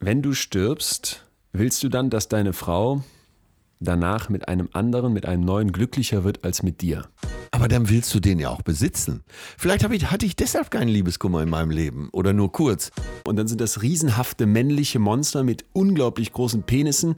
Wenn 0.00 0.22
du 0.22 0.32
stirbst, 0.32 1.26
willst 1.52 1.82
du 1.82 1.88
dann, 1.88 2.08
dass 2.08 2.28
deine 2.28 2.52
Frau 2.52 3.02
danach 3.80 4.28
mit 4.28 4.46
einem 4.46 4.68
anderen, 4.72 5.12
mit 5.12 5.26
einem 5.26 5.42
neuen 5.42 5.72
glücklicher 5.72 6.22
wird 6.22 6.44
als 6.44 6.62
mit 6.62 6.82
dir? 6.82 7.08
Aber 7.50 7.66
dann 7.66 7.88
willst 7.88 8.14
du 8.14 8.20
den 8.20 8.38
ja 8.38 8.50
auch 8.50 8.62
besitzen. 8.62 9.24
Vielleicht 9.56 9.84
ich, 9.90 10.10
hatte 10.10 10.24
ich 10.24 10.36
deshalb 10.36 10.70
keinen 10.70 10.86
Liebeskummer 10.86 11.42
in 11.42 11.48
meinem 11.48 11.72
Leben 11.72 12.10
oder 12.12 12.32
nur 12.32 12.52
kurz. 12.52 12.92
Und 13.24 13.34
dann 13.34 13.48
sind 13.48 13.60
das 13.60 13.82
riesenhafte 13.82 14.46
männliche 14.46 15.00
Monster 15.00 15.42
mit 15.42 15.64
unglaublich 15.72 16.32
großen 16.32 16.62
Penissen, 16.62 17.16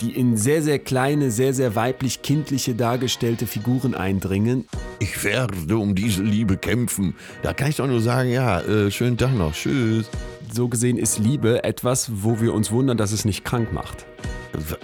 die 0.00 0.10
in 0.10 0.36
sehr, 0.36 0.64
sehr 0.64 0.80
kleine, 0.80 1.30
sehr, 1.30 1.54
sehr 1.54 1.76
weiblich-kindliche 1.76 2.74
dargestellte 2.74 3.46
Figuren 3.46 3.94
eindringen. 3.94 4.66
Ich 4.98 5.22
werde 5.22 5.78
um 5.78 5.94
diese 5.94 6.24
Liebe 6.24 6.56
kämpfen. 6.56 7.14
Da 7.42 7.52
kann 7.52 7.68
ich 7.68 7.76
doch 7.76 7.86
nur 7.86 8.00
sagen, 8.00 8.30
ja, 8.30 8.60
äh, 8.62 8.90
schönen 8.90 9.16
Tag 9.16 9.32
noch, 9.36 9.52
tschüss. 9.52 10.10
So 10.52 10.68
gesehen 10.68 10.96
ist 10.96 11.18
Liebe 11.18 11.64
etwas, 11.64 12.10
wo 12.22 12.40
wir 12.40 12.54
uns 12.54 12.70
wundern, 12.70 12.96
dass 12.96 13.12
es 13.12 13.24
nicht 13.24 13.44
krank 13.44 13.72
macht. 13.72 14.06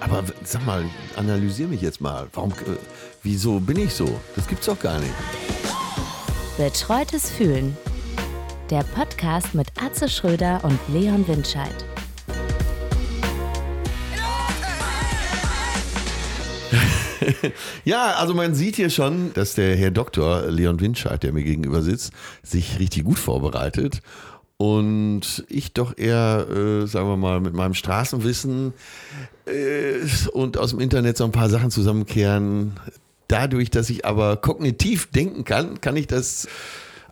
Aber 0.01 0.25
sag 0.45 0.67
mal, 0.67 0.85
analysier 1.17 1.69
mich 1.69 1.81
jetzt 1.81 2.01
mal. 2.01 2.27
Warum, 2.33 2.51
äh, 2.51 2.77
wieso 3.23 3.61
bin 3.61 3.79
ich 3.79 3.95
so? 3.95 4.21
Das 4.37 4.47
gibt's 4.47 4.67
doch 4.67 4.79
gar 4.79 4.99
nicht. 4.99 5.15
Betreutes 6.59 7.31
Fühlen. 7.31 7.77
Der 8.71 8.83
Podcast 8.83 9.55
mit 9.55 9.69
Atze 9.81 10.09
Schröder 10.09 10.61
und 10.65 10.79
Leon 10.93 11.27
Windscheid. 11.29 11.75
ja, 17.85 18.15
also 18.17 18.35
man 18.35 18.55
sieht 18.55 18.77
hier 18.77 18.91
schon, 18.91 19.33
dass 19.35 19.55
der 19.55 19.77
Herr 19.77 19.91
Doktor 19.91 20.51
Leon 20.51 20.81
Windscheid, 20.81 21.23
der 21.23 21.33
mir 21.33 21.45
gegenüber 21.45 21.83
sitzt, 21.83 22.13
sich 22.43 22.79
richtig 22.79 23.05
gut 23.05 23.19
vorbereitet 23.19 24.03
und 24.63 25.45
ich 25.49 25.73
doch 25.73 25.99
eher, 25.99 26.47
äh, 26.49 26.87
sagen 26.87 27.09
wir 27.09 27.17
mal, 27.17 27.41
mit 27.41 27.53
meinem 27.53 27.75
Straßenwissen 27.75 28.73
äh, 29.45 30.07
und 30.33 30.57
aus 30.57 30.71
dem 30.71 30.79
Internet 30.79 31.17
so 31.17 31.25
ein 31.25 31.33
paar 31.33 31.49
Sachen 31.49 31.73
zusammenkehren. 31.73 32.79
Dadurch, 33.27 33.71
dass 33.71 33.91
ich 33.91 34.05
aber 34.05 34.37
kognitiv 34.37 35.11
denken 35.11 35.43
kann, 35.43 35.81
kann 35.81 35.97
ich 35.97 36.07
das 36.07 36.47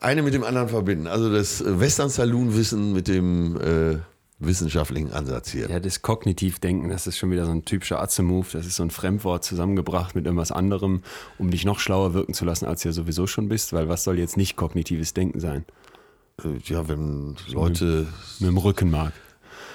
eine 0.01 0.23
mit 0.23 0.33
dem 0.33 0.45
anderen 0.45 0.69
verbinden. 0.69 1.09
Also 1.09 1.29
das 1.33 1.65
Western 1.67 2.09
Saloon 2.09 2.57
Wissen 2.57 2.93
mit 2.93 3.09
dem 3.09 3.61
äh, 3.61 3.97
wissenschaftlichen 4.39 5.13
Ansatz 5.13 5.51
hier. 5.51 5.69
Ja, 5.69 5.81
das 5.81 6.03
Kognitivdenken, 6.03 6.89
das 6.89 7.09
ist 7.09 7.19
schon 7.19 7.33
wieder 7.33 7.47
so 7.47 7.51
ein 7.51 7.65
typischer 7.65 8.01
Atze-Move. 8.01 8.47
Das 8.53 8.65
ist 8.65 8.77
so 8.77 8.85
ein 8.85 8.93
Fremdwort 8.93 9.43
zusammengebracht 9.43 10.15
mit 10.15 10.25
irgendwas 10.25 10.53
anderem, 10.53 11.03
um 11.37 11.51
dich 11.51 11.65
noch 11.65 11.81
schlauer 11.81 12.15
wirken 12.15 12.33
zu 12.33 12.45
lassen, 12.45 12.67
als 12.67 12.83
du 12.83 12.91
ja 12.91 12.93
sowieso 12.93 13.27
schon 13.27 13.49
bist. 13.49 13.73
Weil 13.73 13.89
was 13.89 14.05
soll 14.05 14.21
jetzt 14.21 14.37
nicht 14.37 14.55
kognitives 14.55 15.15
Denken 15.15 15.41
sein? 15.41 15.65
Äh, 16.45 16.59
ja, 16.65 16.89
wenn 16.89 17.37
Leute. 17.53 17.85
Mit, 17.85 18.41
mit 18.41 18.49
dem 18.51 18.59
Rückenmark. 18.59 19.13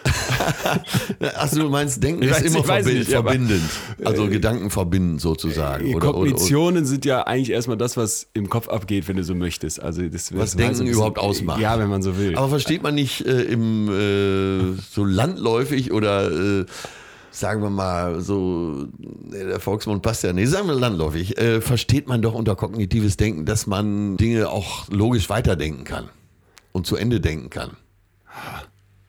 Achso, 1.36 1.62
du 1.62 1.70
meinst, 1.70 2.04
Denken 2.04 2.24
ist 2.24 2.42
immer 2.42 2.64
verbind, 2.64 3.00
nicht, 3.00 3.10
verbindend. 3.10 3.64
Also 4.04 4.26
äh, 4.26 4.30
Gedanken 4.30 4.70
verbinden 4.70 5.20
sozusagen. 5.20 5.88
Äh, 5.88 5.96
oder, 5.96 6.12
Kognitionen 6.12 6.80
oder, 6.84 6.86
sind 6.86 7.06
ja 7.06 7.24
eigentlich 7.24 7.52
erstmal 7.52 7.78
das, 7.78 7.98
was 7.98 8.28
im 8.34 8.50
Kopf 8.50 8.68
abgeht, 8.68 9.08
wenn 9.08 9.18
du 9.18 9.24
so 9.24 9.36
möchtest. 9.36 9.82
Also 9.82 10.08
das, 10.08 10.32
was 10.34 10.52
das 10.52 10.56
Denken 10.56 10.88
überhaupt 10.88 11.20
ausmacht. 11.20 11.60
Ja, 11.60 11.80
wenn 11.80 11.90
man 11.90 12.02
so 12.02 12.18
will. 12.18 12.36
Aber 12.36 12.50
versteht 12.50 12.84
man 12.84 12.96
nicht 12.96 13.26
äh, 13.26 13.44
im 13.44 13.90
äh, 13.90 14.82
so 14.90 15.04
landläufig 15.04 15.92
oder 15.92 16.32
äh, 16.32 16.66
sagen 17.32 17.62
wir 17.62 17.70
mal, 17.70 18.22
so, 18.22 18.88
der 18.98 19.60
Volksmund 19.60 20.02
passt 20.02 20.24
ja 20.24 20.32
nicht, 20.32 20.50
sagen 20.50 20.68
wir 20.68 20.76
landläufig, 20.76 21.38
äh, 21.38 21.60
versteht 21.62 22.08
man 22.08 22.22
doch 22.22 22.34
unter 22.34 22.56
kognitives 22.56 23.18
Denken, 23.18 23.46
dass 23.46 23.68
man 23.68 24.18
Dinge 24.18 24.50
auch 24.50 24.88
logisch 24.90 25.30
weiterdenken 25.30 25.84
kann 25.84 26.10
und 26.76 26.86
zu 26.86 26.98
Ende 26.98 27.22
denken 27.22 27.50
kann. 27.50 27.78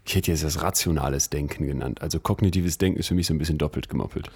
Ich 0.04 0.14
hätte 0.14 0.30
jetzt 0.30 0.44
das 0.44 0.62
rationales 0.62 1.30
Denken 1.30 1.66
genannt. 1.66 2.00
Also 2.00 2.20
kognitives 2.20 2.78
Denken 2.78 3.00
ist 3.00 3.08
für 3.08 3.14
mich 3.14 3.26
so 3.26 3.34
ein 3.34 3.38
bisschen 3.38 3.58
doppelt 3.58 3.88
gemoppelt. 3.88 4.30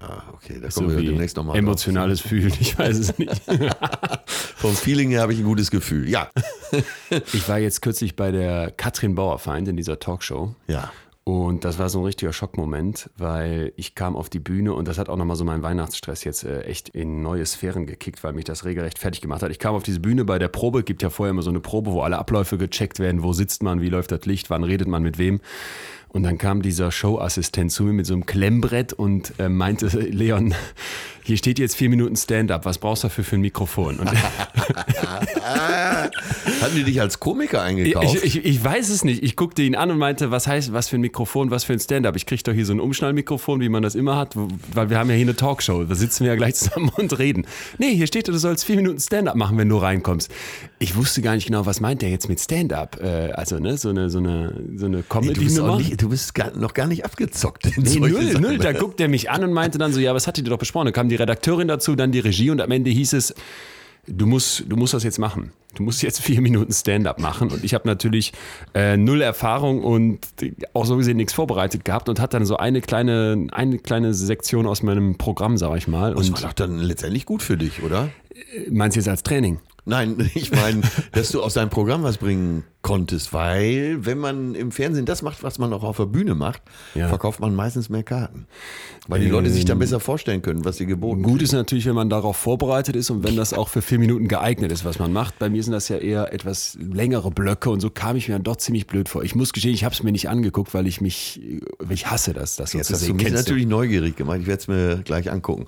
Ah, 0.00 0.22
okay, 0.34 0.60
da 0.60 0.68
kommen 0.68 0.90
so 0.90 0.96
wir 0.96 1.02
demnächst 1.02 1.38
nochmal 1.38 1.56
Emotionales 1.56 2.20
drauf. 2.20 2.28
Fühlen, 2.28 2.52
ich 2.60 2.78
weiß 2.78 2.98
es 2.98 3.18
nicht. 3.18 3.40
Vom 4.26 4.74
Feeling 4.74 5.08
her 5.08 5.22
habe 5.22 5.32
ich 5.32 5.38
ein 5.38 5.46
gutes 5.46 5.70
Gefühl, 5.70 6.10
ja. 6.10 6.30
ich 7.32 7.48
war 7.48 7.58
jetzt 7.58 7.80
kürzlich 7.80 8.16
bei 8.16 8.30
der 8.30 8.70
Katrin 8.70 9.14
Bauerfeind 9.14 9.66
in 9.66 9.78
dieser 9.78 9.98
Talkshow. 9.98 10.54
Ja. 10.66 10.92
Und 11.26 11.64
das 11.64 11.78
war 11.78 11.88
so 11.88 12.00
ein 12.00 12.04
richtiger 12.04 12.34
Schockmoment, 12.34 13.08
weil 13.16 13.72
ich 13.76 13.94
kam 13.94 14.14
auf 14.14 14.28
die 14.28 14.40
Bühne 14.40 14.74
und 14.74 14.86
das 14.86 14.98
hat 14.98 15.08
auch 15.08 15.16
nochmal 15.16 15.36
so 15.36 15.44
meinen 15.44 15.62
Weihnachtsstress 15.62 16.22
jetzt 16.22 16.44
äh, 16.44 16.60
echt 16.64 16.90
in 16.90 17.22
neue 17.22 17.46
Sphären 17.46 17.86
gekickt, 17.86 18.22
weil 18.22 18.34
mich 18.34 18.44
das 18.44 18.66
regelrecht 18.66 18.98
fertig 18.98 19.22
gemacht 19.22 19.42
hat. 19.42 19.50
Ich 19.50 19.58
kam 19.58 19.74
auf 19.74 19.82
diese 19.82 20.00
Bühne 20.00 20.26
bei 20.26 20.38
der 20.38 20.48
Probe, 20.48 20.82
gibt 20.82 21.02
ja 21.02 21.08
vorher 21.08 21.30
immer 21.30 21.40
so 21.40 21.48
eine 21.48 21.60
Probe, 21.60 21.92
wo 21.92 22.02
alle 22.02 22.18
Abläufe 22.18 22.58
gecheckt 22.58 22.98
werden, 22.98 23.22
wo 23.22 23.32
sitzt 23.32 23.62
man, 23.62 23.80
wie 23.80 23.88
läuft 23.88 24.12
das 24.12 24.26
Licht, 24.26 24.50
wann 24.50 24.64
redet 24.64 24.86
man 24.86 25.02
mit 25.02 25.16
wem. 25.16 25.40
Und 26.14 26.22
dann 26.22 26.38
kam 26.38 26.62
dieser 26.62 26.92
Showassistent 26.92 27.72
zu 27.72 27.82
mir 27.82 27.92
mit 27.92 28.06
so 28.06 28.14
einem 28.14 28.24
Klemmbrett 28.24 28.92
und 28.92 29.32
äh, 29.40 29.48
meinte, 29.48 29.88
Leon, 29.98 30.54
hier 31.24 31.36
steht 31.36 31.58
jetzt 31.58 31.74
vier 31.74 31.88
Minuten 31.88 32.16
Stand-up, 32.16 32.66
was 32.66 32.78
brauchst 32.78 33.02
du 33.02 33.08
dafür 33.08 33.24
für 33.24 33.36
ein 33.36 33.40
Mikrofon? 33.40 33.98
Hatten 36.60 36.76
die 36.76 36.84
dich 36.84 37.00
als 37.00 37.18
Komiker 37.18 37.62
eingekauft? 37.62 38.22
Ich, 38.22 38.36
ich, 38.36 38.44
ich, 38.44 38.62
weiß 38.62 38.90
es 38.90 39.04
nicht. 39.04 39.22
Ich 39.22 39.34
guckte 39.34 39.62
ihn 39.62 39.74
an 39.74 39.90
und 39.90 39.96
meinte, 39.98 40.30
was 40.30 40.46
heißt, 40.46 40.72
was 40.74 40.88
für 40.88 40.98
ein 40.98 41.00
Mikrofon, 41.00 41.50
was 41.50 41.64
für 41.64 41.72
ein 41.72 41.80
Stand-up? 41.80 42.14
Ich 42.14 42.26
kriege 42.26 42.42
doch 42.42 42.52
hier 42.52 42.66
so 42.66 42.74
ein 42.74 42.80
Umschnallmikrofon, 42.80 43.60
wie 43.60 43.70
man 43.70 43.82
das 43.82 43.94
immer 43.94 44.16
hat, 44.16 44.36
weil 44.36 44.90
wir 44.90 44.98
haben 44.98 45.08
ja 45.08 45.16
hier 45.16 45.24
eine 45.24 45.34
Talkshow. 45.34 45.82
Da 45.84 45.94
sitzen 45.94 46.24
wir 46.24 46.32
ja 46.32 46.36
gleich 46.36 46.54
zusammen 46.56 46.90
und 46.96 47.18
reden. 47.18 47.46
Nee, 47.78 47.94
hier 47.94 48.06
steht, 48.06 48.28
du 48.28 48.36
sollst 48.36 48.64
vier 48.64 48.76
Minuten 48.76 49.00
Stand-up 49.00 49.34
machen, 49.34 49.58
wenn 49.58 49.70
du 49.70 49.78
reinkommst. 49.78 50.30
Ich 50.78 50.94
wusste 50.94 51.22
gar 51.22 51.34
nicht 51.34 51.46
genau, 51.46 51.66
was 51.66 51.80
meint 51.80 52.02
der 52.02 52.10
jetzt 52.10 52.28
mit 52.28 52.38
Stand-up? 52.38 53.00
Äh, 53.02 53.32
also, 53.32 53.58
ne, 53.58 53.78
so 53.78 53.88
eine, 53.88 54.10
so 54.10 54.18
eine, 54.18 54.60
so 54.76 54.86
eine 54.86 55.02
Comedy-Nummer. 55.02 55.78
Nee, 55.78 55.96
du, 56.04 56.10
bist 56.10 56.34
gar, 56.34 56.56
noch 56.56 56.74
gar 56.74 56.86
nicht 56.86 57.04
abgezockt. 57.04 57.64
Nee, 57.76 57.98
null, 57.98 58.34
null. 58.40 58.58
Da 58.58 58.72
guckt 58.72 59.00
er 59.00 59.08
mich 59.08 59.30
an 59.30 59.44
und 59.44 59.52
meinte 59.52 59.78
dann 59.78 59.92
so, 59.92 60.00
ja, 60.00 60.14
was 60.14 60.26
hattet 60.26 60.46
ihr 60.46 60.50
doch 60.50 60.58
besprochen? 60.58 60.86
Da 60.86 60.92
kam 60.92 61.08
die 61.08 61.16
Redakteurin 61.16 61.68
dazu, 61.68 61.96
dann 61.96 62.12
die 62.12 62.20
Regie 62.20 62.50
und 62.50 62.60
am 62.60 62.70
Ende 62.70 62.90
hieß 62.90 63.14
es, 63.14 63.34
du 64.06 64.26
musst, 64.26 64.64
du 64.68 64.76
musst 64.76 64.94
das 64.94 65.02
jetzt 65.04 65.18
machen. 65.18 65.52
Du 65.74 65.82
musst 65.82 66.02
jetzt 66.02 66.20
vier 66.20 66.40
Minuten 66.40 66.72
Stand-up 66.72 67.18
machen. 67.18 67.50
Und 67.50 67.64
ich 67.64 67.74
habe 67.74 67.88
natürlich 67.88 68.32
äh, 68.74 68.96
null 68.96 69.22
Erfahrung 69.22 69.82
und 69.82 70.20
auch 70.72 70.86
so 70.86 70.96
gesehen 70.96 71.16
nichts 71.16 71.32
vorbereitet 71.32 71.84
gehabt 71.84 72.08
und 72.08 72.20
hatte 72.20 72.36
dann 72.36 72.46
so 72.46 72.56
eine 72.56 72.80
kleine, 72.80 73.48
eine 73.50 73.78
kleine 73.78 74.14
Sektion 74.14 74.66
aus 74.66 74.82
meinem 74.82 75.16
Programm, 75.16 75.56
sag 75.56 75.76
ich 75.76 75.88
mal. 75.88 76.14
Und 76.14 76.30
das 76.30 76.42
war 76.42 76.48
doch 76.48 76.54
dann 76.54 76.78
letztendlich 76.78 77.26
gut 77.26 77.42
für 77.42 77.56
dich, 77.56 77.82
oder? 77.82 78.10
Meinst 78.70 78.96
du 78.96 79.00
jetzt 79.00 79.08
als 79.08 79.22
Training? 79.22 79.58
Nein, 79.84 80.30
ich 80.34 80.52
meine, 80.52 80.82
dass 81.12 81.30
du 81.30 81.42
aus 81.42 81.54
deinem 81.54 81.70
Programm 81.70 82.02
was 82.02 82.18
bringen 82.18 82.64
konntest, 82.84 83.32
weil 83.32 84.04
wenn 84.04 84.18
man 84.18 84.54
im 84.54 84.70
Fernsehen 84.70 85.06
das 85.06 85.22
macht, 85.22 85.42
was 85.42 85.58
man 85.58 85.72
auch 85.72 85.82
auf 85.82 85.96
der 85.96 86.04
Bühne 86.04 86.34
macht, 86.34 86.60
ja. 86.94 87.08
verkauft 87.08 87.40
man 87.40 87.54
meistens 87.54 87.88
mehr 87.88 88.02
Karten. 88.02 88.46
Weil 89.08 89.20
die 89.20 89.26
ähm, 89.26 89.32
Leute 89.32 89.50
sich 89.50 89.64
dann 89.64 89.76
ähm, 89.76 89.80
besser 89.80 90.00
vorstellen 90.00 90.42
können, 90.42 90.64
was 90.64 90.76
sie 90.76 90.86
geboten 90.86 91.22
Gut 91.22 91.40
ist 91.42 91.52
natürlich, 91.52 91.86
wenn 91.86 91.94
man 91.94 92.10
darauf 92.10 92.36
vorbereitet 92.36 92.94
ist 92.94 93.10
und 93.10 93.24
wenn 93.24 93.36
das 93.36 93.54
auch 93.54 93.68
für 93.68 93.80
vier 93.80 93.98
Minuten 93.98 94.28
geeignet 94.28 94.70
ist, 94.70 94.84
was 94.84 94.98
man 94.98 95.12
macht. 95.12 95.38
Bei 95.38 95.48
mir 95.48 95.62
sind 95.62 95.72
das 95.72 95.88
ja 95.88 95.96
eher 95.96 96.32
etwas 96.32 96.76
längere 96.78 97.30
Blöcke 97.30 97.70
und 97.70 97.80
so 97.80 97.88
kam 97.88 98.16
ich 98.16 98.28
mir 98.28 98.34
dann 98.34 98.42
doch 98.42 98.56
ziemlich 98.56 98.86
blöd 98.86 99.08
vor. 99.08 99.24
Ich 99.24 99.34
muss 99.34 99.54
gestehen, 99.54 99.72
ich 99.72 99.84
habe 99.84 99.94
es 99.94 100.02
mir 100.02 100.12
nicht 100.12 100.28
angeguckt, 100.28 100.74
weil 100.74 100.86
ich 100.86 101.00
mich, 101.00 101.40
ich 101.88 102.06
hasse 102.10 102.34
das, 102.34 102.56
das 102.56 102.72
so 102.72 102.78
Jetzt 102.78 102.88
zu 102.88 102.94
hast 102.94 103.08
du 103.08 103.14
mich 103.14 103.32
natürlich 103.32 103.66
neugierig 103.66 104.16
gemacht. 104.16 104.40
Ich 104.42 104.46
werde 104.46 104.60
es 104.60 104.68
mir 104.68 105.02
gleich 105.04 105.30
angucken. 105.30 105.66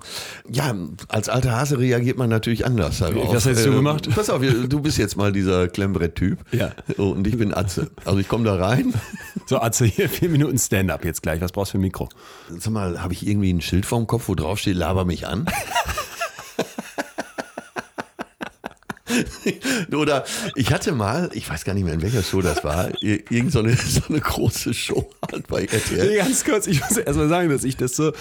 Ja, 0.51 0.75
als 1.07 1.29
alter 1.29 1.53
Hase 1.53 1.79
reagiert 1.79 2.17
man 2.17 2.29
natürlich 2.29 2.63
anders. 2.63 2.99
Darauf. 2.99 3.33
Was 3.33 3.45
hättest 3.45 3.65
du 3.65 3.71
äh, 3.71 3.75
gemacht? 3.75 4.07
Pass 4.13 4.29
auf, 4.29 4.41
du 4.41 4.79
bist 4.81 4.99
jetzt 4.99 5.17
mal 5.17 5.31
dieser 5.31 5.67
Klemmbrett-Typ. 5.67 6.39
Ja. 6.51 6.71
Und 6.97 7.06
ich 7.15 7.37
bin 7.37 7.53
Atze. 7.53 7.89
Also 8.05 8.19
ich 8.19 8.27
komme 8.27 8.43
da 8.45 8.55
rein. 8.55 8.93
So, 9.45 9.61
Atze, 9.61 9.85
hier 9.85 10.09
vier 10.09 10.29
Minuten 10.29 10.57
Stand-up 10.57 11.05
jetzt 11.05 11.23
gleich. 11.23 11.39
Was 11.41 11.51
brauchst 11.51 11.69
du 11.69 11.73
für 11.73 11.77
ein 11.77 11.81
Mikro? 11.81 12.09
Sag 12.57 12.73
mal, 12.73 13.01
habe 13.01 13.13
ich 13.13 13.25
irgendwie 13.25 13.53
ein 13.53 13.61
Schild 13.61 13.85
vorm 13.85 14.07
Kopf, 14.07 14.27
wo 14.27 14.35
drauf 14.35 14.59
steht, 14.59 14.75
laber 14.75 15.05
mich 15.05 15.27
an? 15.27 15.45
Oder 19.93 20.25
ich 20.55 20.71
hatte 20.71 20.91
mal, 20.91 21.29
ich 21.33 21.49
weiß 21.49 21.63
gar 21.63 21.73
nicht 21.73 21.83
mehr, 21.83 21.93
in 21.93 22.01
welcher 22.01 22.23
Show 22.23 22.41
das 22.41 22.63
war, 22.63 22.89
irgend 23.01 23.51
so 23.51 23.59
eine, 23.59 23.75
so 23.75 24.01
eine 24.09 24.19
große 24.19 24.73
Show 24.73 25.09
halt 25.31 25.47
bei 25.47 25.65
RTL. 25.65 26.07
Nee, 26.07 26.17
ganz 26.17 26.43
kurz, 26.43 26.67
ich 26.67 26.81
muss 26.81 26.97
erst 26.97 27.17
mal 27.17 27.29
sagen, 27.29 27.49
dass 27.49 27.63
ich 27.63 27.77
das 27.77 27.95
so, 27.95 28.11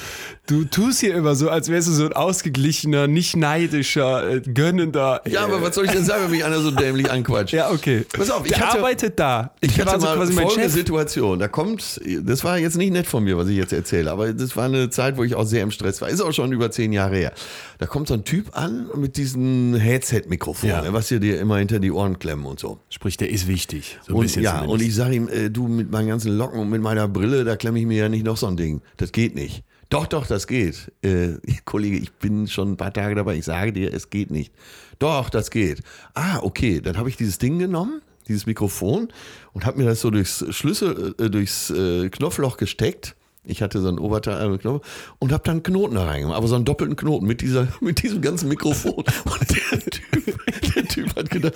du 0.46 0.64
tust 0.64 1.00
hier 1.00 1.14
immer 1.14 1.34
so, 1.34 1.50
als 1.50 1.68
wärst 1.68 1.88
du 1.88 1.92
so 1.92 2.06
ein 2.06 2.12
ausgeglichener, 2.12 3.06
nicht 3.06 3.36
neidischer, 3.36 4.30
äh, 4.30 4.40
gönnender. 4.40 5.22
Ja, 5.26 5.44
aber 5.44 5.62
was 5.62 5.74
soll 5.74 5.86
ich 5.86 5.92
denn 5.92 6.04
sagen, 6.04 6.24
wenn 6.24 6.30
mich 6.30 6.44
einer 6.44 6.60
so 6.60 6.70
dämlich 6.70 7.10
anquatscht? 7.10 7.52
Ja, 7.52 7.70
okay. 7.70 8.04
Pass 8.12 8.30
auf, 8.30 8.44
ich 8.44 8.52
Der 8.52 8.60
hatte, 8.60 8.78
arbeitet 8.78 9.18
da. 9.18 9.52
Ich, 9.60 9.72
ich 9.72 9.80
hatte 9.80 9.92
also 9.92 10.06
mal 10.06 10.26
folgende 10.26 10.68
Situation, 10.68 11.38
da 11.38 11.48
kommt, 11.48 12.00
das 12.22 12.44
war 12.44 12.58
jetzt 12.58 12.76
nicht 12.76 12.92
nett 12.92 13.06
von 13.06 13.24
mir, 13.24 13.36
was 13.36 13.48
ich 13.48 13.56
jetzt 13.56 13.72
erzähle, 13.72 14.10
aber 14.10 14.32
das 14.32 14.56
war 14.56 14.66
eine 14.66 14.90
Zeit, 14.90 15.16
wo 15.16 15.24
ich 15.24 15.34
auch 15.34 15.44
sehr 15.44 15.62
im 15.62 15.70
Stress 15.70 16.00
war. 16.00 16.08
Ist 16.08 16.20
auch 16.20 16.32
schon 16.32 16.52
über 16.52 16.70
zehn 16.70 16.92
Jahre 16.92 17.16
her. 17.16 17.32
Da 17.78 17.86
kommt 17.86 18.08
so 18.08 18.14
ein 18.14 18.24
Typ 18.24 18.56
an 18.56 18.88
mit 18.94 19.16
diesem 19.16 19.74
Headset-Mikrofon, 19.74 20.68
ja. 20.68 20.75
Was 20.88 21.10
ihr 21.10 21.20
dir 21.20 21.40
immer 21.40 21.58
hinter 21.58 21.78
die 21.78 21.90
Ohren 21.90 22.18
klemmen 22.18 22.46
und 22.46 22.60
so. 22.60 22.78
Sprich, 22.88 23.16
der 23.16 23.30
ist 23.30 23.46
wichtig. 23.46 23.98
So 24.06 24.16
und, 24.16 24.34
ja, 24.36 24.52
zumindest. 24.52 24.68
und 24.68 24.82
ich 24.82 24.94
sage 24.94 25.14
ihm, 25.14 25.28
äh, 25.28 25.50
du 25.50 25.68
mit 25.68 25.90
meinen 25.90 26.08
ganzen 26.08 26.36
Locken 26.36 26.60
und 26.60 26.70
mit 26.70 26.82
meiner 26.82 27.08
Brille, 27.08 27.44
da 27.44 27.56
klemme 27.56 27.78
ich 27.78 27.86
mir 27.86 27.98
ja 27.98 28.08
nicht 28.08 28.24
noch 28.24 28.36
so 28.36 28.46
ein 28.46 28.56
Ding. 28.56 28.82
Das 28.96 29.12
geht 29.12 29.34
nicht. 29.34 29.64
Doch, 29.88 30.06
doch, 30.06 30.26
das 30.26 30.46
geht. 30.46 30.92
Äh, 31.02 31.34
Kollege, 31.64 31.96
ich 31.96 32.12
bin 32.12 32.48
schon 32.48 32.72
ein 32.72 32.76
paar 32.76 32.92
Tage 32.92 33.14
dabei. 33.14 33.36
Ich 33.36 33.44
sage 33.44 33.72
dir, 33.72 33.92
es 33.92 34.10
geht 34.10 34.30
nicht. 34.30 34.52
Doch, 34.98 35.30
das 35.30 35.50
geht. 35.50 35.82
Ah, 36.14 36.40
okay. 36.42 36.80
Dann 36.80 36.96
habe 36.96 37.08
ich 37.08 37.16
dieses 37.16 37.38
Ding 37.38 37.58
genommen 37.58 38.02
dieses 38.28 38.46
Mikrofon, 38.46 39.08
und 39.52 39.64
habe 39.64 39.78
mir 39.78 39.84
das 39.84 40.00
so 40.00 40.10
durchs 40.10 40.44
Schlüssel, 40.50 41.14
äh, 41.18 41.30
durchs 41.30 41.70
äh, 41.70 42.08
Knopfloch 42.10 42.56
gesteckt. 42.56 43.14
Ich 43.46 43.62
hatte 43.62 43.80
so 43.80 43.88
einen 43.88 43.98
Oberteil 43.98 44.54
äh, 44.54 44.78
und 45.18 45.32
habe 45.32 45.42
dann 45.44 45.56
einen 45.56 45.62
Knoten 45.62 45.94
da 45.94 46.04
reingemacht, 46.04 46.36
aber 46.36 46.48
so 46.48 46.56
einen 46.56 46.64
doppelten 46.64 46.96
Knoten 46.96 47.26
mit 47.26 47.40
dieser, 47.40 47.68
mit 47.80 48.02
diesem 48.02 48.20
ganzen 48.20 48.48
Mikrofon. 48.48 48.92
Und 49.24 49.50
der 49.50 49.80
Typ, 49.80 50.74
der 50.74 50.84
Typ 50.88 51.16
hat 51.16 51.30
gedacht, 51.30 51.54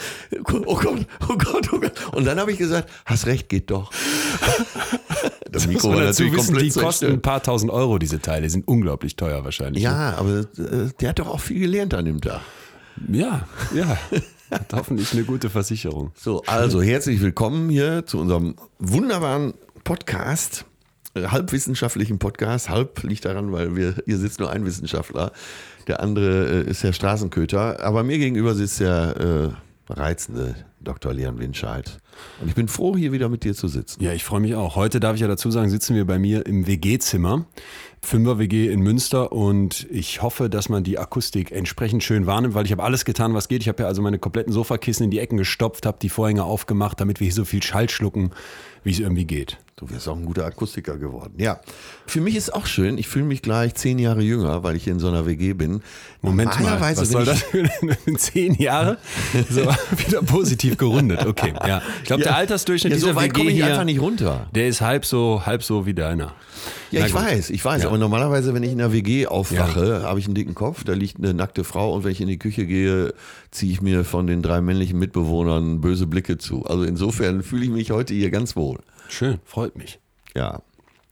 oh 0.66 0.76
Gott, 0.76 1.06
oh 1.28 1.36
Gott, 1.36 1.68
oh 1.72 1.80
Gott. 1.80 1.92
Und 2.12 2.24
dann 2.24 2.38
habe 2.38 2.52
ich 2.52 2.58
gesagt, 2.58 2.90
hast 3.04 3.26
recht, 3.26 3.48
geht 3.48 3.70
doch. 3.70 3.90
Das 5.50 5.66
Mikro 5.66 5.88
war 5.92 6.04
natürlich 6.04 6.32
wissen, 6.32 6.54
komplett 6.54 6.76
Die 6.76 6.78
kosten 6.78 7.06
ein 7.06 7.22
paar 7.22 7.42
tausend 7.42 7.72
Euro, 7.72 7.98
diese 7.98 8.20
Teile, 8.20 8.42
die 8.42 8.50
sind 8.50 8.68
unglaublich 8.68 9.16
teuer 9.16 9.44
wahrscheinlich. 9.44 9.82
Ja, 9.82 10.14
aber 10.16 10.46
äh, 10.56 10.90
der 11.00 11.08
hat 11.08 11.18
doch 11.18 11.26
auch 11.26 11.40
viel 11.40 11.58
gelernt 11.58 11.92
an 11.92 12.04
dem 12.04 12.20
Tag. 12.20 12.40
Ja, 13.10 13.48
ja. 13.74 13.98
Hat 14.52 14.72
hoffentlich 14.72 15.12
eine 15.12 15.24
gute 15.24 15.50
Versicherung. 15.50 16.12
So, 16.14 16.42
also 16.46 16.80
herzlich 16.80 17.20
willkommen 17.20 17.68
hier 17.68 18.06
zu 18.06 18.20
unserem 18.20 18.54
wunderbaren 18.78 19.54
Podcast, 19.82 20.66
halbwissenschaftlichen 21.16 22.18
Podcast. 22.18 22.68
Halb 22.68 23.02
liegt 23.02 23.24
daran, 23.24 23.52
weil 23.52 23.76
wir, 23.76 23.94
hier 24.04 24.18
sitzt 24.18 24.40
nur 24.40 24.50
ein 24.50 24.64
Wissenschaftler. 24.64 25.32
Der 25.86 26.00
andere 26.00 26.64
äh, 26.64 26.70
ist 26.70 26.82
der 26.82 26.92
Straßenköter. 26.92 27.82
Aber 27.82 28.02
mir 28.02 28.18
gegenüber 28.18 28.54
sitzt 28.54 28.80
der 28.80 29.52
äh, 29.88 29.92
reizende 29.92 30.54
Dr. 30.80 31.12
Leon 31.12 31.38
Winscheid. 31.38 31.98
Und 32.40 32.48
ich 32.48 32.54
bin 32.54 32.68
froh, 32.68 32.96
hier 32.96 33.12
wieder 33.12 33.28
mit 33.28 33.44
dir 33.44 33.54
zu 33.54 33.68
sitzen. 33.68 34.02
Ja, 34.02 34.12
ich 34.12 34.24
freue 34.24 34.40
mich 34.40 34.54
auch. 34.54 34.76
Heute 34.76 35.00
darf 35.00 35.14
ich 35.14 35.20
ja 35.20 35.28
dazu 35.28 35.50
sagen, 35.50 35.68
sitzen 35.68 35.94
wir 35.94 36.06
bei 36.06 36.18
mir 36.18 36.46
im 36.46 36.66
WG-Zimmer. 36.66 37.46
Fünfer-WG 38.02 38.70
in 38.70 38.80
Münster 38.80 39.30
und 39.30 39.86
ich 39.90 40.22
hoffe, 40.22 40.48
dass 40.48 40.70
man 40.70 40.84
die 40.84 40.98
Akustik 40.98 41.52
entsprechend 41.52 42.02
schön 42.02 42.24
wahrnimmt, 42.26 42.54
weil 42.54 42.64
ich 42.64 42.72
habe 42.72 42.82
alles 42.82 43.04
getan, 43.04 43.34
was 43.34 43.48
geht. 43.48 43.60
Ich 43.60 43.68
habe 43.68 43.82
ja 43.82 43.88
also 43.88 44.00
meine 44.00 44.18
kompletten 44.18 44.54
Sofakissen 44.54 45.04
in 45.04 45.10
die 45.10 45.18
Ecken 45.18 45.36
gestopft, 45.36 45.84
habe 45.84 45.98
die 46.00 46.08
Vorhänge 46.08 46.44
aufgemacht, 46.44 46.98
damit 46.98 47.20
wir 47.20 47.26
hier 47.26 47.34
so 47.34 47.44
viel 47.44 47.62
Schall 47.62 47.90
schlucken, 47.90 48.30
wie 48.84 48.92
es 48.92 49.00
irgendwie 49.00 49.26
geht. 49.26 49.58
Du 49.80 49.88
wirst 49.88 50.06
auch 50.08 50.16
ein 50.16 50.26
guter 50.26 50.44
Akustiker 50.44 50.98
geworden. 50.98 51.32
Ja. 51.38 51.58
Für 52.06 52.20
mich 52.20 52.36
ist 52.36 52.52
auch 52.52 52.66
schön. 52.66 52.98
Ich 52.98 53.08
fühle 53.08 53.24
mich 53.24 53.40
gleich 53.40 53.74
zehn 53.74 53.98
Jahre 53.98 54.20
jünger, 54.20 54.62
weil 54.62 54.76
ich 54.76 54.86
in 54.86 54.98
so 54.98 55.08
einer 55.08 55.24
WG 55.24 55.54
bin. 55.54 55.80
Moment 56.20 56.60
mal, 56.60 56.78
was 56.78 56.98
soll 57.08 57.24
das 57.24 57.44
für 57.44 57.66
zehn 58.18 58.56
Jahre? 58.56 58.98
So, 59.48 59.62
wieder 59.96 60.20
positiv 60.20 60.76
gerundet. 60.76 61.24
Okay, 61.24 61.54
ja. 61.66 61.80
Ich 62.00 62.04
glaube, 62.04 62.22
ja. 62.24 62.28
der 62.28 62.36
Altersdurchschnitt 62.36 62.92
ja, 62.92 62.98
so 62.98 63.06
dieser 63.06 63.16
weit 63.16 63.34
WG 63.34 63.48
ich 63.48 63.54
hier, 63.54 63.68
einfach 63.68 63.84
nicht 63.84 64.02
runter. 64.02 64.48
Der 64.54 64.68
ist 64.68 64.82
halb 64.82 65.06
so, 65.06 65.46
halb 65.46 65.62
so 65.62 65.86
wie 65.86 65.94
deiner. 65.94 66.34
Ja, 66.90 67.00
Na 67.00 67.06
ich 67.06 67.12
gut. 67.12 67.22
weiß, 67.22 67.48
ich 67.48 67.64
weiß. 67.64 67.82
Ja. 67.82 67.88
Aber 67.88 67.96
normalerweise, 67.96 68.52
wenn 68.52 68.62
ich 68.62 68.72
in 68.72 68.78
der 68.78 68.92
WG 68.92 69.28
aufwache, 69.28 70.02
habe 70.02 70.18
ich 70.18 70.26
einen 70.26 70.34
dicken 70.34 70.54
Kopf, 70.54 70.84
da 70.84 70.92
liegt 70.92 71.16
eine 71.16 71.32
nackte 71.32 71.64
Frau 71.64 71.94
und 71.94 72.04
wenn 72.04 72.12
ich 72.12 72.20
in 72.20 72.28
die 72.28 72.38
Küche 72.38 72.66
gehe, 72.66 73.14
ziehe 73.50 73.72
ich 73.72 73.80
mir 73.80 74.04
von 74.04 74.26
den 74.26 74.42
drei 74.42 74.60
männlichen 74.60 74.98
Mitbewohnern 74.98 75.80
böse 75.80 76.06
Blicke 76.06 76.36
zu. 76.36 76.66
Also 76.66 76.82
insofern 76.82 77.42
fühle 77.42 77.64
ich 77.64 77.70
mich 77.70 77.92
heute 77.92 78.12
hier 78.12 78.30
ganz 78.30 78.56
wohl. 78.56 78.78
Schön, 79.10 79.40
freut 79.44 79.76
mich. 79.76 79.98
Ja. 80.34 80.62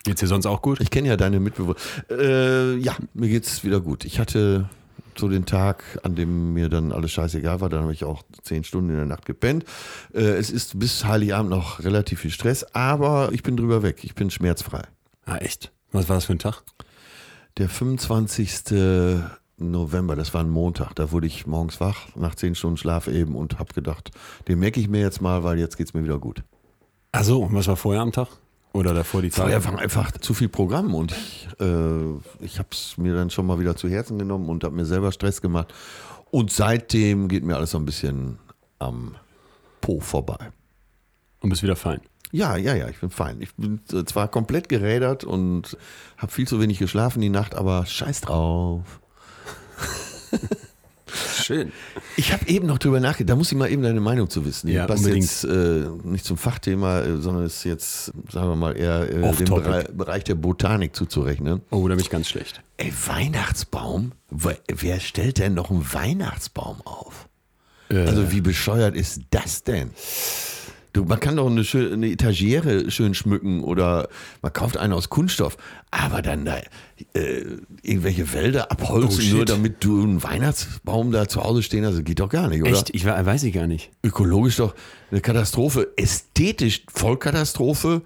Geht's 0.05 0.21
dir 0.21 0.29
sonst 0.29 0.47
auch 0.47 0.63
gut? 0.63 0.81
Ich 0.81 0.91
kenne 0.91 1.09
ja 1.09 1.17
deine 1.17 1.41
Mitbewohner. 1.41 1.77
Äh, 2.09 2.77
ja, 2.77 2.97
mir 3.13 3.29
geht's 3.29 3.65
wieder 3.65 3.81
gut. 3.81 4.05
Ich 4.05 4.21
hatte 4.21 4.71
so 5.17 5.29
den 5.29 5.47
Tag, 5.47 5.83
an 6.05 6.15
dem 6.15 6.55
mir 6.55 6.69
dann 6.69 6.93
alles 6.93 7.11
scheißegal 7.11 7.61
war, 7.61 7.69
dann 7.69 7.83
habe 7.83 7.93
ich 7.93 8.05
auch 8.05 8.23
zehn 8.43 8.63
Stunden 8.63 8.91
in 8.91 8.97
der 8.97 9.05
Nacht 9.05 9.27
gepennt. 9.27 9.65
Äh, 10.15 10.21
es 10.21 10.51
ist 10.51 10.79
bis 10.79 11.05
Heiligabend 11.05 11.51
noch 11.51 11.81
relativ 11.81 12.21
viel 12.21 12.31
Stress, 12.31 12.63
aber 12.73 13.31
ich 13.33 13.43
bin 13.43 13.57
drüber 13.57 13.83
weg. 13.83 14.05
Ich 14.05 14.15
bin 14.15 14.31
schmerzfrei. 14.31 14.83
Ah, 15.27 15.39
echt? 15.39 15.73
Was 15.91 16.09
war 16.09 16.17
das 16.17 16.27
für 16.27 16.33
ein 16.33 16.39
Tag? 16.39 16.63
Der 17.57 17.69
25. 17.69 18.77
November, 19.57 20.15
das 20.15 20.33
war 20.35 20.43
ein 20.43 20.51
Montag. 20.51 20.95
Da 20.95 21.11
wurde 21.11 21.27
ich 21.27 21.47
morgens 21.47 21.81
wach, 21.81 22.15
nach 22.15 22.37
zehn 22.37 22.55
Stunden 22.55 22.77
Schlaf 22.77 23.09
eben 23.09 23.35
und 23.35 23.59
habe 23.59 23.75
gedacht, 23.75 24.13
den 24.47 24.61
merke 24.61 24.79
ich 24.79 24.89
mir 24.89 25.01
jetzt 25.01 25.21
mal, 25.21 25.43
weil 25.43 25.59
jetzt 25.59 25.77
geht 25.77 25.89
es 25.89 25.95
mir 25.95 26.05
wieder 26.05 26.19
gut. 26.19 26.45
Ach 27.13 27.25
so, 27.25 27.43
und 27.43 27.55
was 27.55 27.67
war 27.69 27.77
vorher 27.77 28.03
am 28.03 28.13
Tag? 28.13 28.29
Oder 28.73 28.95
davor 28.95 29.23
die 29.23 29.31
Zeit? 29.31 29.45
Vorher 29.45 29.65
war 29.65 29.79
einfach 29.79 30.13
zu 30.13 30.35
viel 30.35 30.49
Programm 30.49 30.95
und 30.95 31.13
ich, 31.13 31.49
äh, 31.59 32.45
ich 32.45 32.59
habe 32.59 32.69
es 32.71 32.99
mir 32.99 33.15
dann 33.15 33.31
schon 33.31 33.47
mal 33.47 33.59
wieder 33.59 33.77
zu 33.77 33.89
Herzen 33.89 34.19
genommen 34.19 34.49
und 34.49 34.63
habe 34.63 34.77
mir 34.77 34.85
selber 34.85 35.11
Stress 35.11 35.41
gemacht. 35.41 35.73
Und 36.31 36.53
seitdem 36.53 37.29
geht 37.29 37.45
mir 37.45 37.57
alles 37.57 37.71
so 37.71 37.79
ein 37.79 37.87
bisschen 37.87 38.39
am 38.79 39.17
Po 39.81 40.01
vorbei. 40.01 40.53
Und 41.41 41.51
bist 41.51 41.63
wieder 41.63 41.77
fein? 41.77 42.01
Ja, 42.31 42.57
ja, 42.57 42.75
ja, 42.75 42.89
ich 42.89 43.01
bin 43.01 43.11
fein. 43.11 43.41
Ich 43.41 43.55
bin 43.55 43.81
zwar 44.07 44.29
komplett 44.29 44.69
gerädert 44.69 45.25
und 45.25 45.79
habe 46.19 46.31
viel 46.31 46.47
zu 46.47 46.61
wenig 46.61 46.79
geschlafen 46.79 47.23
die 47.23 47.31
Nacht, 47.31 47.55
aber 47.55 47.87
scheiß 47.87 48.21
drauf. 48.21 49.01
Schön. 51.43 51.73
Ich 52.17 52.33
habe 52.33 52.47
eben 52.49 52.67
noch 52.67 52.79
drüber 52.79 53.01
nachgedacht, 53.01 53.31
da 53.31 53.37
muss 53.37 53.51
ich 53.51 53.59
mal 53.59 53.71
eben 53.71 53.83
deine 53.83 54.01
Meinung 54.01 54.29
zu 54.29 54.45
wissen. 54.45 54.69
Ja, 54.69 54.87
passt 54.87 55.07
jetzt 55.07 55.45
äh, 55.45 55.87
nicht 56.05 56.25
zum 56.25 56.37
Fachthema, 56.37 57.01
äh, 57.01 57.17
sondern 57.19 57.47
ist 57.47 57.65
jetzt, 57.65 58.13
sagen 58.31 58.49
wir 58.49 58.57
mal, 58.57 58.77
eher 58.77 59.09
äh, 59.09 59.33
dem 59.35 59.47
Bere 59.47 59.85
Bereich 59.93 60.25
der 60.25 60.35
Botanik 60.35 60.95
zuzurechnen. 60.95 61.63
Oh, 61.71 61.87
da 61.89 61.95
bin 61.95 62.01
ich 62.01 62.11
ganz 62.11 62.29
schlecht. 62.29 62.63
Ey, 62.77 62.93
Weihnachtsbaum? 63.07 64.13
Wer 64.31 65.01
stellt 65.01 65.39
denn 65.39 65.55
noch 65.55 65.71
einen 65.71 65.93
Weihnachtsbaum 65.93 66.81
auf? 66.85 67.29
Äh. 67.91 67.99
Also 68.07 68.31
wie 68.31 68.41
bescheuert 68.41 68.95
ist 68.95 69.23
das 69.31 69.65
denn? 69.65 69.91
Du, 70.99 71.05
man 71.05 71.21
kann 71.21 71.37
doch 71.37 71.49
eine, 71.49 71.63
schön, 71.63 71.93
eine 71.93 72.11
Etagiere 72.11 72.91
schön 72.91 73.15
schmücken 73.15 73.63
oder 73.63 74.09
man 74.43 74.53
kauft 74.53 74.77
einen 74.77 74.93
aus 74.93 75.09
Kunststoff, 75.09 75.57
aber 75.93 76.23
dann 76.23 76.45
da 76.45 76.57
äh, 77.15 77.45
irgendwelche 77.83 78.33
Wälder 78.33 78.73
abholzen, 78.73 79.25
oh, 79.31 79.37
nur 79.37 79.45
damit 79.45 79.85
du 79.85 80.03
einen 80.03 80.25
Weihnachtsbaum 80.25 81.13
da 81.13 81.29
zu 81.29 81.45
Hause 81.45 81.63
stehen 81.63 81.87
hast, 81.87 82.05
geht 82.05 82.19
doch 82.19 82.29
gar 82.29 82.49
nicht, 82.49 82.63
oder? 82.63 82.73
Echt? 82.73 82.91
Ich 82.93 83.05
weiß 83.05 83.45
ich 83.45 83.55
gar 83.55 83.69
nicht. 83.69 83.93
Ökologisch 84.03 84.57
doch 84.57 84.75
eine 85.13 85.21
Katastrophe, 85.21 85.93
ästhetisch 85.97 86.83
Vollkatastrophe. 86.93 88.03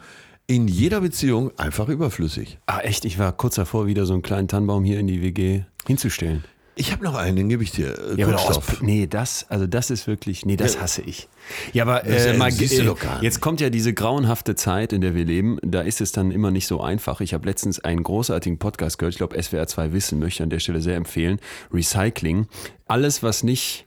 In 0.47 0.69
jeder 0.69 1.01
Beziehung 1.01 1.51
einfach 1.59 1.89
überflüssig. 1.89 2.59
Ah, 2.67 2.81
echt? 2.81 3.07
Ich 3.07 3.19
war 3.19 3.33
kurz 3.33 3.55
davor, 3.55 3.87
wieder 3.87 4.05
so 4.05 4.13
einen 4.13 4.21
kleinen 4.21 4.49
Tannenbaum 4.49 4.85
hier 4.85 5.01
in 5.01 5.07
die 5.07 5.23
WG 5.23 5.63
hinzustellen. 5.87 6.45
Ich 6.75 6.91
habe 6.91 7.05
noch 7.05 7.15
einen, 7.15 7.37
den 7.37 7.49
gebe 7.49 7.63
ich 7.63 7.71
dir. 7.71 7.99
Äh, 7.99 8.21
ja, 8.21 8.27
Kunststoff. 8.27 8.75
Aus, 8.75 8.83
nee, 8.83 9.07
das, 9.07 9.47
also 9.51 9.67
das 9.67 9.91
ist 9.91 10.07
wirklich, 10.07 10.47
nee, 10.47 10.57
das 10.57 10.81
hasse 10.81 11.03
ich. 11.03 11.29
Ja, 11.73 11.85
aber 11.85 12.05
äh, 12.05 12.37
mal, 12.37 12.51
äh, 12.51 12.95
jetzt 13.21 13.41
kommt 13.41 13.61
ja 13.61 13.69
diese 13.69 13.93
grauenhafte 13.93 14.55
Zeit, 14.55 14.93
in 14.93 15.03
der 15.03 15.15
wir 15.15 15.25
leben. 15.25 15.59
Da 15.63 15.83
ist 15.83 16.01
es 16.01 16.13
dann 16.13 16.31
immer 16.31 16.51
nicht 16.51 16.67
so 16.67 16.81
einfach. 16.81 17.21
Ich 17.21 17.35
habe 17.35 17.47
letztens 17.47 17.81
einen 17.81 18.03
großartigen 18.03 18.59
Podcast 18.59 18.99
gehört. 18.99 19.15
Ich 19.15 19.19
glaube, 19.19 19.41
SWR 19.43 19.67
2 19.67 19.93
Wissen 19.93 20.19
möchte 20.19 20.39
ich 20.39 20.43
an 20.43 20.51
der 20.51 20.61
Stelle 20.61 20.81
sehr 20.81 20.97
empfehlen. 20.97 21.41
Recycling. 21.73 22.47
Alles, 22.87 23.23
was 23.23 23.43
nicht 23.43 23.87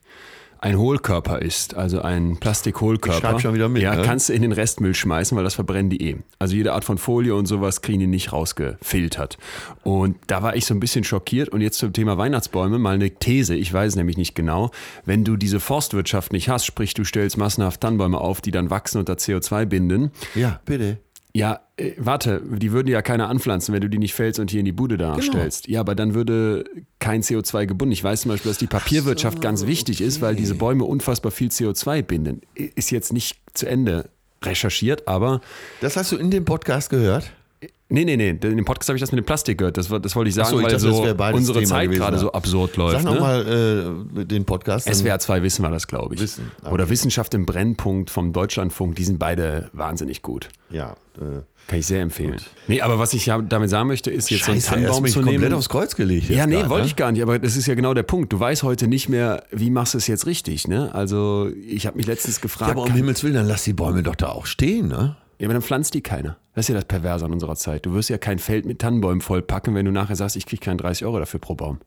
ein 0.65 0.79
Hohlkörper 0.79 1.44
ist, 1.44 1.75
also 1.75 2.01
ein 2.01 2.38
Plastikhohlkörper, 2.38 3.39
schon 3.39 3.53
wieder 3.53 3.69
mit, 3.69 3.83
ja, 3.83 3.95
ne? 3.95 4.01
kannst 4.01 4.29
du 4.29 4.33
in 4.33 4.41
den 4.41 4.51
Restmüll 4.51 4.95
schmeißen, 4.95 5.38
weil 5.38 5.44
das 5.44 5.53
verbrennen 5.53 5.91
die 5.91 6.01
eh. 6.01 6.15
Also 6.39 6.56
jede 6.56 6.73
Art 6.73 6.83
von 6.83 6.97
Folie 6.97 7.35
und 7.35 7.45
sowas 7.45 7.83
kriegen 7.83 8.00
die 8.00 8.07
nicht 8.07 8.33
rausgefiltert. 8.33 9.38
Und 9.83 10.18
da 10.25 10.42
war 10.42 10.56
ich 10.56 10.66
so 10.66 10.73
ein 10.73 10.80
bisschen 10.80 11.04
schockiert. 11.04 11.49
Und 11.49 11.61
jetzt 11.61 11.78
zum 11.78 11.94
Thema 11.94 12.18
Weihnachtsbäume 12.18 12.80
mal 12.80 12.95
eine 12.95 13.11
These, 13.11 13.56
ich 13.56 13.71
weiß 13.71 13.95
nämlich 13.95 14.18
nicht 14.18 14.33
genau. 14.33 14.71
Wenn 15.06 15.23
du 15.23 15.37
diese 15.37 15.59
Forstwirtschaft 15.59 16.33
nicht 16.33 16.49
hast, 16.49 16.66
sprich 16.66 16.95
du 16.95 17.04
stellst 17.04 17.37
massenhaft 17.37 17.81
Tannenbäume 17.81 18.18
auf, 18.18 18.42
die 18.42 18.51
dann 18.51 18.71
wachsen 18.71 18.97
und 18.97 19.07
da 19.07 19.13
CO2 19.13 19.66
binden. 19.66 20.11
Ja, 20.33 20.61
bitte. 20.66 20.97
Ja, 21.35 21.59
äh, 21.75 21.92
warte, 21.97 22.42
die 22.45 22.71
würden 22.71 22.87
ja 22.87 23.01
keiner 23.01 23.27
anpflanzen, 23.27 23.73
wenn 23.73 23.81
du 23.81 23.89
die 23.89 23.97
nicht 23.97 24.13
fällst 24.13 24.39
und 24.39 24.51
hier 24.51 24.61
in 24.61 24.65
die 24.65 24.71
Bude 24.71 24.95
da 24.95 25.15
genau. 25.15 25.33
stellst. 25.33 25.68
Ja, 25.68 25.81
aber 25.81 25.94
dann 25.94 26.13
würde 26.13 26.63
kein 26.99 27.23
CO2 27.23 27.65
gebunden. 27.65 27.92
Ich 27.92 28.01
weiß 28.01 28.21
zum 28.21 28.31
Beispiel, 28.31 28.51
dass 28.51 28.57
die 28.57 28.68
Papierwirtschaft 28.68 29.39
so, 29.39 29.42
ganz 29.42 29.65
wichtig 29.65 29.97
okay. 29.97 30.06
ist, 30.06 30.21
weil 30.21 30.37
diese 30.37 30.56
Bäume 30.56 30.85
unfassbar 30.85 31.33
viel 31.33 31.49
CO2 31.49 32.04
binden. 32.04 32.42
Ist 32.56 32.89
jetzt 32.89 33.11
nicht 33.11 33.37
zu 33.54 33.68
Ende 33.68 34.09
recherchiert, 34.44 35.09
aber. 35.09 35.42
Das 35.81 35.97
hast 35.97 36.13
du 36.13 36.15
in 36.15 36.31
dem 36.31 36.45
Podcast 36.45 36.89
gehört? 36.89 37.30
Nee, 37.87 38.04
nee, 38.04 38.18
nee. 38.18 38.30
In 38.30 38.39
dem 38.39 38.65
Podcast 38.65 38.89
habe 38.89 38.97
ich 38.97 39.01
das 39.01 39.11
mit 39.11 39.19
dem 39.19 39.25
Plastik 39.25 39.59
gehört. 39.59 39.77
Das, 39.77 39.89
das 39.89 40.15
wollte 40.15 40.30
ich 40.30 40.35
sagen, 40.35 40.49
so, 40.49 40.57
ich 40.57 40.63
weil 40.63 40.71
dachte, 40.71 40.80
so 40.80 41.35
unsere 41.35 41.59
Thema 41.59 41.69
Zeit 41.69 41.92
gerade 41.92 42.18
so 42.18 42.31
absurd 42.31 42.77
läuft. 42.77 42.94
Sag 42.94 43.04
ne? 43.04 43.11
nochmal 43.11 44.06
äh, 44.18 44.25
den 44.25 44.44
Podcast. 44.44 44.92
SWR 44.92 45.19
2 45.19 45.44
wissen 45.44 45.61
wir 45.61 45.69
das, 45.69 45.85
glaube 45.85 46.15
ich. 46.15 46.21
Wissen. 46.21 46.51
Okay. 46.63 46.73
Oder 46.73 46.89
Wissenschaft 46.89 47.35
im 47.35 47.45
Brennpunkt 47.45 48.09
vom 48.09 48.33
Deutschlandfunk. 48.33 48.95
Die 48.95 49.04
sind 49.04 49.19
beide 49.19 49.69
wahnsinnig 49.71 50.23
gut. 50.23 50.49
Ja. 50.71 50.95
Äh, 51.18 51.44
Kann 51.68 51.80
ich 51.80 51.85
sehr 51.85 52.01
empfehlen. 52.01 52.31
Gut. 52.31 52.45
Nee, 52.68 52.81
aber 52.81 52.97
was 52.97 53.13
ich 53.13 53.25
damit 53.25 53.69
sagen 53.69 53.87
möchte, 53.87 54.09
ist 54.09 54.31
jetzt 54.31 54.39
Scheiße, 54.45 54.61
so 54.61 54.73
einen 54.73 54.85
Tannenbaum 54.85 55.06
zu 55.06 55.19
nehmen. 55.19 55.33
komplett 55.33 55.54
aufs 55.54 55.69
Kreuz 55.69 55.95
gelegt. 55.95 56.30
Ja, 56.31 56.47
nee, 56.47 56.68
wollte 56.68 56.85
ne? 56.85 56.87
ich 56.87 56.95
gar 56.95 57.11
nicht. 57.11 57.21
Aber 57.21 57.37
das 57.37 57.56
ist 57.56 57.68
ja 57.68 57.75
genau 57.75 57.94
der 57.94 58.04
Punkt. 58.04 58.33
Du 58.33 58.39
weißt 58.39 58.63
heute 58.63 58.87
nicht 58.87 59.09
mehr, 59.09 59.44
wie 59.51 59.69
machst 59.69 59.94
du 59.94 59.99
es 59.99 60.07
jetzt 60.07 60.25
richtig. 60.25 60.68
Ne? 60.68 60.89
Also 60.95 61.51
ich 61.63 61.85
habe 61.85 61.97
mich 61.97 62.07
letztens 62.07 62.42
gefragt. 62.42 62.69
Ja, 62.69 62.81
aber 62.81 62.89
um 62.89 62.94
Himmels 62.94 63.23
Willen, 63.23 63.35
dann 63.35 63.47
lass 63.47 63.63
die 63.63 63.73
Bäume 63.73 64.01
doch 64.01 64.15
da 64.15 64.30
auch 64.30 64.47
stehen, 64.47 64.87
ne? 64.87 65.18
Ja, 65.39 65.47
aber 65.47 65.54
dann 65.54 65.61
pflanzt 65.61 65.94
die 65.94 66.01
keiner. 66.01 66.37
Das 66.54 66.65
ist 66.65 66.69
ja 66.69 66.75
das 66.75 66.85
Perverse 66.85 67.25
an 67.25 67.33
unserer 67.33 67.56
Zeit. 67.56 67.85
Du 67.85 67.94
wirst 67.94 68.09
ja 68.09 68.18
kein 68.18 68.39
Feld 68.39 68.65
mit 68.65 68.80
Tannenbäumen 68.80 69.21
vollpacken, 69.21 69.75
wenn 69.75 69.85
du 69.85 69.92
nachher 69.92 70.15
sagst, 70.15 70.35
ich 70.35 70.45
kriege 70.45 70.63
keinen 70.63 70.77
30 70.77 71.06
Euro 71.06 71.19
dafür 71.19 71.39
pro 71.39 71.56
Baum. 71.56 71.80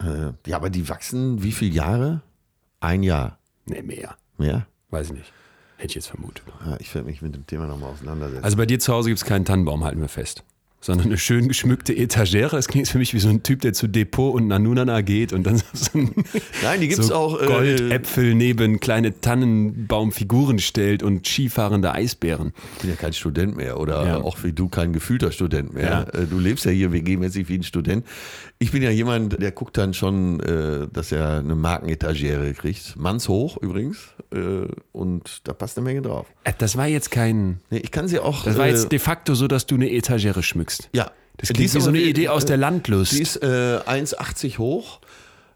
Äh, 0.00 0.32
ja, 0.46 0.56
aber 0.56 0.70
die 0.70 0.88
wachsen 0.88 1.42
wie 1.42 1.52
viele 1.52 1.74
Jahre? 1.74 2.22
Ein 2.80 3.02
Jahr. 3.02 3.38
Nee, 3.66 3.82
mehr. 3.82 4.16
Mehr? 4.38 4.66
Weiß 4.90 5.08
ich 5.08 5.12
nicht. 5.12 5.32
Hätte 5.76 5.90
ich 5.90 5.94
jetzt 5.96 6.08
vermutet. 6.08 6.44
Ja, 6.64 6.76
ich 6.80 6.94
werde 6.94 7.06
mich 7.06 7.22
mit 7.22 7.34
dem 7.34 7.46
Thema 7.46 7.66
nochmal 7.66 7.90
auseinandersetzen. 7.90 8.42
Also 8.42 8.56
bei 8.56 8.66
dir 8.66 8.80
zu 8.80 8.92
Hause 8.92 9.10
gibt 9.10 9.20
es 9.20 9.24
keinen 9.24 9.44
Tannenbaum, 9.44 9.84
halten 9.84 10.00
wir 10.00 10.08
fest. 10.08 10.44
Sondern 10.80 11.06
eine 11.08 11.18
schön 11.18 11.48
geschmückte 11.48 11.92
Etagere. 11.96 12.50
Das 12.56 12.68
klingt 12.68 12.86
für 12.88 12.98
mich 12.98 13.12
wie 13.12 13.18
so 13.18 13.28
ein 13.28 13.42
Typ, 13.42 13.62
der 13.62 13.72
zu 13.72 13.88
Depot 13.88 14.32
und 14.34 14.46
Nanunana 14.46 15.00
geht 15.00 15.32
und 15.32 15.42
dann 15.44 15.56
so 15.72 15.98
ein, 15.98 16.14
Nein, 16.62 16.80
die 16.80 16.88
gibt's 16.88 17.08
so 17.08 17.14
auch, 17.14 17.42
äh, 17.42 17.46
Goldäpfel 17.46 18.34
neben 18.34 18.78
kleine 18.80 19.20
Tannenbaumfiguren 19.20 20.58
stellt 20.60 21.02
und 21.02 21.26
skifahrende 21.26 21.92
Eisbären. 21.92 22.52
Ich 22.76 22.82
bin 22.82 22.90
ja 22.90 22.96
kein 22.96 23.12
Student 23.12 23.56
mehr 23.56 23.80
oder 23.80 24.06
Ja. 24.06 24.16
auch 24.22 24.38
wie 24.44 24.52
du 24.52 24.68
kein 24.68 24.92
gefühlter 24.92 25.32
Student 25.32 25.74
mehr. 25.74 26.06
Ja. 26.14 26.20
Äh, 26.20 26.26
Du 26.28 26.38
lebst 26.38 26.64
ja 26.64 26.70
hier 26.70 26.92
WG-mäßig 26.92 27.48
wie 27.48 27.56
ein 27.58 27.62
Student. 27.62 28.04
Ich 28.58 28.70
bin 28.72 28.82
ja 28.82 28.90
jemand, 28.90 29.40
der 29.40 29.50
guckt 29.52 29.76
dann 29.78 29.94
schon, 29.94 30.40
äh, 30.40 30.86
dass 30.92 31.10
er 31.12 31.38
eine 31.38 31.54
Markenetagere 31.54 32.52
kriegt. 32.54 32.96
Mannshoch 32.96 33.56
übrigens. 33.62 33.98
äh, 34.32 34.66
Und 34.92 35.40
da 35.44 35.52
passt 35.54 35.76
eine 35.78 35.84
Menge 35.84 36.02
drauf. 36.02 36.26
Das 36.58 36.76
war 36.76 36.86
jetzt 36.86 37.10
kein. 37.10 37.60
Nee, 37.70 37.78
ich 37.78 37.90
kann 37.90 38.08
sie 38.08 38.18
auch. 38.20 38.44
Das 38.44 38.58
war 38.58 38.66
jetzt 38.68 38.92
de 38.92 38.98
facto 38.98 39.34
so, 39.34 39.48
dass 39.48 39.66
du 39.66 39.74
eine 39.76 39.90
Etagere 39.90 40.42
schmückst. 40.42 40.67
Ja. 40.92 41.10
Das 41.36 41.50
klingt 41.50 41.66
ist 41.66 41.76
wie 41.76 41.80
so 41.80 41.88
eine 41.88 42.00
Idee 42.00 42.28
aus 42.28 42.44
der 42.44 42.56
Landlust. 42.56 43.12
Die 43.12 43.22
ist 43.22 43.36
äh, 43.36 43.78
1,80 43.86 44.58
hoch. 44.58 45.00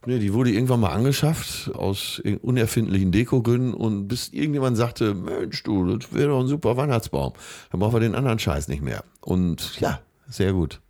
Nee, 0.04 0.19
die 0.19 0.33
wurde 0.33 0.50
irgendwann 0.50 0.81
mal 0.81 0.90
angeschafft 0.90 1.71
aus 1.75 2.21
unerfindlichen 2.42 3.12
Dekogründen 3.12 3.73
und 3.75 4.09
bis 4.09 4.28
irgendjemand 4.28 4.76
sagte, 4.76 5.14
Mensch 5.14 5.62
du, 5.62 5.97
das 5.97 6.12
wäre 6.12 6.28
doch 6.28 6.40
ein 6.40 6.49
super 6.49 6.76
Weihnachtsbaum. 6.76 7.35
Dann 7.71 7.81
brauchen 7.81 7.95
wir 7.95 8.00
den 8.00 8.14
anderen 8.14 8.38
Scheiß 8.38 8.69
nicht 8.69 8.83
mehr. 8.83 9.04
Und 9.21 9.81
ja, 9.81 10.00
sehr 10.28 10.52
gut. 10.52 10.81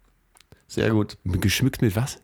Sehr 0.67 0.91
gut. 0.91 1.19
Geschmückt 1.25 1.83
mit 1.83 1.95
was? 1.95 2.19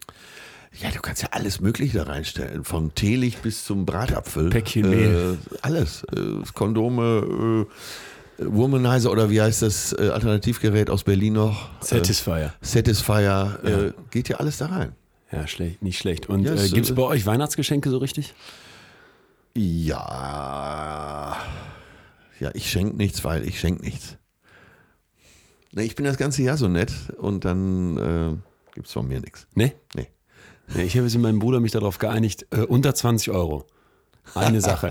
Ja, 0.81 0.91
du 0.91 1.01
kannst 1.01 1.23
ja 1.23 1.29
alles 1.33 1.61
Mögliche 1.61 1.99
da 1.99 2.05
reinstellen. 2.05 2.65
Vom 2.65 2.95
Teelich 2.95 3.39
bis 3.39 3.65
zum 3.65 3.85
Bratapfel. 3.85 4.49
Päckchen 4.49 4.89
Mehl. 4.89 5.39
Äh, 5.53 5.57
alles. 5.61 6.05
Äh, 6.05 6.43
Kondome, 6.55 7.67
äh, 7.67 7.73
Womanizer 8.39 9.11
oder 9.11 9.31
wie 9.31 9.41
heißt 9.41 9.63
das 9.63 9.93
äh, 9.93 10.09
Alternativgerät 10.11 10.91
aus 10.91 11.05
Berlin 11.05 11.35
noch? 11.35 11.71
Satisfier. 11.81 12.55
Äh, 12.61 12.67
Satisfier. 12.67 13.59
Äh, 13.65 13.93
geht 14.11 14.29
ja 14.29 14.37
alles 14.37 14.59
da 14.59 14.67
rein. 14.67 14.93
Ja, 15.33 15.47
schlecht, 15.47 15.83
nicht 15.83 15.99
schlecht. 15.99 16.29
Und 16.29 16.45
Ja, 16.45 16.55
äh, 16.55 16.69
gibt 16.69 16.87
es 16.87 16.91
äh, 16.91 16.95
bei 16.95 17.03
euch 17.03 17.27
Weihnachtsgeschenke 17.27 17.91
so 17.91 17.99
richtig? 17.99 18.35
Ja. 19.55 21.37
Ja, 22.41 22.51
ich 22.55 22.71
schenke 22.71 22.97
nichts, 22.97 23.25
weil 23.25 23.47
ich 23.47 23.59
schenke 23.59 23.83
nichts. 23.85 24.17
Nee, 25.73 25.83
ich 25.83 25.97
bin 25.97 26.05
das 26.05 26.17
ganze 26.17 26.43
Jahr 26.43 26.57
so 26.57 26.69
nett 26.69 26.93
und 27.19 27.45
dann 27.45 27.97
äh, 27.99 28.37
gibt 28.75 28.87
es 28.87 28.93
von 28.93 29.07
mir 29.09 29.21
nichts. 29.21 29.47
Ne? 29.55 29.73
Nee. 29.95 30.07
Ja, 30.75 30.83
ich 30.83 30.95
habe 30.97 31.05
jetzt 31.07 31.15
mit 31.15 31.23
meinem 31.23 31.41
Bruder 31.41 31.61
mich 31.61 31.73
darauf 31.73 31.99
geeinigt, 31.99 32.47
äh, 32.51 32.61
unter 32.61 32.95
20 32.95 33.31
Euro. 33.33 33.67
Eine 34.35 34.61
Sache. 34.61 34.91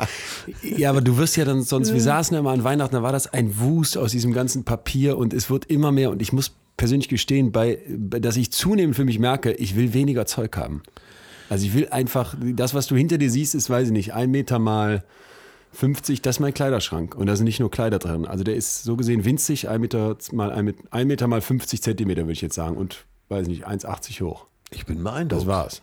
ja, 0.61 0.89
aber 0.89 1.01
du 1.01 1.17
wirst 1.17 1.37
ja 1.37 1.45
dann 1.45 1.61
sonst, 1.61 1.93
wir 1.93 2.01
saßen 2.01 2.35
ja 2.35 2.41
mal 2.41 2.53
an 2.53 2.63
Weihnachten, 2.63 2.95
da 2.95 3.03
war 3.03 3.11
das 3.11 3.27
ein 3.33 3.59
Wust 3.59 3.97
aus 3.97 4.11
diesem 4.11 4.33
ganzen 4.33 4.63
Papier 4.63 5.17
und 5.17 5.33
es 5.33 5.49
wird 5.49 5.65
immer 5.65 5.91
mehr 5.91 6.11
und 6.11 6.21
ich 6.21 6.33
muss 6.33 6.53
persönlich 6.77 7.09
gestehen, 7.09 7.51
bei, 7.51 7.79
dass 7.87 8.37
ich 8.37 8.51
zunehmend 8.51 8.95
für 8.95 9.05
mich 9.05 9.19
merke, 9.19 9.51
ich 9.53 9.75
will 9.75 9.93
weniger 9.93 10.25
Zeug 10.25 10.55
haben. 10.57 10.83
Also 11.49 11.65
ich 11.65 11.73
will 11.73 11.87
einfach, 11.89 12.35
das, 12.39 12.73
was 12.73 12.87
du 12.87 12.95
hinter 12.95 13.17
dir 13.17 13.31
siehst, 13.31 13.55
ist, 13.55 13.69
weiß 13.69 13.87
ich 13.87 13.93
nicht, 13.93 14.13
ein 14.13 14.31
Meter 14.31 14.59
mal 14.59 15.03
50, 15.73 16.21
das 16.21 16.37
ist 16.37 16.39
mein 16.39 16.53
Kleiderschrank. 16.53 17.15
Und 17.15 17.27
da 17.27 17.35
sind 17.35 17.45
nicht 17.45 17.59
nur 17.59 17.71
Kleider 17.71 17.99
drin. 17.99 18.25
Also 18.25 18.43
der 18.43 18.55
ist 18.55 18.83
so 18.83 18.95
gesehen 18.95 19.25
winzig, 19.25 19.69
ein 19.69 19.81
Meter 19.81 20.17
mal, 20.31 20.51
ein, 20.51 20.73
ein 20.91 21.07
Meter 21.07 21.27
mal 21.27 21.41
50 21.41 21.81
Zentimeter, 21.81 22.23
würde 22.23 22.33
ich 22.33 22.41
jetzt 22.41 22.55
sagen. 22.55 22.77
Und, 22.77 23.05
weiß 23.29 23.47
nicht, 23.47 23.67
1,80 23.67 24.21
hoch. 24.21 24.45
Ich 24.71 24.85
bin 24.85 25.03
beeindruckt. 25.03 25.41
Das 25.41 25.47
war's. 25.47 25.81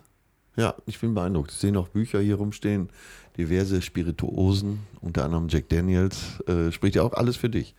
Ja, 0.57 0.75
ich 0.87 1.01
bin 1.01 1.15
beeindruckt. 1.15 1.51
Ich 1.51 1.59
sehe 1.59 1.73
noch 1.73 1.89
Bücher 1.89 2.21
hier 2.21 2.37
rumstehen, 2.37 2.89
diverse 3.37 3.83
Spirituosen, 3.83 4.81
unter 5.01 5.25
anderem 5.25 5.49
Jack 5.49 5.69
Daniels. 5.69 6.41
Äh, 6.47 6.71
spricht 6.73 6.97
ja 6.97 7.03
auch 7.03 7.13
alles 7.15 7.37
für 7.37 7.49
dich. 7.49 7.75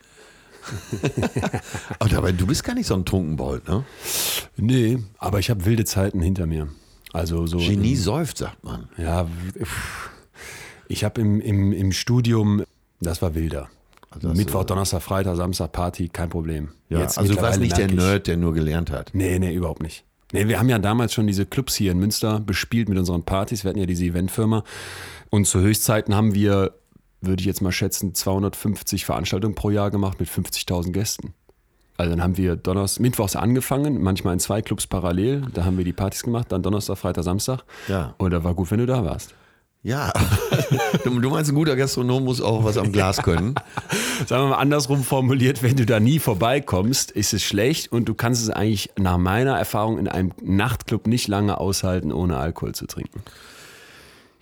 Aber 1.99 2.09
dabei, 2.09 2.31
du 2.31 2.47
bist 2.47 2.63
gar 2.63 2.73
nicht 2.73 2.87
so 2.87 2.95
ein 2.95 3.05
Trunkenbold, 3.05 3.67
ne? 3.67 3.83
Nee, 4.57 4.97
aber 5.19 5.37
ich 5.39 5.49
habe 5.51 5.63
wilde 5.65 5.85
Zeiten 5.85 6.21
hinter 6.21 6.47
mir. 6.47 6.67
Also 7.13 7.45
so. 7.45 7.57
Genie 7.59 7.95
säuft, 7.95 8.39
sagt 8.39 8.63
man. 8.63 8.89
Ja, 8.97 9.27
ich 10.87 11.03
habe 11.03 11.21
im, 11.21 11.39
im, 11.39 11.71
im 11.71 11.91
Studium, 11.91 12.63
das 12.99 13.21
war 13.21 13.35
wilder. 13.35 13.69
Also 14.09 14.29
Mittwoch, 14.29 14.61
du- 14.61 14.67
Donnerstag, 14.67 15.01
Freitag, 15.01 15.35
Samstag 15.35 15.71
Party, 15.71 16.09
kein 16.09 16.29
Problem. 16.29 16.69
Ja, 16.89 16.99
Jetzt 16.99 17.17
also 17.17 17.33
du 17.35 17.41
warst 17.41 17.59
nicht 17.59 17.77
der 17.77 17.87
Nerd, 17.91 18.27
der 18.27 18.37
nur 18.37 18.53
gelernt 18.53 18.89
hat. 18.91 19.11
Nee, 19.13 19.37
nee, 19.39 19.53
überhaupt 19.53 19.83
nicht. 19.83 20.03
Nee, 20.31 20.47
wir 20.47 20.57
haben 20.59 20.69
ja 20.69 20.79
damals 20.79 21.13
schon 21.13 21.27
diese 21.27 21.45
Clubs 21.45 21.75
hier 21.75 21.91
in 21.91 21.99
Münster 21.99 22.39
bespielt 22.39 22.89
mit 22.89 22.97
unseren 22.97 23.23
Partys. 23.23 23.63
Wir 23.63 23.69
hatten 23.69 23.79
ja 23.79 23.85
diese 23.85 24.05
Eventfirma. 24.05 24.63
Und 25.29 25.45
zu 25.45 25.59
Höchstzeiten 25.59 26.15
haben 26.15 26.33
wir, 26.33 26.73
würde 27.21 27.41
ich 27.41 27.45
jetzt 27.45 27.61
mal 27.61 27.71
schätzen, 27.71 28.13
250 28.13 29.05
Veranstaltungen 29.05 29.55
pro 29.55 29.69
Jahr 29.69 29.91
gemacht 29.91 30.19
mit 30.19 30.29
50.000 30.29 30.91
Gästen. 30.91 31.33
Also 31.97 32.11
dann 32.11 32.21
haben 32.21 32.37
wir 32.37 32.55
Donnerstag, 32.55 33.01
Mittwochs 33.01 33.35
angefangen, 33.35 34.01
manchmal 34.03 34.33
in 34.33 34.39
zwei 34.39 34.61
Clubs 34.61 34.85
parallel. 34.85 35.43
Da 35.53 35.63
haben 35.63 35.77
wir 35.77 35.85
die 35.85 35.93
Partys 35.93 36.23
gemacht, 36.23 36.51
dann 36.51 36.61
Donnerstag, 36.61 36.97
Freitag, 36.97 37.23
Samstag. 37.23 37.63
Ja. 37.87 38.15
Und 38.17 38.31
da 38.31 38.43
war 38.43 38.53
gut, 38.53 38.69
wenn 38.71 38.79
du 38.79 38.85
da 38.85 39.05
warst. 39.05 39.33
Ja, 39.81 40.11
du 41.03 41.19
du 41.19 41.29
meinst, 41.29 41.51
ein 41.51 41.55
guter 41.55 41.75
Gastronom 41.75 42.23
muss 42.23 42.41
auch 42.41 42.63
was 42.63 42.77
am 42.77 42.91
Glas 42.91 43.21
können. 43.21 43.53
Sagen 44.25 44.45
wir 44.45 44.49
mal 44.49 44.57
andersrum 44.57 45.03
formuliert, 45.03 45.61
wenn 45.61 45.75
du 45.75 45.85
da 45.85 45.99
nie 45.99 46.17
vorbeikommst, 46.17 47.11
ist 47.11 47.33
es 47.33 47.43
schlecht 47.43 47.91
und 47.91 48.05
du 48.05 48.15
kannst 48.15 48.41
es 48.41 48.49
eigentlich 48.49 48.89
nach 48.97 49.19
meiner 49.19 49.55
Erfahrung 49.57 49.99
in 49.99 50.07
einem 50.07 50.31
Nachtclub 50.41 51.05
nicht 51.05 51.27
lange 51.27 51.59
aushalten, 51.59 52.11
ohne 52.11 52.37
Alkohol 52.37 52.73
zu 52.73 52.87
trinken. 52.87 53.21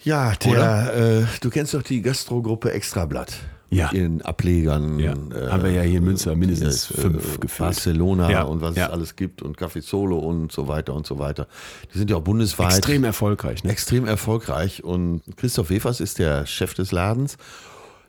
Ja, 0.03 0.33
der, 0.35 0.93
äh, 0.95 1.25
du 1.41 1.49
kennst 1.49 1.73
doch 1.73 1.83
die 1.83 2.01
Gastrogruppe 2.01 2.71
Extrablatt. 2.71 3.33
Ja. 3.69 3.85
Mit 3.85 3.93
ihren 3.93 4.21
Ablegern. 4.21 4.99
Ja. 4.99 5.13
Haben 5.49 5.63
wir 5.63 5.71
ja 5.71 5.81
hier 5.81 5.97
in 5.97 6.03
Münster 6.03 6.35
mindestens 6.35 6.91
äh, 6.91 7.01
fünf 7.01 7.35
äh, 7.35 7.39
gefühlt. 7.39 7.69
Barcelona 7.69 8.29
Ja. 8.29 8.43
und 8.43 8.61
was 8.61 8.75
Ja. 8.75 8.85
es 8.85 8.91
alles 8.91 9.15
gibt 9.15 9.41
und 9.41 9.57
Café 9.57 9.81
Solo 9.81 10.19
und 10.19 10.51
so 10.51 10.67
weiter 10.67 10.93
und 10.93 11.07
so 11.07 11.17
weiter. 11.17 11.47
Die 11.91 11.97
sind 11.97 12.09
ja 12.11 12.17
auch 12.17 12.21
bundesweit 12.21 12.77
Extrem 12.77 13.03
erfolgreich. 13.03 13.63
Ne? 13.63 13.71
extrem 13.71 14.05
erfolgreich 14.05 14.83
und 14.83 15.21
Christoph 15.37 15.71
Wefers 15.71 16.01
ist 16.01 16.19
der 16.19 16.45
Chef 16.45 16.75
des 16.75 16.91
Ladens. 16.91 17.37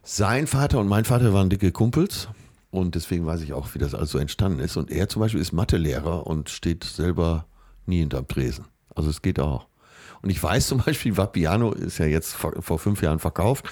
Sein 0.02 0.46
Vater 0.46 0.80
und 0.80 0.88
mein 0.88 1.06
Vater 1.06 1.32
waren 1.32 1.48
dicke 1.48 1.72
Kumpels 1.72 2.28
und 2.70 2.94
deswegen 2.94 3.24
weiß 3.24 3.40
ich 3.40 3.54
auch, 3.54 3.68
wie 3.72 3.78
das 3.78 3.94
alles 3.94 4.10
so 4.10 4.18
entstanden 4.18 4.58
ist. 4.58 4.76
Und 4.76 4.90
er 4.90 5.08
zum 5.08 5.20
Beispiel 5.20 5.40
ist 5.40 5.52
Mathelehrer 5.52 6.26
und 6.26 6.50
steht 6.50 6.84
selber 6.84 7.46
nie 7.86 8.00
hinterm 8.00 8.28
Tresen. 8.28 8.66
Also 8.94 9.08
es 9.08 9.22
geht 9.22 9.40
auch. 9.40 9.66
Und 10.24 10.30
ich 10.30 10.42
weiß 10.42 10.68
zum 10.68 10.78
Beispiel, 10.78 11.18
Vapiano 11.18 11.72
ist 11.72 11.98
ja 11.98 12.06
jetzt 12.06 12.32
vor, 12.32 12.54
vor 12.60 12.78
fünf 12.78 13.02
Jahren 13.02 13.18
verkauft. 13.18 13.66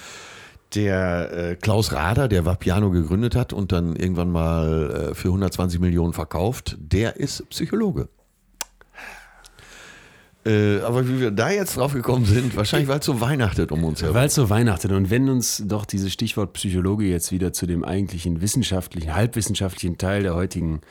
Der 0.75 1.33
äh, 1.33 1.55
Klaus 1.55 1.91
Rader, 1.91 2.27
der 2.27 2.45
Vapiano 2.45 2.91
gegründet 2.91 3.35
hat 3.35 3.53
und 3.53 3.71
dann 3.71 3.95
irgendwann 3.95 4.31
mal 4.31 5.09
äh, 5.11 5.15
für 5.15 5.29
120 5.29 5.79
Millionen 5.79 6.13
verkauft, 6.13 6.77
der 6.79 7.17
ist 7.17 7.49
Psychologe. 7.49 8.07
Äh, 10.45 10.81
aber 10.81 11.07
wie 11.07 11.21
wir 11.21 11.31
da 11.31 11.49
jetzt 11.49 11.75
drauf 11.77 11.93
gekommen 11.93 12.25
sind, 12.25 12.55
wahrscheinlich 12.55 12.87
weil 12.87 12.99
es 12.99 13.05
so 13.05 13.19
weihnachtet 13.19 13.71
um 13.71 13.83
uns 13.83 14.03
herum. 14.03 14.13
Weil 14.13 14.27
es 14.27 14.35
so 14.35 14.49
weihnachtet 14.51 14.91
und 14.91 15.09
wenn 15.09 15.29
uns 15.29 15.63
doch 15.65 15.85
dieses 15.85 16.13
Stichwort 16.13 16.53
Psychologe 16.53 17.05
jetzt 17.05 17.31
wieder 17.31 17.51
zu 17.51 17.65
dem 17.65 17.83
eigentlichen 17.83 18.41
wissenschaftlichen, 18.41 19.15
halbwissenschaftlichen 19.15 19.97
Teil 19.97 20.21
der 20.21 20.35
heutigen 20.35 20.81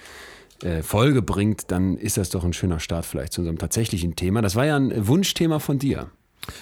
Folge 0.82 1.22
bringt, 1.22 1.70
dann 1.70 1.96
ist 1.96 2.16
das 2.16 2.30
doch 2.30 2.44
ein 2.44 2.52
schöner 2.52 2.80
Start 2.80 3.06
vielleicht 3.06 3.32
zu 3.32 3.40
unserem 3.40 3.58
tatsächlichen 3.58 4.16
Thema. 4.16 4.42
Das 4.42 4.56
war 4.56 4.66
ja 4.66 4.76
ein 4.76 5.06
Wunschthema 5.06 5.58
von 5.58 5.78
dir. 5.78 6.10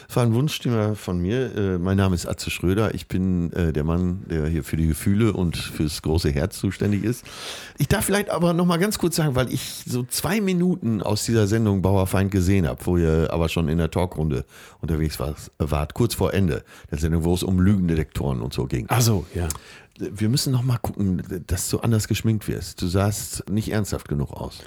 Das 0.07 0.17
war 0.17 0.25
ein 0.25 0.35
Wunschthema 0.35 0.95
von 0.95 1.21
mir. 1.21 1.57
Äh, 1.57 1.79
mein 1.79 1.97
Name 1.97 2.15
ist 2.15 2.27
Atze 2.27 2.51
Schröder. 2.51 2.95
Ich 2.95 3.09
bin 3.09 3.53
äh, 3.53 3.73
der 3.73 3.85
Mann, 3.85 4.25
der 4.29 4.47
hier 4.47 4.63
für 4.63 4.77
die 4.77 4.87
Gefühle 4.87 5.33
und 5.33 5.57
fürs 5.57 6.03
große 6.03 6.31
Herz 6.31 6.59
zuständig 6.59 7.03
ist. 7.03 7.25
Ich 7.79 7.89
darf 7.89 8.05
vielleicht 8.05 8.29
aber 8.29 8.53
noch 8.53 8.67
mal 8.67 8.79
ganz 8.79 8.99
kurz 8.99 9.17
sagen, 9.17 9.35
weil 9.37 9.53
ich 9.53 9.85
so 9.87 10.03
zwei 10.03 10.41
Minuten 10.41 11.03
aus 11.03 11.25
dieser 11.25 11.47
Sendung 11.47 11.81
Bauerfeind 11.81 12.31
gesehen 12.31 12.69
habe, 12.69 12.85
wo 12.85 12.99
ihr 12.99 13.29
aber 13.33 13.49
schon 13.49 13.69
in 13.69 13.79
der 13.79 13.91
Talkrunde 13.91 14.45
unterwegs 14.81 15.19
wart, 15.19 15.51
wart 15.59 15.95
kurz 15.95 16.15
vor 16.15 16.35
Ende 16.35 16.63
der 16.91 16.99
Sendung, 16.99 17.25
wo 17.25 17.33
es 17.33 17.43
um 17.43 17.59
Lügendetektoren 17.59 18.43
und 18.43 18.53
so 18.53 18.67
ging. 18.67 18.85
Ach 18.89 19.01
so, 19.01 19.25
ja. 19.35 19.49
Wir 20.01 20.29
müssen 20.29 20.53
noch 20.53 20.63
mal 20.63 20.79
gucken, 20.79 21.23
dass 21.47 21.69
du 21.69 21.81
anders 21.81 22.09
geschminkt 22.09 22.49
wirst. 22.49 22.81
Du 22.81 22.87
sahst 22.87 23.49
nicht 23.51 23.71
ernsthaft 23.71 24.09
genug 24.09 24.33
aus. 24.33 24.61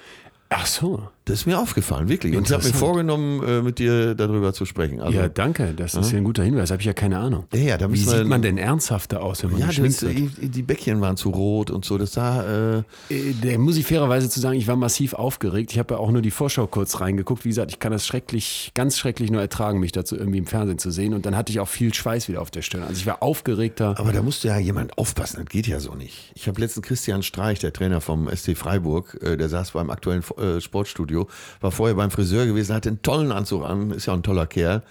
Ach 0.56 0.66
so. 0.66 1.08
Das 1.26 1.40
ist 1.40 1.46
mir 1.46 1.58
aufgefallen, 1.58 2.10
wirklich. 2.10 2.36
Und 2.36 2.48
ich 2.48 2.52
habe 2.54 2.66
mir 2.66 2.74
vorgenommen, 2.74 3.42
äh, 3.48 3.62
mit 3.62 3.80
dir 3.80 4.14
darüber 4.14 4.52
zu 4.52 4.66
sprechen. 4.66 5.00
Also, 5.00 5.18
ja, 5.18 5.30
danke. 5.30 5.74
Das 5.74 5.94
ist 5.94 6.12
ja 6.12 6.18
ein 6.18 6.26
guter 6.26 6.44
Hinweis. 6.44 6.70
Habe 6.70 6.82
ich 6.82 6.86
ja 6.86 6.92
keine 6.92 7.18
Ahnung. 7.18 7.46
Ja, 7.54 7.60
ja, 7.62 7.78
da 7.78 7.90
Wie 7.94 7.98
sieht 7.98 8.26
man 8.28 8.42
denn 8.42 8.58
ernsthafter 8.58 9.24
aus, 9.24 9.42
wenn 9.42 9.52
man 9.52 9.62
Ja, 9.62 9.68
geschminkt 9.68 10.02
das, 10.02 10.10
wird? 10.10 10.18
die, 10.42 10.50
die 10.50 10.62
Bäckchen 10.64 11.00
waren 11.00 11.16
zu 11.16 11.30
rot 11.30 11.72
und 11.72 11.86
so. 11.86 11.98
Das 11.98 12.12
sah. 12.14 12.44
Äh, 12.44 12.84
Äh, 13.10 13.34
Da 13.42 13.58
muss 13.58 13.78
ich 13.78 13.86
fairerweise 13.86 14.30
zu 14.30 14.42
sagen, 14.42 14.58
ich 14.58 14.68
war 14.68 14.76
massiv 14.76 15.14
aufgeregt. 15.14 15.72
Ich 15.72 15.80
habe 15.80 15.94
ja 15.94 16.00
auch 16.02 16.12
nur 16.12 16.22
die 16.22 16.30
Vorschau 16.32 16.68
kurz 16.68 17.00
reingeguckt. 17.00 17.46
Wie 17.46 17.50
gesagt, 17.50 17.72
ich 17.72 17.80
kann 17.80 17.94
das 17.94 18.06
schrecklich, 18.06 18.72
ganz 18.74 18.98
schrecklich 18.98 19.32
nur 19.32 19.40
ertragen, 19.40 19.80
mich 19.80 19.94
dazu 19.94 20.18
irgendwie 20.18 20.40
im 20.40 20.46
Fernsehen 20.46 20.78
zu 20.78 20.92
sehen. 20.92 21.14
Und 21.14 21.26
dann 21.26 21.38
hatte 21.38 21.54
ich 21.54 21.62
auch 21.62 21.70
viel 21.70 21.94
Schweiß 21.94 22.28
wieder 22.28 22.42
auf 22.42 22.52
der 22.52 22.64
Stirn. 22.64 22.84
Also 22.84 22.96
ich 22.96 23.06
war 23.06 23.24
aufgeregter. 23.24 23.98
aber 23.98 24.12
da 24.12 24.22
musste 24.22 24.50
ja 24.50 24.58
jemand 24.58 24.98
aufpassen. 24.98 25.38
Das 25.38 25.46
geht 25.46 25.68
ja 25.68 25.80
so 25.80 25.96
nicht. 25.96 26.34
Ich 26.36 26.50
habe 26.50 26.60
letztens 26.60 26.86
Christian 26.86 27.24
Streich, 27.24 27.60
der 27.60 27.72
Trainer 27.72 28.02
vom 28.02 28.28
SC 28.28 28.58
Freiburg, 28.58 29.18
äh, 29.24 29.38
der 29.38 29.48
saß 29.48 29.72
beim 29.72 29.90
aktuellen 29.90 30.22
äh, 30.44 30.62
Sportstudio, 30.62 31.28
war 31.62 31.72
vorher 31.72 31.96
beim 31.96 32.12
Friseur 32.12 32.46
gewesen, 32.46 32.76
hatte 32.76 32.90
einen 32.90 33.02
tollen 33.02 33.32
Anzug 33.32 33.64
an, 33.66 33.92
ist 33.92 34.06
ja 34.08 34.14
ein 34.14 34.24
toller 34.24 34.46
Kerl 34.48 34.84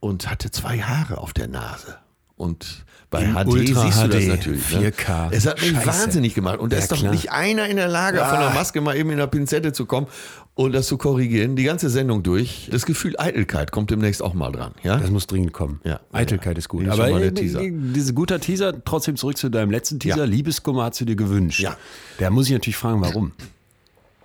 und 0.00 0.30
hatte 0.30 0.50
zwei 0.50 0.78
Haare 0.80 1.18
auf 1.18 1.32
der 1.32 1.48
Nase. 1.48 1.96
Und 2.36 2.86
bei 3.10 3.22
In 3.24 3.34
HD 3.34 3.46
Ultra 3.48 3.82
siehst 3.84 4.02
du 4.02 4.08
das 4.08 4.22
HD, 4.24 4.28
natürlich. 4.28 4.70
Ne? 4.70 4.90
4K. 4.92 5.28
Es 5.30 5.46
hat 5.46 5.60
mich 5.60 5.72
Scheiße. 5.72 5.86
wahnsinnig 5.86 6.34
gemacht. 6.34 6.58
Und 6.58 6.72
da 6.72 6.76
Ja, 6.76 6.82
ist 6.82 6.90
doch 6.92 6.96
klar. 6.96 7.12
nicht 7.12 7.30
einer 7.30 7.66
in 7.68 7.76
der 7.76 7.88
Lage, 7.88 8.16
von 8.24 8.38
der 8.38 8.50
Maske 8.50 8.80
mal 8.80 8.96
eben 8.96 9.10
in 9.10 9.18
der 9.18 9.26
Pinzette 9.26 9.72
zu 9.74 9.84
kommen 9.84 10.06
und 10.54 10.72
das 10.72 10.86
zu 10.86 10.96
korrigieren. 10.96 11.54
Die 11.54 11.64
ganze 11.64 11.90
Sendung 11.90 12.22
durch. 12.22 12.68
Das 12.72 12.86
Gefühl 12.86 13.14
Eitelkeit 13.18 13.72
kommt 13.72 13.90
demnächst 13.90 14.22
auch 14.22 14.32
mal 14.32 14.52
dran. 14.52 14.72
Ja? 14.82 14.96
Das 14.96 15.10
muss 15.10 15.26
dringend 15.26 15.52
kommen. 15.52 15.80
Ja. 15.84 16.00
Eitelkeit 16.12 16.54
Ja. 16.54 16.58
ist 16.60 16.68
gut. 16.70 16.88
Aber 16.88 17.10
mal 17.10 17.20
der 17.20 17.28
äh, 17.28 17.34
Teaser. 17.34 17.60
diese 17.62 18.14
guter 18.14 18.40
Teaser, 18.40 18.82
trotzdem 18.86 19.16
zurück 19.16 19.36
zu 19.36 19.50
deinem 19.50 19.70
letzten 19.70 19.98
Teaser. 20.00 20.18
Ja. 20.18 20.24
Liebeskummer 20.24 20.84
hast 20.84 20.98
du 21.00 21.04
dir 21.04 21.16
gewünscht. 21.16 21.60
Ja. 21.60 21.76
Da 22.18 22.30
muss 22.30 22.46
ich 22.46 22.52
natürlich 22.52 22.76
fragen, 22.78 23.02
warum. 23.02 23.32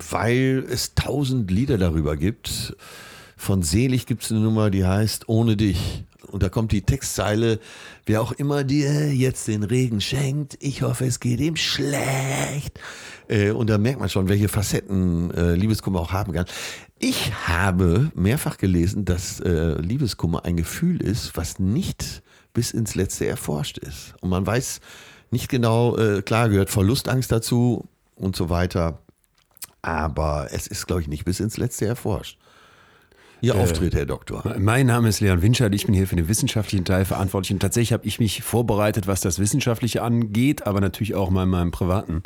Weil 0.10 0.66
es 0.70 0.96
tausend 0.96 1.52
Lieder 1.52 1.78
darüber 1.78 2.18
gibt. 2.18 2.75
Von 3.38 3.64
Selig 3.64 4.06
gibt 4.06 4.24
es 4.24 4.32
eine 4.32 4.42
Nummer, 4.42 4.70
die 4.70 4.86
heißt 4.86 5.28
Ohne 5.28 5.58
dich. 5.58 6.06
Und 6.28 6.44
da 6.44 6.50
kommt 6.50 6.72
die 6.72 6.82
Textzeile, 6.82 7.60
wer 8.06 8.22
auch 8.22 8.32
immer 8.32 8.64
dir 8.64 9.14
jetzt 9.14 9.48
den 9.48 9.64
Regen 9.64 10.02
schenkt, 10.02 10.58
ich 10.60 10.82
hoffe, 10.82 11.06
es 11.06 11.20
geht 11.20 11.40
ihm 11.40 11.56
schlecht. 11.56 12.80
Äh, 13.28 13.52
und 13.52 13.70
da 13.70 13.78
merkt 13.78 14.00
man 14.00 14.10
schon, 14.10 14.28
welche 14.28 14.50
Facetten 14.50 15.32
äh, 15.32 15.56
Liebeskummer 15.56 16.00
auch 16.00 16.12
haben 16.12 16.34
kann. 16.34 16.46
Ich 17.00 17.32
habe 17.48 18.12
mehrfach 18.16 18.58
gelesen, 18.58 19.06
dass 19.06 19.40
äh, 19.40 19.80
Liebeskummer 19.80 20.46
ein 20.46 20.58
Gefühl 20.58 21.02
ist, 21.02 21.38
was 21.38 21.60
nicht 21.60 22.24
bis 22.54 22.72
ins 22.72 22.96
Letzte 22.96 23.28
erforscht 23.28 23.78
ist. 23.78 24.16
Und 24.22 24.30
man 24.30 24.46
weiß 24.48 24.80
nicht 25.32 25.50
genau, 25.50 25.98
klar 26.24 26.48
gehört 26.48 26.70
Verlustangst 26.70 27.30
dazu 27.32 27.90
und 28.16 28.36
so 28.38 28.50
weiter. 28.50 29.00
Aber 29.86 30.48
es 30.51 30.65
ist, 30.65 30.88
glaube 30.88 31.04
ich, 31.04 31.08
nicht 31.08 31.25
bis 31.25 31.39
ins 31.39 31.58
Letzte 31.58 31.86
erforscht. 31.86 32.39
Ihr 33.42 33.54
Auftritt, 33.54 33.94
Herr 33.94 34.08
Doktor. 34.08 34.56
Mein 34.58 34.88
Name 34.88 35.10
ist 35.10 35.20
Leon 35.20 35.44
Winscheid, 35.44 35.75
ich 35.75 35.86
bin 35.86 35.94
hier 35.94 36.08
für 36.08 36.15
den 36.15 36.27
wissenschaftlichen 36.27 36.86
Teil 36.86 37.06
verantwortlich 37.06 37.51
und 37.51 37.60
tatsächlich 37.60 37.94
habe 37.94 38.08
ich 38.08 38.20
mich 38.20 38.42
vorbereitet, 38.42 39.06
was 39.06 39.22
das 39.22 39.38
Wissenschaftliche 39.38 40.01
angeht, 40.01 40.65
aber 40.65 40.82
natürlich 40.82 41.13
auch 41.13 41.30
mal 41.30 41.44
in 41.44 41.50
meinem 41.50 41.70
privaten 41.70 42.24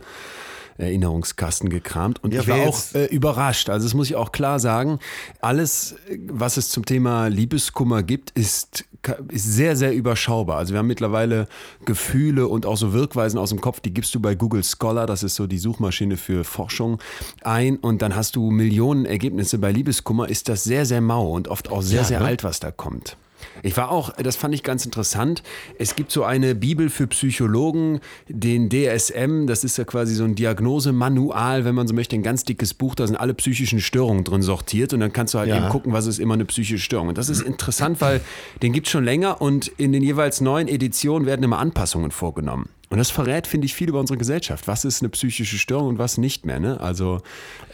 Erinnerungskasten 0.77 1.69
gekramt 1.69 2.23
und 2.23 2.33
Ja, 2.33 2.41
ich 2.41 2.47
war 2.47 2.59
auch 2.59 2.79
äh, 2.93 3.05
überrascht. 3.07 3.69
Also 3.69 3.85
das 3.85 3.93
muss 3.93 4.09
ich 4.09 4.15
auch 4.15 4.31
klar 4.31 4.59
sagen. 4.59 4.99
Alles, 5.41 5.97
äh, 6.07 6.17
was 6.29 6.55
es 6.55 6.69
zum 6.69 6.85
Thema 6.85 7.27
Liebeskummer 7.27 8.01
gibt, 8.01 8.31
ist, 8.31 8.85
ist 9.29 9.45
sehr, 9.45 9.75
sehr 9.75 9.93
überschaubar. 9.93 10.57
Also 10.57 10.73
wir 10.73 10.79
haben 10.79 10.87
mittlerweile 10.87 11.47
Gefühle 11.85 12.47
und 12.47 12.65
auch 12.65 12.77
so 12.77 12.93
Wirkweisen 12.93 13.37
aus 13.39 13.49
dem 13.49 13.61
Kopf, 13.61 13.79
die 13.79 13.93
gibst 13.93 14.13
du 14.15 14.19
bei 14.19 14.35
Google 14.35 14.63
Scholar, 14.63 15.07
das 15.07 15.23
ist 15.23 15.35
so 15.35 15.47
die 15.47 15.57
Suchmaschine 15.57 16.17
für 16.17 16.43
Forschung, 16.43 16.99
ein 17.41 17.77
und 17.77 18.01
dann 18.01 18.15
hast 18.15 18.35
du 18.35 18.51
Millionen 18.51 19.05
Ergebnisse. 19.05 19.57
Bei 19.57 19.71
Liebeskummer 19.71 20.29
ist 20.29 20.49
das 20.49 20.63
sehr, 20.63 20.85
sehr 20.85 21.01
mau 21.01 21.31
und 21.31 21.47
oft 21.47 21.69
auch 21.71 21.81
sehr, 21.81 22.01
Ja, 22.01 22.03
sehr 22.05 22.19
ne? 22.19 22.25
alt, 22.25 22.43
was 22.43 22.59
da 22.59 22.71
kommt. 22.71 23.17
Ich 23.63 23.75
war 23.77 23.91
auch, 23.91 24.11
das 24.15 24.35
fand 24.35 24.53
ich 24.55 24.63
ganz 24.63 24.85
interessant. 24.85 25.43
Es 25.77 25.95
gibt 25.95 26.11
so 26.11 26.23
eine 26.23 26.55
Bibel 26.55 26.89
für 26.89 27.07
Psychologen, 27.07 27.99
den 28.27 28.69
DSM, 28.69 29.47
das 29.47 29.63
ist 29.63 29.77
ja 29.77 29.83
quasi 29.83 30.15
so 30.15 30.23
ein 30.23 30.35
Diagnosemanual, 30.35 31.65
wenn 31.65 31.75
man 31.75 31.87
so 31.87 31.93
möchte, 31.93 32.15
ein 32.15 32.23
ganz 32.23 32.43
dickes 32.43 32.73
Buch, 32.73 32.95
da 32.95 33.05
sind 33.07 33.15
alle 33.15 33.33
psychischen 33.33 33.79
Störungen 33.79 34.23
drin 34.23 34.41
sortiert 34.41 34.93
und 34.93 34.99
dann 34.99 35.13
kannst 35.13 35.33
du 35.33 35.39
halt 35.39 35.49
Ja. 35.49 35.57
eben 35.57 35.69
gucken, 35.69 35.93
was 35.93 36.05
ist 36.05 36.19
immer 36.19 36.33
eine 36.35 36.45
psychische 36.45 36.79
Störung. 36.79 37.09
Und 37.09 37.17
das 37.17 37.29
ist 37.29 37.41
interessant, 37.41 38.01
weil 38.01 38.21
den 38.61 38.73
gibt 38.73 38.87
es 38.87 38.91
schon 38.91 39.03
länger 39.03 39.41
und 39.41 39.67
in 39.77 39.91
den 39.91 40.03
jeweils 40.03 40.41
neuen 40.41 40.67
Editionen 40.67 41.25
werden 41.25 41.43
immer 41.43 41.59
Anpassungen 41.59 42.11
vorgenommen. 42.11 42.69
Und 42.89 42.97
das 42.97 43.11
verrät, 43.11 43.45
finde 43.45 43.65
ich, 43.65 43.75
viel 43.75 43.89
über 43.89 43.99
unsere 43.99 44.17
Gesellschaft. 44.17 44.67
Was 44.67 44.83
ist 44.83 45.01
eine 45.01 45.09
psychische 45.09 45.57
Störung 45.57 45.89
und 45.89 45.99
was 45.99 46.17
nicht 46.17 46.45
mehr. 46.45 46.59
Ne? 46.59 46.79
Also, 46.79 47.21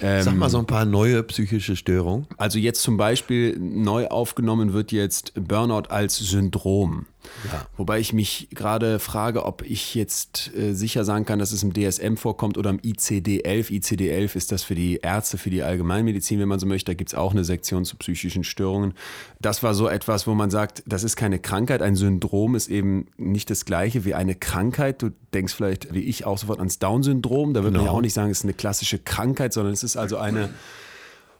ähm, 0.02 0.24
Sag 0.24 0.36
mal 0.36 0.50
so 0.50 0.58
ein 0.58 0.66
paar 0.66 0.86
neue 0.86 1.24
psychische 1.24 1.76
Störungen. 1.78 2.28
also 2.38 2.60
jetzt 2.60 2.82
zum 2.82 2.98
Beispiel 2.98 3.58
neu 3.58 4.08
aufgenommen 4.08 4.74
wird 4.74 4.92
jetzt 4.92 5.32
Burnout 5.36 5.90
als 5.90 6.18
Syndrom. 6.18 7.06
Wobei 7.78 8.00
ich 8.00 8.14
mich 8.14 8.48
gerade 8.54 9.00
frage, 9.00 9.46
ob 9.46 9.62
ich 9.64 9.96
jetzt 9.96 10.52
äh, 10.56 10.74
sicher 10.74 11.04
sagen 11.06 11.26
kann, 11.26 11.40
dass 11.40 11.52
es 11.52 11.64
im 11.64 11.74
DSM 11.74 12.16
vorkommt 12.16 12.58
oder 12.58 12.70
im 12.70 12.80
ICD-11. 12.80 13.70
ICD-11 13.72 14.36
ist 14.36 14.52
das 14.52 14.64
für 14.64 14.76
die 14.76 14.98
Ärzte, 14.98 15.38
für 15.38 15.50
die 15.50 15.64
Allgemeinmedizin, 15.64 16.40
wenn 16.40 16.48
man 16.48 16.60
so 16.60 16.66
möchte. 16.66 16.92
Da 16.92 16.94
gibt 16.96 17.10
es 17.12 17.16
auch 17.16 17.32
eine 17.32 17.44
Sektion 17.44 17.86
zu 17.86 17.98
psychischen 17.98 18.44
Störungen. 18.44 18.94
Das 19.42 19.64
war 19.64 19.74
so 19.74 19.88
etwas, 19.88 20.28
wo 20.28 20.34
man 20.34 20.50
sagt, 20.50 20.84
das 20.86 21.04
ist 21.04 21.16
keine 21.16 21.40
Krankheit. 21.40 21.82
Ein 21.82 21.96
Syndrom 21.96 22.56
ist 22.56 22.68
eben 22.68 23.08
nicht 23.18 23.50
das 23.50 23.66
gleiche 23.66 24.06
wie 24.06 24.14
eine 24.14 24.36
Krankheit. 24.36 25.02
Du 25.02 25.12
denkst 25.34 25.54
vielleicht, 25.54 25.94
wie 25.94 26.02
ich, 26.02 26.26
auch 26.26 26.38
sofort 26.38 26.60
ans 26.60 26.80
Down-Syndrom. 26.80 27.54
Da 27.54 27.64
würde 27.64 27.72
man 27.78 27.82
ja 27.82 27.88
Genau. 27.88 27.98
auch 27.98 28.02
nicht 28.02 28.14
sagen, 28.14 28.32
es 28.32 28.40
ist 28.40 28.46
eine 28.46 28.54
klassische 28.54 29.00
Krankheit, 29.00 29.54
sondern 29.54 29.74
es 29.74 29.84
ist 29.84 29.98
also 29.98 30.18
eine 30.18 30.50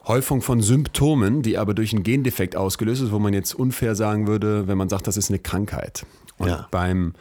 Häufung 0.08 0.42
von 0.42 0.62
Symptomen, 0.62 1.42
die 1.42 1.58
aber 1.58 1.74
durch 1.74 1.94
einen 1.94 2.04
Gendefekt 2.04 2.56
ausgelöst 2.56 3.02
ist, 3.02 3.12
wo 3.12 3.20
man 3.20 3.34
jetzt 3.34 3.54
unfair 3.54 3.96
sagen 3.96 4.28
würde, 4.28 4.68
wenn 4.68 4.78
man 4.78 4.90
sagt, 4.90 5.08
das 5.08 5.18
ist 5.18 5.30
eine 5.30 5.40
Krankheit. 5.40 6.06
Und 6.38 6.50
Ja. 6.50 6.68
beim 6.72 7.14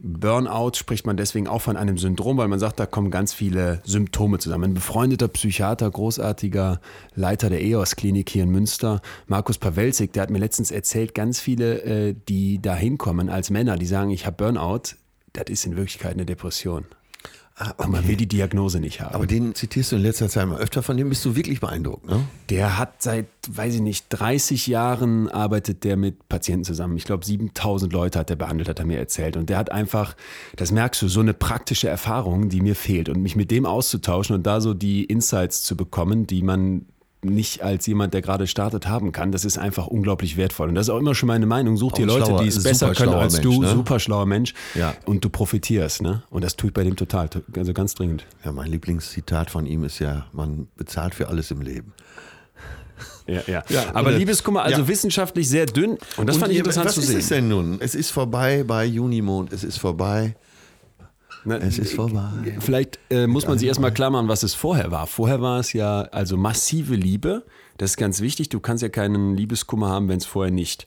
Burnout 0.00 0.74
spricht 0.76 1.06
man 1.06 1.16
deswegen 1.16 1.48
auch 1.48 1.60
von 1.60 1.76
einem 1.76 1.98
Syndrom, 1.98 2.36
weil 2.36 2.46
man 2.46 2.60
sagt, 2.60 2.78
da 2.78 2.86
kommen 2.86 3.10
ganz 3.10 3.34
viele 3.34 3.82
Symptome 3.84 4.38
zusammen. 4.38 4.70
Ein 4.70 4.74
befreundeter 4.74 5.26
Psychiater, 5.26 5.90
großartiger 5.90 6.80
Leiter 7.16 7.50
der 7.50 7.62
EOS-Klinik 7.62 8.30
hier 8.30 8.44
in 8.44 8.50
Münster, 8.50 9.02
Markus 9.26 9.58
Pawelzig, 9.58 10.12
der 10.12 10.22
hat 10.22 10.30
mir 10.30 10.38
letztens 10.38 10.70
erzählt, 10.70 11.16
ganz 11.16 11.40
viele, 11.40 11.82
äh, 11.82 12.14
die 12.28 12.62
da 12.62 12.76
hinkommen 12.76 13.28
als 13.28 13.50
Männer, 13.50 13.76
die 13.76 13.86
sagen, 13.86 14.10
ich 14.10 14.24
habe 14.24 14.36
Burnout, 14.36 14.94
das 15.32 15.46
ist 15.48 15.66
in 15.66 15.76
Wirklichkeit 15.76 16.12
eine 16.12 16.26
Depression. 16.26 16.84
Ah, 17.60 17.74
Aber 17.76 17.88
man 17.88 18.06
will 18.06 18.14
die 18.16 18.28
Diagnose 18.28 18.78
nicht 18.78 19.00
haben. 19.00 19.16
Aber 19.16 19.26
den 19.26 19.52
zitierst 19.54 19.90
du 19.90 19.96
in 19.96 20.02
letzter 20.02 20.28
Zeit 20.28 20.46
mal 20.46 20.60
öfter, 20.60 20.80
von 20.80 20.96
dem 20.96 21.08
bist 21.08 21.24
du 21.24 21.34
wirklich 21.34 21.58
beeindruckt, 21.58 22.08
ne? 22.08 22.20
Der 22.50 22.78
hat 22.78 23.02
seit, 23.02 23.26
weiß 23.48 23.74
ich 23.74 23.80
nicht, 23.80 24.06
30 24.10 24.68
Jahren 24.68 25.28
arbeitet 25.28 25.82
der 25.82 25.96
mit 25.96 26.28
Patienten 26.28 26.64
zusammen. 26.64 26.96
Ich 26.96 27.04
glaube, 27.04 27.24
7000 27.24 27.92
Leute 27.92 28.20
hat 28.20 28.30
er 28.30 28.36
behandelt, 28.36 28.68
hat 28.68 28.78
er 28.78 28.86
mir 28.86 28.98
erzählt. 28.98 29.36
Und 29.36 29.50
der 29.50 29.58
hat 29.58 29.72
einfach, 29.72 30.14
das 30.54 30.70
merkst 30.70 31.02
du, 31.02 31.08
so 31.08 31.18
eine 31.18 31.34
praktische 31.34 31.88
Erfahrung, 31.88 32.48
die 32.48 32.60
mir 32.60 32.76
fehlt. 32.76 33.08
Und 33.08 33.22
mich 33.22 33.34
mit 33.34 33.50
dem 33.50 33.66
auszutauschen 33.66 34.36
und 34.36 34.46
da 34.46 34.60
so 34.60 34.72
die 34.72 35.04
Insights 35.04 35.64
zu 35.64 35.76
bekommen, 35.76 36.28
die 36.28 36.42
man 36.42 36.86
nicht 37.22 37.62
als 37.62 37.86
jemand, 37.86 38.14
der 38.14 38.22
gerade 38.22 38.46
startet, 38.46 38.86
haben 38.86 39.10
kann, 39.10 39.32
das 39.32 39.44
ist 39.44 39.58
einfach 39.58 39.88
unglaublich 39.88 40.36
wertvoll. 40.36 40.68
Und 40.68 40.76
das 40.76 40.86
ist 40.86 40.90
auch 40.90 40.98
immer 40.98 41.14
schon 41.16 41.26
meine 41.26 41.46
Meinung. 41.46 41.76
Such 41.76 41.92
dir 41.92 42.06
Leute, 42.06 42.26
schlauer- 42.26 42.42
die 42.42 42.48
es 42.48 42.54
super 42.56 42.68
besser 42.68 42.92
können 42.92 43.14
als 43.14 43.32
Mensch, 43.34 43.42
du. 43.44 43.60
ne? 43.62 43.68
Super 43.70 43.98
schlauer 43.98 44.26
Mensch. 44.26 44.54
Ja. 44.74 44.94
Und 45.04 45.24
du 45.24 45.28
profitierst. 45.28 46.02
Ne? 46.02 46.22
Und 46.30 46.44
das 46.44 46.54
tue 46.56 46.68
ich 46.68 46.74
bei 46.74 46.84
dem 46.84 46.94
total. 46.94 47.28
Also 47.56 47.72
ganz 47.72 47.94
dringend. 47.96 48.24
Ja, 48.44 48.52
mein 48.52 48.70
Lieblingszitat 48.70 49.50
von 49.50 49.66
ihm 49.66 49.82
ist 49.84 49.98
ja, 49.98 50.26
man 50.32 50.68
bezahlt 50.76 51.14
für 51.14 51.26
alles 51.28 51.50
im 51.50 51.60
Leben. 51.60 51.92
Ja, 53.26 53.42
ja. 53.46 53.62
Ja, 53.68 53.84
Aber 53.94 54.08
oder- 54.08 54.18
Liebeskummer, 54.18 54.62
also 54.62 54.82
Ja. 54.82 54.88
wissenschaftlich 54.88 55.48
sehr 55.48 55.66
dünn. 55.66 55.98
Und 56.16 56.28
das 56.28 56.36
fand 56.38 56.52
ich 56.52 56.58
interessant 56.58 56.86
was 56.86 56.94
zu 56.94 57.00
ist 57.00 57.08
sehen. 57.08 57.18
es 57.18 57.28
denn 57.28 57.48
nun? 57.48 57.76
Es 57.80 57.94
ist 57.94 58.10
vorbei 58.10 58.64
bei 58.66 58.84
Junimond, 58.86 59.52
es 59.52 59.64
ist 59.64 59.78
vorbei. 59.78 60.34
Na, 61.48 61.56
Es 61.56 61.78
ist 61.78 61.94
vorbei. 61.94 62.58
Vielleicht 62.60 62.98
äh, 63.10 63.26
muss 63.26 63.46
man 63.46 63.58
sich 63.58 63.68
erstmal 63.68 63.92
klar 63.92 64.10
machen, 64.10 64.28
was 64.28 64.42
es 64.42 64.54
vorher 64.54 64.90
war. 64.90 65.06
Vorher 65.06 65.40
war 65.40 65.58
es 65.58 65.72
ja 65.72 66.02
also 66.02 66.36
massive 66.36 66.94
Liebe. 66.94 67.44
Das 67.78 67.92
ist 67.92 67.96
ganz 67.96 68.20
wichtig. 68.20 68.50
Du 68.50 68.60
kannst 68.60 68.82
ja 68.82 68.90
keinen 68.90 69.34
Liebeskummer 69.34 69.88
haben, 69.88 70.08
wenn 70.08 70.18
es 70.18 70.26
vorher 70.26 70.52
nicht 70.52 70.84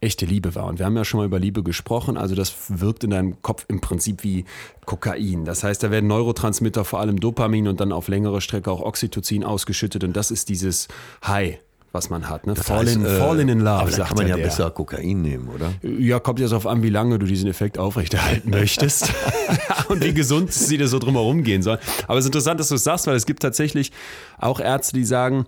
echte 0.00 0.26
Liebe 0.26 0.54
war. 0.54 0.66
Und 0.66 0.78
wir 0.78 0.84
haben 0.84 0.96
ja 0.96 1.04
schon 1.04 1.18
mal 1.18 1.26
über 1.26 1.38
Liebe 1.38 1.62
gesprochen. 1.62 2.18
Also 2.18 2.34
das 2.34 2.52
wirkt 2.68 3.04
in 3.04 3.10
deinem 3.10 3.40
Kopf 3.40 3.64
im 3.68 3.80
Prinzip 3.80 4.22
wie 4.22 4.44
Kokain. 4.84 5.44
Das 5.46 5.64
heißt, 5.64 5.82
da 5.82 5.90
werden 5.90 6.06
Neurotransmitter, 6.08 6.84
vor 6.84 7.00
allem 7.00 7.18
Dopamin 7.18 7.66
und 7.68 7.80
dann 7.80 7.92
auf 7.92 8.08
längere 8.08 8.40
Strecke 8.42 8.70
auch 8.70 8.82
Oxytocin 8.82 9.44
ausgeschüttet. 9.44 10.04
Und 10.04 10.14
das 10.14 10.30
ist 10.30 10.50
dieses 10.50 10.88
High, 11.26 11.58
was 11.96 12.10
man 12.10 12.28
hat. 12.28 12.46
Ne? 12.46 12.54
Fall, 12.54 12.86
in, 12.86 13.02
heißt, 13.02 13.14
äh, 13.14 13.18
fallen 13.18 13.48
in 13.48 13.60
love, 13.60 13.70
Aber 13.70 13.90
da 13.90 13.96
sagt 13.96 14.08
kann 14.10 14.18
man 14.18 14.28
ja 14.28 14.36
der. 14.36 14.44
besser 14.44 14.70
Kokain 14.70 15.22
nehmen, 15.22 15.48
oder? 15.48 15.72
Ja, 15.82 16.20
kommt 16.20 16.38
jetzt 16.38 16.52
auf 16.52 16.66
an, 16.66 16.82
wie 16.82 16.90
lange 16.90 17.18
du 17.18 17.26
diesen 17.26 17.48
Effekt 17.48 17.78
aufrechterhalten 17.78 18.50
möchtest 18.50 19.12
und 19.88 20.04
wie 20.04 20.14
gesund 20.14 20.52
sie 20.52 20.78
dir 20.78 20.88
so 20.88 20.98
drumherum 20.98 21.42
gehen 21.42 21.62
soll. 21.62 21.78
Aber 22.06 22.18
es 22.18 22.24
ist 22.24 22.28
interessant, 22.28 22.60
dass 22.60 22.68
du 22.68 22.74
es 22.76 22.84
sagst, 22.84 23.06
weil 23.06 23.16
es 23.16 23.26
gibt 23.26 23.42
tatsächlich 23.42 23.92
auch 24.38 24.60
Ärzte, 24.60 24.94
die 24.94 25.04
sagen, 25.04 25.46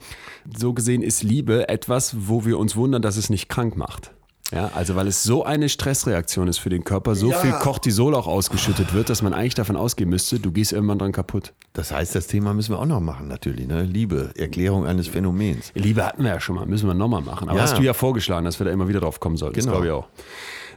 so 0.56 0.72
gesehen 0.72 1.02
ist 1.02 1.22
Liebe 1.22 1.68
etwas, 1.68 2.16
wo 2.18 2.44
wir 2.44 2.58
uns 2.58 2.74
wundern, 2.74 3.02
dass 3.02 3.16
es 3.16 3.30
nicht 3.30 3.48
krank 3.48 3.76
macht. 3.76 4.12
Ja, 4.52 4.68
also 4.74 4.96
weil 4.96 5.06
es 5.06 5.22
so 5.22 5.44
eine 5.44 5.68
Stressreaktion 5.68 6.48
ist 6.48 6.56
für 6.58 6.70
den 6.70 6.82
Körper, 6.82 7.14
so 7.14 7.30
Ja. 7.32 7.38
viel 7.38 7.52
Cortisol 7.52 8.14
auch 8.14 8.26
ausgeschüttet 8.26 8.94
wird, 8.94 9.10
dass 9.10 9.20
man 9.20 9.34
eigentlich 9.34 9.54
davon 9.54 9.76
ausgehen 9.76 10.08
müsste, 10.08 10.40
du 10.40 10.50
gehst 10.52 10.72
irgendwann 10.72 10.98
dran 10.98 11.12
kaputt. 11.12 11.52
Das 11.74 11.92
heißt, 11.92 12.14
das 12.14 12.28
Thema 12.28 12.54
müssen 12.54 12.72
wir 12.72 12.78
auch 12.78 12.86
noch 12.86 13.00
machen, 13.00 13.28
natürlich. 13.28 13.66
Ne? 13.68 13.82
Liebe, 13.82 14.30
Erklärung 14.36 14.86
eines 14.86 15.06
Phänomens. 15.08 15.70
Liebe 15.74 16.02
hatten 16.04 16.22
wir 16.24 16.30
ja 16.30 16.40
schon 16.40 16.54
mal, 16.54 16.64
müssen 16.64 16.86
wir 16.86 16.94
nochmal 16.94 17.20
machen. 17.20 17.48
Aber 17.50 17.58
Ja. 17.58 17.64
hast 17.64 17.76
du 17.76 17.82
ja 17.82 17.92
vorgeschlagen, 17.92 18.46
dass 18.46 18.58
wir 18.58 18.64
da 18.64 18.72
immer 18.72 18.88
wieder 18.88 19.00
drauf 19.00 19.20
kommen 19.20 19.36
sollten. 19.36 19.56
Das 19.56 19.64
Genau. 19.66 19.76
glaube 19.82 19.86
ich 19.86 19.92
auch. 19.92 20.08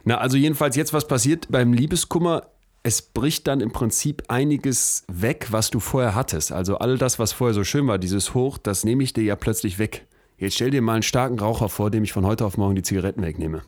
Na, 0.04 0.18
also 0.18 0.36
jedenfalls 0.36 0.76
jetzt, 0.76 0.92
was 0.92 1.08
passiert 1.08 1.46
beim 1.50 1.72
Liebeskummer? 1.72 2.42
Es 2.82 3.00
bricht 3.00 3.46
dann 3.46 3.60
im 3.60 3.70
Prinzip 3.70 4.24
einiges 4.28 5.04
weg, 5.10 5.46
was 5.50 5.70
du 5.70 5.78
vorher 5.80 6.14
hattest. 6.16 6.50
Also 6.52 6.76
all 6.78 6.98
das, 6.98 7.18
was 7.20 7.32
vorher 7.32 7.54
so 7.54 7.62
schön 7.64 7.86
war, 7.86 7.98
dieses 7.98 8.34
Hoch, 8.34 8.58
das 8.58 8.84
nehme 8.84 9.02
ich 9.04 9.12
dir 9.12 9.22
ja 9.22 9.36
plötzlich 9.36 9.78
weg. 9.78 10.04
Jetzt 10.42 10.56
stell 10.56 10.72
dir 10.72 10.82
mal 10.82 10.94
einen 10.94 11.04
starken 11.04 11.38
Raucher 11.38 11.68
vor, 11.68 11.92
dem 11.92 12.02
ich 12.02 12.12
von 12.12 12.26
heute 12.26 12.44
auf 12.44 12.58
morgen 12.58 12.74
die 12.74 12.82
Zigaretten 12.82 13.22
wegnehme. 13.22 13.62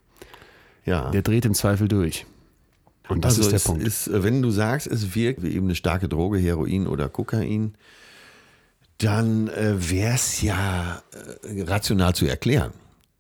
Ja. 0.85 1.09
Der 1.13 1.23
dreht 1.23 1.45
im 1.45 1.55
Zweifel 1.55 1.87
durch. 1.87 2.27
Und 3.07 3.25
das 3.25 3.39
also 3.39 3.43
ist 3.43 3.51
der 3.51 3.57
es 3.59 3.65
Punkt. 3.65 3.87
Ist, 3.87 4.09
äh, 4.09 4.25
wenn 4.25 4.43
du 4.43 4.51
sagst, 4.51 4.89
es 4.89 5.15
wirkt 5.15 5.45
wie 5.45 5.55
eben 5.55 5.67
eine 5.67 5.77
starke 5.77 6.09
Droge, 6.09 6.37
Heroin 6.39 6.89
oder 6.89 7.09
Kokain, 7.09 7.75
dann 8.99 9.47
äh, 9.51 9.89
wäre 9.89 10.15
es 10.15 10.43
ja 10.43 11.01
äh, 11.45 11.63
rational 11.63 12.13
zu 12.17 12.27
erklären. 12.27 12.73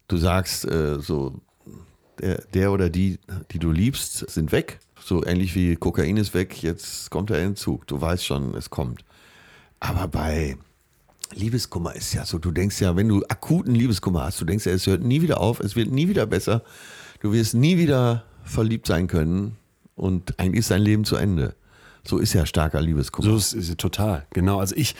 Du 0.08 0.16
sagst, 0.16 0.64
äh, 0.64 0.98
so 0.98 1.40
der, 2.18 2.42
der 2.54 2.72
oder 2.72 2.90
die, 2.90 3.20
die 3.52 3.60
du 3.60 3.70
liebst, 3.70 4.28
sind 4.30 4.50
weg. 4.50 4.80
So 5.00 5.24
ähnlich 5.24 5.54
wie 5.54 5.76
Kokain 5.76 6.16
ist 6.16 6.34
weg, 6.34 6.60
jetzt 6.60 7.08
kommt 7.08 7.30
der 7.30 7.38
Entzug. 7.38 7.86
Du 7.86 8.00
weißt 8.00 8.24
schon, 8.24 8.52
es 8.56 8.70
kommt. 8.70 9.04
Aber 9.78 10.08
bei 10.08 10.56
Liebeskummer 11.32 11.94
ist 11.94 12.12
ja 12.12 12.24
so, 12.24 12.38
du 12.38 12.50
denkst 12.50 12.80
ja, 12.80 12.96
wenn 12.96 13.08
du 13.08 13.24
akuten 13.28 13.74
Liebeskummer 13.74 14.24
hast, 14.24 14.40
du 14.40 14.44
denkst 14.44 14.66
ja, 14.66 14.72
es 14.72 14.86
hört 14.86 15.02
nie 15.02 15.22
wieder 15.22 15.40
auf, 15.40 15.60
es 15.60 15.76
wird 15.76 15.90
nie 15.90 16.08
wieder 16.08 16.26
besser, 16.26 16.62
du 17.20 17.32
wirst 17.32 17.54
nie 17.54 17.78
wieder 17.78 18.24
verliebt 18.44 18.86
sein 18.86 19.06
können 19.06 19.56
und 19.94 20.38
eigentlich 20.38 20.60
ist 20.60 20.70
dein 20.70 20.82
Leben 20.82 21.04
zu 21.04 21.16
Ende. 21.16 21.54
So 22.06 22.18
ist 22.18 22.34
ja 22.34 22.44
starker 22.44 22.82
Liebeskummer. 22.82 23.30
So 23.30 23.36
ist 23.36 23.54
es 23.54 23.76
total, 23.76 24.26
genau. 24.30 24.60
Also 24.60 24.76
ich 24.76 24.94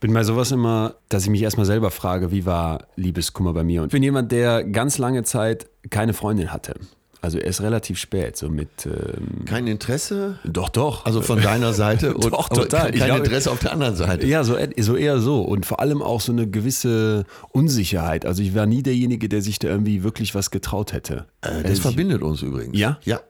bin 0.00 0.12
bei 0.12 0.24
sowas 0.24 0.50
immer, 0.50 0.96
dass 1.08 1.24
ich 1.24 1.30
mich 1.30 1.42
erstmal 1.42 1.66
selber 1.66 1.90
frage, 1.90 2.32
wie 2.32 2.44
war 2.44 2.88
Liebeskummer 2.96 3.52
bei 3.52 3.62
mir? 3.62 3.82
Und 3.82 3.88
ich 3.88 3.92
bin 3.92 4.02
jemand, 4.02 4.32
der 4.32 4.64
ganz 4.64 4.98
lange 4.98 5.22
Zeit 5.22 5.68
keine 5.90 6.12
Freundin 6.12 6.52
hatte. 6.52 6.74
Also 7.22 7.38
erst 7.38 7.60
relativ 7.60 7.98
spät, 7.98 8.36
so 8.36 8.48
mit. 8.48 8.86
Ähm 8.86 9.44
kein 9.44 9.66
Interesse? 9.66 10.38
Doch, 10.44 10.70
doch. 10.70 11.04
Also 11.04 11.20
von 11.20 11.40
deiner 11.40 11.74
Seite? 11.74 12.14
Und, 12.14 12.32
doch, 12.32 12.48
total. 12.48 12.92
Kein, 12.92 12.98
kein 12.98 13.16
Interesse 13.18 13.50
auf 13.50 13.58
der 13.58 13.72
anderen 13.72 13.94
Seite? 13.94 14.26
Ja, 14.26 14.42
so, 14.42 14.56
so 14.78 14.96
eher 14.96 15.18
so. 15.18 15.42
Und 15.42 15.66
vor 15.66 15.80
allem 15.80 16.00
auch 16.00 16.22
so 16.22 16.32
eine 16.32 16.48
gewisse 16.48 17.26
Unsicherheit. 17.52 18.24
Also 18.24 18.42
ich 18.42 18.54
war 18.54 18.64
nie 18.64 18.82
derjenige, 18.82 19.28
der 19.28 19.42
sich 19.42 19.58
da 19.58 19.68
irgendwie 19.68 20.02
wirklich 20.02 20.34
was 20.34 20.50
getraut 20.50 20.92
hätte. 20.92 21.26
Äh, 21.42 21.62
das 21.62 21.70
also 21.70 21.82
verbindet 21.82 22.22
uns 22.22 22.40
übrigens. 22.40 22.78
Ja? 22.78 22.98
Ja. 23.04 23.20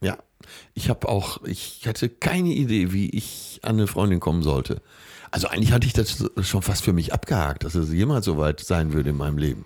Ja. 0.00 0.18
Ich 0.74 0.90
habe 0.90 1.08
auch, 1.08 1.42
ich 1.44 1.86
hatte 1.86 2.08
keine 2.08 2.50
Idee, 2.50 2.92
wie 2.92 3.08
ich 3.10 3.60
an 3.62 3.76
eine 3.76 3.86
Freundin 3.86 4.20
kommen 4.20 4.42
sollte. 4.42 4.82
Also 5.30 5.48
eigentlich 5.48 5.72
hatte 5.72 5.86
ich 5.86 5.92
das 5.92 6.24
schon 6.42 6.62
fast 6.62 6.84
für 6.84 6.92
mich 6.92 7.12
abgehakt, 7.12 7.64
dass 7.64 7.74
es 7.74 7.92
jemals 7.92 8.24
so 8.24 8.38
weit 8.38 8.60
sein 8.60 8.92
würde 8.92 9.10
in 9.10 9.16
meinem 9.16 9.38
Leben. 9.38 9.64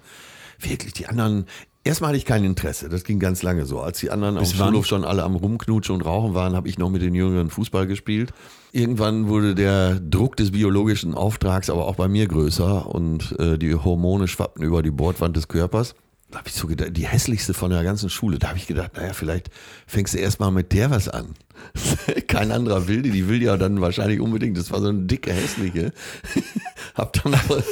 Wirklich, 0.59 0.93
die 0.93 1.07
anderen, 1.07 1.47
Erstmal 1.85 2.09
hatte 2.09 2.19
ich 2.19 2.25
kein 2.25 2.45
Interesse, 2.45 2.89
das 2.89 3.03
ging 3.03 3.19
ganz 3.19 3.43
lange 3.43 3.67
so. 3.67 3.81
Als 3.81 3.99
die 3.99 4.11
anderen 4.11 4.37
Bis 4.37 4.51
auf 4.51 4.57
dem 4.57 4.67
Schulhof 4.67 4.87
schon 4.87 5.05
alle 5.05 5.25
am 5.25 5.35
Rumknutschen 5.35 5.97
und 5.97 6.03
Rauchen 6.03 6.33
waren, 6.33 6.55
habe 6.55 6.69
ich 6.69 6.79
noch 6.79 6.91
mit 6.91 7.03
den 7.03 7.15
Jüngeren 7.15 7.51
Fußball 7.51 7.89
gespielt. 7.89 8.33
Irgendwann 8.71 9.27
wurde 9.27 9.57
der 9.57 9.99
Druck 9.99 10.37
des 10.37 10.53
biologischen 10.53 11.15
Auftrags 11.15 11.71
aber 11.71 11.89
auch 11.89 11.97
bei 11.97 12.07
mir 12.07 12.29
größer 12.29 12.87
und 12.87 13.37
äh, 13.41 13.59
die 13.59 13.75
Hormone 13.75 14.29
schwappten 14.29 14.63
über 14.63 14.83
die 14.83 14.93
Bordwand 14.93 15.37
des 15.37 15.49
Körpers. 15.49 15.97
Da 16.31 16.39
habe 16.39 16.49
ich 16.49 16.55
so 16.55 16.67
gedacht, 16.67 16.97
die 16.97 17.07
hässlichste 17.07 17.53
von 17.53 17.71
der 17.71 17.83
ganzen 17.85 18.09
Schule. 18.09 18.39
Da 18.39 18.49
habe 18.49 18.59
ich 18.59 18.67
gedacht, 18.67 18.93
naja, 18.97 19.13
vielleicht 19.13 19.51
fängst 19.87 20.15
du 20.15 20.19
erstmal 20.19 20.51
mit 20.51 20.73
der 20.73 20.91
was 20.91 21.09
an. 21.09 21.35
Kein 22.29 22.53
anderer 22.53 22.89
will 22.89 23.03
die, 23.03 23.11
die 23.11 23.29
will 23.29 23.43
ja 23.43 23.57
dann 23.57 23.81
wahrscheinlich 23.81 24.21
unbedingt. 24.21 24.57
Das 24.57 24.71
war 24.71 24.81
so 24.81 24.89
eine 24.89 25.01
dicke, 25.01 25.33
hässliche. 25.33 25.93
hab 26.95 27.13
dann 27.13 27.35
aber 27.35 27.63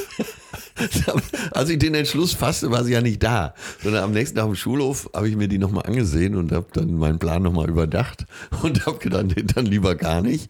als 1.51 1.69
ich 1.69 1.79
den 1.79 1.95
Entschluss 1.95 2.33
fasste, 2.33 2.71
war 2.71 2.83
sie 2.83 2.93
ja 2.93 3.01
nicht 3.01 3.21
da. 3.23 3.53
Sondern 3.83 4.03
am 4.03 4.11
nächsten 4.11 4.37
Tag 4.37 4.47
im 4.47 4.55
Schulhof 4.55 5.09
habe 5.15 5.29
ich 5.29 5.35
mir 5.35 5.47
die 5.47 5.57
nochmal 5.57 5.85
angesehen 5.85 6.35
und 6.35 6.51
habe 6.51 6.67
dann 6.73 6.93
meinen 6.95 7.19
Plan 7.19 7.43
nochmal 7.43 7.69
überdacht 7.69 8.25
und 8.63 8.85
habe 8.85 8.97
gedacht, 8.99 9.25
nee, 9.35 9.43
dann 9.43 9.65
lieber 9.65 9.95
gar 9.95 10.21
nicht. 10.21 10.49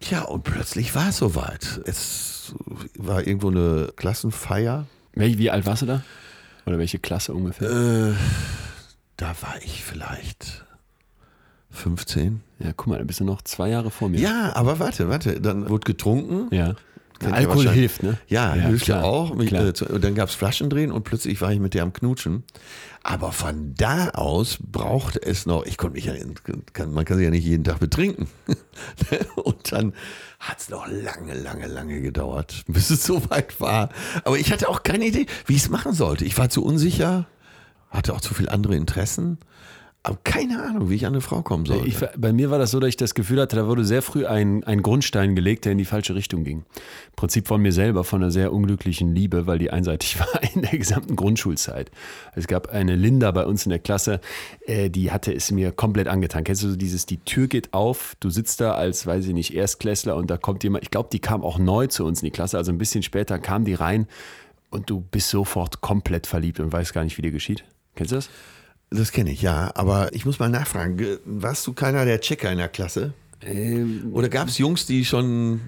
Tja, 0.00 0.22
und 0.22 0.44
plötzlich 0.44 0.94
war 0.94 1.08
es 1.08 1.18
soweit. 1.18 1.80
Es 1.86 2.54
war 2.98 3.26
irgendwo 3.26 3.48
eine 3.48 3.92
Klassenfeier. 3.96 4.86
Wie 5.14 5.50
alt 5.50 5.66
warst 5.66 5.82
du 5.82 5.86
da? 5.86 6.02
Oder 6.66 6.78
welche 6.78 6.98
Klasse 6.98 7.34
ungefähr? 7.34 7.70
Äh, 7.70 8.14
da 9.16 9.34
war 9.40 9.56
ich 9.62 9.84
vielleicht 9.84 10.64
15. 11.70 12.40
Ja, 12.58 12.72
guck 12.76 12.88
mal, 12.88 12.98
da 12.98 13.04
bist 13.04 13.20
du 13.20 13.24
noch 13.24 13.42
zwei 13.42 13.68
Jahre 13.68 13.90
vor 13.90 14.08
mir. 14.08 14.18
Ja, 14.18 14.54
aber 14.54 14.78
warte, 14.78 15.08
warte. 15.08 15.40
Dann 15.40 15.68
wurde 15.68 15.84
getrunken. 15.84 16.54
Ja. 16.54 16.74
Alkohol 17.32 17.68
hilft, 17.70 18.02
ne? 18.02 18.18
Ja, 18.28 18.54
ja 18.54 18.62
hilft 18.68 18.84
klar, 18.84 19.02
ja 19.02 19.04
auch. 19.04 19.38
Klar. 19.38 19.66
Äh, 19.66 19.92
und 19.92 20.04
dann 20.04 20.14
gab 20.14 20.28
es 20.28 20.34
Flaschendrehen 20.34 20.92
und 20.92 21.04
plötzlich 21.04 21.40
war 21.40 21.52
ich 21.52 21.60
mit 21.60 21.74
der 21.74 21.82
am 21.82 21.92
Knutschen. 21.92 22.44
Aber 23.02 23.32
von 23.32 23.74
da 23.74 24.10
aus 24.10 24.58
brauchte 24.60 25.22
es 25.22 25.44
noch, 25.44 25.66
ich 25.66 25.76
konnte 25.76 25.96
mich 25.96 26.06
ja, 26.06 26.14
kann, 26.72 26.92
man 26.92 27.04
kann 27.04 27.18
sich 27.18 27.24
ja 27.24 27.30
nicht 27.30 27.44
jeden 27.44 27.64
Tag 27.64 27.78
betrinken. 27.78 28.28
und 29.36 29.72
dann 29.72 29.92
hat 30.40 30.60
es 30.60 30.68
noch 30.70 30.86
lange, 30.86 31.34
lange, 31.34 31.66
lange 31.66 32.00
gedauert, 32.00 32.62
bis 32.66 32.90
es 32.90 33.04
so 33.06 33.28
weit 33.30 33.60
war. 33.60 33.90
Aber 34.24 34.38
ich 34.38 34.52
hatte 34.52 34.68
auch 34.68 34.82
keine 34.82 35.06
Idee, 35.06 35.26
wie 35.46 35.54
ich 35.54 35.62
es 35.62 35.68
machen 35.68 35.92
sollte. 35.92 36.24
Ich 36.24 36.36
war 36.38 36.48
zu 36.48 36.64
unsicher, 36.64 37.26
hatte 37.90 38.14
auch 38.14 38.20
zu 38.20 38.34
viele 38.34 38.50
andere 38.50 38.74
Interessen. 38.74 39.38
Aber 40.06 40.18
keine 40.22 40.62
Ahnung, 40.62 40.90
wie 40.90 40.96
ich 40.96 41.06
an 41.06 41.14
eine 41.14 41.22
Frau 41.22 41.40
kommen 41.40 41.64
soll. 41.64 41.82
Bei 42.18 42.34
mir 42.34 42.50
war 42.50 42.58
das 42.58 42.72
so, 42.72 42.78
dass 42.78 42.90
ich 42.90 42.98
das 42.98 43.14
Gefühl 43.14 43.40
hatte, 43.40 43.56
da 43.56 43.66
wurde 43.66 43.86
sehr 43.86 44.02
früh 44.02 44.26
ein, 44.26 44.62
ein 44.64 44.82
Grundstein 44.82 45.34
gelegt, 45.34 45.64
der 45.64 45.72
in 45.72 45.78
die 45.78 45.86
falsche 45.86 46.14
Richtung 46.14 46.44
ging. 46.44 46.58
Im 46.58 47.16
Prinzip 47.16 47.48
von 47.48 47.62
mir 47.62 47.72
selber, 47.72 48.04
von 48.04 48.22
einer 48.22 48.30
sehr 48.30 48.52
unglücklichen 48.52 49.14
Liebe, 49.14 49.46
weil 49.46 49.58
die 49.58 49.70
einseitig 49.70 50.20
war 50.20 50.28
in 50.54 50.60
der 50.60 50.78
gesamten 50.78 51.16
Grundschulzeit. 51.16 51.90
Es 52.34 52.46
gab 52.46 52.68
eine 52.68 52.96
Linda 52.96 53.30
bei 53.30 53.46
uns 53.46 53.64
in 53.64 53.70
der 53.70 53.78
Klasse, 53.78 54.20
äh, 54.66 54.90
die 54.90 55.10
hatte 55.10 55.32
es 55.32 55.50
mir 55.50 55.72
komplett 55.72 56.08
angetan. 56.08 56.44
Kennst 56.44 56.62
du 56.62 56.68
so 56.68 56.76
dieses, 56.76 57.06
die 57.06 57.24
Tür 57.24 57.46
geht 57.46 57.72
auf, 57.72 58.14
du 58.20 58.28
sitzt 58.28 58.60
da 58.60 58.74
als, 58.74 59.06
weiß 59.06 59.26
ich 59.26 59.32
nicht, 59.32 59.54
Erstklässler 59.54 60.16
und 60.16 60.28
da 60.28 60.36
kommt 60.36 60.64
jemand, 60.64 60.84
ich 60.84 60.90
glaube, 60.90 61.08
die 61.10 61.20
kam 61.20 61.42
auch 61.42 61.58
neu 61.58 61.86
zu 61.86 62.04
uns 62.04 62.20
in 62.20 62.26
die 62.26 62.30
Klasse, 62.30 62.58
also 62.58 62.70
ein 62.70 62.78
bisschen 62.78 63.02
später 63.02 63.38
kam 63.38 63.64
die 63.64 63.72
rein 63.72 64.06
und 64.68 64.90
du 64.90 65.00
bist 65.00 65.30
sofort 65.30 65.80
komplett 65.80 66.26
verliebt 66.26 66.60
und 66.60 66.74
weißt 66.74 66.92
gar 66.92 67.04
nicht, 67.04 67.16
wie 67.16 67.22
dir 67.22 67.30
geschieht. 67.30 67.64
Kennst 67.94 68.12
du 68.12 68.16
das? 68.16 68.28
Das 68.96 69.10
kenne 69.10 69.32
ich, 69.32 69.42
ja. 69.42 69.72
Aber 69.74 70.12
ich 70.12 70.24
muss 70.24 70.38
mal 70.38 70.48
nachfragen, 70.48 71.18
warst 71.24 71.66
du 71.66 71.72
keiner 71.72 72.04
der 72.04 72.20
Checker 72.20 72.52
in 72.52 72.58
der 72.58 72.68
Klasse? 72.68 73.12
Ähm, 73.42 74.10
Oder 74.12 74.28
gab 74.28 74.48
es 74.48 74.58
Jungs, 74.58 74.86
die 74.86 75.04
schon 75.04 75.60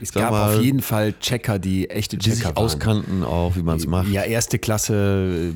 es 0.00 0.12
gab 0.12 0.30
mal, 0.30 0.56
auf 0.56 0.62
jeden 0.62 0.80
Fall 0.80 1.14
Checker, 1.20 1.58
die 1.58 1.90
echte 1.90 2.18
Checker 2.18 2.30
die 2.30 2.36
sich 2.36 2.44
waren. 2.44 2.56
auskannten 2.56 3.22
auch, 3.24 3.56
wie 3.56 3.62
man 3.62 3.76
es 3.76 3.86
macht. 3.86 4.08
Ja, 4.08 4.22
erste 4.22 4.58
Klasse 4.58 5.54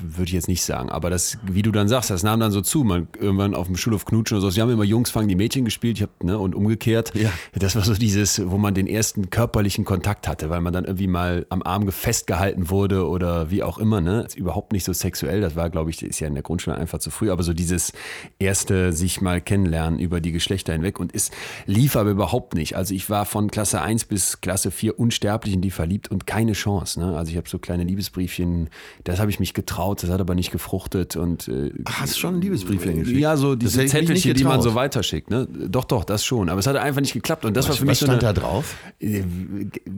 würde 0.00 0.24
ich 0.24 0.32
jetzt 0.32 0.48
nicht 0.48 0.62
sagen, 0.62 0.90
aber 0.90 1.10
das, 1.10 1.38
wie 1.44 1.62
du 1.62 1.70
dann 1.70 1.88
sagst, 1.88 2.10
das 2.10 2.22
nahm 2.22 2.40
dann 2.40 2.52
so 2.52 2.60
zu. 2.60 2.84
Man 2.84 3.08
irgendwann 3.18 3.54
auf 3.54 3.66
dem 3.66 3.76
Schulhof 3.76 4.04
knutschen 4.04 4.36
oder 4.36 4.42
so. 4.42 4.50
Sie 4.50 4.60
haben 4.60 4.70
immer 4.70 4.84
Jungs 4.84 5.10
fangen 5.10 5.28
die 5.28 5.36
Mädchen 5.36 5.64
gespielt, 5.64 5.98
ich 5.98 6.02
hab, 6.02 6.22
ne, 6.22 6.38
und 6.38 6.54
umgekehrt. 6.54 7.12
Ja. 7.14 7.30
Das 7.54 7.76
war 7.76 7.82
so 7.82 7.94
dieses, 7.94 8.40
wo 8.50 8.58
man 8.58 8.74
den 8.74 8.86
ersten 8.86 9.30
körperlichen 9.30 9.84
Kontakt 9.84 10.28
hatte, 10.28 10.50
weil 10.50 10.60
man 10.60 10.72
dann 10.72 10.84
irgendwie 10.84 11.08
mal 11.08 11.46
am 11.48 11.62
Arm 11.62 11.90
festgehalten 11.90 12.70
wurde 12.70 13.08
oder 13.08 13.50
wie 13.50 13.62
auch 13.62 13.78
immer. 13.78 14.00
Ne, 14.00 14.22
ist 14.22 14.36
überhaupt 14.36 14.72
nicht 14.72 14.84
so 14.84 14.92
sexuell. 14.92 15.40
Das 15.40 15.56
war, 15.56 15.70
glaube 15.70 15.90
ich, 15.90 16.02
ist 16.02 16.20
ja 16.20 16.28
in 16.28 16.34
der 16.34 16.42
Grundschule 16.42 16.76
einfach 16.76 16.98
zu 16.98 17.10
früh. 17.10 17.30
Aber 17.30 17.42
so 17.42 17.52
dieses 17.52 17.92
erste 18.38 18.92
sich 18.92 19.20
mal 19.20 19.40
kennenlernen 19.40 19.98
über 19.98 20.20
die 20.20 20.32
Geschlechter 20.32 20.72
hinweg 20.72 21.00
und 21.00 21.14
es 21.14 21.30
lief 21.66 21.96
aber 21.96 22.10
überhaupt 22.10 22.54
nicht. 22.54 22.76
Also 22.76 22.94
ich 22.94 23.10
war 23.10 23.24
von 23.24 23.50
Klasse 23.50 23.79
1 23.82 24.04
bis 24.04 24.40
Klasse 24.40 24.70
4 24.70 24.98
unsterblich 24.98 25.54
in 25.54 25.60
die 25.60 25.70
verliebt 25.70 26.10
und 26.10 26.26
keine 26.26 26.52
Chance. 26.52 27.00
Ne? 27.00 27.16
Also 27.16 27.30
ich 27.30 27.36
habe 27.36 27.48
so 27.48 27.58
kleine 27.58 27.84
Liebesbriefchen, 27.84 28.68
das 29.04 29.20
habe 29.20 29.30
ich 29.30 29.40
mich 29.40 29.54
getraut, 29.54 30.02
das 30.02 30.10
hat 30.10 30.20
aber 30.20 30.34
nicht 30.34 30.50
gefruchtet. 30.50 31.16
Und, 31.16 31.48
äh, 31.48 31.70
Hast 31.88 32.18
schon 32.18 32.36
ein 32.36 32.40
Liebesbriefchen 32.40 33.00
geschickt? 33.00 33.18
Ja, 33.18 33.36
so 33.36 33.56
diese 33.56 33.86
Zettelchen, 33.86 34.34
die 34.34 34.44
man 34.44 34.62
so 34.62 34.74
weiterschickt. 34.74 35.30
Ne? 35.30 35.46
Doch, 35.46 35.84
doch, 35.84 36.04
das 36.04 36.24
schon. 36.24 36.48
Aber 36.48 36.60
es 36.60 36.66
hat 36.66 36.76
einfach 36.76 37.00
nicht 37.00 37.12
geklappt. 37.12 37.44
Und 37.44 37.56
das 37.56 37.66
was, 37.66 37.70
war 37.70 37.76
für 37.78 37.84
mich 37.84 38.02
was 38.02 38.08
stand 38.08 38.20
so 38.20 38.26
eine, 38.26 38.34
da 38.34 38.40
drauf? 38.40 38.76
Äh, 39.00 39.22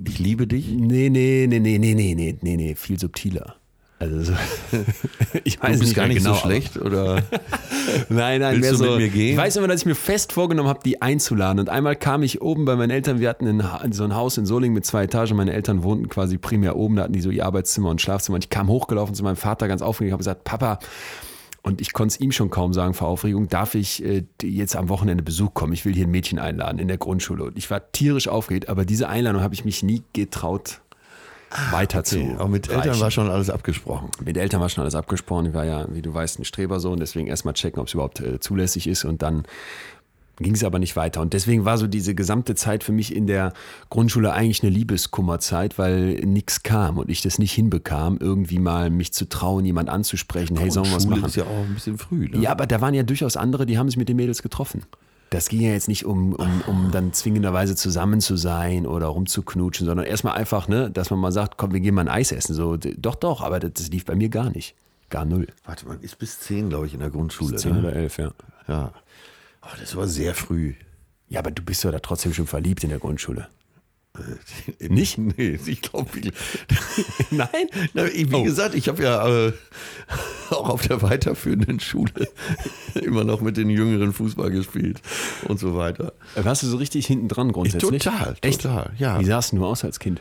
ich 0.06 0.18
liebe 0.18 0.46
dich? 0.46 0.68
Nee, 0.68 1.10
nee, 1.10 1.46
nee, 1.48 1.58
nee, 1.58 1.78
nee, 1.78 1.94
nee, 1.94 2.14
nee, 2.14 2.56
nee, 2.56 2.74
viel 2.74 2.98
subtiler. 2.98 3.56
Also 4.02 4.20
so, 4.20 4.32
ich 5.44 5.62
weiß 5.62 5.74
du 5.74 5.78
bist 5.78 5.94
gar 5.94 6.08
nicht 6.08 6.18
genau, 6.18 6.34
so 6.34 6.40
schlecht 6.40 6.76
oder 6.76 7.22
nein, 8.08 8.40
nein, 8.40 8.58
mehr 8.58 8.72
du 8.72 8.76
so, 8.76 8.84
mit 8.84 8.96
mir 8.96 9.08
gehen? 9.10 9.34
Ich 9.34 9.36
weiß 9.36 9.54
immer, 9.56 9.68
dass 9.68 9.82
ich 9.82 9.86
mir 9.86 9.94
fest 9.94 10.32
vorgenommen 10.32 10.68
habe, 10.68 10.80
die 10.84 11.00
einzuladen. 11.00 11.60
Und 11.60 11.68
einmal 11.68 11.94
kam 11.94 12.24
ich 12.24 12.42
oben 12.42 12.64
bei 12.64 12.74
meinen 12.74 12.90
Eltern. 12.90 13.20
Wir 13.20 13.28
hatten 13.28 13.46
ein, 13.46 13.92
so 13.92 14.02
ein 14.02 14.16
Haus 14.16 14.38
in 14.38 14.44
Solingen 14.44 14.74
mit 14.74 14.84
zwei 14.84 15.04
Etagen. 15.04 15.36
Meine 15.36 15.52
Eltern 15.52 15.84
wohnten 15.84 16.08
quasi 16.08 16.36
primär 16.36 16.74
oben. 16.74 16.96
Da 16.96 17.04
hatten 17.04 17.12
die 17.12 17.20
so 17.20 17.30
ihr 17.30 17.46
Arbeitszimmer 17.46 17.90
und 17.90 18.00
Schlafzimmer. 18.00 18.34
Und 18.34 18.44
ich 18.44 18.50
kam 18.50 18.66
hochgelaufen 18.66 19.14
zu 19.14 19.22
meinem 19.22 19.36
Vater 19.36 19.68
ganz 19.68 19.82
aufgeregt. 19.82 20.12
Habe 20.12 20.20
gesagt, 20.20 20.42
Papa. 20.42 20.80
Und 21.62 21.80
ich 21.80 21.92
konnte 21.92 22.14
es 22.14 22.20
ihm 22.20 22.32
schon 22.32 22.50
kaum 22.50 22.72
sagen 22.72 22.94
vor 22.94 23.06
Aufregung, 23.06 23.48
darf 23.48 23.76
ich 23.76 24.04
äh, 24.04 24.24
jetzt 24.42 24.74
am 24.74 24.88
Wochenende 24.88 25.22
Besuch 25.22 25.54
kommen? 25.54 25.72
Ich 25.72 25.84
will 25.84 25.94
hier 25.94 26.08
ein 26.08 26.10
Mädchen 26.10 26.40
einladen 26.40 26.80
in 26.80 26.88
der 26.88 26.98
Grundschule. 26.98 27.44
Und 27.44 27.56
ich 27.56 27.70
war 27.70 27.92
tierisch 27.92 28.26
aufgeregt, 28.26 28.68
aber 28.68 28.84
diese 28.84 29.08
Einladung 29.08 29.42
habe 29.42 29.54
ich 29.54 29.64
mich 29.64 29.84
nie 29.84 30.02
getraut 30.12 30.81
weiter 31.70 32.00
okay. 32.00 32.08
zu. 32.08 32.40
Aber 32.40 32.48
mit 32.48 32.68
Eltern 32.70 33.00
war 33.00 33.10
schon 33.10 33.30
alles 33.30 33.50
abgesprochen. 33.50 34.08
Mit 34.24 34.36
Eltern 34.36 34.60
war 34.60 34.68
schon 34.68 34.82
alles 34.82 34.94
abgesprochen. 34.94 35.46
Ich 35.46 35.54
war 35.54 35.64
ja, 35.64 35.86
wie 35.90 36.02
du 36.02 36.12
weißt, 36.12 36.38
ein 36.38 36.44
Strebersohn, 36.44 36.98
deswegen 36.98 37.26
erstmal 37.26 37.54
checken, 37.54 37.80
ob 37.80 37.88
es 37.88 37.94
überhaupt 37.94 38.20
äh, 38.20 38.40
zulässig 38.40 38.86
ist 38.86 39.04
und 39.04 39.22
dann 39.22 39.44
ging 40.38 40.54
es 40.54 40.64
aber 40.64 40.78
nicht 40.78 40.96
weiter. 40.96 41.20
Und 41.20 41.34
deswegen 41.34 41.64
war 41.64 41.78
so 41.78 41.86
diese 41.86 42.14
gesamte 42.14 42.54
Zeit 42.54 42.84
für 42.84 42.92
mich 42.92 43.14
in 43.14 43.26
der 43.26 43.52
Grundschule 43.90 44.32
eigentlich 44.32 44.62
eine 44.62 44.70
Liebeskummerzeit, 44.70 45.78
weil 45.78 46.14
nichts 46.24 46.62
kam 46.62 46.98
und 46.98 47.10
ich 47.10 47.22
das 47.22 47.38
nicht 47.38 47.52
hinbekam, 47.52 48.18
irgendwie 48.18 48.58
mal 48.58 48.90
mich 48.90 49.12
zu 49.12 49.28
trauen, 49.28 49.64
jemand 49.64 49.88
anzusprechen, 49.88 50.56
hey, 50.56 50.70
sollen 50.70 50.86
wir 50.86 50.96
was 50.96 51.06
machen? 51.06 51.24
ist 51.26 51.36
ja 51.36 51.44
auch 51.44 51.66
ein 51.66 51.74
bisschen 51.74 51.98
früh. 51.98 52.28
Ne? 52.28 52.38
Ja, 52.38 52.50
aber 52.50 52.66
da 52.66 52.80
waren 52.80 52.94
ja 52.94 53.02
durchaus 53.02 53.36
andere, 53.36 53.66
die 53.66 53.78
haben 53.78 53.88
sich 53.88 53.98
mit 53.98 54.08
den 54.08 54.16
Mädels 54.16 54.42
getroffen 54.42 54.82
das 55.32 55.48
ging 55.48 55.62
ja 55.62 55.72
jetzt 55.72 55.88
nicht 55.88 56.04
um, 56.04 56.34
um, 56.34 56.62
um 56.66 56.90
dann 56.90 57.12
zwingenderweise 57.12 57.74
zusammen 57.74 58.20
zu 58.20 58.36
sein 58.36 58.86
oder 58.86 59.06
rumzuknutschen, 59.06 59.86
sondern 59.86 60.04
erstmal 60.04 60.34
einfach, 60.34 60.68
ne, 60.68 60.90
dass 60.90 61.10
man 61.10 61.18
mal 61.18 61.32
sagt, 61.32 61.56
komm, 61.56 61.72
wir 61.72 61.80
gehen 61.80 61.94
mal 61.94 62.02
ein 62.02 62.08
Eis 62.08 62.32
essen. 62.32 62.54
So, 62.54 62.76
doch, 62.76 63.14
doch, 63.14 63.40
aber 63.40 63.58
das, 63.58 63.72
das 63.74 63.88
lief 63.88 64.04
bei 64.04 64.14
mir 64.14 64.28
gar 64.28 64.50
nicht. 64.50 64.74
Gar 65.08 65.24
null. 65.24 65.46
Warte, 65.64 65.86
man 65.86 66.00
ist 66.00 66.18
bis 66.18 66.40
zehn, 66.40 66.68
glaube 66.68 66.86
ich, 66.86 66.94
in 66.94 67.00
der 67.00 67.10
Grundschule. 67.10 67.52
Bis 67.52 67.62
zehn 67.62 67.72
ne? 67.72 67.78
oder 67.80 67.92
elf, 67.94 68.18
ja. 68.18 68.32
Ja. 68.68 68.92
Oh, 69.62 69.74
das 69.80 69.96
war 69.96 70.06
sehr 70.06 70.34
früh. 70.34 70.74
Ja, 71.28 71.40
aber 71.40 71.50
du 71.50 71.62
bist 71.62 71.82
ja 71.84 71.90
da 71.90 71.98
trotzdem 71.98 72.34
schon 72.34 72.46
verliebt 72.46 72.84
in 72.84 72.90
der 72.90 72.98
Grundschule. 72.98 73.48
Nicht? 74.78 75.16
Nee, 75.18 75.58
ich 75.66 75.80
glaube, 75.80 76.10
Nein? 77.30 77.48
Wie 77.94 78.34
Oh. 78.34 78.42
gesagt, 78.42 78.74
ich 78.74 78.88
habe 78.88 79.02
ja 79.02 79.46
äh, 79.46 79.52
auch 80.50 80.68
auf 80.68 80.86
der 80.86 81.00
weiterführenden 81.00 81.80
Schule 81.80 82.28
immer 82.94 83.24
noch 83.24 83.40
mit 83.40 83.56
den 83.56 83.70
Jüngeren 83.70 84.12
Fußball 84.12 84.50
gespielt 84.50 85.00
und 85.48 85.58
so 85.58 85.76
weiter. 85.76 86.12
Warst 86.34 86.62
du 86.62 86.66
so 86.66 86.76
richtig 86.76 87.06
hinten 87.06 87.28
dran 87.28 87.52
grundsätzlich? 87.52 88.02
Total, 88.02 88.34
Echt? 88.42 88.62
total, 88.62 88.90
ja. 88.98 89.18
Wie 89.18 89.24
sahst 89.24 89.52
du 89.52 89.64
aus 89.64 89.82
als 89.84 89.98
Kind? 89.98 90.20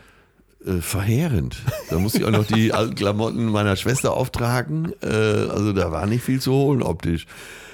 Äh, 0.66 0.78
verheerend. 0.80 1.58
Da 1.90 2.00
musste 2.00 2.20
ich 2.20 2.26
auch 2.26 2.32
noch 2.32 2.46
die 2.46 2.72
alten 2.72 2.96
Klamotten 2.96 3.46
meiner 3.48 3.76
Schwester 3.76 4.14
auftragen. 4.14 4.94
Äh, 5.02 5.08
also 5.08 5.74
da 5.74 5.92
war 5.92 6.06
nicht 6.06 6.24
viel 6.24 6.40
zu 6.40 6.54
holen 6.54 6.82
optisch. 6.82 7.26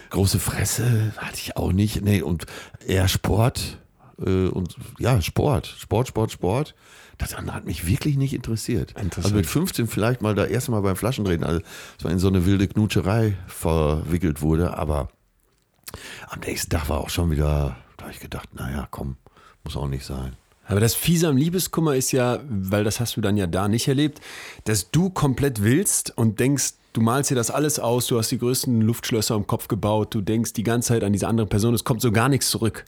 Große 0.10 0.40
Fresse 0.40 1.14
hatte 1.18 1.36
ich 1.36 1.58
auch 1.58 1.74
nicht. 1.74 2.02
Nee, 2.02 2.22
und 2.22 2.46
eher 2.88 3.08
Sport. 3.08 3.78
Äh, 4.20 4.48
und 4.48 4.76
ja, 5.00 5.22
Sport. 5.22 5.68
Sport, 5.68 6.08
Sport, 6.08 6.32
Sport. 6.32 6.76
Das 7.18 7.34
andere 7.34 7.56
hat 7.56 7.66
mich 7.66 7.88
wirklich 7.88 8.16
nicht 8.18 8.34
interessiert. 8.34 8.94
Also 8.96 9.34
mit 9.34 9.48
15 9.48 9.88
vielleicht 9.88 10.22
mal 10.22 10.36
da 10.36 10.46
erste 10.46 10.72
Mal 10.72 10.82
beim 10.82 10.96
Flaschendrehen, 10.96 11.44
also 11.44 11.62
war 12.02 12.12
in 12.12 12.20
so 12.20 12.28
eine 12.28 12.46
wilde 12.46 12.68
Knutscherei 12.68 13.36
verwickelt 13.48 14.42
wurde, 14.42 14.78
aber 14.78 15.10
am 16.30 16.42
nächsten 16.42 16.70
Tag 16.70 16.90
war 16.90 17.00
auch 17.00 17.10
schon 17.10 17.32
wieder, 17.32 17.78
da 17.98 18.04
habe 18.04 18.14
ich 18.14 18.20
gedacht, 18.20 18.50
naja, 18.54 18.88
komm, 18.92 19.18
muss 19.64 19.76
auch 19.76 19.88
nicht 19.88 20.06
sein. 20.06 20.36
Aber 20.68 20.80
das 20.80 20.96
Fiese 20.96 21.30
am 21.30 21.38
Liebeskummer 21.38 21.96
ist 21.96 22.12
ja, 22.12 22.40
weil 22.48 22.84
das 22.84 23.00
hast 23.00 23.16
du 23.16 23.22
dann 23.22 23.38
ja 23.38 23.48
da 23.48 23.68
nicht 23.68 23.88
erlebt, 23.88 24.20
dass 24.66 24.92
du 24.92 25.10
komplett 25.10 25.64
willst 25.64 26.16
und 26.18 26.40
denkst, 26.40 26.74
du 26.98 27.04
malst 27.04 27.30
dir 27.30 27.36
das 27.36 27.52
alles 27.52 27.80
aus, 27.80 28.08
du 28.08 28.18
hast 28.18 28.32
die 28.32 28.40
größten 28.40 28.82
Luftschlösser 28.82 29.36
im 29.36 29.46
Kopf 29.46 29.68
gebaut, 29.68 30.16
du 30.16 30.22
denkst 30.22 30.54
die 30.54 30.64
ganze 30.64 30.88
Zeit 30.90 31.04
an 31.04 31.14
diese 31.14 31.28
andere 31.28 31.46
Person, 31.46 31.76
es 31.76 31.84
kommt 31.84 32.02
so 32.02 32.12
gar 32.12 32.28
nichts 32.28 32.50
zurück. 32.50 32.86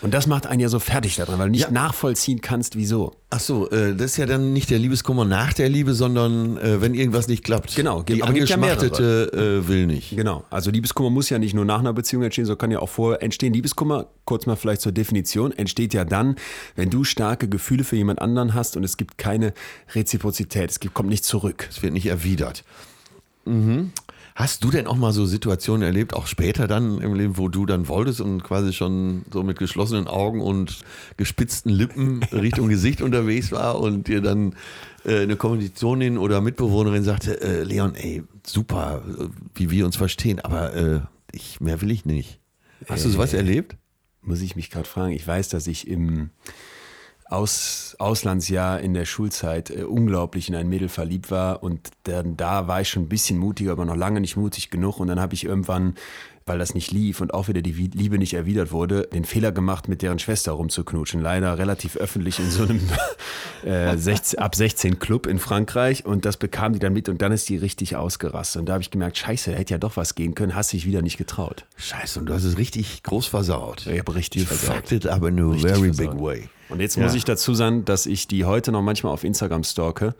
Und 0.00 0.14
das 0.14 0.26
macht 0.26 0.46
einen 0.46 0.60
ja 0.60 0.68
so 0.70 0.78
fertig 0.78 1.16
daran, 1.16 1.38
weil 1.38 1.46
du 1.48 1.52
nicht 1.52 1.64
Ja. 1.64 1.70
nachvollziehen 1.70 2.40
kannst, 2.40 2.74
wieso. 2.76 3.12
Ach 3.28 3.38
so, 3.38 3.70
äh, 3.70 3.94
das 3.94 4.12
ist 4.12 4.16
ja 4.16 4.24
dann 4.24 4.54
nicht 4.54 4.70
der 4.70 4.78
Liebeskummer 4.78 5.26
nach 5.26 5.52
der 5.52 5.68
Liebe, 5.68 5.92
sondern 5.92 6.56
äh, 6.56 6.80
wenn 6.80 6.94
irgendwas 6.94 7.28
nicht 7.28 7.44
klappt. 7.44 7.76
Genau, 7.76 8.02
die 8.02 8.22
aber 8.22 8.32
gibt 8.32 8.48
ja 8.48 8.56
angeschmachtete 8.56 9.60
äh, 9.62 9.68
will 9.68 9.86
nicht. 9.86 10.16
Genau, 10.16 10.44
also 10.48 10.70
Liebeskummer 10.70 11.10
muss 11.10 11.28
ja 11.28 11.38
nicht 11.38 11.52
nur 11.52 11.66
nach 11.66 11.80
einer 11.80 11.92
Beziehung 11.92 12.22
entstehen, 12.22 12.46
sondern 12.46 12.58
kann 12.58 12.70
ja 12.70 12.78
auch 12.78 12.88
vorher 12.88 13.22
entstehen. 13.22 13.52
Liebeskummer, 13.52 14.06
kurz 14.24 14.46
mal 14.46 14.56
vielleicht 14.56 14.80
zur 14.80 14.92
Definition, 14.92 15.52
entsteht 15.52 15.92
ja 15.92 16.06
dann, 16.06 16.36
wenn 16.76 16.88
du 16.88 17.04
starke 17.04 17.46
Gefühle 17.46 17.84
für 17.84 17.96
jemand 17.96 18.22
anderen 18.22 18.54
hast 18.54 18.78
und 18.78 18.84
es 18.84 18.96
gibt 18.96 19.18
keine 19.18 19.52
Reziprozität, 19.94 20.70
es 20.70 20.80
gibt, 20.80 20.94
kommt 20.94 21.10
nicht 21.10 21.24
zurück. 21.26 21.66
Es 21.70 21.82
wird 21.82 21.92
nicht 21.92 22.06
erwidert. 22.06 22.64
Mhm. 23.44 23.92
Hast 24.34 24.64
du 24.64 24.70
denn 24.70 24.86
auch 24.86 24.96
mal 24.96 25.12
so 25.12 25.26
Situationen 25.26 25.82
erlebt, 25.82 26.14
auch 26.14 26.26
später 26.26 26.66
dann 26.66 27.00
im 27.00 27.14
Leben, 27.14 27.36
wo 27.36 27.48
du 27.48 27.66
dann 27.66 27.88
wolltest 27.88 28.20
und 28.20 28.42
quasi 28.42 28.72
schon 28.72 29.22
so 29.30 29.42
mit 29.42 29.58
geschlossenen 29.58 30.06
Augen 30.06 30.40
und 30.40 30.78
gespitzten 31.16 31.70
Lippen 31.70 32.22
Richtung 32.32 32.68
Gesicht 32.68 33.02
unterwegs 33.02 33.52
war 33.52 33.80
und 33.80 34.08
dir 34.08 34.22
dann 34.22 34.54
äh, 35.04 35.22
eine 35.22 35.36
Kommilitonin 35.36 36.16
oder 36.16 36.40
Mitbewohnerin 36.40 37.02
sagte, 37.02 37.40
äh, 37.40 37.64
Leon, 37.64 37.94
ey, 37.96 38.22
super, 38.46 39.02
äh, 39.18 39.24
wie 39.54 39.70
wir 39.70 39.84
uns 39.84 39.96
verstehen, 39.96 40.40
aber 40.40 40.74
äh, 40.74 41.00
ich, 41.32 41.60
mehr 41.60 41.80
will 41.82 41.90
ich 41.90 42.04
nicht. 42.04 42.40
Hast 42.88 43.04
du 43.04 43.10
sowas 43.10 43.34
erlebt? 43.34 43.76
Muss 44.22 44.40
ich 44.40 44.56
mich 44.56 44.70
gerade 44.70 44.88
fragen, 44.88 45.12
ich 45.12 45.26
weiß, 45.26 45.48
dass 45.48 45.66
ich 45.66 45.86
im 45.86 46.30
Aus, 47.30 47.94
Auslandsjahr 48.00 48.80
in 48.80 48.92
der 48.92 49.04
Schulzeit 49.04 49.70
äh, 49.70 49.84
unglaublich 49.84 50.48
in 50.48 50.54
ein 50.56 50.68
Mädel 50.68 50.88
verliebt 50.88 51.30
war 51.30 51.62
und 51.62 51.90
dann, 52.04 52.36
da 52.36 52.66
war 52.66 52.80
ich 52.80 52.88
schon 52.88 53.04
ein 53.04 53.08
bisschen 53.08 53.38
mutiger, 53.38 53.72
aber 53.72 53.84
noch 53.84 53.96
lange 53.96 54.20
nicht 54.20 54.36
mutig 54.36 54.70
genug 54.70 54.98
und 54.98 55.06
dann 55.06 55.20
habe 55.20 55.34
ich 55.34 55.44
irgendwann, 55.44 55.94
weil 56.44 56.58
das 56.58 56.74
nicht 56.74 56.90
lief 56.90 57.20
und 57.20 57.32
auch 57.32 57.46
wieder 57.46 57.62
die 57.62 57.70
Liebe 57.72 58.18
nicht 58.18 58.34
erwidert 58.34 58.72
wurde, 58.72 59.02
den 59.12 59.24
Fehler 59.24 59.52
gemacht, 59.52 59.86
mit 59.86 60.02
deren 60.02 60.18
Schwester 60.18 60.52
rumzuknutschen. 60.52 61.20
Leider 61.22 61.56
relativ 61.56 61.96
öffentlich 61.96 62.40
in 62.40 62.50
so 62.50 62.64
einem 62.64 62.80
äh, 63.64 63.96
16, 63.96 64.40
ab 64.40 64.56
16 64.56 64.98
Club 64.98 65.26
in 65.28 65.38
Frankreich 65.38 66.04
und 66.04 66.24
das 66.24 66.36
bekam 66.36 66.72
die 66.72 66.80
dann 66.80 66.92
mit 66.92 67.08
und 67.08 67.22
dann 67.22 67.30
ist 67.30 67.48
die 67.48 67.56
richtig 67.58 67.94
ausgerastet 67.94 68.58
und 68.58 68.66
da 68.68 68.72
habe 68.72 68.82
ich 68.82 68.90
gemerkt, 68.90 69.18
scheiße, 69.18 69.54
hätte 69.54 69.74
ja 69.74 69.78
doch 69.78 69.96
was 69.96 70.16
gehen 70.16 70.34
können, 70.34 70.56
hast 70.56 70.72
dich 70.72 70.84
wieder 70.84 71.02
nicht 71.02 71.16
getraut. 71.18 71.64
Scheiße, 71.76 72.18
und 72.18 72.26
du 72.26 72.34
hast 72.34 72.42
es 72.42 72.58
richtig 72.58 73.04
groß 73.04 73.26
versaut. 73.26 73.86
Ich 73.86 74.00
habe 74.00 74.16
richtig 74.16 74.42
You 74.42 74.48
versaut. 74.48 74.74
fucked 74.76 74.90
it 74.92 75.06
up 75.06 75.22
in 75.22 75.38
a 75.38 75.52
very 75.52 75.92
versaut. 75.92 75.96
big 75.96 76.20
way. 76.20 76.48
Und 76.70 76.80
jetzt 76.80 76.96
Ja. 76.96 77.02
muss 77.02 77.14
ich 77.14 77.24
dazu 77.24 77.52
sagen, 77.54 77.84
dass 77.84 78.06
ich 78.06 78.28
die 78.28 78.44
heute 78.44 78.70
noch 78.72 78.82
manchmal 78.82 79.12
auf 79.12 79.24
Instagram 79.24 79.64
stalke. 79.64 80.14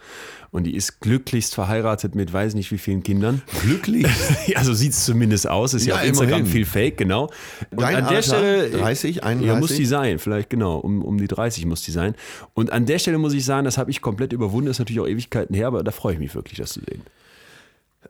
Und 0.51 0.65
die 0.65 0.75
ist 0.75 1.01
glücklichst 1.01 1.55
verheiratet 1.55 2.17
mit 2.17 2.33
weiß 2.33 2.55
nicht 2.55 2.73
wie 2.73 2.79
vielen 2.79 3.03
Kindern. 3.05 3.41
Glücklich. 3.63 4.07
also 4.57 4.75
sieht 4.75 4.93
es 4.93 5.05
zumindest 5.05 5.49
aus. 5.49 5.75
Ist 5.75 5.87
ja, 5.87 5.95
Ja, 5.95 6.01
auf 6.01 6.07
Instagram 6.09 6.39
immerhin. 6.41 6.53
viel 6.53 6.67
Fake, 6.67 6.97
genau. 6.99 7.31
Und 7.71 7.81
Dein 7.81 7.97
an 7.97 8.03
der 8.05 8.17
Alter? 8.17 8.23
Stelle. 8.23 8.71
30, 8.71 9.17
Ja, 9.17 9.23
31? 9.23 9.61
muss 9.61 9.77
die 9.77 9.87
sein, 9.87 10.19
vielleicht 10.19 10.51
genau. 10.51 10.79
Um, 10.79 11.03
um 11.03 11.19
die 11.19 11.29
30 11.29 11.67
muss 11.67 11.83
die 11.83 11.93
sein. 11.93 12.15
Und 12.55 12.73
an 12.73 12.85
der 12.87 12.99
Stelle 12.99 13.19
muss 13.19 13.33
ich 13.33 13.45
sagen, 13.45 13.65
das 13.65 13.79
habe 13.79 13.91
ich 13.93 14.01
komplett 14.03 14.33
überwunden. 14.33 14.67
Das 14.67 14.77
ist 14.77 14.81
natürlich 14.81 15.01
auch 15.01 15.07
Ewigkeiten 15.07 15.55
her, 15.55 15.69
aber 15.69 15.85
da 15.85 15.93
freue 15.93 16.15
ich 16.15 16.19
mich 16.19 16.35
wirklich, 16.35 16.59
das 16.59 16.71
zu 16.73 16.81
sehen. 16.81 17.03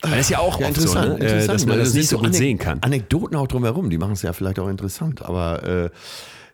Weil 0.03 0.12
das 0.12 0.20
ist 0.20 0.31
ja 0.31 0.38
auch 0.38 0.59
Ja, 0.61 0.68
oft 0.68 0.81
so, 0.81 0.94
ne? 0.98 1.18
äh, 1.20 1.46
dass 1.46 1.66
man 1.66 1.76
das 1.79 1.90
sind 1.90 1.98
nicht 1.98 2.09
so 2.09 2.16
gut 2.18 2.29
Anek- 2.29 2.37
sehen 2.37 2.59
kann. 2.59 2.79
Anekdoten 2.81 3.37
auch 3.37 3.48
drumherum, 3.48 3.90
die 3.90 3.98
machen 3.98 4.12
es 4.12 4.22
ja 4.22 4.33
vielleicht 4.33 4.59
auch 4.61 4.68
interessant. 4.68 5.20
Aber 5.22 5.62
äh, 5.64 5.90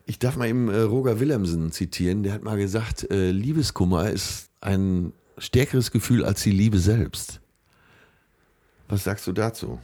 ich 0.07 0.19
darf 0.19 0.37
mal 0.37 0.47
eben 0.47 0.69
äh, 0.69 0.79
Roger 0.79 1.19
Willemsen 1.19 1.71
zitieren. 1.71 2.23
Der 2.23 2.33
hat 2.33 2.43
mal 2.43 2.57
gesagt, 2.57 3.11
äh, 3.11 3.29
Liebeskummer 3.31 4.09
ist 4.09 4.49
ein 4.61 5.13
stärkeres 5.37 5.91
Gefühl 5.91 6.23
als 6.23 6.41
die 6.41 6.51
Liebe 6.51 6.79
selbst. 6.79 7.41
Was 8.87 9.03
sagst 9.03 9.27
du 9.27 9.33
dazu? 9.33 9.79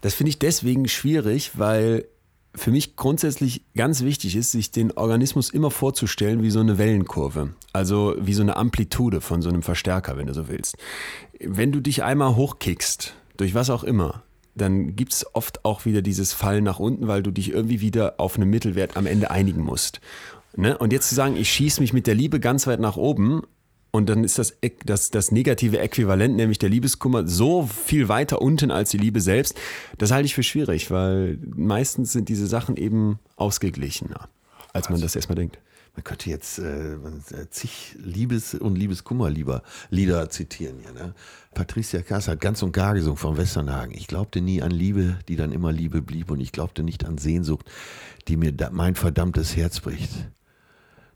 Das 0.00 0.14
finde 0.14 0.30
ich 0.30 0.38
deswegen 0.38 0.86
schwierig, 0.88 1.58
weil 1.58 2.06
für 2.54 2.70
mich 2.70 2.96
grundsätzlich 2.96 3.62
ganz 3.74 4.02
wichtig 4.02 4.36
ist, 4.36 4.52
sich 4.52 4.70
den 4.70 4.92
Organismus 4.92 5.50
immer 5.50 5.72
vorzustellen 5.72 6.42
wie 6.42 6.50
so 6.50 6.60
eine 6.60 6.78
Wellenkurve. 6.78 7.50
Also 7.72 8.14
wie 8.18 8.34
so 8.34 8.42
eine 8.42 8.56
Amplitude 8.56 9.20
von 9.20 9.42
so 9.42 9.48
einem 9.48 9.62
Verstärker, 9.62 10.16
wenn 10.16 10.26
du 10.26 10.34
so 10.34 10.48
willst. 10.48 10.76
Wenn 11.40 11.72
du 11.72 11.80
dich 11.80 12.04
einmal 12.04 12.36
hochkickst, 12.36 13.14
durch 13.36 13.54
was 13.54 13.70
auch 13.70 13.84
immer, 13.84 14.22
dann 14.60 14.96
gibt 14.96 15.12
es 15.12 15.26
oft 15.34 15.64
auch 15.64 15.84
wieder 15.84 16.02
dieses 16.02 16.32
Fallen 16.32 16.64
nach 16.64 16.78
unten, 16.78 17.08
weil 17.08 17.22
du 17.22 17.30
dich 17.30 17.52
irgendwie 17.52 17.80
wieder 17.80 18.14
auf 18.18 18.36
einen 18.36 18.50
Mittelwert 18.50 18.96
am 18.96 19.06
Ende 19.06 19.30
einigen 19.30 19.62
musst. 19.62 20.00
Ne? 20.56 20.76
Und 20.76 20.92
jetzt 20.92 21.08
zu 21.08 21.14
sagen, 21.14 21.36
ich 21.36 21.50
schieße 21.50 21.80
mich 21.80 21.92
mit 21.92 22.06
der 22.06 22.14
Liebe 22.14 22.40
ganz 22.40 22.66
weit 22.66 22.80
nach 22.80 22.96
oben 22.96 23.42
und 23.92 24.08
dann 24.08 24.22
ist 24.22 24.38
das, 24.38 24.56
das, 24.84 25.10
das 25.10 25.32
negative 25.32 25.78
Äquivalent, 25.78 26.36
nämlich 26.36 26.58
der 26.58 26.68
Liebeskummer, 26.68 27.26
so 27.26 27.66
viel 27.66 28.08
weiter 28.08 28.40
unten 28.40 28.70
als 28.70 28.90
die 28.90 28.98
Liebe 28.98 29.20
selbst. 29.20 29.58
Das 29.98 30.10
halte 30.10 30.26
ich 30.26 30.34
für 30.34 30.42
schwierig, 30.42 30.90
weil 30.90 31.38
meistens 31.56 32.12
sind 32.12 32.28
diese 32.28 32.46
Sachen 32.46 32.76
eben 32.76 33.18
ausgeglichener, 33.36 34.28
als 34.72 34.90
man 34.90 35.00
das 35.00 35.16
erstmal 35.16 35.36
denkt. 35.36 35.58
Man 35.96 36.04
könnte 36.04 36.30
jetzt 36.30 36.58
äh, 36.58 36.96
zig 37.50 37.96
Liebes- 38.02 38.54
und 38.54 38.76
Liebeskummerlieder 38.76 39.62
Lieder 39.90 40.30
zitieren 40.30 40.76
hier. 40.80 40.92
Ne? 40.92 41.14
Patricia 41.54 42.02
Kaas 42.02 42.28
hat 42.28 42.40
ganz 42.40 42.62
und 42.62 42.72
gar 42.72 42.94
gesungen 42.94 43.16
von 43.16 43.36
Westernhagen. 43.36 43.94
Ich 43.94 44.06
glaubte 44.06 44.40
nie 44.40 44.62
an 44.62 44.70
Liebe, 44.70 45.18
die 45.28 45.36
dann 45.36 45.52
immer 45.52 45.72
Liebe 45.72 46.00
blieb. 46.00 46.30
Und 46.30 46.40
ich 46.40 46.52
glaubte 46.52 46.82
nicht 46.82 47.04
an 47.04 47.18
Sehnsucht, 47.18 47.68
die 48.28 48.36
mir 48.36 48.52
da, 48.52 48.70
mein 48.70 48.94
verdammtes 48.94 49.56
Herz 49.56 49.80
bricht. 49.80 50.10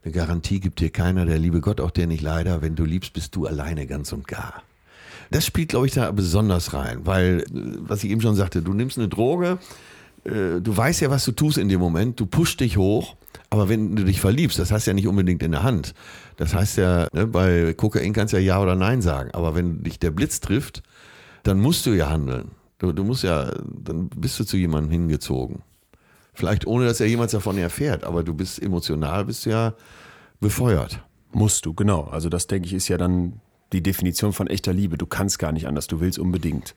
Eine 0.03 0.13
Garantie 0.13 0.61
gibt 0.61 0.81
dir 0.81 0.91
keiner, 0.91 1.25
der 1.25 1.39
liebe 1.39 1.61
Gott 1.61 1.81
auch 1.81 1.91
der 1.91 2.07
nicht 2.07 2.23
leider. 2.23 2.61
Wenn 2.61 2.75
du 2.75 2.85
liebst, 2.85 3.13
bist 3.13 3.35
du 3.37 3.47
alleine 3.47 3.87
ganz 3.87 4.13
und 4.13 4.29
gar. 4.29 4.63
Das 5.31 5.47
spielt, 5.47 5.71
glaube 5.71 5.87
ich, 5.87 5.93
da 5.93 6.11
besonders 6.11 6.75
rein, 6.75 7.07
weil, 7.07 7.41
äh, 7.41 7.45
was 7.53 8.05
ich 8.05 8.11
eben 8.11 8.21
schon 8.21 8.35
sagte, 8.35 8.61
du 8.61 8.75
nimmst 8.75 8.99
eine 8.99 9.09
Droge, 9.09 9.59
äh, 10.25 10.61
du 10.61 10.77
weißt 10.77 11.01
ja, 11.01 11.11
was 11.11 11.25
du 11.25 11.33
tust 11.33 11.59
in 11.59 11.69
dem 11.69 11.81
Moment, 11.81 12.21
du 12.21 12.27
pusht 12.27 12.61
dich 12.61 12.77
hoch, 12.77 13.17
aber 13.55 13.69
wenn 13.69 13.95
du 13.95 14.03
dich 14.03 14.21
verliebst, 14.21 14.59
das 14.59 14.73
heißt 14.73 14.89
ja 14.89 14.95
nicht 14.95 15.07
unbedingt 15.07 15.41
in 15.45 15.53
der 15.53 15.63
Hand. 15.63 15.95
Das 16.37 16.55
heißt 16.55 16.77
ja, 16.77 17.07
ne, 17.13 17.29
bei 17.29 17.73
Kokain 17.73 18.13
kannst 18.13 18.33
du 18.33 18.39
ja 18.39 18.43
Ja 18.43 18.61
oder 18.61 18.75
Nein 18.75 19.01
sagen, 19.01 19.31
aber 19.33 19.55
wenn 19.55 19.85
dich 19.85 20.01
der 20.01 20.11
Blitz 20.11 20.41
trifft, 20.41 20.83
dann 21.45 21.61
musst 21.61 21.87
du 21.87 21.93
ja 21.93 22.11
handeln. 22.11 22.51
Du, 22.79 22.91
du 22.91 23.05
musst 23.05 23.23
ja, 23.23 23.53
dann 23.65 24.09
bist 24.09 24.41
du 24.41 24.45
zu 24.45 24.57
jemandem 24.57 24.91
hingezogen. 24.91 25.63
Vielleicht 26.33 26.67
ohne, 26.67 26.87
dass 26.87 26.99
er 26.99 27.07
jemals 27.07 27.31
davon 27.31 27.57
erfährt, 27.57 28.03
aber 28.03 28.25
du 28.25 28.35
bist 28.35 28.61
emotional, 28.61 29.25
bist 29.25 29.47
du 29.47 29.51
ja 29.51 29.75
befeuert. 30.41 31.01
Musst 31.31 31.65
du, 31.65 31.75
genau. 31.75 32.03
Also 32.11 32.29
das, 32.29 32.49
denke 32.49 32.67
ich, 32.67 32.75
ist 32.75 32.89
ja 32.89 32.99
dann 32.99 33.41
die 33.73 33.85
Definition 33.85 34.33
von 34.33 34.49
echter 34.49 34.73
Liebe. 34.73 34.99
Du 34.99 35.07
kannst 35.07 35.39
gar 35.39 35.53
nicht 35.53 35.69
anders, 35.69 35.87
du 35.87 36.01
willst 36.01 36.19
unbedingt. 36.19 36.75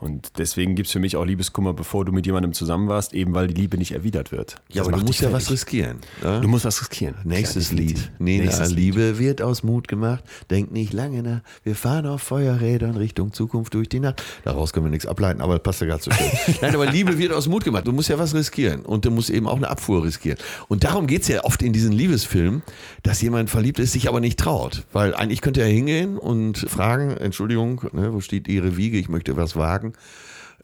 Und 0.00 0.38
deswegen 0.38 0.74
gibt 0.76 0.86
es 0.86 0.92
für 0.92 1.00
mich 1.00 1.16
auch 1.16 1.24
Liebeskummer, 1.24 1.74
bevor 1.74 2.04
du 2.04 2.12
mit 2.12 2.24
jemandem 2.24 2.52
zusammen 2.52 2.88
warst, 2.88 3.14
eben 3.14 3.34
weil 3.34 3.48
die 3.48 3.54
Liebe 3.54 3.76
nicht 3.78 3.92
erwidert 3.92 4.30
wird. 4.30 4.56
Ja, 4.68 4.82
Das 4.82 4.88
aber 4.88 4.98
du 4.98 5.04
musst 5.04 5.20
ja 5.20 5.32
was 5.32 5.50
riskieren. 5.50 5.98
Ne? 6.22 6.40
Du 6.40 6.48
musst 6.48 6.64
was 6.64 6.80
riskieren. 6.80 7.16
Nächstes 7.24 7.70
Ja, 7.70 7.76
Lied. 7.78 8.12
Nena, 8.18 8.44
Nächstes 8.44 8.70
Lied. 8.70 8.78
Liebe 8.78 9.18
wird 9.18 9.42
aus 9.42 9.62
Mut 9.62 9.88
gemacht. 9.88 10.22
Denk 10.50 10.70
nicht 10.70 10.92
lange 10.92 11.22
nach. 11.22 11.40
Wir 11.64 11.74
fahren 11.74 12.06
auf 12.06 12.22
Feuerrädern 12.22 12.96
Richtung 12.96 13.32
Zukunft 13.32 13.74
durch 13.74 13.88
die 13.88 13.98
Nacht. 14.00 14.22
Daraus 14.44 14.72
können 14.72 14.86
wir 14.86 14.90
nichts 14.90 15.06
ableiten, 15.06 15.40
aber 15.40 15.54
das 15.54 15.62
passt 15.64 15.80
ja 15.80 15.88
gerade 15.88 16.02
so 16.02 16.10
schön. 16.12 16.56
Nein, 16.62 16.74
aber 16.74 16.86
Liebe 16.86 17.18
wird 17.18 17.32
aus 17.32 17.48
Mut 17.48 17.64
gemacht. 17.64 17.86
Du 17.86 17.92
musst 17.92 18.08
ja 18.08 18.18
was 18.18 18.34
riskieren. 18.34 18.82
Und 18.82 19.04
du 19.04 19.10
musst 19.10 19.30
eben 19.30 19.48
auch 19.48 19.56
eine 19.56 19.68
Abfuhr 19.68 20.04
riskieren. 20.04 20.38
Und 20.68 20.84
darum 20.84 21.06
geht 21.08 21.22
es 21.22 21.28
ja 21.28 21.42
oft 21.44 21.60
in 21.62 21.72
diesen 21.72 21.92
Liebesfilmen, 21.92 22.62
dass 23.02 23.20
jemand 23.20 23.50
verliebt 23.50 23.78
ist, 23.80 23.92
sich 23.92 24.08
aber 24.08 24.20
nicht 24.20 24.38
traut. 24.38 24.84
Weil 24.92 25.14
eigentlich 25.14 25.40
könnte 25.40 25.60
er 25.60 25.66
hingehen 25.68 26.18
und 26.18 26.58
fragen, 26.58 27.10
Entschuldigung, 27.16 27.82
ne, 27.92 28.12
wo 28.12 28.20
steht 28.20 28.46
Ihre 28.46 28.76
Wiege? 28.76 28.96
Ich 28.98 29.08
möchte 29.08 29.36
was 29.36 29.56
wagen. 29.56 29.87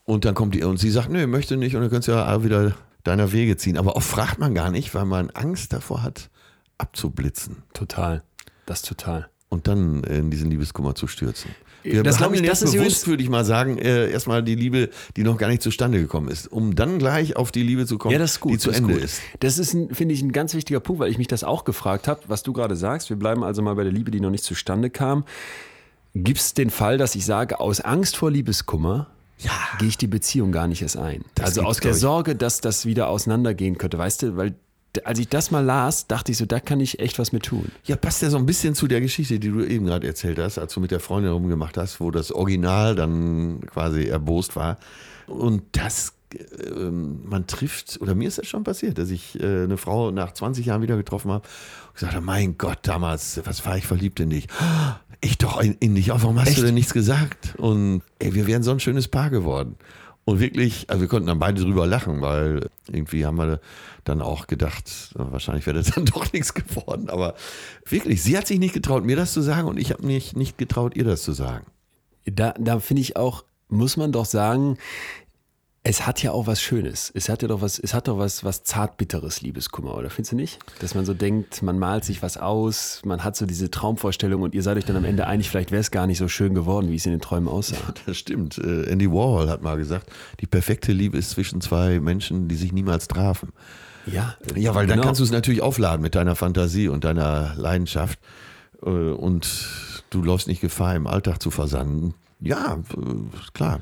Und 0.05 0.25
dann 0.25 0.35
kommt 0.35 0.55
die 0.55 0.63
und 0.65 0.77
sie 0.79 0.91
sagt, 0.91 1.09
nö, 1.11 1.27
möchte 1.27 1.57
nicht. 1.57 1.75
Und 1.77 1.83
dann 1.83 1.91
könntest 1.91 2.09
du 2.09 2.13
ja 2.13 2.45
wieder 2.45 2.75
deiner 3.05 3.33
Wege 3.33 3.57
ziehen. 3.57 3.79
Aber 3.79 3.97
oft 3.97 4.07
fragt 4.09 4.39
man 4.39 4.55
gar 4.55 4.71
nicht, 4.71 4.95
weil 4.95 5.05
man 5.07 5.31
Angst 5.31 5.73
davor 5.73 6.03
hat, 6.03 6.31
abzublitzen. 6.79 7.63
Total. 7.73 8.23
Das 8.67 8.83
total. 8.83 9.29
Und 9.49 9.69
dann 9.69 10.03
in 10.05 10.31
diesen 10.31 10.51
Liebeskummer 10.51 10.95
zu 10.95 11.07
stürzen. 11.07 11.51
Wir 11.85 12.03
Das 12.03 12.17
glaub 12.17 12.31
behandeln 12.31 12.45
ich, 12.45 12.51
das 12.51 12.63
ist 12.63 12.73
bewusst, 12.73 13.07
würde 13.09 13.23
ich 13.23 13.29
mal 13.29 13.45
sagen, 13.45 13.77
äh, 13.77 14.11
erstmal 14.11 14.43
die 14.43 14.55
Liebe, 14.55 14.89
die 15.17 15.23
noch 15.23 15.37
gar 15.37 15.49
nicht 15.49 15.61
zustande 15.63 15.99
gekommen 16.01 16.29
ist, 16.29 16.51
um 16.51 16.75
dann 16.75 16.99
gleich 16.99 17.37
auf 17.37 17.53
die 17.53 17.63
Liebe 17.63 17.85
zu 17.87 17.99
kommen, 17.99 18.13
Ja, 18.13 18.19
das 18.19 18.33
ist 18.33 18.41
gut. 18.41 18.53
die 18.55 18.59
zu 18.59 18.71
das 18.71 18.79
Ende 18.79 18.95
gut. 18.95 19.03
ist. 19.03 19.21
Das 19.41 19.59
ist, 19.59 19.73
finde 19.93 20.15
ich, 20.15 20.23
ein 20.23 20.33
ganz 20.33 20.55
wichtiger 20.55 20.81
Punkt, 20.81 21.01
weil 21.01 21.11
ich 21.11 21.19
mich 21.19 21.27
das 21.29 21.45
auch 21.45 21.65
gefragt 21.65 22.09
habe, 22.09 22.23
was 22.27 22.43
du 22.43 22.55
gerade 22.55 22.75
sagst. 22.75 23.11
Wir 23.11 23.19
bleiben 23.19 23.45
also 23.45 23.61
mal 23.61 23.75
bei 23.75 23.85
der 23.85 23.93
Liebe, 23.93 24.11
die 24.11 24.21
noch 24.21 24.31
nicht 24.31 24.45
zustande 24.45 24.89
kam. 24.89 25.25
Gibt 26.15 26.39
es 26.41 26.55
den 26.55 26.71
Fall, 26.71 26.97
dass 26.99 27.15
ich 27.15 27.25
sage, 27.25 27.61
aus 27.61 27.81
Angst 27.81 28.17
vor 28.17 28.31
Liebeskummer 28.31 29.09
Ja. 29.39 29.51
gehe 29.79 29.89
ich 29.89 29.99
die 29.99 30.07
Beziehung 30.07 30.53
gar 30.53 30.69
nicht 30.69 30.81
erst 30.83 30.97
ein? 30.97 31.25
Das 31.35 31.47
also 31.47 31.63
aus 31.63 31.79
der. 31.81 31.95
Sorge, 31.95 32.37
dass 32.37 32.61
das 32.61 32.87
wieder 32.87 33.09
auseinandergehen 33.09 33.79
könnte, 33.79 33.99
weißt 33.99 34.23
du? 34.23 34.37
Weil 34.37 34.55
als 35.03 35.19
ich 35.19 35.29
das 35.29 35.51
mal 35.51 35.65
las, 35.65 36.07
dachte 36.07 36.31
ich 36.31 36.39
so, 36.39 36.47
da 36.47 36.61
kann 36.61 36.79
ich 36.79 37.01
echt 37.01 37.19
was 37.19 37.33
mit 37.33 37.43
tun. 37.43 37.73
Ja, 37.85 37.97
passt 37.97 38.23
ja 38.23 38.31
so 38.31 38.37
ein 38.37 38.47
bisschen 38.47 38.77
zu 38.77 38.87
der 38.87 39.01
Geschichte, 39.01 39.41
die 39.41 39.51
du 39.51 39.65
eben 39.65 39.87
gerade 39.87 40.07
erzählt 40.07 40.39
hast, 40.39 40.57
als 40.57 40.73
du 40.73 40.79
mit 40.81 40.93
der 40.93 41.01
Freundin 41.01 41.33
rumgemacht 41.33 41.77
hast, 41.77 41.99
wo 42.01 42.13
das 42.13 42.31
Original 42.31 42.95
dann 42.95 43.61
quasi 43.67 44.05
erbost 44.05 44.55
war. 44.55 44.79
Und 45.27 45.63
das, 45.73 46.13
man 46.85 47.47
trifft, 47.47 48.01
oder 48.01 48.15
mir 48.15 48.29
ist 48.29 48.39
das 48.39 48.47
schon 48.47 48.65
passiert, 48.65 48.99
dass 48.99 49.11
ich 49.11 49.41
äh, 49.41 49.65
eine 49.65 49.77
Frau 49.77 50.11
nach 50.11 50.33
20 50.33 50.67
Jahren 50.67 50.83
wieder 50.83 50.97
getroffen 50.97 51.31
habe 51.31 51.47
und 51.89 51.95
gesagt 51.95 52.15
habe, 52.15 52.25
mein 52.25 52.59
Gott, 52.59 52.79
damals, 52.83 53.41
was 53.45 53.65
war 53.67 53.77
ich 53.77 53.87
verliebt 53.87 54.21
in 54.21 54.31
dich? 54.31 54.47
Ich 55.21 55.39
doch 55.39 55.61
in, 55.61 55.75
in 55.81 55.95
dich, 55.95 56.13
auch 56.13 56.23
warum 56.23 56.39
hast 56.39 56.49
Echt? 56.49 56.59
du 56.59 56.63
denn 56.63 56.75
nichts 56.75 56.93
gesagt? 56.93 57.55
Und 57.57 58.03
ey, 58.19 58.35
wir 58.35 58.47
wären 58.47 58.63
so 58.63 58.71
ein 58.71 58.81
schönes 58.81 59.09
Paar 59.09 59.31
geworden. 59.31 59.77
Und 60.25 60.41
wirklich, 60.41 60.89
also 60.89 61.03
wir 61.03 61.09
konnten 61.09 61.27
dann 61.27 61.39
beide 61.39 61.61
drüber 61.61 61.87
lachen, 61.87 62.23
weil 62.23 62.71
irgendwie 62.89 63.27
haben 63.27 63.37
wir 63.37 63.61
dann 64.05 64.23
auch 64.23 64.47
gedacht, 64.47 65.13
wahrscheinlich 65.15 65.67
wäre 65.67 65.77
das 65.77 65.91
dann 65.95 66.07
doch 66.07 66.33
nichts 66.33 66.55
geworden. 66.55 67.11
Aber 67.11 67.35
wirklich, 67.87 68.23
sie 68.23 68.37
hat 68.37 68.47
sich 68.47 68.59
nicht 68.59 68.75
getraut, 68.75 69.05
mir 69.05 69.17
das 69.17 69.33
zu 69.33 69.43
sagen 69.43 69.69
und 69.69 69.79
ich 69.79 69.91
habe 69.91 70.07
mich 70.07 70.35
nicht 70.35 70.57
getraut, 70.57 70.97
ihr 70.97 71.05
das 71.05 71.23
zu 71.23 71.33
sagen. 71.33 71.67
Da, 72.25 72.55
da 72.59 72.81
finde 72.81 73.03
ich 73.03 73.17
auch, 73.17 73.45
muss 73.69 73.97
man 73.97 74.13
doch 74.13 74.25
sagen, 74.25 74.79
es 75.87 76.07
hat 76.07 76.23
ja 76.23 76.33
auch 76.33 76.47
was 76.47 76.63
Schönes. 76.63 77.13
Es 77.15 77.29
hat 77.29 77.43
ja 77.43 77.49
doch 77.49 77.61
was, 77.61 77.79
es 77.79 77.93
hat 77.93 78.09
doch 78.09 78.19
was, 78.19 78.43
was 78.43 78.65
zartbitteres 78.65 79.43
Liebeskummer, 79.43 79.95
oder 79.97 80.09
findest 80.09 80.33
du 80.33 80.37
nicht? 80.37 80.59
Dass 80.81 80.95
man 80.95 81.05
so 81.05 81.13
denkt, 81.13 81.63
man 81.63 81.79
malt 81.79 82.05
sich 82.05 82.23
was 82.23 82.39
aus, 82.39 83.03
man 83.05 83.23
hat 83.23 83.37
so 83.37 83.45
diese 83.45 83.71
Traumvorstellung 83.71 84.41
und 84.41 84.55
ihr 84.55 84.63
seid 84.63 84.79
euch 84.79 84.87
dann 84.87 84.97
am 84.97 85.05
Ende 85.05 85.27
einig, 85.27 85.51
vielleicht 85.51 85.73
wäre 85.73 85.81
es 85.81 85.91
gar 85.91 86.07
nicht 86.07 86.17
so 86.17 86.27
schön 86.27 86.55
geworden, 86.55 86.91
wie 86.91 86.97
es 86.97 87.05
in 87.05 87.13
den 87.13 87.21
Träumen 87.21 87.49
aussah. 87.49 87.77
Das 88.07 88.17
stimmt. 88.17 88.57
Äh, 88.57 88.85
Andy 88.91 89.11
Warhol 89.11 89.51
hat 89.51 89.63
mal 89.63 89.77
gesagt, 89.77 90.11
die 90.41 90.47
perfekte 90.47 90.93
Liebe 90.93 91.19
ist 91.19 91.31
zwischen 91.31 91.61
zwei 91.61 92.01
Menschen, 92.01 92.49
die 92.49 92.57
sich 92.57 92.73
niemals 92.73 93.07
trafen. 93.07 93.53
Ja, 94.07 94.37
Ja, 94.57 94.75
weil 94.75 94.87
dann 94.87 94.97
genau. 94.97 95.07
kannst 95.09 95.21
du 95.21 95.25
es 95.25 95.31
natürlich 95.33 95.61
aufladen 95.63 96.01
mit 96.01 96.15
deiner 96.15 96.35
Fantasie 96.35 96.89
und 96.89 97.05
deiner 97.05 97.55
Leidenschaft. 97.57 98.19
Äh, 98.83 98.89
Und 98.89 99.47
du 100.11 100.23
läufst 100.23 100.49
nicht 100.49 100.61
Gefahr, 100.63 100.95
im 100.97 101.07
Alltag 101.07 101.43
zu 101.43 101.51
versanden. 101.51 102.15
Ja, 102.41 102.79
äh, 102.97 103.53
klar, 103.55 103.81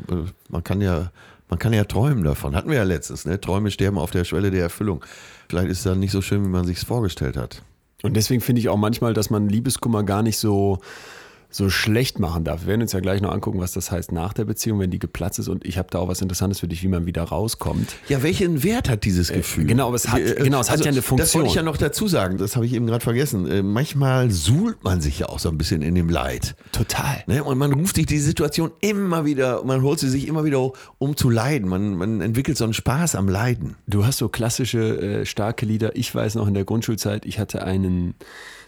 man 0.49 0.62
kann 0.65 0.81
ja, 0.81 1.11
man 1.53 1.59
kann 1.59 1.75
ja 1.75 1.85
träumen 1.85 2.25
davon. 2.25 2.57
Hatten 2.57 2.71
wir 2.71 2.79
ja 2.79 2.83
letztens, 2.83 3.27
ne? 3.27 3.38
Träume 3.38 3.71
sterben 3.71 3.99
auf 3.99 4.11
der 4.11 4.25
Schwelle 4.25 4.51
der 4.51 4.62
Erfüllung. 4.62 5.05
Vielleicht 5.51 5.69
ist 5.69 5.79
es 5.81 5.85
dann 5.85 6.01
nicht 6.01 6.11
so 6.11 6.23
schön, 6.23 6.43
wie 6.43 6.49
man 6.49 6.65
sich 6.65 6.81
vorgestellt 6.81 7.37
hat. 7.37 7.62
Und 8.03 8.15
deswegen 8.15 8.41
finde 8.41 8.61
ich 8.61 8.71
auch 8.71 8.79
manchmal, 8.79 9.12
dass 9.12 9.29
man 9.29 9.51
Liebeskummer 9.51 10.03
gar 10.03 10.23
nicht 10.23 10.38
so, 10.38 10.79
so 11.55 11.69
schlecht 11.71 12.19
machen 12.19 12.43
darf. 12.45 12.62
Wir 12.62 12.69
werden 12.69 12.83
uns 12.83 12.93
ja 12.93 13.01
gleich 13.01 13.21
noch 13.21 13.31
angucken, 13.31 13.61
was 13.61 13.73
das 13.73 13.91
heißt 13.91 14.11
nach 14.11 14.33
der 14.33 14.47
Beziehung, 14.47 14.81
wenn 14.81 14.91
die 14.91 14.99
geplatzt 14.99 15.38
ist. 15.38 15.49
Und 15.49 15.65
ich 15.65 15.79
habe 15.79 15.88
da 15.91 15.99
auch 15.99 16.09
was 16.09 16.21
Interessantes 16.23 16.61
für 16.61 16.67
dich, 16.67 16.83
wie 16.83 16.88
man 16.88 17.07
wieder 17.07 17.23
rauskommt. 17.23 17.95
Ja, 18.09 18.23
welchen 18.23 18.62
Wert 18.65 18.88
hat 18.88 19.05
dieses 19.05 19.31
Gefühl? 19.31 19.67
genau, 19.67 19.87
aber 19.88 19.97
es 19.97 20.09
hat- 20.09 20.21
Äh, 20.21 20.35
genau, 20.43 20.61
es 20.61 20.71
hat 20.71 20.81
ja 20.81 20.87
eine 20.87 20.97
Das 20.97 21.05
Funktion. 21.05 21.43
wollte 21.43 21.51
ich 21.51 21.57
ja 21.57 21.62
noch 21.62 21.77
dazu 21.77 22.09
sagen, 22.09 22.38
das 22.38 22.57
habe 22.57 22.65
ich 22.67 22.73
eben 22.73 22.87
gerade 22.87 23.05
vergessen. 23.05 23.47
Äh, 23.47 23.62
Manchmal 23.62 24.31
suhlt 24.31 24.83
man 24.83 25.01
sich 25.01 25.19
ja 25.19 25.29
auch 25.29 25.38
so 25.38 25.51
ein 25.51 25.59
bisschen 25.59 25.83
in 25.83 25.95
dem 25.95 26.09
Leid. 26.09 26.55
Total. 26.73 27.23
Ne? 27.27 27.45
Und 27.45 27.59
man 27.59 27.73
ruft 27.73 27.97
sich 27.97 28.07
die 28.07 28.19
Situation 28.19 28.71
immer 28.81 29.25
wieder, 29.27 29.62
man 29.65 29.83
holt 29.83 29.99
sie 30.01 30.09
sich 30.09 30.27
immer 30.27 30.45
wieder 30.45 30.59
hoch, 30.61 30.77
um 30.99 31.17
zu 31.17 31.29
leiden. 31.31 31.69
Man, 31.69 31.95
man 31.97 32.21
entwickelt 32.23 32.57
so 32.57 32.65
einen 32.65 32.73
Spaß 32.75 33.15
am 33.15 33.29
Leiden. 33.29 33.77
Du 33.87 34.07
hast 34.07 34.19
so 34.19 34.29
klassische 34.31 35.21
äh, 35.21 35.27
starke 35.27 35.67
Lieder. 35.67 35.97
Ich 35.97 36.15
weiß 36.15 36.35
noch 36.37 36.49
in 36.49 36.55
der 36.55 36.65
Grundschulzeit, 36.65 37.27
ich 37.27 37.38
hatte 37.38 37.62
einen 37.65 38.15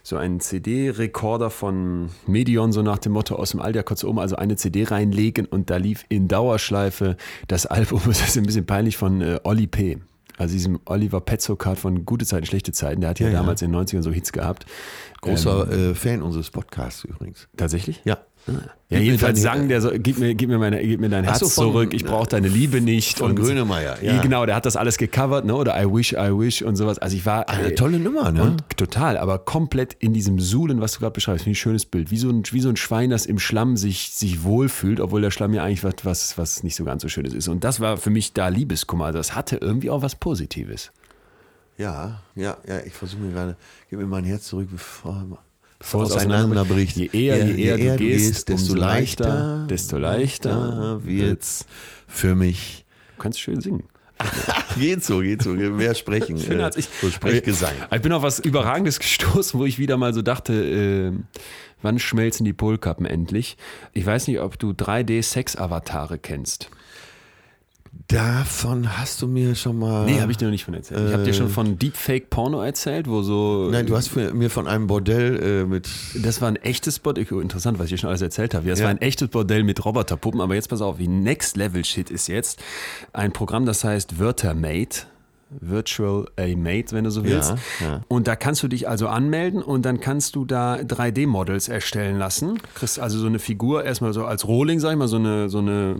so 0.06 0.18
einen 0.18 0.38
CD-Rekorder 0.38 1.48
von 1.48 2.10
Medion, 2.26 2.72
so 2.72 2.82
nach 2.82 2.98
dem 2.98 3.12
Motto 3.12 3.36
aus 3.36 3.52
dem 3.52 3.60
Alter 3.60 3.82
kurz 3.82 4.04
oben, 4.04 4.18
also 4.18 4.36
eine 4.36 4.54
CD 4.54 4.84
reinlegen 4.84 5.46
und 5.46 5.70
da 5.70 5.78
lief 5.78 6.04
in 6.10 6.28
Dauerschleife 6.28 7.16
das 7.48 7.64
Album, 7.64 8.02
das 8.06 8.20
ist 8.20 8.36
ein 8.36 8.44
bisschen 8.44 8.66
peinlich, 8.66 8.98
von 8.98 9.22
äh, 9.22 9.40
Olli 9.44 9.66
P. 9.66 9.98
Also 10.36 10.52
diesem 10.52 10.80
Oliver 10.84 11.20
Petzokat 11.20 11.78
von 11.78 12.04
Gute 12.04 12.26
Zeiten, 12.26 12.44
Schlechte 12.44 12.72
Zeiten, 12.72 13.00
der 13.00 13.10
hat 13.10 13.20
ja, 13.20 13.28
Ja, 13.28 13.32
ja. 13.32 13.38
damals 13.38 13.62
in 13.62 13.72
den 13.72 13.80
90ern 13.80 14.02
so 14.02 14.10
Hits 14.10 14.32
gehabt. 14.32 14.66
Großer 15.24 15.70
äh, 15.90 15.94
Fan 15.94 16.22
unseres 16.22 16.50
Podcasts 16.50 17.04
übrigens. 17.04 17.48
Tatsächlich? 17.56 18.00
Ja. 18.04 18.18
Ja, 18.46 18.52
Gib 18.90 18.98
mir 18.98 19.04
jedenfalls 19.06 19.40
sang 19.40 19.68
der 19.68 19.80
so, 19.80 19.90
gib 19.94 20.18
mir, 20.18 20.34
gib 20.34 20.50
mir, 20.50 20.58
meine, 20.58 20.78
gib 20.86 21.00
mir 21.00 21.08
dein 21.08 21.24
Herz 21.24 21.38
so, 21.38 21.48
von- 21.48 21.64
zurück, 21.72 21.94
ich 21.94 22.04
brauche 22.04 22.28
deine 22.28 22.48
Liebe 22.48 22.82
nicht. 22.82 23.16
von 23.16 23.30
und- 23.30 23.36
Grönemeyer, 23.36 23.96
ja. 24.02 24.20
Genau, 24.20 24.44
der 24.44 24.54
hat 24.54 24.66
das 24.66 24.76
alles 24.76 24.98
gecovert, 24.98 25.46
ne? 25.46 25.54
oder 25.54 25.82
I 25.82 25.86
wish, 25.90 26.12
I 26.12 26.28
wish 26.30 26.60
und 26.60 26.76
sowas. 26.76 26.98
Also 26.98 27.16
ich 27.16 27.24
war... 27.24 27.48
Eine 27.48 27.68
äh, 27.68 27.74
tolle 27.74 27.98
Nummer, 27.98 28.30
ne? 28.32 28.42
Und 28.42 28.64
total, 28.76 29.16
aber 29.16 29.38
komplett 29.38 29.94
in 29.98 30.12
diesem 30.12 30.38
Suhlen, 30.40 30.82
was 30.82 30.92
du 30.92 31.00
gerade 31.00 31.14
beschreibst, 31.14 31.44
finde 31.44 31.52
ich 31.52 31.58
ein 31.58 31.62
schönes 31.62 31.86
Bild. 31.86 32.10
Wie 32.10 32.18
so 32.18 32.28
ein, 32.28 32.42
wie 32.50 32.60
so 32.60 32.68
ein 32.68 32.76
Schwein, 32.76 33.08
das 33.08 33.24
im 33.24 33.38
Schlamm 33.38 33.78
sich, 33.78 34.10
sich 34.12 34.42
wohlfühlt, 34.42 35.00
obwohl 35.00 35.22
der 35.22 35.30
Schlamm 35.30 35.54
ja 35.54 35.64
eigentlich 35.64 35.82
was, 35.82 35.94
was, 36.04 36.36
was 36.36 36.62
nicht 36.62 36.76
so 36.76 36.84
ganz 36.84 37.00
so 37.00 37.08
schönes 37.08 37.32
ist. 37.32 37.48
Und 37.48 37.64
das 37.64 37.80
war 37.80 37.96
für 37.96 38.10
mich 38.10 38.34
da 38.34 38.48
Liebeskummer. 38.48 39.06
Also 39.06 39.18
das 39.20 39.34
hatte 39.34 39.56
irgendwie 39.56 39.88
auch 39.88 40.02
was 40.02 40.16
Positives. 40.16 40.92
Ja, 41.76 42.22
ja, 42.34 42.56
ja, 42.66 42.80
ich 42.84 42.92
versuche 42.92 43.20
mir 43.20 43.32
gerade, 43.32 43.56
gib 43.90 43.98
mir 43.98 44.06
mein 44.06 44.24
Herz 44.24 44.44
zurück, 44.44 44.68
bevor, 44.70 45.24
Bevor 45.78 46.04
es 46.04 46.12
auseinanderbricht. 46.12 46.96
Je 46.96 47.10
eher, 47.12 47.46
je 47.46 47.62
eher, 47.62 47.96
du 47.96 48.04
gehst, 48.04 48.48
desto 48.48 48.72
umso 48.72 48.74
leichter, 48.74 49.28
leichter, 49.28 49.66
desto 49.68 49.98
leichter 49.98 51.04
wird's 51.04 51.66
für 52.06 52.34
mich. 52.34 52.86
Du 53.16 53.22
kannst 53.22 53.40
schön 53.40 53.60
singen. 53.60 53.84
geht 54.78 55.04
so, 55.04 55.20
geht 55.20 55.42
so, 55.42 55.50
mehr 55.50 55.94
sprechen. 55.94 56.38
Schöner 56.38 56.60
äh, 56.60 56.64
als 56.64 56.76
ich. 56.76 56.88
So 57.00 57.10
Sprechgesang. 57.10 57.74
Ich 57.92 58.00
bin 58.00 58.12
auf 58.12 58.22
was 58.22 58.38
Überragendes 58.38 58.98
gestoßen, 58.98 59.58
wo 59.58 59.66
ich 59.66 59.78
wieder 59.78 59.96
mal 59.96 60.14
so 60.14 60.22
dachte, 60.22 60.52
äh, 60.54 61.12
wann 61.82 61.98
schmelzen 61.98 62.44
die 62.44 62.52
Polkappen 62.52 63.04
endlich? 63.04 63.56
Ich 63.92 64.06
weiß 64.06 64.28
nicht, 64.28 64.40
ob 64.40 64.58
du 64.58 64.70
3D-Sex-Avatare 64.70 66.18
kennst. 66.18 66.70
Davon 68.08 68.98
hast 68.98 69.22
du 69.22 69.26
mir 69.26 69.54
schon 69.54 69.78
mal. 69.78 70.04
Nee, 70.04 70.20
habe 70.20 70.30
ich 70.30 70.36
dir 70.36 70.44
noch 70.44 70.52
nicht 70.52 70.64
von 70.64 70.74
erzählt. 70.74 71.06
ich 71.08 71.12
habe 71.14 71.24
dir 71.24 71.32
schon 71.32 71.48
von 71.48 71.78
Deepfake-Porno 71.78 72.60
erzählt, 72.62 73.08
wo 73.08 73.22
so. 73.22 73.66
Äh. 73.68 73.72
Nein, 73.72 73.86
du 73.86 73.96
hast 73.96 74.14
mir 74.14 74.50
von 74.50 74.66
einem 74.66 74.86
Bordell 74.86 75.62
äh, 75.62 75.64
mit. 75.64 75.88
Das 76.22 76.40
war 76.40 76.48
ein 76.48 76.56
echtes 76.56 76.98
Bordell. 76.98 77.24
Interessant, 77.40 77.78
was 77.78 77.86
ich 77.86 77.92
dir 77.92 77.98
schon 77.98 78.08
alles 78.10 78.22
erzählt 78.22 78.54
habe. 78.54 78.68
Das 78.68 78.78
Ja. 78.78 78.84
war 78.84 78.90
ein 78.90 79.00
echtes 79.00 79.28
Bordell 79.28 79.64
mit 79.64 79.84
Roboterpuppen. 79.84 80.40
Aber 80.40 80.54
jetzt 80.54 80.68
pass 80.68 80.82
auf, 80.82 80.98
wie 80.98 81.08
Next 81.08 81.56
Level 81.56 81.84
Shit 81.84 82.10
ist 82.10 82.26
jetzt 82.28 82.62
ein 83.12 83.32
Programm, 83.32 83.64
das 83.66 83.84
heißt 83.84 84.18
Wörtermate. 84.18 85.06
Virtual 85.60 86.26
A 86.36 86.48
Mate, 86.56 86.86
wenn 86.96 87.04
du 87.04 87.10
so 87.10 87.22
willst. 87.22 87.54
Ja, 87.80 87.86
ja. 87.86 88.00
Und 88.08 88.26
da 88.26 88.34
kannst 88.34 88.64
du 88.64 88.68
dich 88.68 88.88
also 88.88 89.06
anmelden 89.06 89.62
und 89.62 89.82
dann 89.84 90.00
kannst 90.00 90.34
du 90.34 90.44
da 90.44 90.76
3D-Models 90.76 91.68
erstellen 91.68 92.18
lassen. 92.18 92.58
Kriegst 92.74 92.98
also 92.98 93.20
so 93.20 93.26
eine 93.26 93.38
Figur, 93.38 93.84
erstmal 93.84 94.12
so 94.12 94.24
als 94.24 94.48
Rohling, 94.48 94.80
sag 94.80 94.92
ich 94.92 94.98
mal, 94.98 95.06
so 95.06 95.16
eine, 95.16 95.48
so 95.48 95.58
eine 95.58 95.94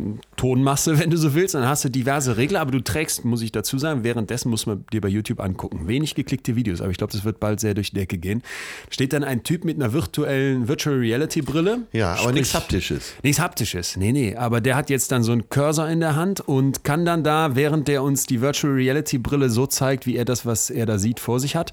Tonmasse, 0.45 0.99
wenn 0.99 1.09
du 1.09 1.17
so 1.17 1.35
willst. 1.35 1.55
Dann 1.55 1.67
hast 1.67 1.85
du 1.87 1.89
diverse 1.89 2.37
Regler, 2.37 2.61
aber 2.61 2.71
du 2.71 2.81
trägst, 2.85 3.25
muss 3.25 3.41
ich 3.41 3.51
dazu 3.51 3.79
sagen, 3.79 4.05
währenddessen 4.05 4.51
muss 4.51 4.67
man 4.67 4.85
dir 4.93 5.01
bei 5.01 5.09
YouTube 5.09 5.41
angucken. 5.41 5.89
Wenig 5.89 6.15
geklickte 6.15 6.55
Videos, 6.55 6.83
aber 6.83 6.91
ich 6.91 6.99
glaube, 6.99 7.15
das 7.15 7.25
wird 7.25 7.41
bald 7.41 7.61
sehr 7.61 7.73
durch 7.73 7.91
die 7.93 7.97
Decke 7.97 8.19
gehen. 8.19 8.43
Steht 8.91 9.15
dann 9.15 9.25
ein 9.25 9.43
Typ 9.43 9.65
mit 9.65 9.77
einer 9.77 9.95
virtuellen 9.95 10.69
Virtual 10.69 10.97
Reality 10.99 11.41
Brille. 11.41 11.85
Ja, 11.93 12.11
aber 12.13 12.19
Sprich- 12.25 12.35
nichts 12.35 12.55
Haptisches. 12.55 13.13
Nichts 13.23 13.41
Haptisches, 13.41 13.97
nee, 13.97 14.13
nee. 14.13 14.37
Aber 14.37 14.61
der 14.61 14.77
hat 14.77 14.91
jetzt 14.91 15.13
dann 15.13 15.23
so 15.23 15.33
einen 15.33 15.49
Cursor 15.49 15.89
in 15.89 16.01
der 16.01 16.15
Hand 16.15 16.41
und 16.41 16.85
kann 16.85 17.07
dann 17.07 17.25
da, 17.25 17.57
während 17.57 17.89
der 17.89 18.03
uns 18.03 18.27
die 18.27 18.43
Virtual 18.43 18.75
Reality 18.75 19.17
Brille 19.17 19.49
so 19.49 19.67
zeigt, 19.67 20.05
wie 20.07 20.17
er 20.17 20.27
das, 20.27 20.45
was 20.45 20.69
er 20.69 20.85
da 20.85 20.99
sieht, 20.99 21.21
vor 21.21 21.41
sich 21.41 21.57
hat, 21.57 21.73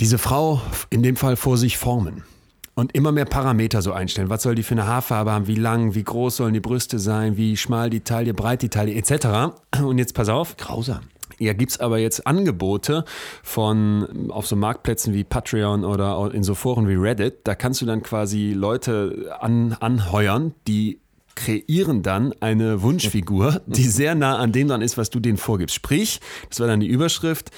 diese 0.00 0.18
Frau 0.18 0.60
in 0.90 1.02
dem 1.02 1.16
Fall 1.16 1.36
vor 1.36 1.56
sich 1.56 1.78
formen. 1.78 2.24
Und 2.76 2.94
immer 2.94 3.12
mehr 3.12 3.24
Parameter 3.24 3.82
so 3.82 3.92
einstellen. 3.92 4.30
Was 4.30 4.42
soll 4.42 4.56
die 4.56 4.64
für 4.64 4.74
eine 4.74 4.86
Haarfarbe 4.86 5.30
haben? 5.30 5.46
Wie 5.46 5.54
lang, 5.54 5.94
wie 5.94 6.02
groß 6.02 6.36
sollen 6.36 6.54
die 6.54 6.60
Brüste 6.60 6.98
sein? 6.98 7.36
Wie 7.36 7.56
schmal 7.56 7.88
die 7.88 8.00
Taille, 8.00 8.34
breit 8.34 8.62
die 8.62 8.68
Taille, 8.68 8.94
etc. 8.94 9.54
Und 9.80 9.98
jetzt 9.98 10.14
pass 10.14 10.28
auf. 10.28 10.56
Grausam. 10.56 11.00
Ja, 11.38 11.52
gibt's 11.52 11.80
aber 11.80 11.98
jetzt 11.98 12.26
Angebote 12.26 13.04
von 13.42 14.30
auf 14.30 14.46
so 14.46 14.56
Marktplätzen 14.56 15.14
wie 15.14 15.24
Patreon 15.24 15.84
oder 15.84 16.32
in 16.32 16.42
so 16.42 16.54
Foren 16.54 16.88
wie 16.88 16.94
Reddit. 16.94 17.38
Da 17.44 17.54
kannst 17.54 17.80
du 17.80 17.86
dann 17.86 18.02
quasi 18.02 18.52
Leute 18.52 19.36
an, 19.40 19.76
anheuern, 19.80 20.54
die 20.66 21.00
kreieren 21.34 22.02
dann 22.02 22.32
eine 22.40 22.82
Wunschfigur, 22.82 23.62
die 23.66 23.88
sehr 23.88 24.14
nah 24.14 24.38
an 24.38 24.52
dem 24.52 24.68
dran 24.68 24.82
ist, 24.82 24.96
was 24.96 25.10
du 25.10 25.20
denen 25.20 25.38
vorgibst. 25.38 25.74
Sprich, 25.74 26.20
das 26.48 26.60
war 26.60 26.66
dann 26.66 26.80
die 26.80 26.86
Überschrift, 26.86 27.50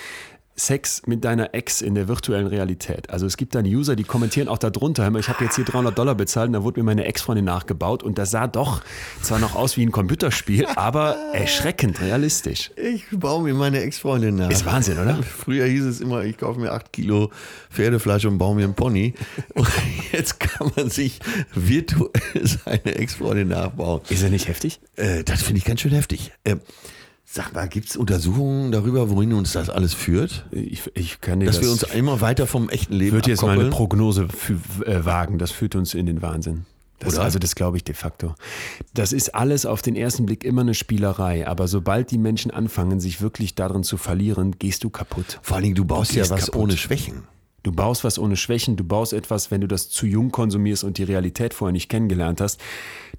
Sex 0.56 1.02
mit 1.06 1.24
deiner 1.24 1.54
Ex 1.54 1.82
in 1.82 1.94
der 1.94 2.08
virtuellen 2.08 2.46
Realität. 2.46 3.10
Also 3.10 3.26
es 3.26 3.36
gibt 3.36 3.54
dann 3.54 3.66
User, 3.66 3.94
die 3.94 4.04
kommentieren 4.04 4.48
auch 4.48 4.58
darunter, 4.58 5.02
hör 5.02 5.10
mal, 5.10 5.20
ich 5.20 5.28
habe 5.28 5.44
jetzt 5.44 5.56
hier 5.56 5.64
300 5.64 5.96
Dollar 5.96 6.14
bezahlt 6.14 6.48
und 6.48 6.54
da 6.54 6.62
wurde 6.62 6.80
mir 6.80 6.84
meine 6.84 7.04
Ex-Freundin 7.04 7.44
nachgebaut 7.44 8.02
und 8.02 8.16
das 8.16 8.30
sah 8.30 8.46
doch 8.46 8.80
zwar 9.20 9.38
noch 9.38 9.54
aus 9.54 9.76
wie 9.76 9.84
ein 9.84 9.92
Computerspiel, 9.92 10.66
aber 10.76 11.16
erschreckend 11.32 12.00
realistisch. 12.00 12.70
Ich 12.76 13.04
baue 13.12 13.44
mir 13.44 13.54
meine 13.54 13.80
Ex-Freundin 13.80 14.36
nach. 14.36 14.50
Ist 14.50 14.64
Wahnsinn, 14.64 14.98
oder? 14.98 15.22
Früher 15.22 15.66
hieß 15.66 15.84
es 15.84 16.00
immer, 16.00 16.24
ich 16.24 16.38
kaufe 16.38 16.58
mir 16.58 16.72
8 16.72 16.92
Kilo 16.92 17.30
Pferdefleisch 17.70 18.24
und 18.24 18.38
baue 18.38 18.56
mir 18.56 18.64
einen 18.64 18.74
Pony. 18.74 19.14
Und 19.54 19.68
jetzt 20.12 20.40
kann 20.40 20.70
man 20.76 20.90
sich 20.90 21.20
virtuell 21.54 22.10
seine 22.42 22.94
Ex-Freundin 22.94 23.48
nachbauen. 23.48 24.00
Ist 24.08 24.22
er 24.22 24.30
nicht 24.30 24.48
heftig? 24.48 24.80
Äh, 24.96 25.24
das 25.24 25.42
finde 25.42 25.58
ich 25.58 25.64
ganz 25.64 25.80
schön 25.80 25.92
heftig. 25.92 26.32
Äh, 26.44 26.56
Sag 27.28 27.52
mal, 27.54 27.68
gibt 27.68 27.88
es 27.90 27.96
Untersuchungen 27.96 28.70
darüber, 28.70 29.10
wohin 29.10 29.32
uns 29.32 29.52
das 29.52 29.68
alles 29.68 29.94
führt? 29.94 30.46
Ich, 30.52 30.82
ich 30.94 31.20
kann 31.20 31.40
dir 31.40 31.46
Dass 31.46 31.56
das, 31.56 31.64
wir 31.64 31.72
uns 31.72 31.82
immer 31.82 32.20
weiter 32.20 32.46
vom 32.46 32.68
echten 32.68 32.94
Leben 32.94 33.12
würde 33.16 33.28
jetzt 33.30 33.42
mal 33.42 33.58
eine? 33.58 33.68
Prognose 33.70 34.26
fü- 34.26 34.84
äh, 34.84 35.04
wagen. 35.04 35.38
Das 35.38 35.50
führt 35.50 35.74
uns 35.74 35.92
in 35.94 36.06
den 36.06 36.22
Wahnsinn. 36.22 36.66
Das, 37.00 37.18
also 37.18 37.38
das 37.38 37.54
glaube 37.56 37.76
ich 37.76 37.84
de 37.84 37.94
facto. 37.94 38.34
Das 38.94 39.12
ist 39.12 39.34
alles 39.34 39.66
auf 39.66 39.82
den 39.82 39.96
ersten 39.96 40.24
Blick 40.24 40.44
immer 40.44 40.62
eine 40.62 40.72
Spielerei, 40.72 41.46
aber 41.46 41.68
sobald 41.68 42.10
die 42.10 42.16
Menschen 42.16 42.50
anfangen, 42.52 43.00
sich 43.00 43.20
wirklich 43.20 43.54
darin 43.54 43.82
zu 43.82 43.98
verlieren, 43.98 44.52
gehst 44.58 44.82
du 44.82 44.88
kaputt. 44.88 45.38
Vor 45.42 45.56
allen 45.56 45.64
Dingen, 45.64 45.74
du 45.74 45.84
baust 45.84 46.12
Du 46.14 46.18
ja 46.20 46.30
was 46.30 46.46
kaputt. 46.46 46.62
ohne 46.62 46.76
Schwächen. 46.78 47.24
Du 47.66 47.72
baust 47.72 48.04
was 48.04 48.16
ohne 48.20 48.36
Schwächen, 48.36 48.76
du 48.76 48.84
baust 48.84 49.12
etwas, 49.12 49.50
wenn 49.50 49.60
du 49.60 49.66
das 49.66 49.88
zu 49.90 50.06
jung 50.06 50.30
konsumierst 50.30 50.84
und 50.84 50.98
die 50.98 51.02
Realität 51.02 51.52
vorher 51.52 51.72
nicht 51.72 51.88
kennengelernt 51.88 52.40
hast, 52.40 52.60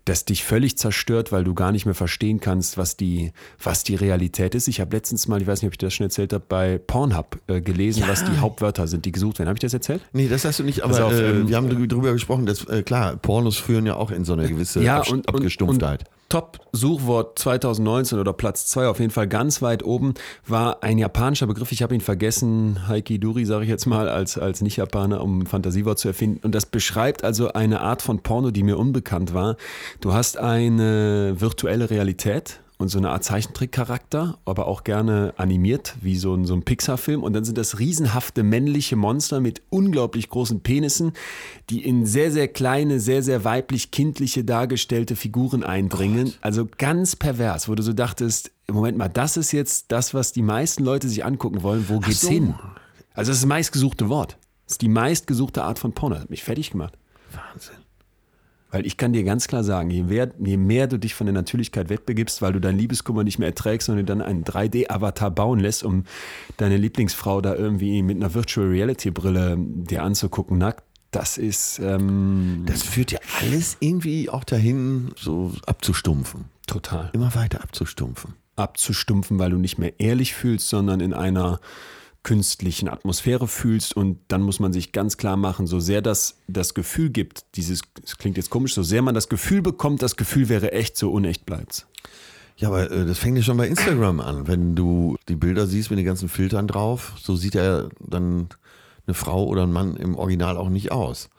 das 0.05 0.23
dich 0.23 0.45
völlig 0.45 0.77
zerstört, 0.77 1.33
weil 1.33 1.43
du 1.43 1.53
gar 1.53 1.73
nicht 1.73 1.85
mehr 1.85 1.93
verstehen 1.95 2.39
kannst, 2.39 2.77
was 2.77 2.95
die, 2.95 3.33
was 3.61 3.83
die 3.83 3.95
Realität 3.95 4.55
ist. 4.55 4.69
Ich 4.69 4.79
habe 4.79 4.95
letztens 4.95 5.27
mal, 5.27 5.41
ich 5.41 5.47
weiß 5.47 5.61
nicht, 5.61 5.67
ob 5.67 5.73
ich 5.73 5.79
das 5.79 5.93
schon 5.93 6.05
erzählt 6.05 6.31
habe, 6.31 6.45
bei 6.47 6.77
Pornhub 6.77 7.39
äh, 7.47 7.59
gelesen, 7.59 8.05
was 8.07 8.23
die 8.23 8.37
Hauptwörter 8.37 8.87
sind, 8.87 9.03
die 9.03 9.11
gesucht 9.11 9.37
werden. 9.39 9.49
Habe 9.49 9.57
ich 9.57 9.61
das 9.63 9.73
erzählt? 9.73 10.01
Nee, 10.13 10.29
das 10.29 10.45
hast 10.45 10.59
du 10.59 10.63
nicht, 10.63 10.81
aber 10.81 11.07
auf, 11.07 11.11
äh, 11.11 11.29
ähm, 11.29 11.49
wir 11.49 11.57
haben 11.57 11.67
drü- 11.67 11.85
drüber 11.87 12.13
gesprochen, 12.13 12.45
dass 12.45 12.63
äh, 12.69 12.83
klar, 12.83 13.17
Pornos 13.17 13.57
führen 13.57 13.85
ja 13.85 13.97
auch 13.97 14.11
in 14.11 14.23
so 14.23 14.31
eine 14.31 14.47
gewisse 14.47 14.79
Abst- 14.89 15.11
und, 15.11 15.27
Abgestumpftheit. 15.27 16.03
Und 16.03 16.16
Top-Suchwort 16.29 17.39
2019 17.39 18.19
oder 18.19 18.33
Platz 18.33 18.67
2 18.67 18.87
auf 18.87 18.99
jeden 18.99 19.11
Fall 19.11 19.27
ganz 19.27 19.61
weit 19.61 19.83
oben 19.83 20.13
war 20.45 20.83
ein 20.83 20.97
japanischer 20.97 21.47
Begriff. 21.47 21.71
Ich 21.71 21.81
habe 21.81 21.95
ihn 21.95 22.01
vergessen, 22.01 22.87
Haikiduri 22.87 23.45
sage 23.45 23.63
ich 23.63 23.69
jetzt 23.69 23.85
mal, 23.85 24.09
als, 24.09 24.37
als 24.37 24.61
Nicht-Japaner, 24.61 25.21
um 25.21 25.39
ein 25.39 25.45
Fantasiewort 25.47 25.99
zu 25.99 26.09
erfinden. 26.09 26.39
Und 26.43 26.53
das 26.53 26.65
beschreibt 26.65 27.23
also 27.23 27.53
eine 27.53 27.81
Art 27.81 28.01
von 28.01 28.21
Porno, 28.23 28.51
die 28.51 28.63
mir 28.63 28.77
unbekannt 28.77 29.33
war. 29.33 29.55
Du 30.01 30.13
hast 30.13 30.37
eine 30.37 31.35
virtuelle 31.39 31.89
Realität 31.89 32.59
und 32.77 32.89
so 32.89 32.99
eine 32.99 33.09
Art 33.09 33.23
Zeichentrickcharakter, 33.23 34.37
aber 34.45 34.67
auch 34.67 34.83
gerne 34.83 35.33
animiert, 35.37 35.95
wie 36.01 36.15
so 36.15 36.35
ein, 36.35 36.45
so 36.45 36.53
ein 36.53 36.63
Pixar-Film. 36.63 37.23
Und 37.23 37.33
dann 37.33 37.43
sind 37.43 37.57
das 37.57 37.79
riesenhafte 37.79 38.43
männliche 38.43 38.95
Monster 38.95 39.39
mit 39.39 39.63
unglaublich 39.69 40.29
großen 40.29 40.61
Penissen, 40.61 41.13
die 41.71 41.83
in 41.83 42.05
sehr, 42.05 42.31
sehr 42.31 42.47
kleine, 42.47 42.99
sehr, 42.99 43.23
sehr 43.23 43.43
weiblich-kindliche 43.43 44.43
dargestellte 44.43 45.15
Figuren 45.15 45.63
eindringen. 45.63 46.33
Also 46.41 46.67
ganz 46.77 47.15
pervers, 47.15 47.67
wo 47.67 47.73
du 47.73 47.81
so 47.81 47.93
dachtest, 47.93 48.51
Moment 48.69 48.97
mal, 48.97 49.07
das 49.07 49.37
ist 49.37 49.53
jetzt 49.53 49.91
das, 49.91 50.13
was 50.13 50.31
die 50.31 50.41
meisten 50.41 50.83
Leute 50.83 51.09
sich 51.09 51.25
angucken 51.25 51.63
wollen. 51.63 51.85
Wo 51.89 51.99
geht's 51.99 52.21
so. 52.21 52.29
hin? 52.29 52.55
Also 53.13 53.31
das 53.31 53.37
ist 53.37 53.43
das 53.43 53.49
meistgesuchte 53.49 54.09
Wort. 54.09 54.37
Das 54.65 54.73
ist 54.73 54.81
die 54.81 54.89
meistgesuchte 54.89 55.63
Art 55.63 55.79
von 55.79 55.93
Porno. 55.93 56.15
Das 56.15 56.23
hat 56.23 56.29
mich 56.29 56.43
fertig 56.43 56.71
gemacht. 56.71 56.97
Wahnsinn. 57.31 57.86
Weil 58.69 58.85
ich 58.85 58.97
kann 58.97 59.13
dir 59.13 59.23
ganz 59.23 59.47
klar 59.47 59.63
sagen, 59.63 59.89
je 59.89 60.03
mehr, 60.03 60.29
je 60.43 60.57
mehr 60.57 60.87
du 60.87 60.97
dich 60.99 61.15
von 61.15 61.25
der 61.25 61.33
Natürlichkeit 61.33 61.89
wegbegibst, 61.89 62.41
weil 62.41 62.53
du 62.53 62.59
deinen 62.59 62.77
Liebeskummer 62.77 63.23
nicht 63.23 63.39
mehr 63.39 63.47
erträgst, 63.47 63.87
sondern 63.87 64.05
dann 64.05 64.21
einen 64.21 64.43
3D-Avatar 64.43 65.31
bauen 65.31 65.59
lässt, 65.59 65.83
um 65.83 66.03
deine 66.57 66.75
Lieblingsfrau 66.75 67.39
da 67.39 67.55
irgendwie 67.55 68.01
mit 68.01 68.17
einer 68.17 68.33
Virtual 68.33 68.67
Reality-Brille 68.67 69.55
dir 69.57 70.03
anzugucken, 70.03 70.57
nackt, 70.57 70.83
das 71.11 71.37
ist 71.37 71.79
ähm, 71.79 72.63
Das 72.65 72.83
führt 72.83 73.11
ja 73.13 73.19
alles 73.41 73.77
irgendwie 73.79 74.29
auch 74.29 74.43
dahin, 74.43 75.11
so 75.15 75.53
abzustumpfen. 75.65 76.45
total 76.67 77.09
Immer 77.13 77.33
weiter 77.35 77.63
abzustumpfen. 77.63 78.33
abzustumpfen, 78.57 79.39
weil 79.39 79.51
du 79.51 79.57
nicht 79.57 79.77
mehr 79.77 79.97
ehrlich 79.99 80.33
fühlst, 80.33 80.67
sondern 80.67 80.99
in 80.99 81.13
einer 81.13 81.61
künstlichen 82.27 82.89
Atmosphäre 82.89 83.47
fühlst 83.47 83.95
und 83.95 84.19
dann 84.27 84.41
muss 84.41 84.59
man 84.59 84.73
sich 84.73 84.91
ganz 84.91 85.15
klar 85.15 85.37
machen, 85.37 85.65
so 85.65 85.79
sehr 85.79 86.01
das 86.01 86.35
das 86.49 86.73
Gefühl 86.73 87.09
gibt, 87.09 87.45
dieses, 87.55 87.83
das 88.01 88.17
klingt 88.17 88.35
jetzt 88.35 88.49
komisch, 88.49 88.73
so 88.73 88.83
sehr 88.83 89.01
man 89.01 89.15
das 89.15 89.29
Gefühl 89.29 89.61
bekommt, 89.61 90.01
das 90.01 90.17
Gefühl 90.17 90.49
wäre 90.49 90.73
echt, 90.73 90.97
so 90.97 91.09
unecht 91.09 91.45
bleibt's. 91.45 91.87
Ja, 92.57 92.67
aber 92.67 92.91
äh, 92.91 93.05
das 93.05 93.17
fängt 93.17 93.37
ja 93.37 93.43
schon 93.43 93.55
bei 93.55 93.69
Instagram 93.69 94.19
an. 94.19 94.45
Wenn 94.45 94.75
du 94.75 95.15
die 95.29 95.37
Bilder 95.37 95.67
siehst 95.67 95.89
mit 95.89 95.99
den 95.99 96.05
ganzen 96.05 96.27
Filtern 96.27 96.67
drauf, 96.67 97.13
so 97.17 97.37
sieht 97.37 97.55
ja 97.55 97.87
dann 98.01 98.49
eine 99.05 99.13
Frau 99.13 99.45
oder 99.45 99.63
ein 99.63 99.71
Mann 99.71 99.95
im 99.95 100.17
Original 100.17 100.57
auch 100.57 100.67
nicht 100.67 100.91
aus. 100.91 101.29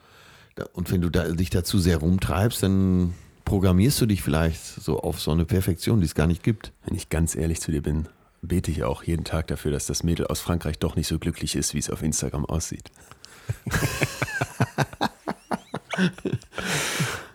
Und 0.72 0.90
wenn 0.90 1.02
du 1.02 1.10
da, 1.10 1.28
dich 1.28 1.50
da 1.50 1.64
zu 1.64 1.78
sehr 1.78 1.98
rumtreibst, 1.98 2.62
dann 2.62 3.12
programmierst 3.44 4.00
du 4.00 4.06
dich 4.06 4.22
vielleicht 4.22 4.64
so 4.64 5.00
auf 5.00 5.20
so 5.20 5.32
eine 5.32 5.44
Perfektion, 5.44 6.00
die 6.00 6.06
es 6.06 6.14
gar 6.14 6.26
nicht 6.26 6.42
gibt. 6.42 6.72
Wenn 6.86 6.96
ich 6.96 7.10
ganz 7.10 7.36
ehrlich 7.36 7.60
zu 7.60 7.72
dir 7.72 7.82
bin, 7.82 8.08
bete 8.42 8.70
ich 8.70 8.84
auch 8.84 9.02
jeden 9.02 9.24
Tag 9.24 9.48
dafür, 9.48 9.72
dass 9.72 9.86
das 9.86 10.02
Mädel 10.02 10.26
aus 10.26 10.40
Frankreich 10.40 10.78
doch 10.78 10.96
nicht 10.96 11.08
so 11.08 11.18
glücklich 11.18 11.56
ist, 11.56 11.74
wie 11.74 11.78
es 11.78 11.90
auf 11.90 12.02
Instagram 12.02 12.44
aussieht. 12.44 12.90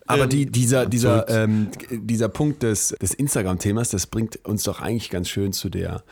Aber 0.05 0.27
die, 0.27 0.45
dieser, 0.45 0.85
dieser, 0.85 1.29
ähm, 1.29 1.69
dieser 1.89 2.29
Punkt 2.29 2.63
des, 2.63 2.89
des 3.01 3.13
Instagram-Themas, 3.13 3.89
das 3.89 4.07
bringt 4.07 4.45
uns 4.45 4.63
doch 4.63 4.81
eigentlich 4.81 5.09
ganz 5.09 5.29
schön 5.29 5.53
zu 5.53 5.69
der 5.69 6.03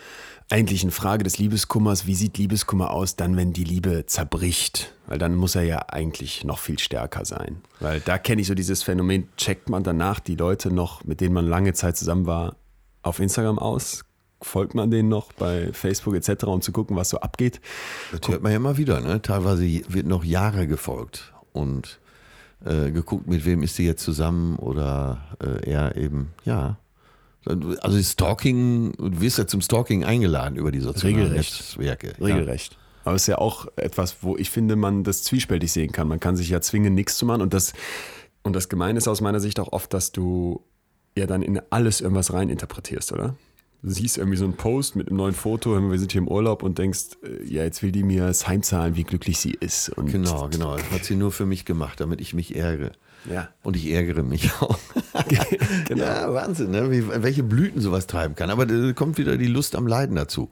eigentlichen 0.49 0.91
Frage 0.91 1.23
des 1.23 1.37
Liebeskummers. 1.37 2.07
Wie 2.07 2.15
sieht 2.15 2.37
Liebeskummer 2.37 2.91
aus 2.91 3.15
dann, 3.15 3.35
wenn 3.37 3.53
die 3.53 3.63
Liebe 3.63 4.05
zerbricht? 4.05 4.93
Weil 5.07 5.17
dann 5.17 5.35
muss 5.35 5.55
er 5.55 5.63
ja 5.63 5.89
eigentlich 5.89 6.43
noch 6.43 6.59
viel 6.59 6.79
stärker 6.79 7.25
sein. 7.25 7.61
Weil 7.79 7.99
da 7.99 8.17
kenne 8.17 8.41
ich 8.41 8.47
so 8.47 8.53
dieses 8.53 8.83
Phänomen, 8.83 9.29
checkt 9.37 9.69
man 9.69 9.83
danach 9.83 10.19
die 10.19 10.35
Leute 10.35 10.71
noch, 10.71 11.03
mit 11.03 11.21
denen 11.21 11.33
man 11.33 11.47
lange 11.47 11.73
Zeit 11.73 11.97
zusammen 11.97 12.25
war, 12.25 12.55
auf 13.01 13.19
Instagram 13.19 13.59
aus? 13.59 14.03
Folgt 14.41 14.73
man 14.73 14.89
denen 14.89 15.09
noch 15.09 15.33
bei 15.33 15.71
Facebook 15.73 16.15
etc., 16.15 16.45
um 16.45 16.61
zu 16.61 16.71
gucken, 16.71 16.95
was 16.95 17.09
so 17.09 17.19
abgeht? 17.19 17.61
Das 18.11 18.29
hört 18.29 18.41
man 18.41 18.51
ja 18.51 18.57
immer 18.57 18.77
wieder. 18.77 18.99
Ne? 18.99 19.21
Teilweise 19.21 19.63
wird 19.63 20.07
noch 20.07 20.23
Jahre 20.23 20.67
gefolgt 20.67 21.33
und 21.53 21.99
äh, 22.65 22.91
geguckt, 22.91 23.27
mit 23.27 23.45
wem 23.45 23.63
ist 23.63 23.75
sie 23.75 23.85
jetzt 23.85 24.03
zusammen 24.03 24.55
oder 24.57 25.37
äh, 25.43 25.69
er 25.69 25.95
eben, 25.95 26.33
ja. 26.45 26.77
Also 27.81 27.99
Stalking, 28.01 28.93
du 28.97 29.19
wirst 29.19 29.39
ja 29.39 29.47
zum 29.47 29.61
Stalking 29.61 30.03
eingeladen 30.03 30.57
über 30.57 30.71
die 30.71 30.79
sozialen 30.79 31.15
Regelrecht. 31.15 31.59
Netzwerke. 31.59 32.13
Regelrecht. 32.21 32.77
Aber 33.03 33.15
es 33.15 33.23
ist 33.23 33.27
ja 33.27 33.39
auch 33.39 33.65
etwas, 33.77 34.17
wo 34.21 34.37
ich 34.37 34.51
finde, 34.51 34.75
man 34.75 35.03
das 35.03 35.23
zwiespältig 35.23 35.71
sehen 35.71 35.91
kann. 35.91 36.07
Man 36.07 36.19
kann 36.19 36.35
sich 36.35 36.49
ja 36.49 36.61
zwingen, 36.61 36.93
nichts 36.93 37.17
zu 37.17 37.25
machen. 37.25 37.41
Und 37.41 37.53
das, 37.53 37.73
und 38.43 38.55
das 38.55 38.69
Gemeine 38.69 38.97
ist 38.97 39.07
aus 39.07 39.21
meiner 39.21 39.39
Sicht 39.39 39.59
auch 39.59 39.71
oft, 39.71 39.93
dass 39.93 40.11
du 40.11 40.61
ja 41.17 41.25
dann 41.25 41.41
in 41.41 41.59
alles 41.71 42.01
irgendwas 42.01 42.31
reininterpretierst, 42.31 43.11
oder? 43.11 43.35
Siehst 43.83 44.17
irgendwie 44.17 44.37
so 44.37 44.45
einen 44.45 44.53
Post 44.53 44.95
mit 44.95 45.07
einem 45.07 45.17
neuen 45.17 45.33
Foto, 45.33 45.71
wir 45.89 45.97
sind 45.97 46.11
hier 46.11 46.21
im 46.21 46.27
Urlaub 46.27 46.61
und 46.61 46.77
denkst, 46.77 47.17
äh, 47.23 47.43
ja, 47.43 47.63
jetzt 47.63 47.81
will 47.81 47.91
die 47.91 48.03
mir 48.03 48.27
das 48.27 48.47
heimzahlen, 48.47 48.95
wie 48.95 49.03
glücklich 49.03 49.39
sie 49.39 49.57
ist. 49.59 49.89
Und. 49.89 50.11
Genau, 50.11 50.49
genau. 50.49 50.75
Das 50.75 50.91
hat 50.91 51.05
sie 51.05 51.15
nur 51.15 51.31
für 51.31 51.47
mich 51.47 51.65
gemacht, 51.65 51.99
damit 51.99 52.21
ich 52.21 52.33
mich 52.35 52.55
ärgere. 52.55 52.91
Ja. 53.29 53.49
Und 53.63 53.75
ich 53.75 53.91
ärgere 53.91 54.23
mich 54.23 54.51
auch. 54.61 54.77
genau. 55.87 56.03
Ja, 56.03 56.33
Wahnsinn, 56.33 56.71
ne? 56.71 56.91
Wie, 56.91 57.07
welche 57.07 57.43
Blüten 57.43 57.81
sowas 57.81 58.07
treiben 58.07 58.35
kann. 58.35 58.49
Aber 58.49 58.65
da 58.65 58.93
kommt 58.93 59.17
wieder 59.17 59.37
die 59.37 59.47
Lust 59.47 59.75
am 59.75 59.87
Leiden 59.87 60.15
dazu. 60.15 60.49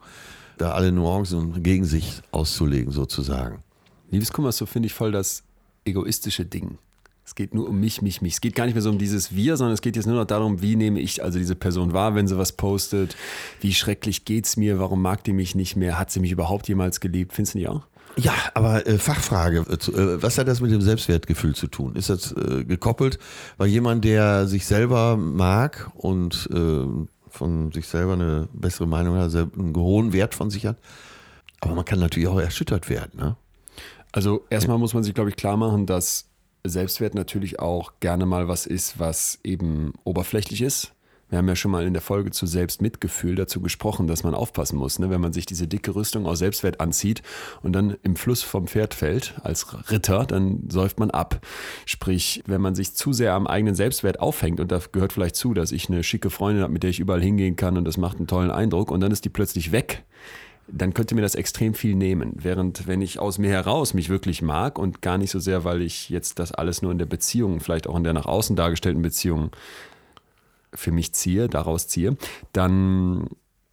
Da 0.58 0.72
alle 0.72 0.92
Nuancen 0.92 1.62
gegen 1.62 1.84
sich 1.84 2.20
auszulegen, 2.32 2.92
sozusagen. 2.92 3.62
Liebeskummer 4.10 4.50
ist 4.50 4.58
so, 4.58 4.66
finde 4.66 4.86
ich, 4.86 4.94
voll 4.94 5.12
das 5.12 5.44
egoistische 5.84 6.44
Ding. 6.44 6.78
Es 7.30 7.36
geht 7.36 7.54
nur 7.54 7.68
um 7.68 7.78
mich, 7.78 8.02
mich, 8.02 8.22
mich. 8.22 8.32
Es 8.32 8.40
geht 8.40 8.56
gar 8.56 8.64
nicht 8.66 8.74
mehr 8.74 8.82
so 8.82 8.90
um 8.90 8.98
dieses 8.98 9.36
Wir, 9.36 9.56
sondern 9.56 9.72
es 9.72 9.82
geht 9.82 9.94
jetzt 9.94 10.06
nur 10.06 10.16
noch 10.16 10.24
darum, 10.24 10.62
wie 10.62 10.74
nehme 10.74 10.98
ich 10.98 11.22
also 11.22 11.38
diese 11.38 11.54
Person 11.54 11.92
wahr, 11.92 12.16
wenn 12.16 12.26
sie 12.26 12.36
was 12.36 12.50
postet. 12.50 13.14
Wie 13.60 13.72
schrecklich 13.72 14.24
geht's 14.24 14.56
mir? 14.56 14.80
Warum 14.80 15.00
mag 15.00 15.22
die 15.22 15.32
mich 15.32 15.54
nicht 15.54 15.76
mehr? 15.76 15.96
Hat 15.96 16.10
sie 16.10 16.18
mich 16.18 16.32
überhaupt 16.32 16.66
jemals 16.66 16.98
geliebt? 16.98 17.32
Findest 17.32 17.54
du 17.54 17.58
nicht 17.58 17.68
auch? 17.68 17.86
Ja, 18.16 18.32
aber 18.54 18.84
äh, 18.84 18.98
Fachfrage, 18.98 19.64
äh, 19.68 19.74
äh, 19.74 20.20
was 20.20 20.38
hat 20.38 20.48
das 20.48 20.60
mit 20.60 20.72
dem 20.72 20.80
Selbstwertgefühl 20.80 21.54
zu 21.54 21.68
tun? 21.68 21.94
Ist 21.94 22.10
das 22.10 22.32
äh, 22.32 22.64
gekoppelt? 22.64 23.20
Weil 23.58 23.68
jemand, 23.68 24.04
der 24.04 24.48
sich 24.48 24.66
selber 24.66 25.16
mag 25.16 25.88
und 25.94 26.50
äh, 26.52 26.84
von 27.28 27.70
sich 27.70 27.86
selber 27.86 28.14
eine 28.14 28.48
bessere 28.52 28.88
Meinung 28.88 29.14
hat, 29.14 29.30
sel- 29.30 29.52
einen 29.56 29.76
hohen 29.76 30.12
Wert 30.12 30.34
von 30.34 30.50
sich 30.50 30.66
hat, 30.66 30.78
aber 31.60 31.76
man 31.76 31.84
kann 31.84 32.00
natürlich 32.00 32.28
auch 32.28 32.40
erschüttert 32.40 32.90
werden. 32.90 33.20
Ne? 33.20 33.36
Also 34.10 34.44
erstmal 34.50 34.78
muss 34.78 34.94
man 34.94 35.04
sich, 35.04 35.14
glaube 35.14 35.30
ich, 35.30 35.36
klar 35.36 35.56
machen, 35.56 35.86
dass 35.86 36.26
Selbstwert 36.64 37.14
natürlich 37.14 37.58
auch 37.58 37.92
gerne 38.00 38.26
mal 38.26 38.48
was 38.48 38.66
ist, 38.66 38.98
was 38.98 39.38
eben 39.44 39.94
oberflächlich 40.04 40.62
ist. 40.62 40.92
Wir 41.30 41.38
haben 41.38 41.48
ja 41.48 41.54
schon 41.54 41.70
mal 41.70 41.86
in 41.86 41.92
der 41.92 42.02
Folge 42.02 42.32
zu 42.32 42.44
Selbstmitgefühl 42.44 43.36
dazu 43.36 43.60
gesprochen, 43.60 44.08
dass 44.08 44.24
man 44.24 44.34
aufpassen 44.34 44.76
muss, 44.76 44.98
ne? 44.98 45.10
wenn 45.10 45.20
man 45.20 45.32
sich 45.32 45.46
diese 45.46 45.68
dicke 45.68 45.94
Rüstung 45.94 46.26
aus 46.26 46.40
Selbstwert 46.40 46.80
anzieht 46.80 47.22
und 47.62 47.72
dann 47.72 47.96
im 48.02 48.16
Fluss 48.16 48.42
vom 48.42 48.66
Pferd 48.66 48.94
fällt 48.94 49.34
als 49.44 49.90
Ritter, 49.92 50.26
dann 50.26 50.68
säuft 50.68 50.98
man 50.98 51.12
ab. 51.12 51.40
Sprich, 51.86 52.42
wenn 52.46 52.60
man 52.60 52.74
sich 52.74 52.94
zu 52.94 53.12
sehr 53.12 53.34
am 53.34 53.46
eigenen 53.46 53.76
Selbstwert 53.76 54.18
aufhängt 54.18 54.58
und 54.58 54.72
da 54.72 54.80
gehört 54.90 55.12
vielleicht 55.12 55.36
zu, 55.36 55.54
dass 55.54 55.70
ich 55.70 55.88
eine 55.88 56.02
schicke 56.02 56.30
Freundin 56.30 56.64
habe, 56.64 56.72
mit 56.72 56.82
der 56.82 56.90
ich 56.90 56.98
überall 56.98 57.22
hingehen 57.22 57.54
kann 57.54 57.78
und 57.78 57.84
das 57.84 57.96
macht 57.96 58.18
einen 58.18 58.26
tollen 58.26 58.50
Eindruck 58.50 58.90
und 58.90 59.00
dann 59.00 59.12
ist 59.12 59.24
die 59.24 59.30
plötzlich 59.30 59.70
weg, 59.70 60.04
dann 60.72 60.94
könnte 60.94 61.14
mir 61.14 61.22
das 61.22 61.34
extrem 61.34 61.74
viel 61.74 61.94
nehmen. 61.94 62.32
Während 62.36 62.86
wenn 62.86 63.02
ich 63.02 63.18
aus 63.18 63.38
mir 63.38 63.50
heraus 63.50 63.94
mich 63.94 64.08
wirklich 64.08 64.42
mag 64.42 64.78
und 64.78 65.02
gar 65.02 65.18
nicht 65.18 65.30
so 65.30 65.38
sehr, 65.38 65.64
weil 65.64 65.82
ich 65.82 66.08
jetzt 66.08 66.38
das 66.38 66.52
alles 66.52 66.82
nur 66.82 66.92
in 66.92 66.98
der 66.98 67.06
Beziehung, 67.06 67.60
vielleicht 67.60 67.86
auch 67.86 67.96
in 67.96 68.04
der 68.04 68.12
nach 68.12 68.26
außen 68.26 68.56
dargestellten 68.56 69.02
Beziehung 69.02 69.50
für 70.72 70.92
mich 70.92 71.12
ziehe, 71.12 71.48
daraus 71.48 71.88
ziehe, 71.88 72.16
dann 72.52 73.28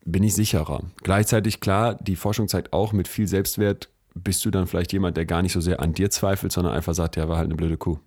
bin 0.05 0.23
ich 0.23 0.33
sicherer. 0.33 0.83
Gleichzeitig 1.03 1.59
klar, 1.59 1.95
die 1.95 2.15
Forschung 2.15 2.47
zeigt 2.47 2.73
auch, 2.73 2.93
mit 2.93 3.07
viel 3.07 3.27
Selbstwert 3.27 3.89
bist 4.15 4.43
du 4.45 4.51
dann 4.51 4.67
vielleicht 4.67 4.93
jemand, 4.93 5.17
der 5.17 5.25
gar 5.25 5.41
nicht 5.41 5.53
so 5.53 5.61
sehr 5.61 5.79
an 5.79 5.93
dir 5.93 6.09
zweifelt, 6.09 6.51
sondern 6.51 6.73
einfach 6.73 6.95
sagt, 6.95 7.17
ja, 7.17 7.29
war 7.29 7.37
halt 7.37 7.45
eine 7.45 7.55
blöde 7.55 7.77
Kuh. 7.77 7.99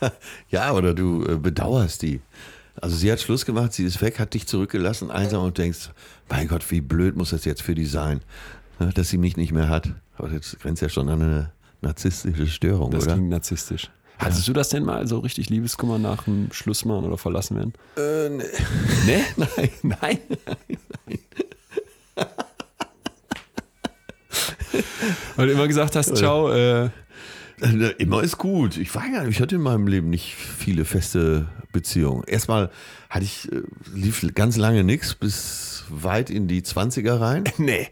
ja, 0.50 0.72
oder 0.72 0.94
du 0.94 1.24
äh, 1.24 1.36
bedauerst 1.36 2.02
die. 2.02 2.20
Also 2.80 2.96
sie 2.96 3.10
hat 3.10 3.20
Schluss 3.20 3.44
gemacht, 3.44 3.72
sie 3.72 3.84
ist 3.84 4.00
weg, 4.02 4.18
hat 4.18 4.34
dich 4.34 4.46
zurückgelassen, 4.46 5.10
einsam 5.10 5.44
und 5.44 5.58
denkst, 5.58 5.90
mein 6.28 6.48
Gott, 6.48 6.70
wie 6.70 6.80
blöd 6.80 7.16
muss 7.16 7.30
das 7.30 7.44
jetzt 7.44 7.62
für 7.62 7.74
die 7.74 7.86
sein, 7.86 8.20
ne, 8.78 8.90
dass 8.94 9.08
sie 9.08 9.18
mich 9.18 9.36
nicht 9.36 9.52
mehr 9.52 9.68
hat. 9.68 9.88
Aber 10.16 10.28
das 10.28 10.56
grenzt 10.60 10.82
ja 10.82 10.88
schon 10.88 11.08
an 11.08 11.22
eine 11.22 11.52
narzisstische 11.80 12.46
Störung, 12.46 12.90
das 12.90 13.02
oder? 13.02 13.06
Das 13.06 13.14
klingt 13.14 13.30
narzisstisch. 13.30 13.90
Hattest 14.18 14.48
du 14.48 14.52
das 14.52 14.68
denn 14.70 14.84
mal 14.84 15.06
so 15.06 15.20
richtig 15.20 15.48
Liebeskummer 15.48 15.98
nach 15.98 16.24
dem 16.24 16.48
Schluss 16.50 16.84
machen 16.84 17.04
oder 17.04 17.16
verlassen 17.16 17.56
werden? 17.56 17.72
Äh, 17.96 18.28
nee. 18.30 18.44
Nee? 19.06 19.24
nein, 19.46 19.70
nein, 19.82 20.18
nein. 21.06 21.18
Weil 25.36 25.46
du 25.46 25.52
immer 25.52 25.68
gesagt 25.68 25.94
hast, 25.94 26.16
ciao. 26.16 26.50
Äh. 26.52 26.90
Immer 27.98 28.22
ist 28.22 28.38
gut. 28.38 28.76
Ich 28.76 28.94
war 28.94 29.06
ja, 29.06 29.24
ich 29.24 29.40
hatte 29.40 29.56
in 29.56 29.62
meinem 29.62 29.86
Leben 29.86 30.10
nicht 30.10 30.34
viele 30.34 30.84
feste 30.84 31.46
Beziehungen. 31.72 32.24
Erstmal 32.24 32.70
hatte 33.10 33.24
ich, 33.24 33.50
äh, 33.52 33.62
lief 33.94 34.26
ganz 34.34 34.56
lange 34.56 34.84
nichts, 34.84 35.14
bis 35.14 35.84
weit 35.88 36.30
in 36.30 36.48
die 36.48 36.62
20er 36.62 37.20
rein. 37.20 37.44
Nee. 37.58 37.88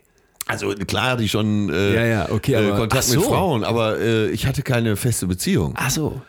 Also 0.48 0.72
klar 0.74 1.10
hatte 1.10 1.24
ich 1.24 1.32
schon 1.32 1.70
äh, 1.70 1.94
ja, 1.94 2.04
ja, 2.04 2.30
okay, 2.30 2.52
äh, 2.52 2.58
aber, 2.58 2.76
Kontakt 2.76 3.02
so. 3.02 3.18
mit 3.18 3.28
Frauen, 3.28 3.64
aber 3.64 3.98
äh, 3.98 4.30
ich 4.30 4.46
hatte 4.46 4.62
keine 4.62 4.94
feste 4.94 5.26
Beziehung. 5.26 5.74
Ach 5.76 5.90
so. 5.90 6.22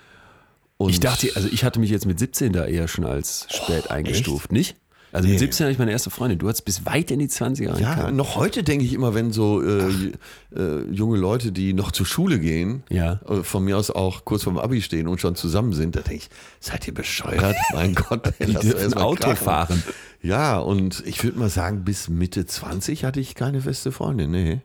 Und 0.77 0.89
ich 0.89 0.99
dachte, 0.99 1.29
also 1.35 1.47
ich 1.51 1.63
hatte 1.63 1.79
mich 1.79 1.91
jetzt 1.91 2.07
mit 2.07 2.17
17 2.17 2.51
da 2.51 2.65
eher 2.65 2.87
schon 2.87 3.05
als 3.05 3.45
spät 3.49 3.85
oh, 3.89 3.91
eingestuft, 3.91 4.45
echt? 4.45 4.51
nicht? 4.51 4.75
Also 5.11 5.29
mit 5.29 5.39
17 5.39 5.65
hatte 5.65 5.71
ich 5.71 5.79
meine 5.79 5.91
erste 5.91 6.09
Freundin. 6.09 6.37
Du 6.37 6.47
hattest 6.49 6.65
bis 6.65 6.85
weit 6.85 7.11
in 7.11 7.19
die 7.19 7.27
20er 7.27 7.73
rein. 7.73 7.81
Ja, 7.81 8.11
noch 8.11 8.35
heute 8.35 8.63
denke 8.63 8.83
ich 8.83 8.93
immer, 8.93 9.13
wenn 9.15 9.31
so 9.31 9.61
äh, 9.61 10.11
äh, 10.55 10.83
junge 10.91 11.17
Leute, 11.17 11.51
die 11.51 11.73
noch 11.73 11.91
zur 11.91 12.05
Schule 12.05 12.39
gehen, 12.39 12.83
ja. 12.89 13.21
äh, 13.27 13.43
von 13.43 13.63
mir 13.63 13.77
aus 13.77 13.89
auch 13.89 14.25
kurz 14.25 14.43
vorm 14.43 14.57
Abi 14.57 14.81
stehen 14.81 15.07
und 15.07 15.21
schon 15.21 15.35
zusammen 15.35 15.73
sind, 15.73 15.95
da 15.95 16.01
denke 16.01 16.23
ich, 16.23 16.29
seid 16.59 16.87
ihr 16.87 16.93
bescheuert? 16.93 17.55
mein 17.73 17.95
Gott, 17.95 18.33
ey, 18.39 18.47
die 18.47 18.53
dürfen 18.53 18.95
Auto 18.95 19.21
krachen. 19.21 19.37
fahren. 19.37 19.83
Ja, 20.21 20.59
und 20.59 21.03
ich 21.05 21.23
würde 21.23 21.39
mal 21.39 21.49
sagen, 21.49 21.85
bis 21.85 22.09
Mitte 22.09 22.45
20 22.45 23.05
hatte 23.05 23.19
ich 23.19 23.35
keine 23.35 23.61
feste 23.61 23.93
Freundin. 23.93 24.31
Nee, 24.31 24.61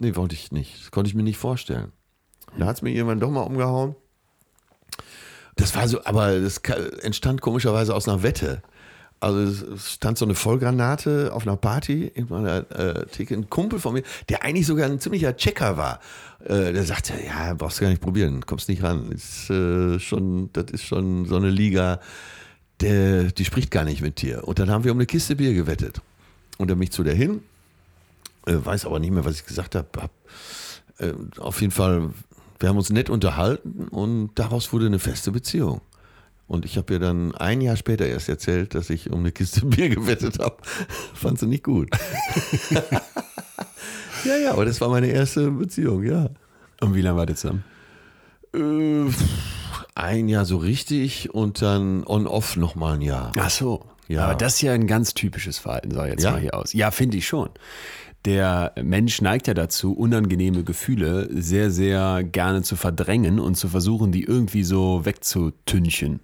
nee, 0.00 0.16
wollte 0.16 0.34
ich 0.34 0.50
nicht. 0.50 0.80
Das 0.80 0.90
konnte 0.90 1.08
ich 1.08 1.14
mir 1.14 1.22
nicht 1.22 1.38
vorstellen. 1.38 1.92
Da 2.58 2.66
hat 2.66 2.76
es 2.76 2.82
mir 2.82 2.90
irgendwann 2.90 3.20
doch 3.20 3.30
mal 3.30 3.42
umgehauen. 3.42 3.94
Das 5.56 5.74
war 5.74 5.88
so, 5.88 6.04
aber 6.04 6.38
das 6.38 6.58
entstand 7.02 7.40
komischerweise 7.40 7.94
aus 7.94 8.08
einer 8.08 8.22
Wette. 8.22 8.62
Also 9.18 9.72
es 9.74 9.92
stand 9.92 10.18
so 10.18 10.24
eine 10.24 10.34
Vollgranate 10.34 11.32
auf 11.32 11.46
einer 11.46 11.56
Party 11.56 12.10
in 12.14 12.28
meiner 12.28 12.70
äh, 12.70 13.06
Theke. 13.06 13.34
Ein 13.34 13.48
Kumpel 13.48 13.78
von 13.78 13.94
mir, 13.94 14.02
der 14.28 14.42
eigentlich 14.42 14.66
sogar 14.66 14.86
ein 14.86 15.00
ziemlicher 15.00 15.36
Checker 15.36 15.76
war, 15.76 16.00
äh, 16.44 16.72
der 16.72 16.84
sagte, 16.84 17.14
ja, 17.26 17.54
brauchst 17.54 17.78
du 17.78 17.82
gar 17.82 17.88
nicht 17.88 18.02
probieren, 18.02 18.44
kommst 18.44 18.68
nicht 18.68 18.82
ran. 18.82 19.10
Ist, 19.10 19.48
äh, 19.48 19.98
schon, 19.98 20.50
das 20.52 20.66
ist 20.70 20.84
schon 20.84 21.24
so 21.24 21.36
eine 21.36 21.48
Liga, 21.48 22.00
der, 22.80 23.24
die 23.32 23.44
spricht 23.44 23.70
gar 23.70 23.84
nicht 23.84 24.02
mit 24.02 24.20
dir. 24.20 24.46
Und 24.46 24.58
dann 24.58 24.70
haben 24.70 24.84
wir 24.84 24.92
um 24.92 24.98
eine 24.98 25.06
Kiste 25.06 25.36
Bier 25.36 25.54
gewettet. 25.54 26.02
Und 26.58 26.70
dann 26.70 26.78
bin 26.78 26.84
ich 26.84 26.92
zu 26.92 27.02
der 27.02 27.14
hin, 27.14 27.40
äh, 28.46 28.54
weiß 28.54 28.84
aber 28.84 28.98
nicht 28.98 29.12
mehr, 29.12 29.24
was 29.24 29.36
ich 29.36 29.46
gesagt 29.46 29.74
habe. 29.74 29.88
Hab, 29.96 30.10
äh, 30.98 31.12
auf 31.38 31.60
jeden 31.62 31.72
Fall, 31.72 32.10
wir 32.58 32.68
haben 32.68 32.76
uns 32.76 32.90
nett 32.90 33.10
unterhalten 33.10 33.88
und 33.88 34.30
daraus 34.34 34.72
wurde 34.72 34.86
eine 34.86 34.98
feste 34.98 35.32
Beziehung. 35.32 35.80
Und 36.48 36.64
ich 36.64 36.76
habe 36.76 36.94
ihr 36.94 36.98
dann 37.00 37.34
ein 37.34 37.60
Jahr 37.60 37.76
später 37.76 38.06
erst 38.06 38.28
erzählt, 38.28 38.74
dass 38.74 38.90
ich 38.90 39.10
um 39.10 39.20
eine 39.20 39.32
Kiste 39.32 39.66
Bier 39.66 39.88
gewettet 39.88 40.38
habe. 40.38 40.56
Fand 41.14 41.38
sie 41.38 41.46
nicht 41.46 41.64
gut. 41.64 41.90
ja, 44.24 44.36
ja, 44.36 44.52
aber 44.52 44.64
das 44.64 44.80
war 44.80 44.88
meine 44.88 45.08
erste 45.08 45.50
Beziehung, 45.50 46.04
ja. 46.04 46.30
Und 46.80 46.94
wie 46.94 47.00
lange 47.00 47.18
war 47.18 47.26
das 47.26 47.40
zusammen? 47.40 47.64
Äh, 48.54 49.10
ein 49.94 50.28
Jahr 50.28 50.44
so 50.44 50.58
richtig 50.58 51.34
und 51.34 51.62
dann 51.62 52.04
on-off 52.04 52.56
nochmal 52.56 52.94
ein 52.94 53.02
Jahr. 53.02 53.32
Ach 53.38 53.50
so. 53.50 53.86
Ja. 54.08 54.24
Aber 54.24 54.34
das 54.36 54.54
ist 54.54 54.62
ja 54.62 54.72
ein 54.72 54.86
ganz 54.86 55.14
typisches 55.14 55.58
Verhalten, 55.58 55.90
sah 55.90 56.06
jetzt 56.06 56.22
ja? 56.22 56.32
mal 56.32 56.40
hier 56.40 56.54
aus. 56.54 56.72
Ja, 56.72 56.92
finde 56.92 57.16
ich 57.16 57.26
schon. 57.26 57.50
Der 58.24 58.72
Mensch 58.80 59.20
neigt 59.20 59.46
ja 59.46 59.54
dazu, 59.54 59.94
unangenehme 59.94 60.64
Gefühle 60.64 61.28
sehr, 61.30 61.70
sehr 61.70 62.22
gerne 62.24 62.62
zu 62.62 62.76
verdrängen 62.76 63.40
und 63.40 63.56
zu 63.56 63.68
versuchen, 63.68 64.12
die 64.12 64.24
irgendwie 64.24 64.64
so 64.64 65.04
wegzutünchen. 65.04 66.20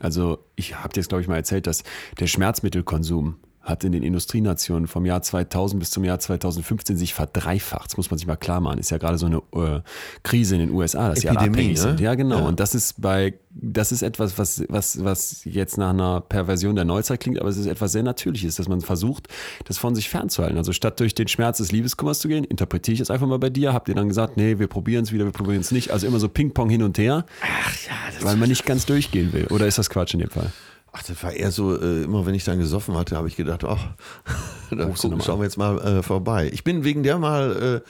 Also 0.00 0.44
ich 0.56 0.76
habe 0.76 0.92
dir 0.92 1.00
jetzt, 1.00 1.08
glaube 1.08 1.22
ich, 1.22 1.28
mal 1.28 1.36
erzählt, 1.36 1.66
dass 1.66 1.84
der 2.18 2.26
Schmerzmittelkonsum 2.26 3.36
hat 3.66 3.82
in 3.82 3.92
den 3.92 4.04
Industrienationen 4.04 4.86
vom 4.86 5.04
Jahr 5.04 5.22
2000 5.22 5.80
bis 5.80 5.90
zum 5.90 6.04
Jahr 6.04 6.20
2015 6.20 6.96
sich 6.96 7.14
verdreifacht. 7.14 7.90
Das 7.90 7.96
muss 7.96 8.10
man 8.10 8.18
sich 8.18 8.26
mal 8.26 8.36
klar 8.36 8.60
machen. 8.60 8.78
Ist 8.78 8.90
ja 8.90 8.98
gerade 8.98 9.18
so 9.18 9.26
eine 9.26 9.38
äh, 9.54 9.80
Krise 10.22 10.54
in 10.54 10.60
den 10.60 10.70
USA, 10.70 11.08
dass 11.08 11.24
Epidemie, 11.24 11.44
sie 11.44 11.50
abhängig 11.50 11.76
ne? 11.76 11.82
sind. 11.82 12.00
Ja, 12.00 12.14
genau. 12.14 12.38
Ja. 12.38 12.46
Und 12.46 12.60
das 12.60 12.76
ist 12.76 13.00
bei, 13.00 13.34
das 13.50 13.90
ist 13.90 14.02
etwas, 14.02 14.38
was, 14.38 14.64
was, 14.68 15.02
was 15.02 15.44
jetzt 15.44 15.78
nach 15.78 15.90
einer 15.90 16.20
Perversion 16.20 16.76
der 16.76 16.84
Neuzeit 16.84 17.18
klingt, 17.18 17.40
aber 17.40 17.48
es 17.48 17.56
ist 17.56 17.66
etwas 17.66 17.90
sehr 17.90 18.04
Natürliches, 18.04 18.54
dass 18.54 18.68
man 18.68 18.80
versucht, 18.82 19.26
das 19.64 19.78
von 19.78 19.96
sich 19.96 20.08
fernzuhalten. 20.08 20.56
Also 20.58 20.72
statt 20.72 21.00
durch 21.00 21.14
den 21.14 21.26
Schmerz 21.26 21.58
des 21.58 21.72
Liebeskummers 21.72 22.20
zu 22.20 22.28
gehen, 22.28 22.44
interpretiere 22.44 22.94
ich 22.94 23.00
es 23.00 23.10
einfach 23.10 23.26
mal 23.26 23.40
bei 23.40 23.50
dir. 23.50 23.72
Habt 23.72 23.88
ihr 23.88 23.96
dann 23.96 24.06
gesagt, 24.06 24.36
nee, 24.36 24.60
wir 24.60 24.68
probieren 24.68 25.02
es 25.02 25.12
wieder, 25.12 25.24
wir 25.24 25.32
probieren 25.32 25.60
es 25.60 25.72
nicht. 25.72 25.90
Also 25.90 26.06
immer 26.06 26.20
so 26.20 26.28
Ping-Pong 26.28 26.70
hin 26.70 26.84
und 26.84 26.98
her. 26.98 27.26
Ach 27.42 27.74
ja, 27.84 27.92
das 28.14 28.24
weil 28.24 28.36
man 28.36 28.48
nicht 28.48 28.64
ganz 28.64 28.86
durchgehen 28.86 29.32
will. 29.32 29.46
Oder 29.48 29.66
ist 29.66 29.78
das 29.78 29.90
Quatsch 29.90 30.14
in 30.14 30.20
dem 30.20 30.30
Fall? 30.30 30.52
Ach, 30.98 31.02
das 31.02 31.22
war 31.22 31.32
eher 31.32 31.50
so, 31.50 31.78
äh, 31.78 32.04
immer 32.04 32.24
wenn 32.24 32.34
ich 32.34 32.44
dann 32.44 32.58
gesoffen 32.58 32.96
hatte, 32.96 33.16
habe 33.16 33.28
ich 33.28 33.36
gedacht, 33.36 33.64
ach, 33.64 33.88
da 34.70 34.86
gucken, 34.86 35.20
schauen 35.20 35.40
wir 35.40 35.44
jetzt 35.44 35.58
mal 35.58 35.78
äh, 35.78 36.02
vorbei. 36.02 36.48
Ich 36.52 36.64
bin 36.64 36.84
wegen 36.84 37.02
der 37.02 37.18
mal 37.18 37.82
äh, 37.84 37.88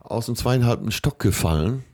aus 0.00 0.26
dem 0.26 0.36
zweieinhalbten 0.36 0.90
Stock 0.90 1.18
gefallen. 1.18 1.84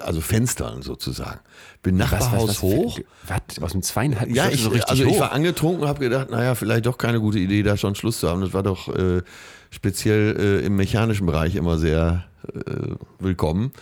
Also 0.00 0.20
Fenstern 0.20 0.82
sozusagen. 0.82 1.40
Bin 1.82 1.96
Nachbarhaus 1.96 2.42
was, 2.42 2.48
was, 2.48 2.62
hoch. 2.62 2.98
Was, 3.26 3.60
aus 3.60 3.72
dem 3.72 3.82
zweieinhalbten 3.82 4.34
ja, 4.34 4.44
Stock? 4.44 4.74
Ich, 4.74 4.82
so 4.82 4.86
also 4.86 5.04
hoch. 5.04 5.10
ich 5.10 5.20
war 5.20 5.32
angetrunken 5.32 5.82
und 5.82 5.88
habe 5.88 5.98
gedacht, 5.98 6.30
naja, 6.30 6.54
vielleicht 6.54 6.86
doch 6.86 6.96
keine 6.96 7.20
gute 7.20 7.40
Idee, 7.40 7.62
da 7.62 7.76
schon 7.76 7.94
Schluss 7.94 8.20
zu 8.20 8.30
haben. 8.30 8.40
Das 8.40 8.54
war 8.54 8.62
doch 8.62 8.88
äh, 8.88 9.22
speziell 9.70 10.36
äh, 10.38 10.64
im 10.64 10.76
mechanischen 10.76 11.26
Bereich 11.26 11.56
immer 11.56 11.76
sehr 11.76 12.24
äh, 12.54 12.94
willkommen. 13.18 13.72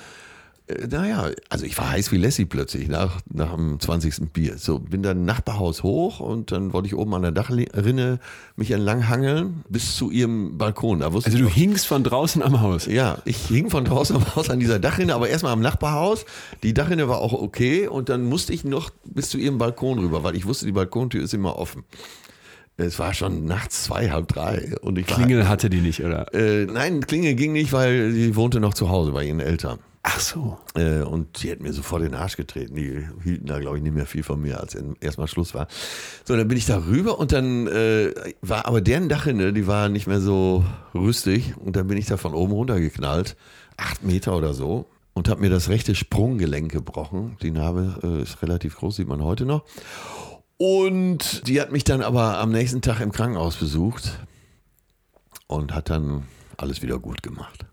Äh, 0.70 0.86
naja, 0.88 1.30
also 1.48 1.64
ich 1.64 1.76
war 1.78 1.90
heiß 1.90 2.12
wie 2.12 2.18
Lassie 2.18 2.44
plötzlich 2.44 2.88
nach, 2.88 3.20
nach 3.32 3.54
dem 3.54 3.78
20. 3.80 4.32
Bier. 4.32 4.58
So, 4.58 4.78
bin 4.78 5.02
dann 5.02 5.24
Nachbarhaus 5.24 5.82
hoch 5.82 6.20
und 6.20 6.52
dann 6.52 6.72
wollte 6.72 6.88
ich 6.88 6.94
oben 6.94 7.14
an 7.14 7.22
der 7.22 7.32
Dachrinne 7.32 8.20
mich 8.56 8.70
entlang 8.70 9.08
hangeln 9.08 9.64
bis 9.68 9.96
zu 9.96 10.10
ihrem 10.10 10.58
Balkon. 10.58 11.02
also 11.02 11.20
du 11.20 11.38
noch, 11.44 11.50
hingst 11.50 11.86
von 11.86 12.04
draußen 12.04 12.42
am 12.42 12.60
Haus? 12.60 12.86
Ja, 12.86 13.18
ich 13.24 13.38
hing 13.46 13.70
von 13.70 13.84
draußen 13.84 14.16
am 14.16 14.36
Haus 14.36 14.50
an 14.50 14.60
dieser 14.60 14.78
Dachrinne, 14.78 15.14
aber 15.14 15.28
erstmal 15.28 15.52
am 15.52 15.60
Nachbarhaus. 15.60 16.24
Die 16.62 16.74
Dachrinne 16.74 17.08
war 17.08 17.18
auch 17.18 17.32
okay 17.32 17.88
und 17.88 18.08
dann 18.08 18.24
musste 18.24 18.52
ich 18.52 18.64
noch 18.64 18.90
bis 19.04 19.30
zu 19.30 19.38
ihrem 19.38 19.58
Balkon 19.58 19.98
rüber, 19.98 20.22
weil 20.22 20.36
ich 20.36 20.46
wusste, 20.46 20.66
die 20.66 20.72
Balkontür 20.72 21.22
ist 21.22 21.34
immer 21.34 21.58
offen. 21.58 21.84
Es 22.76 22.98
war 22.98 23.12
schon 23.12 23.44
nachts 23.44 23.84
zwei, 23.84 24.10
halb 24.10 24.28
drei. 24.28 24.74
Und 24.80 24.96
ich 24.96 25.06
Klingel 25.06 25.40
war, 25.40 25.48
hatte 25.48 25.68
die 25.68 25.82
nicht, 25.82 26.02
oder? 26.02 26.32
Äh, 26.32 26.64
nein, 26.64 27.06
Klingel 27.06 27.34
ging 27.34 27.52
nicht, 27.52 27.74
weil 27.74 28.10
sie 28.12 28.36
wohnte 28.36 28.58
noch 28.58 28.72
zu 28.72 28.88
Hause 28.88 29.12
bei 29.12 29.24
ihren 29.24 29.40
Eltern. 29.40 29.80
Ach 30.02 30.18
so. 30.18 30.58
Äh, 30.74 31.02
und 31.02 31.42
die 31.42 31.50
hat 31.50 31.60
mir 31.60 31.72
sofort 31.72 32.02
den 32.02 32.14
Arsch 32.14 32.36
getreten. 32.36 32.74
Die 32.74 33.06
hielten 33.22 33.46
da, 33.46 33.58
glaube 33.58 33.76
ich, 33.76 33.82
nicht 33.82 33.94
mehr 33.94 34.06
viel 34.06 34.22
von 34.22 34.40
mir, 34.40 34.60
als 34.60 34.76
erstmal 35.00 35.28
Schluss 35.28 35.54
war. 35.54 35.68
So, 36.24 36.36
dann 36.36 36.48
bin 36.48 36.56
ich 36.56 36.64
da 36.64 36.86
rüber 36.86 37.18
und 37.18 37.32
dann 37.32 37.66
äh, 37.66 38.14
war 38.40 38.66
aber 38.66 38.80
deren 38.80 39.10
Dachrinne, 39.10 39.52
die 39.52 39.66
war 39.66 39.90
nicht 39.90 40.06
mehr 40.06 40.20
so 40.20 40.64
rüstig. 40.94 41.54
Und 41.58 41.76
dann 41.76 41.86
bin 41.86 41.98
ich 41.98 42.06
da 42.06 42.16
von 42.16 42.32
oben 42.32 42.52
runtergeknallt, 42.52 43.36
acht 43.76 44.02
Meter 44.02 44.34
oder 44.36 44.54
so, 44.54 44.86
und 45.12 45.28
habe 45.28 45.42
mir 45.42 45.50
das 45.50 45.68
rechte 45.68 45.94
Sprunggelenk 45.94 46.72
gebrochen. 46.72 47.36
Die 47.42 47.50
Narbe 47.50 47.98
äh, 48.02 48.22
ist 48.22 48.40
relativ 48.42 48.76
groß, 48.76 48.96
sieht 48.96 49.08
man 49.08 49.22
heute 49.22 49.44
noch. 49.44 49.64
Und 50.56 51.46
die 51.46 51.60
hat 51.60 51.72
mich 51.72 51.84
dann 51.84 52.02
aber 52.02 52.38
am 52.38 52.52
nächsten 52.52 52.80
Tag 52.80 53.00
im 53.00 53.12
Krankenhaus 53.12 53.56
besucht 53.56 54.18
und 55.46 55.74
hat 55.74 55.90
dann 55.90 56.24
alles 56.56 56.80
wieder 56.82 56.98
gut 56.98 57.22
gemacht. 57.22 57.66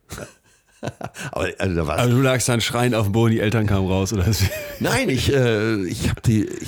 Aber 1.31 1.47
also. 1.57 1.83
Also 1.83 2.15
du 2.15 2.21
lagst 2.21 2.49
dann 2.49 2.61
schreiend 2.61 2.95
auf 2.95 3.07
dem 3.07 3.11
Boden, 3.11 3.31
die 3.31 3.39
Eltern 3.39 3.65
kamen 3.65 3.87
raus 3.87 4.13
oder? 4.13 4.25
Nein, 4.79 5.09
ich, 5.09 5.33
äh, 5.33 5.83
ich 5.85 6.09
habe 6.09 6.21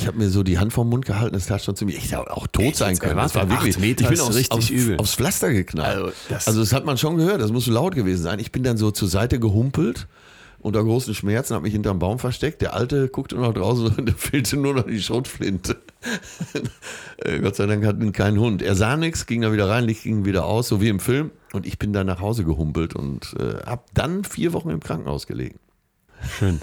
hab 0.06 0.16
mir 0.16 0.30
so 0.30 0.44
die 0.44 0.58
Hand 0.58 0.74
vom 0.74 0.90
Mund 0.90 1.06
gehalten, 1.06 1.34
das 1.34 1.48
tat 1.48 1.64
schon 1.64 1.76
ziemlich. 1.76 1.98
Ich 1.98 2.12
hätte 2.12 2.32
auch 2.36 2.48
tot 2.48 2.76
sein 2.76 2.98
können. 2.98 3.18
Das 3.18 3.36
war 3.36 3.50
wirklich. 3.50 3.78
Meter 3.80 4.04
ich 4.04 4.10
bin 4.10 4.20
aufs, 4.20 4.36
richtig 4.36 4.58
aufs, 4.58 4.70
übel. 4.70 4.98
aufs 4.98 5.16
Pflaster 5.16 5.52
geknallt. 5.52 5.98
Also 5.98 6.12
das, 6.30 6.48
also 6.48 6.60
das 6.62 6.74
hat 6.74 6.86
man 6.86 6.98
schon 6.98 7.18
gehört, 7.18 7.42
das 7.42 7.52
muss 7.52 7.66
so 7.66 7.72
laut 7.72 7.96
gewesen 7.96 8.24
sein. 8.24 8.40
Ich 8.40 8.52
bin 8.52 8.64
dann 8.64 8.78
so 8.78 8.92
zur 8.92 9.08
Seite 9.08 9.40
gehumpelt 9.40 10.08
unter 10.62 10.84
großen 10.84 11.14
Schmerzen, 11.16 11.54
habe 11.54 11.64
mich 11.64 11.74
hinterm 11.74 12.00
Baum 12.00 12.20
versteckt. 12.20 12.62
Der 12.62 12.74
Alte 12.74 13.08
guckte 13.08 13.36
noch 13.36 13.54
draußen 13.54 13.88
und 13.96 14.06
da 14.10 14.14
fehlte 14.14 14.58
nur 14.58 14.74
noch 14.74 14.86
die 14.86 15.02
Schrotflinte. 15.02 15.78
Äh, 17.22 17.40
Gott 17.40 17.58
sei 17.58 17.66
Dank 17.66 17.86
hatten 17.86 18.14
keinen 18.14 18.40
Hund. 18.40 18.62
Er 18.62 18.74
sah 18.74 18.96
nichts, 18.96 19.26
ging 19.26 19.42
da 19.42 19.52
wieder 19.52 19.68
rein, 19.68 19.84
Licht 19.84 20.04
ging 20.04 20.24
wieder 20.24 20.46
aus, 20.46 20.70
so 20.70 20.80
wie 20.80 20.88
im 20.88 21.02
Film. 21.02 21.32
Und 21.52 21.66
ich 21.66 21.78
bin 21.78 21.92
dann 21.92 22.08
nach 22.08 22.22
Hause 22.22 22.46
gehumpelt 22.46 22.96
und 22.96 23.36
äh, 23.38 23.62
habe 23.66 23.84
dann 23.94 24.24
vier 24.24 24.54
Wochen 24.54 24.70
im 24.70 24.80
Krankenhaus 24.80 25.28
gelegen. 25.28 25.60
Schön, 26.38 26.62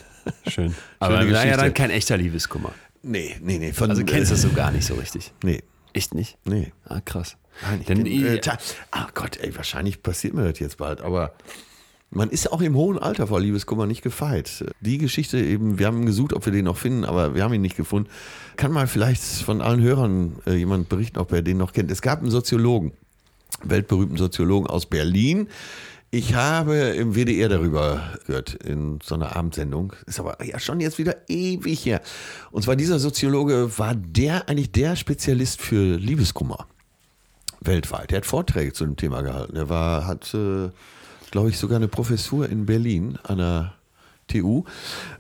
schön. 0.49 0.75
Aber 0.99 1.17
war 1.17 1.47
ja 1.47 1.59
dann 1.59 1.75
kein 1.75 1.91
echter 1.91 2.17
Liebeskummer. 2.17 2.73
Nee, 3.03 3.37
nee, 3.43 3.59
nee. 3.59 3.75
Von, 3.75 3.91
Also 3.91 4.03
kennst 4.05 4.31
du 4.31 4.35
das 4.35 4.43
so 4.43 4.49
gar 4.53 4.71
nicht 4.71 4.87
so 4.87 4.95
richtig. 4.95 5.33
Nee, 5.43 5.63
Echt 5.93 6.15
nicht? 6.15 6.39
nee. 6.45 6.73
Ah, 6.87 7.01
krass. 7.01 7.37
Nein, 7.63 7.81
ich 7.81 7.87
Denn 7.87 8.05
bin, 8.05 8.25
äh, 8.25 8.41
ach 8.91 9.15
Gott, 9.15 9.39
ey, 9.39 9.55
wahrscheinlich 9.57 10.03
passiert 10.03 10.35
mir 10.35 10.51
das 10.51 10.59
jetzt 10.59 10.79
bald, 10.79 11.01
aber 11.01 11.35
man 12.11 12.31
ist 12.31 12.53
auch 12.53 12.61
im 12.61 12.77
hohen 12.77 12.99
Alter 12.99 13.27
vor 13.27 13.41
Liebeskummer 13.41 13.87
nicht 13.87 14.03
gefeit. 14.03 14.65
Die 14.81 14.99
Geschichte 14.99 15.39
eben, 15.39 15.79
wir 15.79 15.87
haben 15.87 16.07
gesucht, 16.07 16.33
ob 16.33 16.47
wir 16.47 16.53
den 16.53 16.65
noch 16.65 16.77
finden, 16.77 17.05
aber 17.05 17.35
wir 17.35 17.43
haben 17.43 17.53
ihn 17.53 17.63
nicht 17.63 17.77
gefunden. 17.77 18.09
Kann 18.57 18.73
mal 18.73 18.87
vielleicht 18.87 19.23
von 19.23 19.61
allen 19.61 19.83
Hörern 19.83 20.37
äh, 20.47 20.55
jemand 20.55 20.89
berichten, 20.89 21.19
ob 21.19 21.33
er 21.33 21.43
den 21.43 21.59
noch 21.59 21.73
kennt. 21.73 21.91
Es 21.91 22.03
gab 22.03 22.21
einen 22.21 22.31
Soziologen, 22.31 22.93
weltberühmten 23.65 24.17
Soziologen 24.17 24.69
aus 24.69 24.87
Berlin. 24.87 25.49
Ich 26.11 26.35
habe 26.35 26.77
im 26.77 27.15
WDR 27.15 27.49
darüber 27.49 28.01
gehört, 28.27 28.55
in 28.55 29.01
so 29.03 29.17
einer 29.17 29.35
Abendsendung. 29.35 29.93
Ist 30.07 30.21
aber 30.21 30.43
ja 30.45 30.59
schon 30.61 30.81
jetzt 30.81 30.99
wieder 30.99 31.17
ewig 31.29 31.85
her. 31.85 32.01
Und 32.53 32.63
zwar 32.63 32.77
dieser 32.77 33.01
Soziologe 33.01 33.77
war 33.79 33.95
der, 33.95 34.49
eigentlich 34.49 34.71
der 34.71 34.95
Spezialist 34.97 35.61
für 35.61 35.97
Liebeskummer 35.97 36.67
weltweit. 37.61 38.13
Er 38.13 38.19
hat 38.19 38.27
Vorträge 38.27 38.73
zu 38.73 38.85
dem 38.85 38.97
Thema 38.97 39.23
gehalten. 39.23 39.57
Er 39.57 39.69
war, 39.69 40.07
hat, 40.07 40.33
äh, 40.33 40.71
glaube 41.37 41.51
ich, 41.51 41.59
sogar 41.59 41.77
eine 41.77 41.87
Professur 41.89 42.49
in 42.49 42.65
Berlin 42.65 43.19
an 43.25 43.37
der 43.37 43.75
TU. 44.27 44.65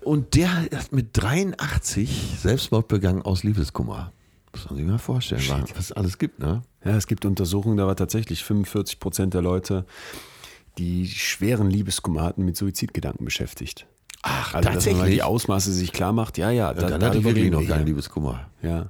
Und 0.00 0.34
der 0.34 0.62
hat 0.62 0.90
mit 0.90 1.10
83 1.12 2.38
Selbstmord 2.40 2.88
begangen 2.88 3.20
aus 3.20 3.44
Liebeskummer. 3.44 4.12
Muss 4.50 4.64
man 4.64 4.78
sich 4.78 4.86
mal 4.86 4.96
vorstellen, 4.98 5.42
was 5.74 5.90
es 5.90 5.92
alles 5.92 6.16
gibt, 6.16 6.38
ne? 6.38 6.62
Ja, 6.82 6.96
es 6.96 7.06
gibt 7.06 7.26
Untersuchungen, 7.26 7.76
da 7.76 7.86
war 7.86 7.96
tatsächlich 7.96 8.44
45 8.44 8.98
Prozent 8.98 9.34
der 9.34 9.42
Leute, 9.42 9.84
die 10.78 11.06
schweren 11.06 11.68
Liebeskummer 11.68 12.22
hatten, 12.22 12.46
mit 12.46 12.56
Suizidgedanken 12.56 13.26
beschäftigt. 13.26 13.86
Ach, 14.22 14.54
Also, 14.54 14.70
dass 14.70 14.86
man 14.86 15.10
die 15.10 15.22
Ausmaße 15.22 15.70
sich 15.70 15.92
klar 15.92 16.14
macht, 16.14 16.38
ja, 16.38 16.50
ja. 16.50 16.72
Ja, 16.72 16.88
dann 16.88 17.04
hatte 17.04 17.18
ich 17.18 17.24
wirklich 17.24 17.50
noch 17.50 17.62
keinen. 17.62 17.84
Liebeskummer. 17.84 18.48
Ja. 18.62 18.86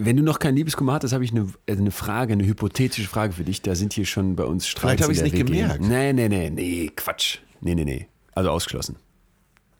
Wenn 0.00 0.16
du 0.16 0.22
noch 0.22 0.38
keinen 0.38 0.56
Liebeskummer 0.56 0.92
hattest, 0.94 1.14
habe 1.14 1.24
ich 1.24 1.30
eine, 1.30 1.48
eine 1.68 1.90
Frage, 1.90 2.32
eine 2.32 2.44
hypothetische 2.46 3.08
Frage 3.08 3.32
für 3.32 3.44
dich. 3.44 3.62
Da 3.62 3.74
sind 3.74 3.92
hier 3.92 4.04
schon 4.04 4.36
bei 4.36 4.44
uns 4.44 4.66
Streits 4.66 4.82
Vielleicht 4.82 5.02
habe 5.02 5.12
ich's 5.12 5.22
der 5.22 5.30
nicht 5.30 5.48
WG. 5.48 5.60
gemerkt. 5.60 5.80
Nee, 5.82 6.12
nee, 6.12 6.28
nee, 6.28 6.50
nee, 6.50 6.90
Quatsch. 6.94 7.38
Nee, 7.60 7.74
nee, 7.74 7.84
nee. 7.84 8.08
Also 8.34 8.50
ausgeschlossen. 8.50 8.96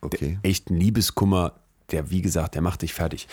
Okay. 0.01 0.39
Echten 0.43 0.75
Liebeskummer, 0.75 1.53
der, 1.91 2.09
wie 2.09 2.21
gesagt, 2.21 2.55
der 2.55 2.61
macht 2.61 2.81
dich 2.81 2.93
fertig. 2.93 3.27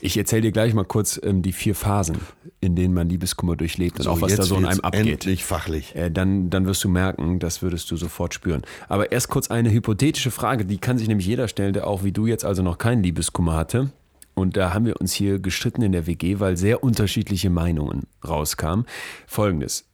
Ich 0.00 0.16
erzähle 0.16 0.42
dir 0.42 0.52
gleich 0.52 0.74
mal 0.74 0.84
kurz 0.84 1.20
ähm, 1.22 1.42
die 1.42 1.52
vier 1.52 1.74
Phasen, 1.74 2.18
in 2.60 2.74
denen 2.74 2.94
man 2.94 3.08
Liebeskummer 3.08 3.56
durchlebt 3.56 4.00
und 4.00 4.08
auch 4.08 4.20
was 4.20 4.34
da 4.34 4.42
so 4.42 4.56
in 4.56 4.64
einem 4.64 4.80
abgeht. 4.80 5.06
Endlich 5.06 5.44
fachlich. 5.44 5.94
Äh, 5.94 6.10
dann, 6.10 6.50
dann 6.50 6.66
wirst 6.66 6.82
du 6.84 6.88
merken, 6.88 7.38
das 7.38 7.62
würdest 7.62 7.90
du 7.90 7.96
sofort 7.96 8.34
spüren. 8.34 8.62
Aber 8.88 9.12
erst 9.12 9.28
kurz 9.28 9.50
eine 9.50 9.70
hypothetische 9.70 10.30
Frage, 10.30 10.64
die 10.64 10.78
kann 10.78 10.98
sich 10.98 11.06
nämlich 11.06 11.26
jeder 11.26 11.48
stellen, 11.48 11.74
der 11.74 11.86
auch 11.86 12.02
wie 12.02 12.12
du 12.12 12.26
jetzt 12.26 12.44
also 12.44 12.62
noch 12.62 12.78
keinen 12.78 13.02
Liebeskummer 13.02 13.54
hatte. 13.54 13.92
Und 14.34 14.56
da 14.56 14.72
haben 14.72 14.86
wir 14.86 15.00
uns 15.00 15.12
hier 15.12 15.38
gestritten 15.38 15.82
in 15.82 15.92
der 15.92 16.06
WG, 16.06 16.40
weil 16.40 16.56
sehr 16.56 16.82
unterschiedliche 16.82 17.50
Meinungen 17.50 18.06
rauskamen. 18.26 18.86
Folgendes. 19.26 19.88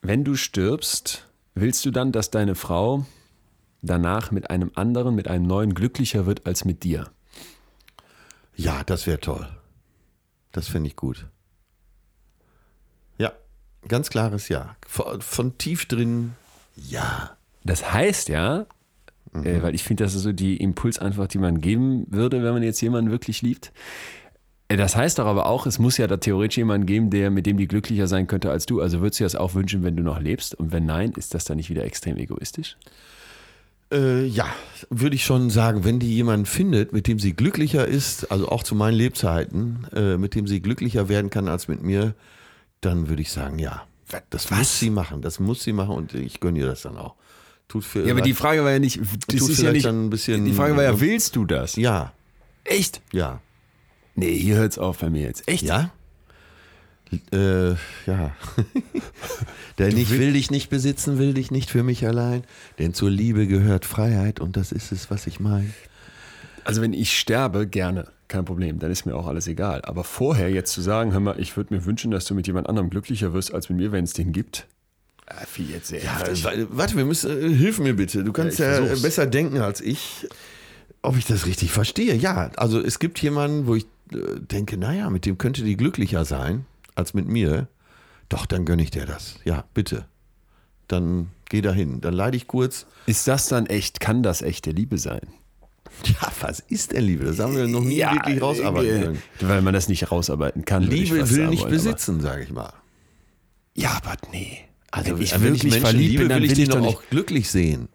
Wenn 0.00 0.24
du 0.24 0.34
stirbst, 0.34 1.26
willst 1.54 1.84
du 1.84 1.90
dann, 1.90 2.12
dass 2.12 2.30
deine 2.30 2.54
Frau 2.54 3.04
danach 3.82 4.30
mit 4.30 4.50
einem 4.50 4.70
anderen, 4.74 5.14
mit 5.14 5.28
einem 5.28 5.46
neuen 5.46 5.74
glücklicher 5.74 6.26
wird 6.26 6.46
als 6.46 6.64
mit 6.64 6.84
dir? 6.84 7.10
Ja, 8.54 8.82
das 8.84 9.06
wäre 9.06 9.20
toll. 9.20 9.46
Das 10.52 10.68
finde 10.68 10.88
ich 10.88 10.96
gut. 10.96 11.26
Ja, 13.18 13.32
ganz 13.88 14.08
klares 14.08 14.48
Ja. 14.48 14.76
Von, 14.86 15.20
von 15.20 15.58
tief 15.58 15.86
drin, 15.86 16.34
ja. 16.76 17.36
Das 17.64 17.92
heißt 17.92 18.28
ja, 18.28 18.66
äh, 19.44 19.62
weil 19.62 19.74
ich 19.74 19.84
finde, 19.84 20.04
das 20.04 20.14
ist 20.14 20.22
so 20.22 20.32
die 20.32 20.56
Impulsantwort, 20.56 21.34
die 21.34 21.38
man 21.38 21.60
geben 21.60 22.06
würde, 22.10 22.42
wenn 22.42 22.52
man 22.52 22.62
jetzt 22.62 22.80
jemanden 22.80 23.10
wirklich 23.10 23.42
liebt. 23.42 23.72
Äh, 24.68 24.76
Das 24.76 24.96
heißt 24.96 25.18
doch 25.18 25.26
aber 25.26 25.46
auch, 25.46 25.66
es 25.66 25.78
muss 25.78 25.96
ja 25.98 26.06
da 26.06 26.16
theoretisch 26.16 26.58
jemanden 26.58 26.86
geben, 26.86 27.10
der, 27.10 27.30
mit 27.30 27.46
dem 27.46 27.56
die 27.56 27.68
glücklicher 27.68 28.06
sein 28.08 28.26
könnte 28.26 28.50
als 28.50 28.66
du. 28.66 28.80
Also 28.80 29.00
würdest 29.00 29.20
du 29.20 29.24
dir 29.24 29.26
das 29.26 29.36
auch 29.36 29.54
wünschen, 29.54 29.82
wenn 29.82 29.96
du 29.96 30.02
noch 30.02 30.20
lebst? 30.20 30.54
Und 30.54 30.72
wenn 30.72 30.86
nein, 30.86 31.12
ist 31.16 31.34
das 31.34 31.44
dann 31.44 31.56
nicht 31.56 31.70
wieder 31.70 31.84
extrem 31.84 32.16
egoistisch? 32.16 32.76
Äh, 33.92 34.26
ja, 34.26 34.46
würde 34.90 35.14
ich 35.14 35.24
schon 35.24 35.48
sagen, 35.48 35.84
wenn 35.84 36.00
die 36.00 36.12
jemanden 36.12 36.46
findet, 36.46 36.92
mit 36.92 37.06
dem 37.06 37.20
sie 37.20 37.34
glücklicher 37.34 37.86
ist, 37.86 38.32
also 38.32 38.48
auch 38.48 38.64
zu 38.64 38.74
meinen 38.74 38.94
Lebzeiten, 38.96 39.86
äh, 39.94 40.16
mit 40.16 40.34
dem 40.34 40.48
sie 40.48 40.60
glücklicher 40.60 41.08
werden 41.08 41.30
kann 41.30 41.46
als 41.46 41.68
mit 41.68 41.82
mir, 41.82 42.14
dann 42.80 43.08
würde 43.08 43.22
ich 43.22 43.30
sagen, 43.30 43.58
ja. 43.60 43.84
Das 44.30 44.50
muss 44.50 44.78
sie 44.78 44.90
machen, 44.90 45.20
das 45.20 45.40
muss 45.40 45.62
sie 45.64 45.72
machen 45.72 45.94
und 45.94 46.14
ich 46.14 46.38
gönne 46.40 46.60
ihr 46.60 46.66
das 46.66 46.82
dann 46.82 46.96
auch. 46.96 47.14
Tut 47.68 47.84
für 47.84 48.04
Ja, 48.06 48.12
aber 48.12 48.20
die 48.22 48.34
Frage 48.34 48.62
war 48.64 48.70
ja 48.72 48.78
nicht, 48.78 49.00
das 49.28 49.48
ist 49.48 49.60
ja 49.62 49.72
nicht, 49.72 49.84
dann 49.86 50.06
ein 50.06 50.10
bisschen- 50.10 50.44
die 50.44 50.52
Frage 50.52 50.76
war 50.76 50.84
ja, 50.84 51.00
willst 51.00 51.34
du 51.36 51.44
das? 51.44 51.76
Ja, 51.76 52.12
Echt? 52.64 53.00
ja. 53.12 53.40
Nee, 54.14 54.36
hier 54.36 54.56
hört's 54.56 54.78
auf 54.78 54.98
bei 54.98 55.10
mir 55.10 55.22
jetzt. 55.22 55.46
Echt? 55.48 55.64
Ja? 55.64 55.90
Äh, 57.32 57.70
ja. 58.06 58.34
Denn 59.78 59.96
ich 59.96 60.10
will 60.10 60.32
dich 60.32 60.50
nicht 60.50 60.70
besitzen, 60.70 61.18
will 61.18 61.34
dich 61.34 61.50
nicht 61.50 61.70
für 61.70 61.82
mich 61.82 62.06
allein. 62.06 62.42
Denn 62.78 62.94
zur 62.94 63.10
Liebe 63.10 63.46
gehört 63.46 63.84
Freiheit 63.84 64.40
und 64.40 64.56
das 64.56 64.72
ist 64.72 64.90
es, 64.92 65.10
was 65.10 65.26
ich 65.26 65.38
meine. 65.38 65.70
Also 66.64 66.82
wenn 66.82 66.92
ich 66.92 67.16
sterbe, 67.18 67.66
gerne, 67.66 68.08
kein 68.28 68.44
Problem, 68.44 68.78
dann 68.78 68.90
ist 68.90 69.06
mir 69.06 69.14
auch 69.14 69.26
alles 69.26 69.46
egal. 69.46 69.82
Aber 69.84 70.02
vorher 70.02 70.50
jetzt 70.50 70.72
zu 70.72 70.80
sagen, 70.80 71.12
hör 71.12 71.20
mal, 71.20 71.38
ich 71.38 71.56
würde 71.56 71.74
mir 71.74 71.84
wünschen, 71.84 72.10
dass 72.10 72.24
du 72.24 72.34
mit 72.34 72.46
jemand 72.46 72.68
anderem 72.68 72.90
glücklicher 72.90 73.32
wirst 73.32 73.54
als 73.54 73.68
mit 73.68 73.78
mir, 73.78 73.92
wenn 73.92 74.04
es 74.04 74.12
den 74.14 74.32
gibt, 74.32 74.66
viel 75.46 75.70
jetzt 75.70 75.88
sehr. 75.88 76.02
Wa- 76.04 76.52
Warte, 76.70 76.96
wir 76.96 77.04
müssen, 77.04 77.30
äh, 77.30 77.54
hilf 77.54 77.78
mir 77.78 77.94
bitte. 77.94 78.22
Du 78.24 78.32
kannst 78.32 78.58
Ja, 78.58 78.80
ja, 78.80 78.92
äh, 78.92 78.96
besser 78.96 79.26
denken 79.26 79.58
als 79.58 79.80
ich. 79.80 80.26
Ob 81.02 81.16
ich 81.16 81.24
das 81.26 81.46
richtig 81.46 81.70
verstehe? 81.72 82.14
Ja, 82.14 82.50
also 82.56 82.80
es 82.80 82.98
gibt 82.98 83.20
jemanden, 83.22 83.66
wo 83.66 83.74
ich 83.74 83.84
äh, 84.12 84.16
denke, 84.40 84.76
naja, 84.76 85.10
mit 85.10 85.26
dem 85.26 85.38
könnte 85.38 85.62
die 85.62 85.76
glücklicher 85.76 86.24
sein 86.24 86.64
als 86.94 87.14
mit 87.14 87.26
mir. 87.28 87.68
Doch, 88.28 88.46
dann 88.46 88.64
gönne 88.64 88.82
ich 88.82 88.90
dir 88.90 89.06
das. 89.06 89.36
Ja, 89.44 89.64
bitte. 89.74 90.06
Dann 90.88 91.30
geh 91.48 91.60
dahin. 91.60 92.00
Dann 92.00 92.14
leide 92.14 92.36
ich 92.36 92.46
kurz. 92.46 92.86
Ist 93.06 93.26
das 93.28 93.48
dann 93.48 93.66
echt, 93.66 94.00
kann 94.00 94.22
das 94.22 94.42
echte 94.42 94.70
Liebe 94.70 94.98
sein? 94.98 95.20
Ja, 96.04 96.30
was 96.40 96.60
ist 96.60 96.92
denn 96.92 97.04
Liebe? 97.04 97.24
Das 97.24 97.38
haben 97.38 97.56
wir 97.56 97.66
noch 97.66 97.80
nie 97.80 98.00
wirklich 98.02 98.42
rausarbeiten 98.42 99.00
können. 99.02 99.22
Weil 99.40 99.62
man 99.62 99.72
das 99.72 99.88
nicht 99.88 100.10
rausarbeiten 100.10 100.66
kann. 100.66 100.82
Liebe 100.82 101.30
will 101.30 101.46
nicht 101.48 101.66
besitzen, 101.70 102.20
sage 102.20 102.42
ich 102.42 102.50
mal. 102.50 102.72
Ja, 103.74 103.92
aber 103.96 104.14
nee. 104.30 104.58
Also 104.90 105.10
wenn 105.16 105.22
ich 105.22 105.32
wenn 105.34 105.42
wirklich 105.42 105.62
Menschen 105.64 105.80
verliebt 105.80 106.10
liebe, 106.10 106.22
bin, 106.24 106.28
dann 106.30 106.38
will 106.42 106.44
ich 106.50 106.56
will 106.56 106.62
ich 106.62 106.68
die 106.68 106.74
doch 106.74 106.86
auch 106.86 107.02
glücklich 107.10 107.50
sehen. 107.50 107.88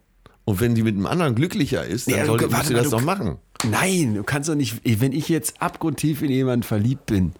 Und 0.46 0.60
wenn 0.60 0.76
die 0.76 0.84
mit 0.84 0.96
einem 0.96 1.06
anderen 1.06 1.36
glücklicher 1.36 1.86
ist, 1.86 2.08
dann 2.10 2.18
Ja, 2.18 2.26
soll, 2.26 2.38
du- 2.40 2.46
muss 2.46 2.54
warte 2.54 2.68
sie 2.70 2.74
mal, 2.74 2.82
das 2.82 2.92
doch 2.92 3.02
machen. 3.02 3.38
Nein, 3.70 4.16
du 4.16 4.24
kannst 4.24 4.50
doch 4.50 4.56
nicht. 4.56 4.82
Wenn 4.84 5.12
ich 5.14 5.30
jetzt 5.30 5.62
abgrundtief 5.62 6.22
in 6.22 6.32
jemanden 6.32 6.64
verliebt 6.64 7.06
bin, 7.06 7.34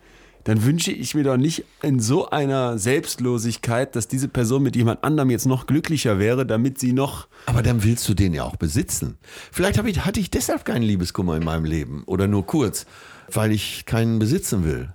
dann 0.44 0.64
wünsche 0.66 0.92
ich 0.92 1.14
mir 1.16 1.24
doch 1.24 1.38
nicht 1.38 1.66
in 1.84 2.00
so 2.00 2.30
einer 2.30 2.78
Selbstlosigkeit, 2.78 3.96
dass 3.96 4.08
diese 4.08 4.28
Person 4.28 4.64
mit 4.64 4.76
jemand 4.76 5.04
anderem 5.04 5.30
jetzt 5.30 5.46
noch 5.46 5.68
glücklicher 5.68 6.20
wäre, 6.20 6.46
damit 6.46 6.80
sie 6.80 6.94
noch. 6.94 7.28
Aber 7.46 7.62
dann 7.62 7.84
willst 7.84 8.08
du 8.10 8.14
den 8.14 8.34
ja 8.34 8.44
auch 8.44 8.56
besitzen. 8.56 9.18
Vielleicht 9.52 9.84
ich, 9.84 10.06
hatte 10.06 10.20
ich 10.20 10.30
deshalb 10.32 10.66
keinen 10.66 10.84
Liebeskummer 10.84 11.36
in 11.38 11.44
meinem 11.44 11.66
Leben. 11.66 12.04
Oder 12.06 12.28
nur 12.28 12.46
kurz, 12.46 12.86
weil 13.32 13.52
ich 13.52 13.86
keinen 13.86 14.20
besitzen 14.20 14.64
will. 14.64 14.90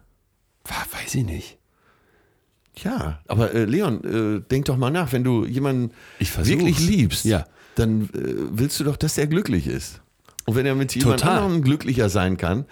Weiß 0.64 1.14
ich 1.14 1.24
nicht. 1.24 1.58
Ja, 2.82 3.20
aber 3.26 3.54
äh, 3.54 3.64
Leon, 3.64 4.04
äh, 4.04 4.40
denk 4.50 4.66
doch 4.66 4.76
mal 4.76 4.90
nach, 4.90 5.12
wenn 5.12 5.24
du 5.24 5.44
jemanden 5.46 5.90
wirklich 6.18 6.78
liebst, 6.80 7.24
Ja. 7.24 7.46
dann 7.74 8.02
äh, 8.14 8.34
willst 8.52 8.78
du 8.80 8.84
doch, 8.84 8.96
dass 8.96 9.16
er 9.18 9.26
glücklich 9.26 9.66
ist. 9.66 10.00
Und 10.44 10.54
wenn 10.56 10.66
er 10.66 10.74
mit 10.74 10.94
jemand 10.94 11.20
Total. 11.20 11.38
anderem 11.38 11.62
glücklicher 11.62 12.08
sein 12.08 12.36
kann, 12.36 12.66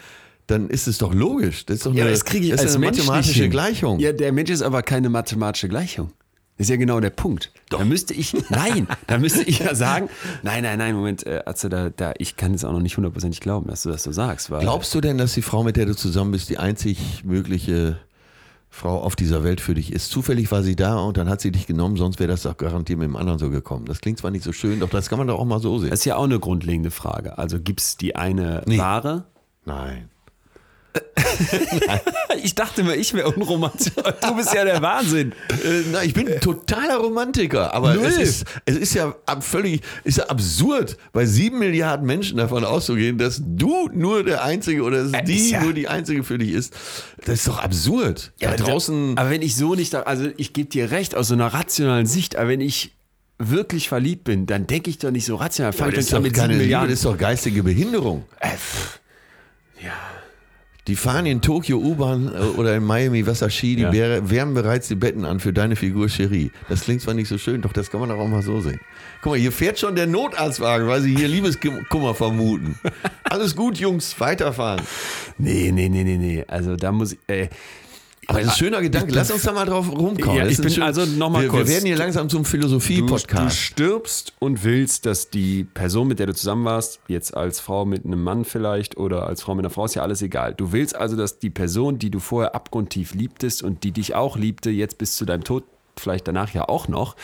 dann 0.47 0.69
ist 0.69 0.87
es 0.87 0.99
doch 0.99 1.15
logisch. 1.15 1.65
Das 1.67 1.77
ist 1.79 1.87
doch 1.87 1.91
eine, 1.93 2.01
Ja, 2.01 2.09
das 2.09 2.25
kriege 2.27 2.45
ich 2.45 2.51
das 2.53 2.61
ist 2.61 2.67
als 2.67 2.75
eine 2.77 2.85
Mensch 2.87 2.99
nicht 2.99 3.07
mathematische 3.07 3.43
hin. 3.43 3.51
Gleichung. 3.51 3.99
Ja, 3.99 4.13
der 4.13 4.31
Mensch 4.33 4.51
ist 4.51 4.63
aber 4.63 4.83
keine 4.83 5.09
mathematische 5.09 5.69
Gleichung. 5.69 6.13
Das 6.59 6.67
ist 6.67 6.71
ja 6.71 6.77
genau 6.77 7.01
der 7.01 7.11
Punkt. 7.11 7.51
Da 7.71 7.83
müsste 7.85 8.15
ich, 8.15 8.37
nein, 8.51 8.87
da 9.09 9.19
müsste 9.19 9.43
ich 9.43 9.61
ja 9.61 9.75
sagen, 9.75 10.09
nein, 10.43 10.63
nein, 10.63 10.79
nein, 10.79 10.95
Moment, 10.95 11.27
äh, 11.27 11.41
Atze, 11.47 11.69
da, 11.71 11.89
da, 11.91 12.13
ich 12.19 12.37
kann 12.37 12.55
es 12.55 12.65
auch 12.65 12.73
noch 12.73 12.81
nicht 12.81 12.97
hundertprozentig 12.97 13.41
glauben, 13.41 13.69
dass 13.69 13.83
du 13.83 13.89
das 13.91 14.03
so 14.05 14.13
sagst. 14.13 14.51
Weil, 14.51 14.61
Glaubst 14.61 14.95
du 14.95 15.01
denn, 15.01 15.17
dass 15.19 15.33
die 15.33 15.43
Frau, 15.43 15.65
mit 15.65 15.77
der 15.77 15.87
du 15.87 15.97
zusammen 15.97 16.31
bist, 16.31 16.51
die 16.51 16.59
einzig 16.59 17.25
mögliche 17.25 17.99
Frau 18.75 19.01
auf 19.01 19.15
dieser 19.15 19.45
Welt 19.45 19.61
für 19.61 19.75
dich 19.75 19.93
ist? 19.93 20.11
Zufällig 20.11 20.51
war 20.51 20.65
sie 20.65 20.75
da 20.75 20.97
und 20.99 21.17
dann 21.17 21.29
hat 21.29 21.41
sie 21.41 21.53
dich 21.53 21.67
genommen, 21.67 21.97
sonst 21.97 22.19
wäre 22.19 22.29
das 22.29 22.43
doch 22.43 22.57
garantiert 22.57 22.99
mit 22.99 23.07
dem 23.07 23.15
anderen 23.17 23.39
so 23.39 23.49
gekommen. 23.49 23.85
Das 23.87 24.01
klingt 24.01 24.19
zwar 24.19 24.33
nicht 24.33 24.43
so 24.43 24.53
schön, 24.53 24.81
doch 24.81 24.91
das 24.91 25.09
kann 25.09 25.19
man 25.19 25.29
doch 25.29 25.39
auch 25.39 25.45
mal 25.45 25.61
so 25.61 25.79
sehen. 25.79 25.91
Das 25.91 26.01
ist 26.01 26.05
ja 26.07 26.17
auch 26.17 26.25
eine 26.25 26.41
grundlegende 26.41 26.91
Frage. 26.91 27.39
Also 27.39 27.61
gibt 27.61 27.81
es 27.81 27.97
die 27.97 28.17
eine 28.17 28.63
Nee. 28.67 28.79
Ware? 28.79 29.27
Nein. 29.65 30.11
ich 32.43 32.55
dachte 32.55 32.85
mir, 32.85 32.95
ich 32.97 33.13
wäre 33.15 33.29
unromantisch. 33.31 33.93
Du 33.95 34.37
bist 34.37 34.55
ja 34.55 34.65
der 34.65 34.81
Wahnsinn. 34.83 35.33
Äh, 35.51 35.83
na, 35.93 36.03
ich 36.05 36.15
bin 36.15 36.29
totaler 36.41 36.97
Romantiker, 36.99 37.75
aber 37.75 37.95
Null. 37.95 38.07
es 38.07 38.17
ist, 38.19 38.45
es 38.65 38.77
ist 38.77 38.95
ja 38.95 39.15
völlig 39.41 39.83
ist 40.05 40.19
ja 40.19 40.25
absurd, 40.27 40.97
bei 41.13 41.27
sieben 41.27 41.59
Milliarden 41.59 42.07
Menschen 42.07 42.37
davon 42.39 42.65
auszugehen, 42.65 43.19
dass 43.19 43.41
du 43.45 43.89
nur 43.93 44.23
der 44.25 44.45
Einzige 44.45 44.83
oder 44.83 45.03
dass 45.05 45.13
Äh, 45.13 45.25
die 45.25 45.51
ja- 45.51 45.63
nur 45.63 45.73
die 45.73 45.89
Einzige 45.89 46.23
für 46.25 46.39
dich 46.39 46.53
ist. 46.53 46.75
Das 47.25 47.41
ist 47.41 47.49
doch 47.49 47.59
absurd. 47.59 48.33
da 48.39 48.49
aber 48.49 48.57
draußen. 48.57 49.19
Aber 49.19 49.31
wenn 49.31 49.43
ich 49.43 49.57
so 49.57 49.75
nicht, 49.75 49.95
also 49.95 50.29
ich 50.37 50.53
gebe 50.53 50.69
dir 50.69 50.91
recht 50.91 51.15
aus 51.17 51.29
so 51.29 51.35
einer 51.35 51.49
rationalen 51.53 52.07
Sicht, 52.07 52.37
aber 52.37 52.49
wenn 52.51 52.61
ich 52.61 52.93
wirklich 53.39 53.89
verliebt 53.89 54.25
bin, 54.25 54.47
dann 54.47 54.67
denke 54.69 54.91
ich 54.91 54.99
doch 54.99 55.11
nicht 55.11 55.25
so 55.27 55.37
rational. 55.37 55.73
Fang 55.73 55.91
das 55.91 56.05
ist 56.05 56.13
doch 56.13 56.23
keine 56.33 56.57
Liebe, 56.57 56.71
das 56.83 56.91
ist 56.93 57.05
doch 57.05 57.19
geistige 57.19 57.63
Behinderung. 57.65 58.25
Äh, 58.41 58.49
ja. 59.85 59.93
Die 60.87 60.97
fahren 60.97 61.25
in 61.25 61.41
Tokio 61.41 61.79
U-Bahn 61.79 62.29
äh, 62.29 62.39
oder 62.59 62.77
in 62.77 62.85
Miami 62.85 63.27
Wasserski, 63.27 63.77
die 63.77 63.83
Ja. 63.83 63.93
wär- 63.93 64.29
wärmen 64.31 64.53
bereits 64.53 64.89
die 64.89 64.95
Betten 64.97 65.25
an 65.25 65.41
für 65.41 65.53
deine 65.55 65.77
Figur 65.77 66.09
Cherie. 66.09 66.51
Das 66.69 66.83
klingt 66.83 67.01
zwar 67.01 67.15
nicht 67.15 67.29
so 67.29 67.39
schön, 67.39 67.63
doch 67.63 67.73
das 67.73 67.91
kann 67.91 68.01
man 68.01 68.11
doch 68.11 68.19
auch 68.19 68.29
mal 68.29 68.43
so 68.43 68.61
sehen. 68.61 68.81
Guck 69.23 69.33
mal, 69.33 69.39
hier 69.39 69.51
fährt 69.53 69.79
schon 69.79 69.95
der 69.97 70.07
Notarztwagen, 70.07 70.87
weil 70.87 71.01
sie 71.01 71.17
hier 71.17 71.29
Liebeskummer 71.29 72.15
vermuten. 72.15 72.79
Alles 73.25 73.57
gut, 73.57 73.79
Jungs, 73.79 74.21
weiterfahren. 74.21 74.83
Nee, 75.39 75.73
nee, 75.73 75.89
nee, 75.89 76.05
nee, 76.05 76.19
nee. 76.19 76.45
Also 76.47 76.77
da 76.77 76.93
muss 76.93 77.13
ich. 77.13 77.19
Äh, 77.29 77.49
Aber 78.29 78.41
das 78.41 78.49
ist 78.49 78.55
ein 78.55 78.59
schöner 78.59 78.81
Gedanke. 78.81 79.13
Lass 79.13 79.31
uns 79.31 79.43
da 79.43 79.53
mal 79.53 79.65
drauf 79.65 79.91
rumkommen. 79.91 80.37
Ja, 80.37 80.47
ich 80.47 80.59
bin 80.59 80.83
also 80.83 81.05
noch 81.05 81.31
mal 81.31 81.43
wir, 81.43 81.49
kurz. 81.49 81.69
Wir 81.69 81.75
werden 81.75 81.87
hier 81.87 81.97
langsam 81.97 82.29
zum 82.29 82.43
Du, 82.45 82.45
du 82.45 82.51
Philosophie-Podcast. 82.51 83.57
stirbst 83.57 84.33
und 84.39 84.65
willst, 84.65 85.07
dass 85.07 85.31
die 85.31 85.65
Person, 85.65 86.09
mit 86.09 86.19
der 86.19 86.27
du 86.27 86.35
zusammen 86.35 86.65
warst, 86.65 87.01
jetzt 87.09 87.37
als 87.37 87.61
Frau 87.61 87.85
mit 87.85 88.05
einem 88.05 88.23
Mann 88.23 88.45
vielleicht 88.45 88.97
oder 88.97 89.27
als 89.27 89.43
Frau 89.43 89.55
mit 89.55 89.65
einer 89.65 89.71
Frau, 89.71 89.85
ist 89.85 89.95
ja 89.95 90.03
alles 90.03 90.23
egal. 90.23 90.55
Du 90.55 90.73
willst 90.73 90.95
also, 90.95 91.17
dass 91.17 91.39
die 91.39 91.51
Person, 91.51 91.99
die 91.99 92.11
du 92.11 92.19
vorher 92.19 92.55
abgrundtief 92.55 93.15
liebtest 93.15 93.63
und 93.63 93.85
die 93.85 93.93
dich 93.93 94.15
auch 94.15 94.37
liebte, 94.37 94.71
jetzt 94.71 94.99
bis 94.99 95.17
zu 95.17 95.25
deinem 95.25 95.45
Tod, 95.45 95.65
vielleicht 95.97 96.29
danach 96.29 96.51
ja 96.51 96.69
auch 96.69 96.89
noch, 96.89 97.17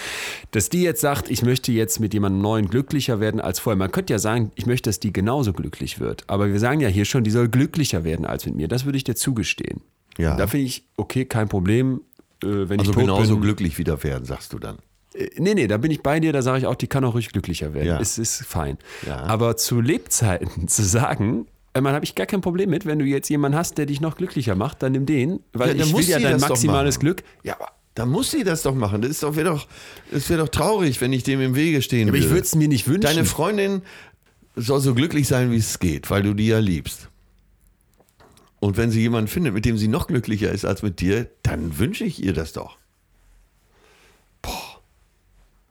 dass 0.53 0.69
die 0.69 0.83
jetzt 0.83 1.01
sagt, 1.01 1.31
ich 1.31 1.43
möchte 1.43 1.73
jetzt 1.73 2.01
mit 2.01 2.15
jemandem 2.15 2.43
neuen 2.43 2.69
glücklicher 2.69 3.21
werden 3.21 3.41
als 3.41 3.59
vorher. 3.59 3.77
Man 3.77 3.91
könnte 3.91 4.13
ja 4.13 4.19
sagen, 4.19 4.53
ich 4.55 4.67
möchte, 4.67 4.89
dass 4.89 5.01
die 5.01 5.13
genauso 5.13 5.53
glücklich 5.53 6.01
wird. 6.01 6.25
Aber 6.29 6.49
wir 6.49 6.59
sagen 6.61 6.81
ja 6.81 6.89
hier 6.89 7.05
schon, 7.05 7.25
die 7.25 7.31
soll 7.31 7.49
glücklicher 7.49 8.05
werden 8.05 8.27
als 8.27 8.47
mit 8.47 8.55
mir. 8.55 8.69
Das 8.69 8.85
würde 8.85 8.97
ich 8.97 9.05
dir 9.05 9.15
zugestehen. 9.15 9.83
Ja. 10.21 10.37
Da 10.37 10.47
finde 10.47 10.67
ich, 10.67 10.85
okay, 10.97 11.25
kein 11.25 11.49
Problem. 11.49 12.03
Äh, 12.43 12.47
wenn 12.69 12.79
Also 12.81 12.91
ich 12.93 12.95
tot 12.97 13.05
genauso 13.05 13.35
bin, 13.35 13.43
glücklich 13.43 13.79
wieder 13.79 14.03
werden, 14.03 14.25
sagst 14.25 14.53
du 14.53 14.59
dann. 14.59 14.79
äh, 15.15 15.29
Nee, 15.39 15.55
nee, 15.55 15.67
da 15.67 15.77
bin 15.77 15.91
ich 15.91 16.03
bei 16.03 16.21
dir, 16.21 16.33
da 16.33 16.43
sage 16.43 16.59
ich 16.61 16.67
auch, 16.67 16.75
die 16.77 16.87
kann 16.87 17.05
auch 17.05 17.15
ruhig 17.15 17.29
glücklicher 17.31 17.75
werden. 17.75 17.87
Ja. 17.87 18.01
Es 18.01 18.17
ist 18.19 18.45
fein. 18.45 18.79
Ja. 19.07 19.19
Aber 19.25 19.57
zu 19.57 19.81
Lebzeiten 19.81 20.69
zu 20.69 20.83
sagen, 20.83 21.47
man 21.79 21.95
habe 21.95 22.05
ich 22.05 22.15
gar 22.15 22.27
kein 22.27 22.41
Problem 22.41 22.71
mit, 22.71 22.87
wenn 22.87 22.99
du 22.99 23.05
jetzt 23.05 23.29
jemanden 23.29 23.57
hast, 23.59 23.79
der 23.79 23.87
dich 23.87 24.01
noch 24.01 24.17
glücklicher 24.17 24.55
macht, 24.55 24.83
dann 24.83 24.93
nimm 24.93 25.07
den, 25.07 25.41
weil 25.53 25.69
Ja, 25.69 25.75
dann 25.75 25.83
ich 25.87 25.93
will 25.93 26.01
muss 26.01 26.09
ja 26.09 26.19
dein 26.19 26.41
maximales. 26.41 26.99
Glück. 26.99 27.23
Ja, 27.45 27.55
aber 27.57 27.69
Da 27.95 28.07
muss 28.07 28.31
sie 28.31 28.43
das 28.45 28.63
doch 28.63 28.75
machen. 28.75 29.03
Das 29.03 29.11
ist 29.11 29.23
doch, 29.23 29.37
wäre 29.37 29.51
doch, 29.51 29.67
das 30.11 30.29
wäre 30.31 30.41
doch 30.41 30.49
traurig, 30.49 31.01
wenn 31.03 31.13
ich 31.13 31.23
dem 31.25 31.41
im 31.41 31.55
Wege 31.55 31.83
stehen 31.83 32.09
aber 32.09 32.17
ich 32.17 32.25
würde. 32.25 32.37
würde 32.37 32.45
es 32.47 32.55
mir 32.55 32.69
nicht 32.69 32.89
wünschen. 32.89 33.03
Deine 33.03 33.25
Freundin 33.27 33.83
soll 34.57 34.81
so 34.81 34.95
glücklich 34.95 35.29
sein, 35.29 35.51
wie 35.53 35.57
es 35.59 35.79
geht, 35.79 36.11
weil 36.11 36.23
du 36.23 36.33
die 36.35 36.47
ja 36.47 36.59
liebst. 36.59 37.10
Und 38.61 38.77
wenn 38.77 38.91
sie 38.91 39.01
jemanden 39.01 39.29
findet, 39.29 39.55
mit 39.55 39.65
dem 39.65 39.79
sie 39.79 39.89
noch 39.89 40.07
glücklicher 40.07 40.53
ist 40.53 40.65
als 40.65 40.83
mit 40.83 41.01
dir, 41.01 41.29
dann 41.43 41.79
wünsche 41.79 42.05
ich 42.05 42.23
ihr 42.23 42.35
das 42.35 42.53
doch. 42.53 42.77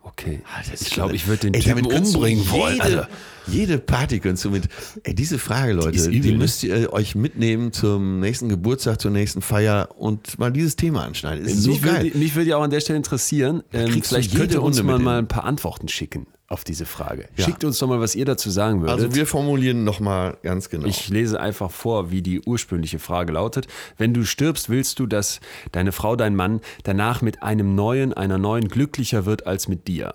okay. 0.03 0.41
Ah, 0.45 0.59
Das 0.59 0.81
ist 0.81 0.87
ich 0.87 0.93
glaube, 0.93 1.15
ich 1.15 1.27
würde 1.27 1.51
den 1.51 1.53
Ey, 1.53 1.61
Typen 1.61 1.85
umbringen 1.85 2.49
wollen. 2.49 2.73
Jede, 2.73 2.83
Also, 2.83 3.01
jede 3.47 3.77
Party 3.79 4.19
könntest 4.19 4.45
du 4.45 4.49
mit. 4.51 4.67
Ey, 5.03 5.13
diese 5.15 5.39
Frage, 5.39 5.73
Leute, 5.73 6.09
die, 6.09 6.17
übel, 6.17 6.31
ne? 6.31 6.37
müsst 6.39 6.63
ihr 6.63 6.91
euch 6.91 7.15
mitnehmen 7.15 7.71
zum 7.73 8.19
nächsten 8.19 8.49
Geburtstag, 8.49 8.99
zur 8.99 9.11
nächsten 9.11 9.41
Feier 9.41 9.89
und 9.97 10.39
mal 10.39 10.51
dieses 10.51 10.75
Thema 10.75 11.03
anschneiden. 11.03 11.45
Ist 11.45 11.61
so 11.63 11.71
mich, 11.71 11.81
geil. 11.81 12.03
würde, 12.05 12.17
mich 12.17 12.35
würde 12.35 12.49
ja 12.49 12.57
auch 12.57 12.63
an 12.63 12.71
der 12.71 12.79
Stelle 12.81 12.97
interessieren, 12.97 13.63
ähm, 13.71 14.01
vielleicht 14.01 14.35
könnte 14.35 14.61
uns 14.61 14.81
man 14.81 15.03
mal 15.03 15.19
ein 15.19 15.27
paar 15.27 15.43
Antworten 15.43 15.87
schicken 15.87 16.27
auf 16.49 16.63
diese 16.63 16.85
Frage. 16.85 17.29
Ja. 17.37 17.45
Schickt 17.45 17.63
uns 17.63 17.77
doch 17.77 17.87
mal, 17.87 17.99
was 17.99 18.15
ihr 18.15 18.25
dazu 18.25 18.49
sagen 18.49 18.81
würdet. 18.81 18.95
Also 18.95 19.15
wir 19.15 19.27
formulieren 19.27 19.83
nochmal 19.83 20.37
ganz 20.41 20.69
genau. 20.69 20.87
Ich 20.87 21.07
lese 21.07 21.39
einfach 21.39 21.69
vor, 21.69 22.09
wie 22.09 22.23
die 22.23 22.41
ursprüngliche 22.41 22.97
Frage 22.97 23.33
lautet. 23.33 23.67
Wenn 23.97 24.15
du 24.15 24.25
stirbst, 24.25 24.67
willst 24.67 24.99
du, 24.99 25.05
dass 25.05 25.39
deine 25.71 25.91
Frau, 25.91 26.15
dein 26.15 26.35
Mann 26.35 26.61
danach 26.83 27.21
mit 27.21 27.43
einem 27.43 27.75
neuen, 27.75 28.13
einer 28.13 28.39
neuen 28.39 28.67
glücklicher 28.67 29.25
wird 29.25 29.45
als 29.45 29.67
mit 29.67 29.87
dir? 29.87 30.13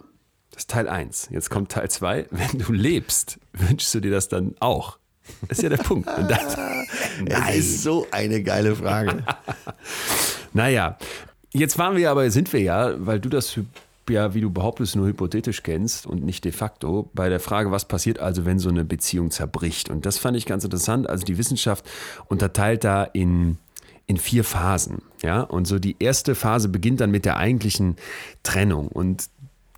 Das 0.50 0.62
ist 0.62 0.70
Teil 0.70 0.88
1. 0.88 1.28
Jetzt 1.30 1.50
kommt 1.50 1.70
Teil 1.70 1.88
2. 1.88 2.26
Wenn 2.30 2.58
du 2.58 2.72
lebst, 2.72 3.38
wünschst 3.52 3.94
du 3.94 4.00
dir 4.00 4.10
das 4.10 4.28
dann 4.28 4.56
auch? 4.58 4.98
Das 5.48 5.58
ist 5.58 5.62
ja 5.62 5.68
der 5.68 5.78
Punkt. 5.78 6.08
Das, 6.08 6.56
das 7.26 7.54
ist 7.54 7.82
so 7.82 8.06
eine 8.10 8.42
geile 8.42 8.74
Frage. 8.74 9.24
naja, 10.52 10.98
jetzt 11.52 11.78
waren 11.78 11.96
wir 11.96 12.10
aber, 12.10 12.28
sind 12.30 12.52
wir 12.52 12.60
ja, 12.60 12.94
weil 12.98 13.20
du 13.20 13.28
das 13.28 13.58
ja, 14.08 14.34
wie 14.34 14.40
du 14.40 14.50
behauptest, 14.50 14.96
nur 14.96 15.06
hypothetisch 15.06 15.62
kennst 15.62 16.06
und 16.06 16.24
nicht 16.24 16.44
de 16.44 16.52
facto, 16.52 17.10
bei 17.14 17.28
der 17.28 17.40
Frage, 17.40 17.70
was 17.70 17.86
passiert 17.86 18.18
also, 18.18 18.44
wenn 18.44 18.58
so 18.58 18.68
eine 18.68 18.84
Beziehung 18.84 19.30
zerbricht. 19.30 19.90
Und 19.90 20.06
das 20.06 20.18
fand 20.18 20.36
ich 20.36 20.46
ganz 20.46 20.64
interessant. 20.64 21.08
Also 21.08 21.24
die 21.24 21.38
Wissenschaft 21.38 21.84
unterteilt 22.26 22.84
da 22.84 23.04
in, 23.04 23.58
in 24.06 24.16
vier 24.16 24.44
Phasen. 24.44 25.02
Ja? 25.22 25.40
Und 25.40 25.66
so 25.66 25.78
die 25.78 25.96
erste 25.98 26.34
Phase 26.34 26.68
beginnt 26.68 27.00
dann 27.00 27.10
mit 27.10 27.24
der 27.24 27.36
eigentlichen 27.36 27.96
Trennung. 28.42 28.88
Und 28.88 29.28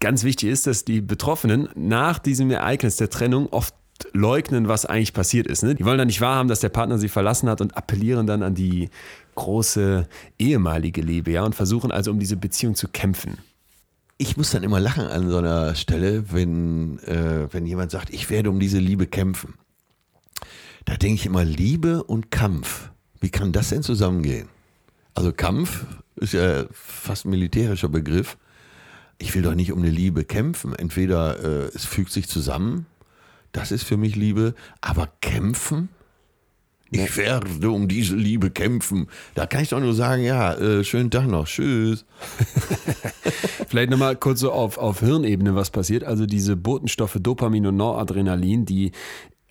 ganz 0.00 0.24
wichtig 0.24 0.50
ist, 0.50 0.66
dass 0.66 0.84
die 0.84 1.00
Betroffenen 1.00 1.68
nach 1.74 2.18
diesem 2.18 2.50
Ereignis 2.50 2.96
der 2.96 3.10
Trennung 3.10 3.48
oft 3.50 3.74
leugnen, 4.12 4.68
was 4.68 4.86
eigentlich 4.86 5.12
passiert 5.12 5.46
ist. 5.46 5.62
Ne? 5.62 5.74
Die 5.74 5.84
wollen 5.84 5.98
dann 5.98 6.08
nicht 6.08 6.20
wahrhaben, 6.20 6.48
dass 6.48 6.60
der 6.60 6.68
Partner 6.68 6.98
sie 6.98 7.08
verlassen 7.08 7.48
hat 7.48 7.60
und 7.60 7.76
appellieren 7.76 8.26
dann 8.26 8.42
an 8.42 8.54
die 8.54 8.90
große 9.34 10.08
ehemalige 10.38 11.02
Liebe, 11.02 11.30
ja, 11.30 11.44
und 11.44 11.54
versuchen 11.54 11.90
also 11.90 12.10
um 12.10 12.18
diese 12.18 12.36
Beziehung 12.36 12.74
zu 12.74 12.88
kämpfen. 12.88 13.38
Ich 14.18 14.36
muss 14.36 14.50
dann 14.50 14.62
immer 14.62 14.80
lachen 14.80 15.06
an 15.06 15.28
so 15.28 15.38
einer 15.38 15.74
Stelle, 15.74 16.32
wenn, 16.32 16.98
äh, 17.00 17.52
wenn 17.52 17.66
jemand 17.66 17.90
sagt, 17.90 18.10
ich 18.10 18.30
werde 18.30 18.48
um 18.50 18.58
diese 18.58 18.78
Liebe 18.78 19.06
kämpfen. 19.06 19.54
Da 20.86 20.96
denke 20.96 21.16
ich 21.16 21.26
immer, 21.26 21.44
Liebe 21.44 22.02
und 22.02 22.30
Kampf. 22.30 22.90
Wie 23.20 23.30
kann 23.30 23.52
das 23.52 23.68
denn 23.68 23.82
zusammengehen? 23.82 24.48
Also 25.14 25.32
Kampf 25.32 25.84
ist 26.16 26.32
ja 26.32 26.64
fast 26.72 27.26
ein 27.26 27.30
militärischer 27.30 27.88
Begriff. 27.88 28.38
Ich 29.18 29.34
will 29.34 29.42
doch 29.42 29.54
nicht 29.54 29.72
um 29.72 29.80
eine 29.80 29.90
Liebe 29.90 30.24
kämpfen. 30.24 30.74
Entweder 30.74 31.42
äh, 31.42 31.70
es 31.74 31.84
fügt 31.84 32.12
sich 32.12 32.28
zusammen, 32.28 32.86
das 33.52 33.72
ist 33.72 33.84
für 33.84 33.96
mich 33.96 34.16
Liebe, 34.16 34.54
aber 34.80 35.08
kämpfen? 35.20 35.88
Ich 36.90 37.16
werde 37.16 37.70
um 37.70 37.88
diese 37.88 38.14
Liebe 38.14 38.50
kämpfen. 38.50 39.08
Da 39.34 39.46
kann 39.46 39.62
ich 39.62 39.70
doch 39.70 39.80
nur 39.80 39.94
sagen, 39.94 40.22
ja, 40.22 40.54
äh, 40.54 40.84
schönen 40.84 41.10
Tag 41.10 41.26
noch, 41.26 41.46
tschüss. 41.46 42.04
Vielleicht 43.68 43.90
nochmal 43.90 44.16
kurz 44.16 44.40
so 44.40 44.52
auf, 44.52 44.78
auf 44.78 45.00
Hirnebene, 45.00 45.56
was 45.56 45.70
passiert. 45.70 46.04
Also 46.04 46.26
diese 46.26 46.56
Botenstoffe 46.56 47.18
Dopamin 47.20 47.66
und 47.66 47.76
Noradrenalin, 47.76 48.66
die 48.66 48.92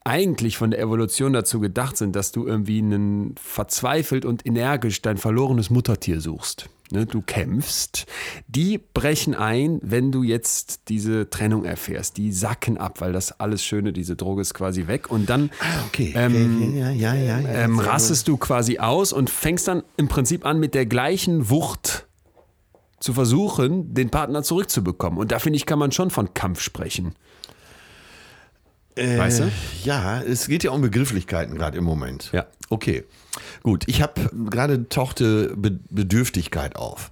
eigentlich 0.05 0.55
von 0.55 0.71
der 0.71 0.79
Evolution 0.79 1.33
dazu 1.33 1.59
gedacht 1.59 1.97
sind, 1.97 2.15
dass 2.15 2.31
du 2.31 2.47
irgendwie 2.47 2.77
einen 2.77 3.35
verzweifelt 3.41 4.23
und 4.23 4.45
energisch 4.45 5.01
dein 5.01 5.17
verlorenes 5.17 5.69
Muttertier 5.69 6.21
suchst. 6.21 6.69
Ne, 6.91 7.07
du 7.07 7.21
kämpfst, 7.21 8.05
die 8.47 8.77
brechen 8.77 9.33
ein, 9.33 9.79
wenn 9.81 10.11
du 10.11 10.21
jetzt 10.21 10.81
diese 10.89 11.31
Trennung 11.31 11.65
erfährst. 11.65 12.17
Die 12.17 12.31
sacken 12.31 12.77
ab, 12.77 13.01
weil 13.01 13.11
das 13.11 13.39
alles 13.39 13.63
Schöne, 13.63 13.91
diese 13.91 14.15
Droge 14.15 14.41
ist 14.41 14.53
quasi 14.53 14.85
weg. 14.85 15.09
Und 15.09 15.27
dann 15.29 15.49
Okay, 15.87 16.13
ähm, 16.15 16.75
ja, 16.77 16.91
ja, 16.91 17.15
ja, 17.15 17.39
ja. 17.39 17.49
ähm, 17.49 17.77
sehr 17.77 17.87
rastest 17.87 18.27
du 18.27 18.37
quasi 18.37 18.77
aus 18.77 19.13
und 19.13 19.31
fängst 19.31 19.67
dann 19.67 19.81
im 19.97 20.07
Prinzip 20.07 20.45
an, 20.45 20.59
mit 20.59 20.75
der 20.75 20.85
gleichen 20.85 21.49
Wucht 21.49 22.07
zu 22.99 23.13
versuchen, 23.13 23.93
den 23.93 24.09
Partner 24.09 24.43
zurückzubekommen. 24.43 25.19
Und 25.19 25.31
da 25.31 25.39
finde 25.39 25.57
ich, 25.57 25.65
kann 25.65 25.79
man 25.79 25.91
schon 25.91 26.11
von 26.11 26.33
Kampf 26.33 26.61
sprechen. 26.61 27.15
Äh, 28.95 29.17
Weißt 29.17 29.39
du? 29.39 29.51
Ja, 29.83 30.21
es 30.21 30.47
geht 30.47 30.63
ja 30.63 30.71
um 30.71 30.81
Begrifflichkeiten 30.81 31.55
gerade 31.55 31.77
im 31.77 31.83
Moment. 31.83 32.29
Ja. 32.31 32.45
Okay, 32.69 33.03
gut. 33.63 33.83
Ich 33.87 34.01
habe 34.01 34.29
gerade 34.49 34.87
tauchte 34.89 35.55
Be 35.55 35.79
Bedürftigkeit 35.89 36.75
auf. 36.75 37.11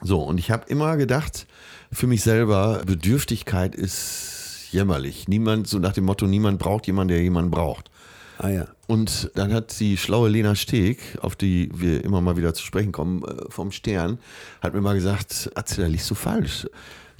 So, 0.00 0.20
und 0.22 0.38
ich 0.38 0.50
habe 0.50 0.64
immer 0.68 0.96
gedacht, 0.96 1.46
für 1.92 2.06
mich 2.06 2.22
selber, 2.22 2.82
Bedürftigkeit 2.86 3.74
ist 3.74 4.68
jämmerlich. 4.70 5.28
Niemand, 5.28 5.68
so 5.68 5.78
nach 5.78 5.92
dem 5.92 6.04
Motto, 6.04 6.26
niemand 6.26 6.58
braucht 6.58 6.86
jemanden, 6.86 7.14
der 7.14 7.22
jemanden 7.22 7.50
braucht. 7.50 7.90
Ah 8.38 8.48
ja. 8.48 8.66
Und 8.88 9.30
dann 9.34 9.52
hat 9.52 9.78
die 9.78 9.96
schlaue 9.96 10.28
Lena 10.28 10.54
Steg, 10.54 11.18
auf 11.20 11.36
die 11.36 11.70
wir 11.74 12.04
immer 12.04 12.20
mal 12.20 12.36
wieder 12.36 12.54
zu 12.54 12.64
sprechen 12.64 12.90
kommen, 12.90 13.22
äh, 13.22 13.50
vom 13.50 13.70
Stern, 13.70 14.18
hat 14.60 14.74
mir 14.74 14.80
mal 14.80 14.94
gesagt, 14.94 15.50
Atze, 15.54 15.82
da 15.82 15.86
liegst 15.86 16.10
du 16.10 16.14
falsch. 16.14 16.66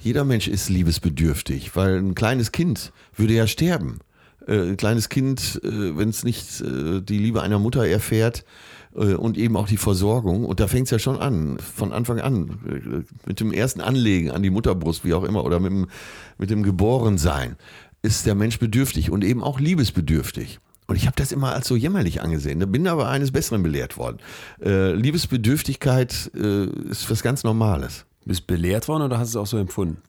Jeder 0.03 0.25
Mensch 0.25 0.49
ist 0.49 0.67
liebesbedürftig, 0.67 1.77
weil 1.77 1.97
ein 1.97 2.13
kleines 2.13 2.51
Kind 2.51 2.91
würde 3.15 3.35
ja 3.35 3.47
sterben. 3.47 3.99
Äh, 4.45 4.71
Ein 4.71 4.75
kleines 4.75 5.07
Kind, 5.07 5.61
äh, 5.63 5.97
wenn 5.97 6.09
es 6.09 6.25
nicht 6.25 6.59
äh, 6.59 6.99
die 6.99 7.17
Liebe 7.17 7.41
einer 7.41 7.57
Mutter 7.57 7.87
erfährt 7.87 8.43
äh, 8.97 9.13
und 9.13 9.37
eben 9.37 9.55
auch 9.55 9.69
die 9.69 9.77
Versorgung, 9.77 10.43
und 10.43 10.59
da 10.59 10.67
fängt 10.67 10.87
es 10.87 10.91
ja 10.91 10.99
schon 10.99 11.17
an, 11.17 11.57
von 11.57 11.93
Anfang 11.93 12.19
an, 12.19 13.07
mit 13.25 13.39
dem 13.39 13.53
ersten 13.53 13.79
Anlegen 13.79 14.31
an 14.31 14.43
die 14.43 14.49
Mutterbrust, 14.49 15.05
wie 15.05 15.13
auch 15.13 15.23
immer, 15.23 15.45
oder 15.45 15.61
mit 15.61 15.71
dem, 15.71 15.87
mit 16.37 16.49
dem 16.49 16.63
Geborensein, 16.63 17.55
ist 18.01 18.25
der 18.25 18.35
Mensch 18.35 18.59
bedürftig 18.59 19.09
und 19.09 19.23
eben 19.23 19.41
auch 19.41 19.61
liebesbedürftig. 19.61 20.59
Und 20.87 20.97
ich 20.97 21.05
habe 21.05 21.15
das 21.15 21.31
immer 21.31 21.53
als 21.53 21.65
so 21.69 21.77
jämmerlich 21.77 22.21
angesehen. 22.21 22.59
Da 22.59 22.65
bin 22.65 22.85
aber 22.89 23.07
eines 23.07 23.31
Besseren 23.31 23.63
belehrt 23.63 23.95
worden. 23.95 24.17
Liebesbedürftigkeit 24.59 26.27
ist 26.27 27.09
was 27.09 27.23
ganz 27.23 27.45
Normales. 27.45 28.05
Bist 28.25 28.47
belehrt 28.47 28.87
worden 28.87 29.03
oder 29.03 29.17
hast 29.17 29.33
du 29.33 29.39
es 29.39 29.43
auch 29.43 29.49
so 29.49 29.57
empfunden? 29.57 30.01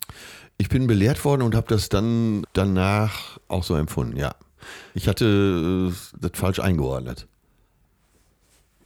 Ich 0.56 0.68
bin 0.68 0.86
belehrt 0.86 1.24
worden 1.24 1.42
und 1.42 1.54
habe 1.54 1.66
das 1.68 1.88
dann 1.88 2.46
danach 2.52 3.38
auch 3.48 3.64
so 3.64 3.74
empfunden, 3.74 4.16
ja. 4.16 4.34
Ich 4.94 5.08
hatte 5.08 5.90
äh, 5.92 6.18
das 6.20 6.30
falsch 6.34 6.60
eingeordnet. 6.60 7.26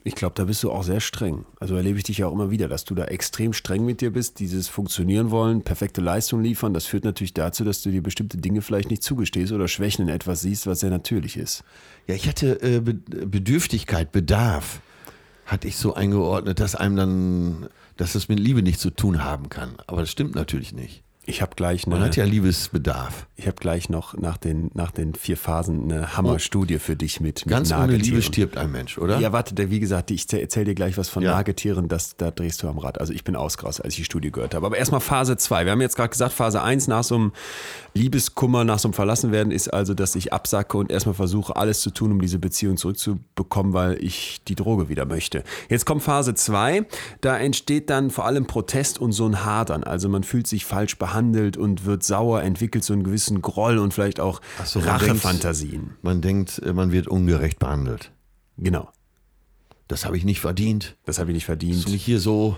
Ich 0.08 0.14
glaube, 0.14 0.34
da 0.36 0.44
bist 0.44 0.62
du 0.62 0.70
auch 0.70 0.84
sehr 0.84 1.00
streng. 1.00 1.44
Also 1.60 1.76
erlebe 1.76 1.98
ich 1.98 2.04
dich 2.04 2.18
ja 2.18 2.28
auch 2.28 2.32
immer 2.32 2.50
wieder, 2.50 2.66
dass 2.66 2.84
du 2.86 2.94
da 2.94 3.04
extrem 3.04 3.52
streng 3.52 3.84
mit 3.84 4.00
dir 4.00 4.10
bist, 4.10 4.38
dieses 4.38 4.66
Funktionieren 4.66 5.30
wollen, 5.30 5.62
perfekte 5.62 6.00
Leistung 6.00 6.40
liefern. 6.40 6.72
Das 6.72 6.86
führt 6.86 7.04
natürlich 7.04 7.34
dazu, 7.34 7.62
dass 7.62 7.82
du 7.82 7.90
dir 7.90 8.02
bestimmte 8.02 8.38
Dinge 8.38 8.62
vielleicht 8.62 8.88
nicht 8.90 9.02
zugestehst 9.02 9.52
oder 9.52 9.68
Schwächen 9.68 10.08
in 10.08 10.14
etwas 10.14 10.40
siehst, 10.40 10.66
was 10.66 10.80
sehr 10.80 10.88
natürlich 10.88 11.36
ist. 11.36 11.62
Ja, 12.06 12.14
ich 12.14 12.26
hatte 12.26 12.62
äh, 12.62 12.80
Be 12.80 12.94
Bedürftigkeit, 12.94 14.10
Bedarf, 14.10 14.80
hatte 15.44 15.68
ich 15.68 15.76
so 15.76 15.94
eingeordnet, 15.94 16.58
dass 16.60 16.74
einem 16.74 16.96
dann, 16.96 17.68
dass 17.98 18.14
es 18.14 18.28
mit 18.28 18.40
Liebe 18.40 18.62
nichts 18.62 18.80
zu 18.80 18.90
tun 18.90 19.22
haben 19.22 19.50
kann. 19.50 19.74
Aber 19.86 20.00
das 20.00 20.10
stimmt 20.10 20.34
natürlich 20.34 20.72
nicht. 20.72 21.04
Ich 21.28 21.42
habe 21.42 21.54
gleich 21.54 21.86
Man 21.86 21.98
eine, 21.98 22.06
hat 22.06 22.16
ja 22.16 22.24
Liebesbedarf. 22.24 23.26
ich 23.36 23.46
habe 23.46 23.56
gleich 23.60 23.90
noch 23.90 24.16
nach 24.16 24.38
den, 24.38 24.70
nach 24.72 24.90
den 24.90 25.14
vier 25.14 25.36
Phasen 25.36 25.92
eine 25.92 26.16
Hammerstudie 26.16 26.78
für 26.78 26.96
dich 26.96 27.20
mit, 27.20 27.44
mit 27.44 27.52
Ganz 27.52 27.70
ohne. 27.70 27.96
Liebe 27.96 28.22
stirbt 28.22 28.56
ein 28.56 28.72
Mensch, 28.72 28.96
oder? 28.96 29.20
Ja, 29.20 29.30
warte, 29.30 29.70
wie 29.70 29.78
gesagt, 29.78 30.10
ich 30.10 30.32
erzähle 30.32 30.64
dir 30.64 30.74
gleich 30.74 30.96
was 30.96 31.10
von 31.10 31.22
Ja. 31.22 31.32
Nagetieren, 31.32 31.88
das, 31.88 32.16
da 32.16 32.30
drehst 32.30 32.62
du 32.62 32.68
am 32.68 32.78
Rad. 32.78 32.98
Also 32.98 33.12
ich 33.12 33.24
bin 33.24 33.36
ausgerastet, 33.36 33.84
als 33.84 33.92
ich 33.92 33.98
die 33.98 34.04
Studie 34.06 34.32
gehört 34.32 34.54
habe. 34.54 34.64
Aber 34.64 34.78
erstmal 34.78 35.02
Phase 35.02 35.36
2. 35.36 35.66
Wir 35.66 35.72
haben 35.72 35.82
jetzt 35.82 35.96
gerade 35.96 36.08
gesagt, 36.08 36.32
Phase 36.32 36.62
1 36.62 36.88
nach 36.88 37.04
so 37.04 37.16
einem 37.16 37.32
Liebeskummer, 37.92 38.64
nach 38.64 38.78
so 38.78 38.88
einem 38.88 38.94
Verlassenwerden 38.94 39.52
ist 39.52 39.68
also, 39.68 39.92
dass 39.92 40.14
ich 40.14 40.32
absacke 40.32 40.78
und 40.78 40.90
erstmal 40.90 41.14
versuche, 41.14 41.56
alles 41.56 41.82
zu 41.82 41.90
tun, 41.90 42.12
um 42.12 42.22
diese 42.22 42.38
Beziehung 42.38 42.78
zurückzubekommen, 42.78 43.74
weil 43.74 44.02
ich 44.02 44.40
die 44.48 44.54
Droge 44.54 44.88
wieder 44.88 45.04
möchte. 45.04 45.44
Jetzt 45.68 45.84
kommt 45.84 46.02
Phase 46.02 46.34
2. 46.34 46.86
Da 47.20 47.36
entsteht 47.36 47.90
dann 47.90 48.08
vor 48.08 48.24
allem 48.24 48.46
Protest 48.46 48.98
und 48.98 49.12
so 49.12 49.26
ein 49.26 49.44
Hadern. 49.44 49.84
Also 49.84 50.08
man 50.08 50.22
fühlt 50.24 50.46
sich 50.46 50.64
falsch 50.64 50.96
behandelt 50.96 51.17
und 51.56 51.84
wird 51.84 52.02
sauer, 52.02 52.42
entwickelt 52.42 52.84
so 52.84 52.92
einen 52.92 53.04
gewissen 53.04 53.42
Groll 53.42 53.78
und 53.78 53.94
vielleicht 53.94 54.20
auch 54.20 54.40
so, 54.64 54.80
Rachefantasien. 54.80 55.94
Man 56.02 56.20
denkt, 56.20 56.60
äh, 56.64 56.72
man 56.72 56.92
wird 56.92 57.08
ungerecht 57.08 57.58
behandelt. 57.58 58.12
Genau. 58.56 58.90
Das 59.86 60.04
habe 60.04 60.16
ich 60.16 60.24
nicht 60.24 60.40
verdient. 60.40 60.96
Das 61.04 61.18
habe 61.18 61.30
ich 61.30 61.34
nicht 61.34 61.46
verdient. 61.46 61.76
Dass 61.76 61.84
du 61.84 61.92
mich 61.92 62.04
hier 62.04 62.20
so 62.20 62.56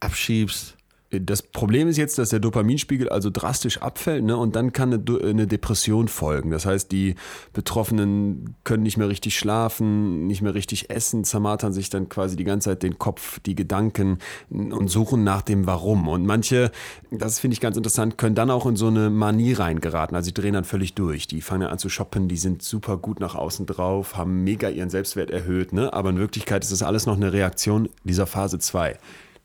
abschiebst. 0.00 0.76
Das 1.12 1.42
Problem 1.42 1.88
ist 1.88 1.96
jetzt, 1.96 2.18
dass 2.18 2.28
der 2.28 2.38
Dopaminspiegel 2.38 3.08
also 3.08 3.30
drastisch 3.30 3.78
abfällt 3.78 4.22
ne? 4.22 4.36
und 4.36 4.54
dann 4.54 4.72
kann 4.72 4.92
eine, 4.92 5.46
Depression 5.48 6.06
folgen. 6.06 6.52
Das 6.52 6.66
heißt, 6.66 6.92
die 6.92 7.16
Betroffenen 7.52 8.54
können 8.62 8.84
nicht 8.84 8.96
mehr 8.96 9.08
richtig 9.08 9.36
schlafen, 9.36 10.28
nicht 10.28 10.40
mehr 10.40 10.54
richtig 10.54 10.88
essen, 10.88 11.24
zermartern 11.24 11.72
sich 11.72 11.90
dann 11.90 12.08
quasi 12.08 12.36
die 12.36 12.44
ganze 12.44 12.70
Zeit 12.70 12.84
den 12.84 12.98
Kopf, 12.98 13.40
die 13.40 13.56
Gedanken 13.56 14.18
und 14.50 14.86
suchen 14.86 15.24
nach 15.24 15.42
dem 15.42 15.66
Warum. 15.66 16.06
Und 16.06 16.26
manche, 16.26 16.70
das 17.10 17.40
finde 17.40 17.54
ich 17.54 17.60
ganz 17.60 17.76
interessant, 17.76 18.16
können 18.16 18.36
dann 18.36 18.50
auch 18.50 18.66
in 18.66 18.76
so 18.76 18.86
eine 18.86 19.10
Manie 19.10 19.54
reingeraten. 19.54 20.14
Also 20.14 20.30
die 20.30 20.40
drehen 20.40 20.54
dann 20.54 20.64
völlig 20.64 20.94
durch. 20.94 21.26
Die 21.26 21.40
fangen 21.40 21.66
an 21.66 21.78
zu 21.78 21.88
shoppen, 21.88 22.28
die 22.28 22.36
sind 22.36 22.62
super 22.62 22.96
gut 22.96 23.18
nach 23.18 23.34
außen 23.34 23.66
drauf, 23.66 24.16
haben 24.16 24.44
mega 24.44 24.68
ihren 24.68 24.90
Selbstwert 24.90 25.32
erhöht. 25.32 25.72
Ne? 25.72 25.92
Aber 25.92 26.10
in 26.10 26.18
Wirklichkeit 26.18 26.62
ist 26.62 26.70
das 26.70 26.84
alles 26.84 27.06
noch 27.06 27.16
eine 27.16 27.32
Reaktion 27.32 27.88
dieser 28.04 28.28
Phase 28.28 28.60
2. 28.60 28.96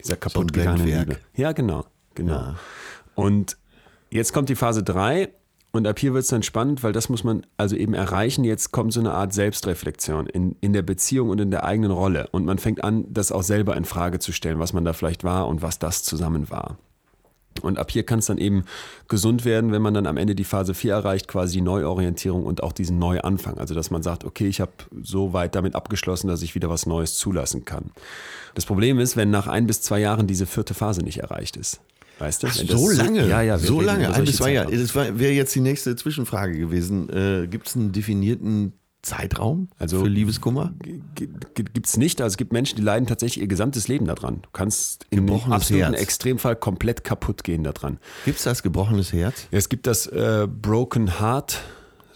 Dieser 0.02 0.16
kaputt 0.16 0.54
gegangenen 0.54 0.86
Blendwerk. 0.86 1.08
Liebe. 1.08 1.20
Ja, 1.36 1.52
genau, 1.52 1.86
genau. 2.14 2.56
Und 3.16 3.58
jetzt 4.10 4.34
kommt 4.34 4.50
die 4.50 4.56
Phase 4.56 4.84
3 4.84 5.30
und 5.76 5.88
ab 5.88 6.00
hier 6.00 6.14
wird 6.14 6.24
es 6.24 6.30
dann 6.30 6.42
spannend, 6.42 6.84
weil 6.84 6.94
das 6.94 7.10
muss 7.10 7.24
man 7.24 7.46
also 7.58 7.76
eben 7.76 7.94
erreichen. 7.94 8.46
Jetzt 8.46 8.72
kommt 8.72 8.94
so 8.94 9.02
eine 9.02 9.12
Art 9.12 9.34
Selbstreflexion 9.34 10.26
in, 10.28 10.56
in 10.62 10.72
der 10.72 10.84
Beziehung 10.84 11.30
und 11.30 11.42
in 11.42 11.52
der 11.52 11.66
eigenen 11.66 11.92
Rolle. 11.92 12.30
Und 12.32 12.46
man 12.46 12.60
fängt 12.60 12.84
an, 12.84 13.06
das 13.10 13.34
auch 13.34 13.44
selber 13.44 13.76
in 13.76 13.84
Frage 13.84 14.20
zu 14.20 14.32
stellen, 14.32 14.58
was 14.58 14.72
man 14.72 14.86
da 14.86 14.94
vielleicht 14.94 15.26
war 15.26 15.48
und 15.48 15.62
was 15.62 15.78
das 15.78 16.04
zusammen 16.04 16.50
war. 16.50 16.78
Und 17.62 17.80
ab 17.80 17.92
hier 17.92 18.04
kann 18.04 18.20
es 18.20 18.26
dann 18.26 18.38
eben 18.38 18.66
gesund 19.08 19.46
werden, 19.46 19.72
wenn 19.72 19.82
man 19.82 19.94
dann 19.94 20.08
am 20.08 20.18
Ende 20.18 20.36
die 20.36 20.44
Phase 20.44 20.74
4 20.74 20.94
erreicht, 20.94 21.28
quasi 21.28 21.54
die 21.54 21.62
Neuorientierung 21.62 22.46
und 22.46 22.62
auch 22.62 22.74
diesen 22.74 23.00
Neuanfang. 23.00 23.58
Also 23.58 23.74
dass 23.74 23.92
man 23.92 24.04
sagt, 24.04 24.26
okay, 24.26 24.48
ich 24.48 24.62
habe 24.62 24.72
so 25.02 25.34
weit 25.34 25.56
damit 25.56 25.76
abgeschlossen, 25.76 26.28
dass 26.28 26.42
ich 26.42 26.56
wieder 26.56 26.70
was 26.70 26.86
Neues 26.86 27.16
zulassen 27.16 27.66
kann. 27.66 27.92
Das 28.56 28.66
Problem 28.66 29.00
ist, 29.00 29.18
wenn 29.18 29.32
nach 29.32 29.48
ein 29.48 29.68
bis 29.68 29.82
zwei 29.82 30.00
Jahren 30.00 30.28
diese 30.28 30.46
vierte 30.46 30.74
Phase 30.74 31.02
nicht 31.02 31.20
erreicht 31.20 31.58
ist. 31.58 31.80
Weißt 32.20 32.44
du? 32.44 32.48
Ach, 32.48 32.54
so 32.54 32.90
lange? 32.90 33.28
Ja, 33.28 33.42
ja, 33.42 33.58
so 33.58 33.82
lange. 33.82 34.14
Ein 34.14 34.26
bis 34.26 34.38
zwei 34.38 34.54
Jahre. 34.54 34.76
Das 34.76 34.96
wäre 34.96 35.34
jetzt 35.34 35.54
die 35.54 35.60
nächste 35.60 35.96
Zwischenfrage 35.96 36.58
gewesen. 36.58 37.10
Äh, 37.10 37.48
Gibt 37.48 37.68
es 37.68 37.76
einen 37.76 37.92
definierten 37.92 38.74
Zeitraum 39.06 39.70
Also- 39.80 40.02
für 40.02 40.08
Liebeskummer? 40.10 40.74
Gibt 41.16 41.88
es 41.88 41.96
nicht. 41.98 42.22
Also 42.22 42.34
es 42.34 42.38
gibt 42.38 42.52
Menschen, 42.52 42.76
die 42.76 42.82
leiden 42.82 43.08
tatsächlich 43.08 43.42
ihr 43.42 43.48
gesamtes 43.48 43.88
Leben 43.88 44.06
daran. 44.06 44.42
Du 44.42 44.50
kannst 44.52 45.06
im 45.12 45.30
absoluten 45.32 45.94
Herz. 45.94 46.02
Extremfall 46.02 46.56
komplett 46.56 47.04
kaputt 47.04 47.44
gehen 47.44 47.64
daran. 47.64 48.00
Gibt 48.26 48.38
es 48.40 48.44
das 48.44 48.64
gebrochenes 48.64 49.14
Herz? 49.14 49.48
Ja, 49.52 49.58
es 49.60 49.70
gibt 49.70 49.88
das 49.88 50.08
äh, 50.08 50.48
Broken 50.50 51.20
Heart 51.20 51.62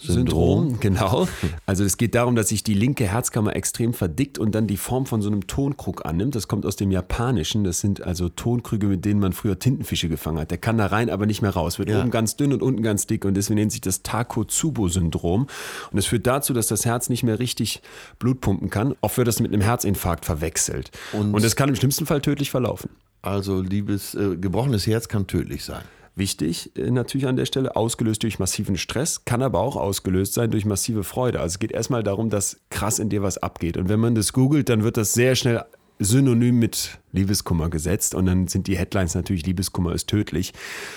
Syndrom, 0.02 0.80
genau. 0.80 1.28
Also 1.66 1.84
es 1.84 1.98
geht 1.98 2.16
darum, 2.16 2.36
dass 2.36 2.50
sich 2.50 2.64
die 2.64 2.74
linke 2.74 3.06
Herzkammer 3.08 3.56
extrem 3.56 3.94
verdickt 3.94 4.38
und 4.40 4.54
dann 4.56 4.66
die 4.68 4.78
Form 4.78 5.06
von 5.06 5.22
so 5.22 5.30
einem 5.30 5.48
Tonkrug 5.48 6.06
annimmt. 6.06 6.36
Das 6.36 6.48
kommt 6.48 6.66
aus 6.66 6.76
dem 6.76 6.92
Japanischen. 6.92 7.64
Das 7.64 7.80
sind 7.82 8.02
also 8.02 8.30
Tonkrüge, 8.30 8.88
mit 8.88 9.06
denen 9.06 9.20
man 9.20 9.34
früher 9.34 9.60
Tintenfische 9.60 10.10
gefangen 10.10 10.40
hat. 10.40 10.52
Der 10.52 10.58
kann 10.58 10.78
da 10.78 10.86
rein, 10.88 11.10
aber 11.10 11.26
nicht 11.26 11.42
mehr 11.42 11.52
raus. 11.52 11.80
Wird 11.80 11.90
Ja. 11.90 12.00
oben 12.02 12.12
ganz 12.12 12.36
dünn 12.36 12.54
und 12.54 12.62
unten 12.64 12.82
ganz 12.82 13.08
dick 13.08 13.26
und 13.26 13.34
deswegen 13.36 13.60
nennt 13.60 13.72
sich 13.72 13.82
das 13.82 14.02
Takotsubo-Syndrom. 14.04 15.48
Und 15.92 15.98
es 15.98 16.06
führt 16.06 16.28
dazu, 16.28 16.54
dass 16.54 16.68
das 16.68 16.86
Herz 16.86 17.10
nicht 17.10 17.24
mehr 17.24 17.40
richtig 17.40 17.82
Blut 18.20 18.42
pumpen 18.42 18.70
kann. 18.70 18.96
Oft 19.02 19.18
wird 19.18 19.28
das 19.28 19.40
mit 19.40 19.52
einem 19.54 19.62
Herzinfarkt 19.62 20.26
verwechselt. 20.26 20.92
Und- 21.14 21.34
Und 21.34 21.44
es 21.44 21.56
kann 21.56 21.70
im 21.70 21.76
schlimmsten 21.76 22.06
Fall 22.06 22.22
tödlich 22.22 22.52
verlaufen. 22.52 22.90
Also 23.22 23.62
liebes 23.62 24.16
äh, 24.16 24.38
gebrochenes 24.38 24.88
Herz 24.88 25.08
kann 25.10 25.28
tödlich 25.28 25.64
sein. 25.66 25.84
Wichtig 26.20 26.76
äh, 26.78 26.92
natürlich 26.92 27.28
an 27.28 27.38
der 27.38 27.46
Stelle, 27.46 27.76
ausgelöst 27.78 28.22
durch 28.24 28.40
massiven 28.40 28.78
Stress, 28.78 29.24
kann 29.24 29.42
aber 29.42 29.62
auch 29.62 29.78
ausgelöst 29.78 30.34
sein 30.34 30.52
durch 30.52 30.66
massive 30.66 31.06
Freude. 31.06 31.40
Also 31.40 31.54
es 31.54 31.60
geht 31.60 31.72
erstmal 31.72 32.04
darum, 32.04 32.30
dass 32.30 32.60
krass 32.70 33.00
in 33.00 33.10
dir 33.10 33.24
was 33.24 33.38
abgeht. 33.38 33.78
Und 33.78 33.88
wenn 33.88 34.02
man 34.02 34.16
das 34.16 34.34
googelt, 34.34 34.68
dann 34.68 34.84
wird 34.84 34.98
das 34.98 35.14
sehr 35.14 35.36
schnell 35.36 35.64
synonym 36.00 36.58
mit 36.58 36.98
Liebeskummer 37.12 37.70
gesetzt 37.70 38.16
und 38.16 38.26
dann 38.26 38.48
sind 38.48 38.68
die 38.68 38.78
Headlines 38.78 39.16
natürlich 39.16 39.46
Liebeskummer 39.46 39.94
ist 39.94 40.08
tödlich. 40.08 40.54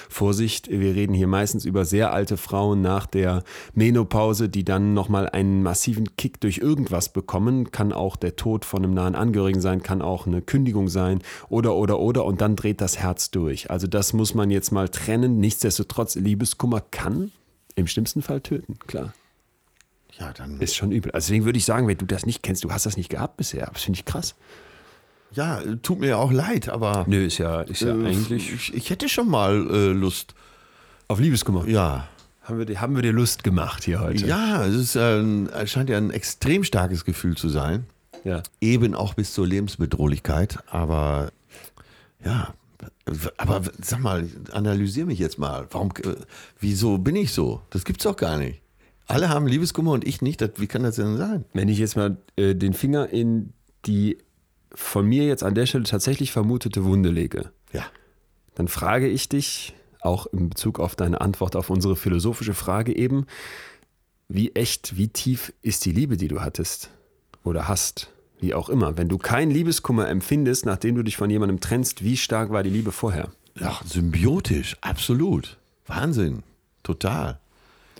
Vorsicht, 0.09 0.71
wir 0.71 0.95
reden 0.95 1.13
hier 1.13 1.27
meistens 1.27 1.65
über 1.65 1.85
sehr 1.85 2.13
alte 2.13 2.37
Frauen 2.37 2.81
nach 2.81 3.07
der 3.07 3.43
Menopause, 3.75 4.49
die 4.49 4.65
dann 4.65 4.95
nochmal 4.95 5.29
einen 5.29 5.65
massiven 5.65 6.17
Kick 6.17 6.41
durch 6.41 6.59
irgendwas 6.59 7.13
bekommen. 7.13 7.73
Kann 7.73 7.93
auch 7.93 8.15
der 8.15 8.37
Tod 8.37 8.65
von 8.65 8.85
einem 8.85 8.95
nahen 8.95 9.17
Angehörigen 9.17 9.61
sein, 9.61 9.83
kann 9.83 10.03
auch 10.03 10.29
eine 10.29 10.41
Kündigung 10.41 10.89
sein 10.89 11.21
oder 11.49 11.75
oder 11.75 11.99
oder 11.99 12.25
und 12.25 12.41
dann 12.41 12.55
dreht 12.55 12.81
das 12.81 12.99
Herz 12.99 13.33
durch. 13.33 13.71
Also 13.71 13.89
das 13.89 14.13
muss 14.13 14.35
man 14.35 14.51
jetzt 14.51 14.71
mal 14.71 14.89
trennen. 14.89 15.39
Nichtsdestotrotz, 15.39 16.15
Liebeskummer 16.15 16.81
kann 16.81 17.33
im 17.75 17.89
schlimmsten 17.89 18.23
Fall 18.23 18.41
töten, 18.41 18.79
klar. 18.87 19.13
Ja, 20.19 20.33
dann. 20.33 20.61
Ist 20.61 20.77
schon 20.77 20.93
übel. 20.93 21.11
Also 21.13 21.27
deswegen 21.27 21.45
würde 21.45 21.59
ich 21.59 21.65
sagen, 21.65 21.89
wenn 21.89 21.99
du 21.99 22.07
das 22.07 22.27
nicht 22.27 22.43
kennst, 22.43 22.63
du 22.63 22.71
hast 22.71 22.87
das 22.87 22.97
nicht 22.97 23.09
gehabt 23.09 23.39
bisher. 23.39 23.71
Das 23.73 23.83
finde 23.83 23.99
ich 23.99 24.05
krass. 24.05 24.35
Ja, 25.35 25.61
tut 25.83 26.01
mir 26.01 26.19
auch 26.19 26.31
leid, 26.33 26.69
aber. 26.69 27.05
Nö, 27.09 27.25
ist 27.27 27.39
ja, 27.39 27.63
ist 27.63 27.81
ja 27.83 27.89
äh, 27.97 28.07
eigentlich 28.07 28.53
Ich, 28.53 28.75
ich 28.75 28.91
hätte 28.91 29.09
schon 29.09 29.29
mal 29.29 29.67
äh, 29.71 29.89
Lust. 29.93 30.35
auf 31.09 31.21
Liebeskummer. 31.21 31.67
Ja. 31.67 32.09
Haben 32.43 32.59
wir, 32.59 32.65
dir- 32.67 32.81
haben 32.81 32.95
wir 32.97 33.03
dir 33.03 33.13
Lust 33.13 33.45
gemacht 33.45 33.85
hier 33.85 34.01
heute? 34.01 34.27
Ja, 34.27 34.65
es 34.67 34.75
ist 34.75 34.97
es 34.97 35.71
scheint 35.71 35.89
ja 35.89 35.97
ein 35.97 36.11
extrem 36.11 36.65
starkes 36.65 37.05
Gefühl 37.05 37.37
zu 37.37 37.49
sein. 37.49 37.87
ja. 38.25 38.43
Eben 38.61 38.95
auch 38.97 39.15
bis 39.15 39.33
zur 39.33 39.47
Lebensbedrohlichkeit. 39.47 40.59
Aber 40.69 41.31
ja, 42.25 42.53
aber 43.37 43.63
sag 43.81 44.01
mal, 44.01 44.29
analysier 44.53 45.07
mich 45.07 45.19
jetzt 45.21 45.39
mal. 45.39 45.67
Warum, 45.71 45.91
äh, 46.05 46.15
wieso 46.61 46.99
bin 46.99 47.15
ich 47.17 47.33
so? 47.33 47.63
Das 47.71 47.85
gibt's 47.85 48.05
doch 48.05 48.17
gar 48.17 48.39
nicht. 48.39 48.61
Alle 49.07 49.29
haben 49.29 49.47
Liebeskummer 49.47 49.93
und 49.93 50.07
ich 50.07 50.21
nicht. 50.23 50.41
Das, 50.41 50.51
wie 50.57 50.67
kann 50.67 50.83
das 50.83 50.97
denn 50.97 51.17
sein? 51.17 51.45
Wenn 51.53 51.69
ich 51.69 51.79
jetzt 51.79 51.97
mal 51.97 52.17
äh, 52.37 52.55
den 52.55 52.73
Finger 52.75 53.09
in 53.09 53.53
die 53.87 54.19
von 54.75 55.07
mir 55.07 55.25
jetzt 55.27 55.43
an 55.43 55.55
der 55.55 55.67
Stelle 55.67 55.85
tatsächlich 55.85 56.33
vermutete 56.33 56.85
Wunde 56.85 57.11
lege, 57.11 57.51
Ja. 57.73 57.85
dann 58.55 58.69
frage 58.69 59.09
ich 59.09 59.29
dich, 59.29 59.75
auch 60.01 60.27
in 60.27 60.49
Bezug 60.49 60.81
auf 60.81 60.97
deine 60.97 61.21
Antwort 61.21 61.55
auf 61.57 61.71
unsere 61.71 61.95
philosophische 61.97 62.55
Frage 62.55 62.95
eben, 62.97 63.27
wie 64.29 64.51
echt, 64.55 64.97
wie 64.97 65.09
tief 65.09 65.53
ist 65.63 65.85
die 65.85 65.93
Liebe, 65.93 66.17
die 66.17 66.29
du 66.29 66.41
hattest 66.41 66.91
oder 67.45 67.69
hast? 67.69 68.11
Wie 68.41 68.55
auch 68.55 68.69
immer. 68.69 68.97
Wenn 68.97 69.09
du 69.09 69.19
keinen 69.19 69.51
Liebeskummer 69.53 70.09
empfindest, 70.09 70.67
nachdem 70.67 70.97
du 70.97 71.03
dich 71.05 71.17
von 71.17 71.31
jemandem 71.31 71.61
trennst, 71.61 72.03
wie 72.03 72.17
stark 72.17 72.51
war 72.51 72.63
die 72.65 72.71
Liebe 72.71 72.91
vorher? 72.91 73.31
Ach, 73.61 73.85
symbiotisch, 73.85 74.77
absolut. 74.81 75.59
Wahnsinn. 75.87 76.43
Total. 76.83 77.39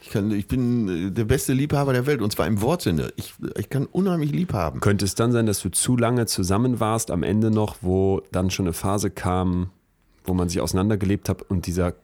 Ich, 0.03 0.11
kann, 0.11 0.31
ich 0.31 0.47
bin 0.47 0.89
äh, 0.89 1.11
der 1.11 1.25
beste 1.25 1.53
Liebhaber 1.53 1.93
der 1.93 2.07
Welt 2.07 2.21
und 2.21 2.33
zwar 2.33 2.47
im 2.47 2.61
Wortsinne. 2.61 3.13
Ich, 3.17 3.35
ich 3.57 3.71
kann 3.71 3.87
unheimlich 3.87 4.33
lieb 4.33 4.53
haben. 4.53 4.81
Könnte 4.81 5.05
es 5.05 5.15
dann 5.15 5.33
sein, 5.33 5.47
dass 5.47 5.61
du 5.61 5.71
zu 5.71 5.97
lange 5.97 6.27
zusammen 6.27 6.81
warst 6.81 7.11
am 7.11 7.23
Ende 7.23 7.51
noch, 7.51 7.77
wo 7.81 8.23
dann 8.33 8.51
schon 8.51 8.67
eine 8.67 8.73
Phase 8.73 9.11
kam, 9.11 9.71
wo 10.25 10.35
man 10.35 10.49
sich 10.49 10.61
auseinandergelebt 10.61 11.29
hat 11.29 11.43
und 11.43 11.67
dieser 11.67 11.95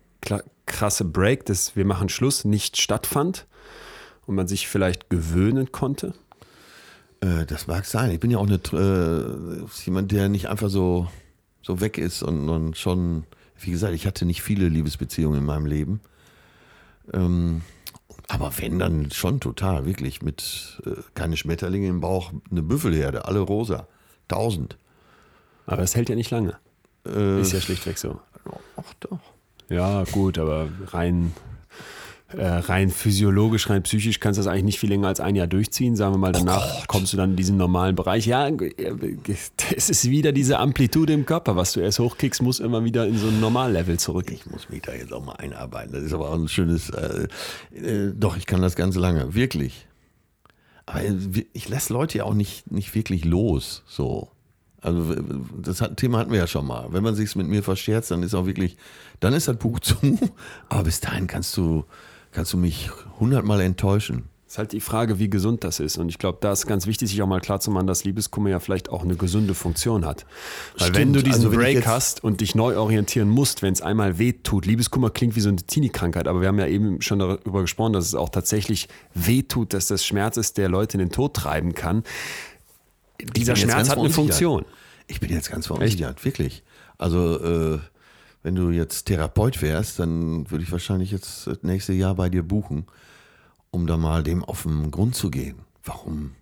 krasse 0.67 1.05
Break, 1.05 1.47
das 1.47 1.77
wir 1.77 1.85
machen 1.85 2.09
Schluss, 2.09 2.45
nicht 2.45 2.81
stattfand? 2.81 3.47
und 4.29 4.35
man 4.35 4.47
sich 4.47 4.69
vielleicht 4.69 5.11
gewöhnen 5.11 5.73
konnte? 5.73 6.13
Äh, 7.21 7.47
das 7.47 7.67
mag 7.67 7.87
sein. 7.87 8.11
Ich 8.11 8.21
bin 8.21 8.31
ja 8.31 8.39
auch 8.39 8.47
eine, 8.47 8.61
äh, 8.73 9.65
jemand, 9.85 10.13
der 10.13 10.29
nicht 10.29 10.49
einfach 10.49 10.69
so, 10.69 11.09
so 11.63 11.81
weg 11.81 11.99
ist 11.99 12.23
und, 12.23 12.49
und 12.49 12.77
schon, 12.77 13.25
wie 13.59 13.71
gesagt, 13.71 13.95
ich 13.95 14.07
hatte 14.07 14.27
nicht 14.27 14.43
viele 14.43 14.69
Liebesbeziehungen 14.69 15.41
in 15.41 15.47
meinem 15.47 15.67
Leben. 15.67 16.01
Ähm, 17.13 17.63
aber 18.29 18.53
wenn, 18.59 18.79
dann 18.79 19.11
schon 19.11 19.41
total, 19.41 19.87
wirklich. 19.87 20.23
Mit 20.23 20.81
äh, 20.87 20.91
keine 21.15 21.37
Schmetterlinge 21.37 21.89
im 21.89 22.01
Bauch, 22.01 22.33
eine 22.51 22.63
Büffelherde, 22.63 23.25
alle 23.25 23.41
rosa. 23.41 23.89
Tausend. 24.29 24.77
Aber 25.67 25.79
das 25.79 25.95
hält 25.97 26.09
ja 26.09 26.15
nicht 26.15 26.31
lange. 26.31 26.57
Äh, 27.07 27.41
Ist 27.41 27.53
ja 27.53 27.61
schlichtweg 27.61 27.99
so. 27.99 28.21
Ach 28.77 28.95
doch. 29.01 29.19
Ja, 29.69 30.05
gut, 30.05 30.39
aber 30.39 30.69
rein, 30.87 31.33
äh, 32.37 32.47
rein 32.47 32.91
physiologisch, 32.91 33.71
rein 33.71 33.83
psychisch 33.83 34.21
kannst 34.21 34.37
du 34.37 34.43
das 34.43 34.53
eigentlich 34.53 34.65
nicht 34.65 34.79
viel 34.79 34.91
länger 34.91 35.09
als 35.09 35.21
ein 35.21 35.35
Jahr 35.35 35.47
durchziehen. 35.47 35.97
Sagen 35.97 36.15
wir 36.15 36.19
mal, 36.19 36.33
danach 36.33 36.87
kommst 36.87 37.13
du 37.13 37.17
dann 37.17 37.31
in 37.31 37.37
diesen 37.37 37.57
normalen 37.57 37.97
Bereich. 37.97 38.27
Ja, 38.27 38.51
es 39.75 39.89
ist 39.89 40.11
wieder 40.11 40.33
diese 40.33 40.59
Amplitude 40.59 41.15
im 41.15 41.25
Körper, 41.25 41.57
was 41.57 41.73
du 41.73 41.81
erst 41.81 41.99
hochkickst, 41.99 42.43
muss 42.43 42.61
immer 42.61 42.85
wieder 42.85 43.07
in 43.07 43.17
so 43.17 43.29
ein 43.29 43.41
Normallevel 43.41 43.99
zurück. 43.99 44.31
Ich 44.31 44.45
muss 44.45 44.69
mich 44.69 44.83
da 44.83 44.93
jetzt 44.93 45.13
auch 45.13 45.25
mal 45.25 45.37
einarbeiten. 45.37 45.93
Das 45.93 46.03
ist 46.03 46.13
aber 46.13 46.29
auch 46.29 46.35
ein 46.35 46.49
schönes. 46.49 46.91
Äh, 46.91 47.29
äh, 47.75 48.13
doch, 48.15 48.37
ich 48.37 48.45
kann 48.45 48.61
das 48.61 48.77
ganz 48.77 48.97
lange, 48.97 49.35
wirklich. 49.35 49.87
Aber 50.85 51.03
äh, 51.03 51.15
ich 51.55 51.69
lasse 51.71 51.95
Leute 51.95 52.19
ja 52.19 52.25
auch 52.25 52.35
nicht, 52.35 52.71
nicht 52.71 52.95
wirklich 52.95 53.25
los. 53.25 53.85
So. 53.87 54.29
Also 54.83 55.15
das 55.61 55.81
hat, 55.81 55.97
Thema 55.97 56.19
hatten 56.19 56.31
wir 56.31 56.39
ja 56.39 56.47
schon 56.47 56.67
mal. 56.67 56.89
Wenn 56.91 57.03
man 57.03 57.15
sich 57.15 57.35
mit 57.37 57.47
mir 57.47 57.63
verscherzt, 57.63 58.11
dann 58.11 58.23
ist 58.23 58.35
auch 58.35 58.47
wirklich, 58.47 58.77
dann 59.19 59.33
ist 59.33 59.49
das 59.49 59.57
Buch 59.57 59.81
zu. 59.81 59.97
Aber 60.69 60.85
bis 60.85 61.01
dahin 61.01 61.27
kannst 61.27 61.57
du, 61.57 61.85
kannst 62.33 62.53
du 62.53 62.57
mich 62.57 62.91
hundertmal 63.19 63.61
enttäuschen. 63.61 64.29
Es 64.49 64.55
ist 64.55 64.59
halt 64.59 64.73
die 64.73 64.81
Frage, 64.81 65.19
wie 65.19 65.29
gesund 65.29 65.63
das 65.63 65.79
ist. 65.79 65.99
Und 65.99 66.09
ich 66.09 66.17
glaube, 66.17 66.39
da 66.41 66.53
ist 66.53 66.67
ganz 66.67 66.87
wichtig, 66.87 67.11
sich 67.11 67.21
auch 67.21 67.27
mal 67.27 67.39
klarzumachen, 67.39 67.87
dass 67.87 68.05
Liebeskummer 68.05 68.49
ja 68.49 68.61
vielleicht 68.61 68.89
auch 68.89 69.03
eine 69.03 69.15
gesunde 69.15 69.53
Funktion 69.53 70.07
hat. 70.07 70.25
Weil 70.79 70.89
Stimmt, 70.89 70.97
wenn 70.97 71.13
du 71.13 71.23
diesen 71.23 71.45
also 71.45 71.57
Break 71.59 71.87
hast 71.87 72.25
und 72.25 72.41
dich 72.41 72.55
neu 72.55 72.79
orientieren 72.79 73.29
musst, 73.29 73.61
wenn 73.61 73.75
es 73.75 73.83
einmal 73.83 74.19
weh 74.19 74.33
tut, 74.33 74.65
Liebeskummer 74.65 75.11
klingt 75.11 75.37
wie 75.37 75.41
so 75.41 75.51
eine 75.51 75.59
Teenie-Krankheit, 75.59 76.27
aber 76.27 76.41
wir 76.41 76.49
haben 76.49 76.59
ja 76.59 76.67
eben 76.67 77.03
schon 77.03 77.19
darüber 77.19 77.61
gesprochen, 77.61 77.93
dass 77.93 78.07
es 78.07 78.15
auch 78.15 78.31
tatsächlich 78.31 78.89
weh 79.13 79.43
tut, 79.43 79.75
dass 79.75 79.87
das 79.87 80.03
Schmerz 80.07 80.39
ist, 80.39 80.57
der 80.57 80.71
Leute 80.71 80.95
in 80.95 81.01
den 81.01 81.13
Tod 81.13 81.35
treiben 81.35 81.75
kann. 81.75 82.03
Dieser 83.21 83.55
Schmerz 83.55 83.91
hat 83.91 83.99
eine. 83.99 84.09
Funktion. 84.09 84.65
Ich 85.09 85.21
bin 85.21 85.31
jetzt 85.31 85.51
ganz 85.51 85.67
verunsichert, 85.67 86.25
wirklich. 86.25 86.63
Also, 86.97 87.75
äh, 87.75 87.79
wenn 88.43 88.55
du 88.55 88.71
jetzt 88.71 89.05
Therapeut 89.05 89.63
wärst, 89.63 89.99
dann 89.99 90.51
würde 90.51 90.65
ich 90.65 90.73
wahrscheinlich 90.73 91.11
jetzt 91.11 91.47
das 91.47 91.63
nächste 91.63 91.93
Jahr 91.93 92.15
bei 92.15 92.29
dir 92.29 92.43
buchen, 92.43 92.87
um 93.71 93.87
da 93.87 93.97
mal 93.97 94.23
dem 94.23 94.45
auf 94.45 94.63
den 94.63 94.91
Grund 94.91 95.15
zu 95.15 95.31
gehen. 95.31 95.57
Warum? 95.85 96.33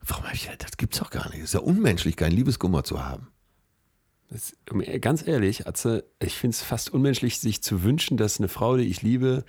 Warum 0.00 0.24
hab 0.24 0.34
ich 0.34 0.50
das 0.58 0.76
gibt's 0.76 0.98
doch 0.98 1.10
gar 1.10 1.28
nicht. 1.30 1.38
Es 1.38 1.44
ist 1.44 1.54
ja 1.54 1.60
unmenschlich, 1.60 2.16
keinen 2.16 2.32
Liebeskummer 2.32 2.82
zu 2.82 3.04
haben. 3.04 3.28
Das, 4.30 4.56
ganz 5.00 5.26
ehrlich, 5.26 5.66
Atze, 5.66 6.04
ich 6.18 6.34
finde 6.36 6.54
es 6.54 6.62
fast 6.62 6.90
unmenschlich, 6.90 7.38
sich 7.38 7.62
zu 7.62 7.82
wünschen, 7.82 8.16
dass 8.16 8.38
eine 8.38 8.48
Frau, 8.48 8.76
die 8.76 8.84
ich 8.84 9.02
liebe, 9.02 9.44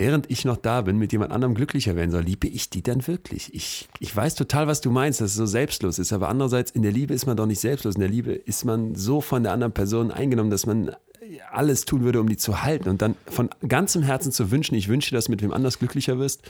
während 0.00 0.30
ich 0.30 0.46
noch 0.46 0.56
da 0.56 0.80
bin, 0.80 0.96
mit 0.96 1.12
jemand 1.12 1.30
anderem 1.30 1.54
glücklicher 1.54 1.94
werden 1.94 2.10
soll. 2.10 2.22
Liebe 2.22 2.48
ich 2.48 2.70
die 2.70 2.82
dann 2.82 3.06
wirklich? 3.06 3.54
Ich, 3.54 3.86
ich 4.00 4.16
weiß 4.16 4.34
total, 4.34 4.66
was 4.66 4.80
du 4.80 4.90
meinst, 4.90 5.20
dass 5.20 5.32
es 5.32 5.36
so 5.36 5.44
selbstlos 5.44 5.98
ist, 5.98 6.14
aber 6.14 6.30
andererseits, 6.30 6.70
in 6.70 6.80
der 6.80 6.90
Liebe 6.90 7.12
ist 7.12 7.26
man 7.26 7.36
doch 7.36 7.44
nicht 7.44 7.60
selbstlos. 7.60 7.96
In 7.96 8.00
der 8.00 8.08
Liebe 8.08 8.32
ist 8.32 8.64
man 8.64 8.94
so 8.94 9.20
von 9.20 9.42
der 9.42 9.52
anderen 9.52 9.72
Person 9.72 10.10
eingenommen, 10.10 10.50
dass 10.50 10.64
man 10.64 10.96
alles 11.52 11.84
tun 11.84 12.02
würde, 12.02 12.18
um 12.20 12.30
die 12.30 12.38
zu 12.38 12.62
halten 12.62 12.88
und 12.88 13.02
dann 13.02 13.14
von 13.26 13.50
ganzem 13.68 14.02
Herzen 14.02 14.32
zu 14.32 14.50
wünschen, 14.50 14.74
ich 14.74 14.88
wünsche, 14.88 15.14
dass 15.14 15.26
du 15.26 15.32
mit 15.32 15.42
wem 15.42 15.52
anders 15.52 15.78
glücklicher 15.78 16.18
wirst. 16.18 16.42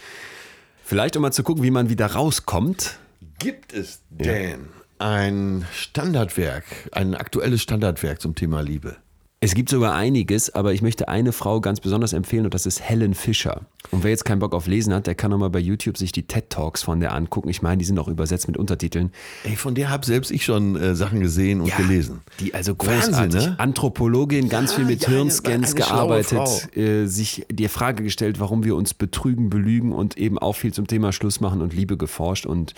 Vielleicht 0.84 1.16
um 1.16 1.22
mal 1.22 1.32
zu 1.32 1.42
gucken, 1.42 1.64
wie 1.64 1.72
man 1.72 1.88
wieder 1.88 2.06
rauskommt. 2.06 2.98
Gibt 3.40 3.72
es 3.72 4.00
denn 4.10 4.68
ein 4.98 5.66
Standardwerk, 5.74 6.64
ein 6.92 7.16
aktuelles 7.16 7.62
Standardwerk 7.62 8.20
zum 8.20 8.36
Thema 8.36 8.60
Liebe? 8.60 8.96
Es 9.42 9.54
gibt 9.54 9.70
sogar 9.70 9.94
einiges, 9.94 10.54
aber 10.54 10.74
ich 10.74 10.82
möchte 10.82 11.08
eine 11.08 11.32
Frau 11.32 11.62
ganz 11.62 11.80
besonders 11.80 12.12
empfehlen 12.12 12.44
und 12.44 12.52
das 12.52 12.66
ist 12.66 12.82
Helen 12.82 13.14
Fischer. 13.14 13.62
Und 13.90 14.04
wer 14.04 14.10
jetzt 14.10 14.26
keinen 14.26 14.38
Bock 14.38 14.52
auf 14.54 14.66
Lesen 14.66 14.92
hat, 14.92 15.06
der 15.06 15.14
kann 15.14 15.30
nochmal 15.30 15.48
bei 15.48 15.58
YouTube 15.58 15.96
sich 15.96 16.12
die 16.12 16.24
TED 16.24 16.50
Talks 16.50 16.82
von 16.82 17.00
der 17.00 17.14
angucken. 17.14 17.48
Ich 17.48 17.62
meine, 17.62 17.78
die 17.78 17.86
sind 17.86 17.98
auch 17.98 18.08
übersetzt 18.08 18.48
mit 18.48 18.58
Untertiteln. 18.58 19.12
Ey, 19.44 19.56
von 19.56 19.74
der 19.74 19.88
habe 19.88 20.04
selbst 20.04 20.30
ich 20.30 20.44
schon 20.44 20.76
äh, 20.76 20.94
Sachen 20.94 21.20
gesehen 21.20 21.62
und 21.62 21.74
gelesen. 21.74 22.20
Die 22.38 22.52
also 22.52 22.74
Wahnsinn, 22.78 23.12
großartig. 23.12 23.46
ne? 23.46 23.54
Anthropologin, 23.58 24.50
ganz 24.50 24.72
Ja, 24.72 24.76
viel 24.76 24.84
mit 24.84 25.02
ja, 25.04 25.08
Hirnscans 25.08 25.74
eine 25.74 25.84
schlaue 25.86 26.22
gearbeitet, 26.22 26.76
äh, 26.76 27.06
sich 27.06 27.46
die 27.50 27.68
Frage 27.68 28.02
gestellt, 28.02 28.40
warum 28.40 28.62
wir 28.62 28.76
uns 28.76 28.92
betrügen, 28.92 29.48
belügen 29.48 29.92
und 29.92 30.18
eben 30.18 30.38
auch 30.38 30.54
viel 30.56 30.74
zum 30.74 30.86
Thema 30.86 31.12
Schluss 31.12 31.40
machen 31.40 31.62
und 31.62 31.72
Liebe 31.72 31.96
geforscht 31.96 32.44
und 32.44 32.74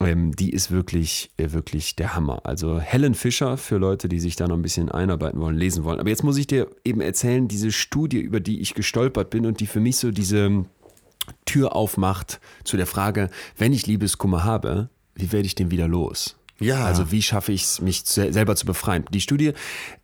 ähm, 0.00 0.34
die 0.34 0.50
ist 0.50 0.70
wirklich, 0.70 1.30
äh, 1.36 1.52
wirklich 1.52 1.96
der 1.96 2.14
Hammer. 2.14 2.40
Also 2.44 2.80
Helen 2.80 3.14
Fischer 3.14 3.56
für 3.56 3.76
Leute, 3.76 4.08
die 4.08 4.20
sich 4.20 4.36
da 4.36 4.48
noch 4.48 4.56
ein 4.56 4.62
bisschen 4.62 4.90
einarbeiten 4.90 5.40
wollen, 5.40 5.56
lesen 5.56 5.84
wollen. 5.84 6.00
Aber 6.00 6.08
jetzt 6.08 6.24
muss 6.24 6.38
ich 6.38 6.46
dir 6.46 6.68
eben 6.84 7.00
erzählen, 7.00 7.48
diese 7.48 7.70
Studie, 7.70 8.20
über 8.20 8.40
die 8.40 8.60
ich 8.60 8.74
gestolpert 8.74 9.30
bin 9.30 9.46
und 9.46 9.60
die 9.60 9.66
für 9.66 9.80
mich 9.80 9.98
so 9.98 10.10
diese 10.10 10.64
Tür 11.44 11.76
aufmacht 11.76 12.40
zu 12.64 12.76
der 12.76 12.86
Frage, 12.86 13.30
wenn 13.56 13.72
ich 13.72 13.86
Liebeskummer 13.86 14.44
habe, 14.44 14.88
wie 15.14 15.32
werde 15.32 15.46
ich 15.46 15.54
den 15.54 15.70
wieder 15.70 15.86
los? 15.86 16.39
Ja. 16.60 16.84
Also 16.84 17.10
wie 17.10 17.22
schaffe 17.22 17.52
ich 17.52 17.62
es, 17.62 17.80
mich 17.80 18.02
se- 18.04 18.32
selber 18.32 18.54
zu 18.54 18.66
befreien? 18.66 19.04
Die 19.12 19.20
Studie, 19.20 19.52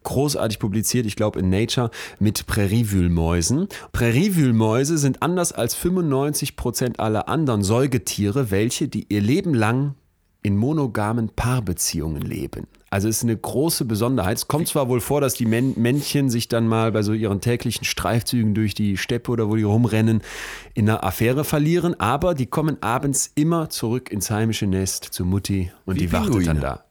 großartig 0.02 0.58
publiziert, 0.58 1.06
ich 1.06 1.14
glaube 1.14 1.38
in 1.38 1.50
Nature, 1.50 1.90
mit 2.18 2.46
Präriewühlmäusen. 2.46 3.68
Präriewühlmäuse 3.92 4.98
sind 4.98 5.22
anders 5.22 5.52
als 5.52 5.74
95 5.74 6.56
Prozent 6.56 6.98
aller 7.00 7.28
anderen 7.28 7.62
Säugetiere, 7.62 8.50
welche 8.50 8.88
die 8.88 9.06
ihr 9.08 9.20
Leben 9.20 9.52
lang 9.54 9.94
in 10.46 10.56
monogamen 10.56 11.30
Paarbeziehungen 11.34 12.22
leben. 12.22 12.68
Also 12.88 13.08
es 13.08 13.16
ist 13.16 13.24
eine 13.24 13.36
große 13.36 13.84
Besonderheit. 13.84 14.36
Es 14.38 14.46
kommt 14.46 14.68
zwar 14.68 14.88
wohl 14.88 15.00
vor, 15.00 15.20
dass 15.20 15.34
die 15.34 15.44
Män 15.44 15.74
Männchen 15.76 16.30
sich 16.30 16.46
dann 16.46 16.68
mal 16.68 16.92
bei 16.92 17.02
so 17.02 17.12
ihren 17.14 17.40
täglichen 17.40 17.84
Streifzügen 17.84 18.54
durch 18.54 18.72
die 18.74 18.96
Steppe 18.96 19.32
oder 19.32 19.48
wo 19.50 19.56
die 19.56 19.64
rumrennen 19.64 20.22
in 20.74 20.88
einer 20.88 21.02
Affäre 21.02 21.42
verlieren, 21.42 21.98
aber 21.98 22.34
die 22.34 22.46
kommen 22.46 22.80
abends 22.80 23.32
immer 23.34 23.70
zurück 23.70 24.08
ins 24.12 24.30
heimische 24.30 24.68
Nest 24.68 25.04
zu 25.04 25.24
Mutti 25.24 25.72
und 25.84 25.96
Wie 25.96 26.06
die 26.06 26.12
wartet 26.12 26.34
dann 26.34 26.42
Pinguine. 26.42 26.60
da. 26.60 26.84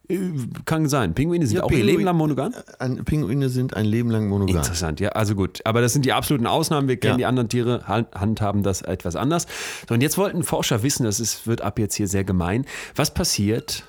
Kann 0.64 0.88
sein. 0.88 1.14
Pinguine 1.14 1.46
sind 1.46 1.56
Ja, 1.56 1.64
auch 1.64 1.70
ihr 1.70 1.78
Pinguin- 1.78 1.86
Leben 1.86 2.04
lang 2.04 2.16
monogam? 2.16 2.54
Ein, 2.78 3.04
Pinguine 3.04 3.48
sind 3.48 3.74
ein 3.74 3.84
Leben 3.86 4.10
lang 4.10 4.28
monogam. 4.28 4.56
Interessant, 4.56 5.00
ja, 5.00 5.10
also 5.10 5.34
gut. 5.34 5.60
Aber 5.64 5.80
das 5.80 5.92
sind 5.92 6.04
die 6.04 6.12
absoluten 6.12 6.46
Ausnahmen. 6.46 6.88
Wir 6.88 6.96
kennen 6.96 7.14
Ja. 7.14 7.16
die 7.18 7.26
anderen 7.26 7.48
Tiere, 7.48 7.82
han- 7.86 8.06
handhaben 8.14 8.62
das 8.62 8.82
etwas 8.82 9.16
anders. 9.16 9.46
So, 9.88 9.94
und 9.94 10.00
jetzt 10.02 10.16
wollten 10.18 10.42
Forscher 10.44 10.82
wissen, 10.82 11.04
das 11.04 11.18
ist, 11.20 11.46
wird 11.46 11.60
ab 11.62 11.78
jetzt 11.78 11.94
hier 11.94 12.08
sehr 12.08 12.24
gemein. 12.24 12.64
Was 12.94 13.12
passiert, 13.14 13.84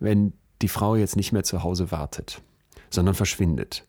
wenn 0.00 0.32
die 0.62 0.68
Frau 0.68 0.96
jetzt 0.96 1.16
nicht 1.16 1.32
mehr 1.32 1.44
zu 1.44 1.62
Hause 1.62 1.90
wartet? 1.90 2.40
sondern 2.92 3.14
verschwindet. 3.14 3.84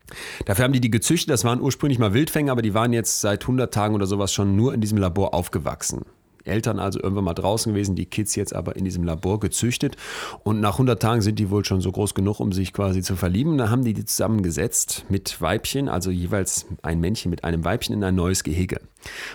Dafür 0.45 0.63
haben 0.63 0.73
die 0.73 0.79
die 0.79 0.91
gezüchtet, 0.91 1.31
das 1.31 1.43
waren 1.43 1.59
ursprünglich 1.59 1.97
mal 1.97 2.13
Wildfänger, 2.13 2.51
aber 2.51 2.61
die 2.61 2.75
waren 2.75 2.93
jetzt 2.93 3.19
seit 3.21 3.41
100 3.47 3.73
Tagen 3.73 3.95
oder 3.95 4.05
sowas 4.05 4.31
schon 4.31 4.55
nur 4.55 4.75
in 4.75 4.79
diesem 4.81 4.99
Labor 4.99 5.33
aufgewachsen. 5.33 6.01
Eltern 6.45 6.79
also 6.79 7.01
irgendwann 7.01 7.25
mal 7.25 7.33
draußen 7.33 7.73
gewesen, 7.73 7.95
die 7.95 8.05
Kids 8.05 8.35
jetzt 8.35 8.55
aber 8.55 8.75
in 8.75 8.85
diesem 8.85 9.03
Labor 9.03 9.39
gezüchtet. 9.39 9.95
Und 10.43 10.59
nach 10.59 10.73
100 10.73 11.01
Tagen 11.01 11.21
sind 11.21 11.39
die 11.39 11.49
wohl 11.49 11.65
schon 11.65 11.81
so 11.81 11.91
groß 11.91 12.13
genug, 12.13 12.39
um 12.39 12.51
sich 12.51 12.73
quasi 12.73 13.01
zu 13.01 13.15
verlieben. 13.15 13.57
Da 13.57 13.69
haben 13.69 13.83
die 13.83 13.93
die 13.93 14.05
zusammengesetzt 14.05 15.05
mit 15.09 15.41
Weibchen, 15.41 15.89
also 15.89 16.11
jeweils 16.11 16.65
ein 16.81 16.99
Männchen 16.99 17.29
mit 17.29 17.43
einem 17.43 17.63
Weibchen 17.63 17.95
in 17.95 18.03
ein 18.03 18.15
neues 18.15 18.43
Gehege. 18.43 18.79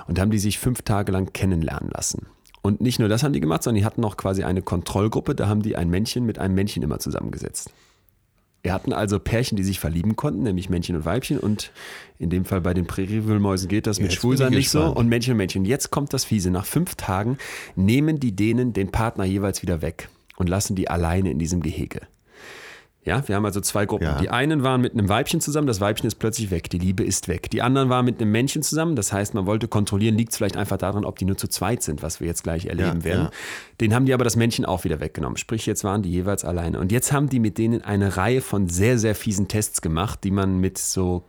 Und 0.06 0.18
haben 0.18 0.30
die 0.30 0.38
sich 0.38 0.58
fünf 0.58 0.82
Tage 0.82 1.12
lang 1.12 1.32
kennenlernen 1.32 1.90
lassen. 1.90 2.26
Und 2.62 2.80
nicht 2.80 2.98
nur 2.98 3.08
das 3.08 3.22
haben 3.22 3.32
die 3.32 3.40
gemacht, 3.40 3.62
sondern 3.62 3.80
die 3.80 3.84
hatten 3.84 4.00
noch 4.00 4.16
quasi 4.16 4.42
eine 4.42 4.60
Kontrollgruppe. 4.60 5.36
Da 5.36 5.46
haben 5.48 5.62
die 5.62 5.76
ein 5.76 5.88
Männchen 5.88 6.26
mit 6.26 6.38
einem 6.38 6.54
Männchen 6.54 6.82
immer 6.82 6.98
zusammengesetzt. 6.98 7.70
Wir 8.66 8.72
hatten 8.72 8.92
also 8.92 9.20
Pärchen, 9.20 9.54
die 9.54 9.62
sich 9.62 9.78
verlieben 9.78 10.16
konnten, 10.16 10.42
nämlich 10.42 10.68
Männchen 10.68 10.96
und 10.96 11.04
Weibchen. 11.04 11.38
Und 11.38 11.70
in 12.18 12.30
dem 12.30 12.44
Fall 12.44 12.60
bei 12.62 12.74
den 12.74 12.84
Präriewühlmäusen 12.84 13.68
geht 13.68 13.86
das 13.86 14.00
mit 14.00 14.10
Jetzt 14.10 14.20
Schwulsein 14.20 14.52
nicht 14.52 14.70
so. 14.70 14.86
Und 14.86 15.08
Männchen 15.08 15.34
und 15.34 15.36
Männchen. 15.36 15.64
Jetzt 15.64 15.92
kommt 15.92 16.12
das 16.12 16.24
Fiese. 16.24 16.50
Nach 16.50 16.64
fünf 16.64 16.96
Tagen 16.96 17.38
nehmen 17.76 18.18
die 18.18 18.34
denen 18.34 18.72
den 18.72 18.90
Partner 18.90 19.24
jeweils 19.24 19.62
wieder 19.62 19.82
weg 19.82 20.08
und 20.34 20.48
lassen 20.48 20.74
die 20.74 20.90
alleine 20.90 21.30
in 21.30 21.38
diesem 21.38 21.62
Gehege. 21.62 22.00
Ja, 23.06 23.26
wir 23.28 23.36
haben 23.36 23.44
also 23.44 23.60
zwei 23.60 23.86
Gruppen. 23.86 24.04
Ja. 24.04 24.18
Die 24.18 24.30
einen 24.30 24.64
waren 24.64 24.80
mit 24.80 24.92
einem 24.92 25.08
Weibchen 25.08 25.40
zusammen, 25.40 25.68
das 25.68 25.80
Weibchen 25.80 26.08
ist 26.08 26.16
plötzlich 26.16 26.50
weg, 26.50 26.68
die 26.70 26.78
Liebe 26.78 27.04
ist 27.04 27.28
weg. 27.28 27.48
Die 27.50 27.62
anderen 27.62 27.88
waren 27.88 28.04
mit 28.04 28.20
einem 28.20 28.32
Männchen 28.32 28.62
zusammen, 28.62 28.96
das 28.96 29.12
heißt, 29.12 29.32
man 29.32 29.46
wollte 29.46 29.68
kontrollieren, 29.68 30.16
liegt 30.16 30.32
es 30.32 30.36
vielleicht 30.38 30.56
einfach 30.56 30.76
daran, 30.76 31.04
ob 31.04 31.16
die 31.18 31.24
nur 31.24 31.36
zu 31.36 31.46
zweit 31.46 31.84
sind, 31.84 32.02
was 32.02 32.18
wir 32.20 32.26
jetzt 32.26 32.42
gleich 32.42 32.66
erleben 32.66 32.98
Ja, 32.98 33.04
werden. 33.04 33.22
ja. 33.26 33.30
Den 33.80 33.94
haben 33.94 34.06
die 34.06 34.12
aber 34.12 34.24
das 34.24 34.34
Männchen 34.34 34.64
auch 34.64 34.82
wieder 34.82 34.98
weggenommen. 35.00 35.36
Sprich, 35.36 35.66
jetzt 35.66 35.84
waren 35.84 36.02
die 36.02 36.10
jeweils 36.10 36.44
alleine. 36.44 36.80
Und 36.80 36.90
jetzt 36.90 37.12
haben 37.12 37.28
die 37.28 37.38
mit 37.38 37.58
denen 37.58 37.82
eine 37.82 38.16
Reihe 38.16 38.40
von 38.40 38.68
sehr, 38.68 38.98
sehr 38.98 39.14
fiesen 39.14 39.46
Tests 39.46 39.80
gemacht, 39.80 40.24
die 40.24 40.32
man 40.32 40.58
mit 40.58 40.76
so 40.76 41.22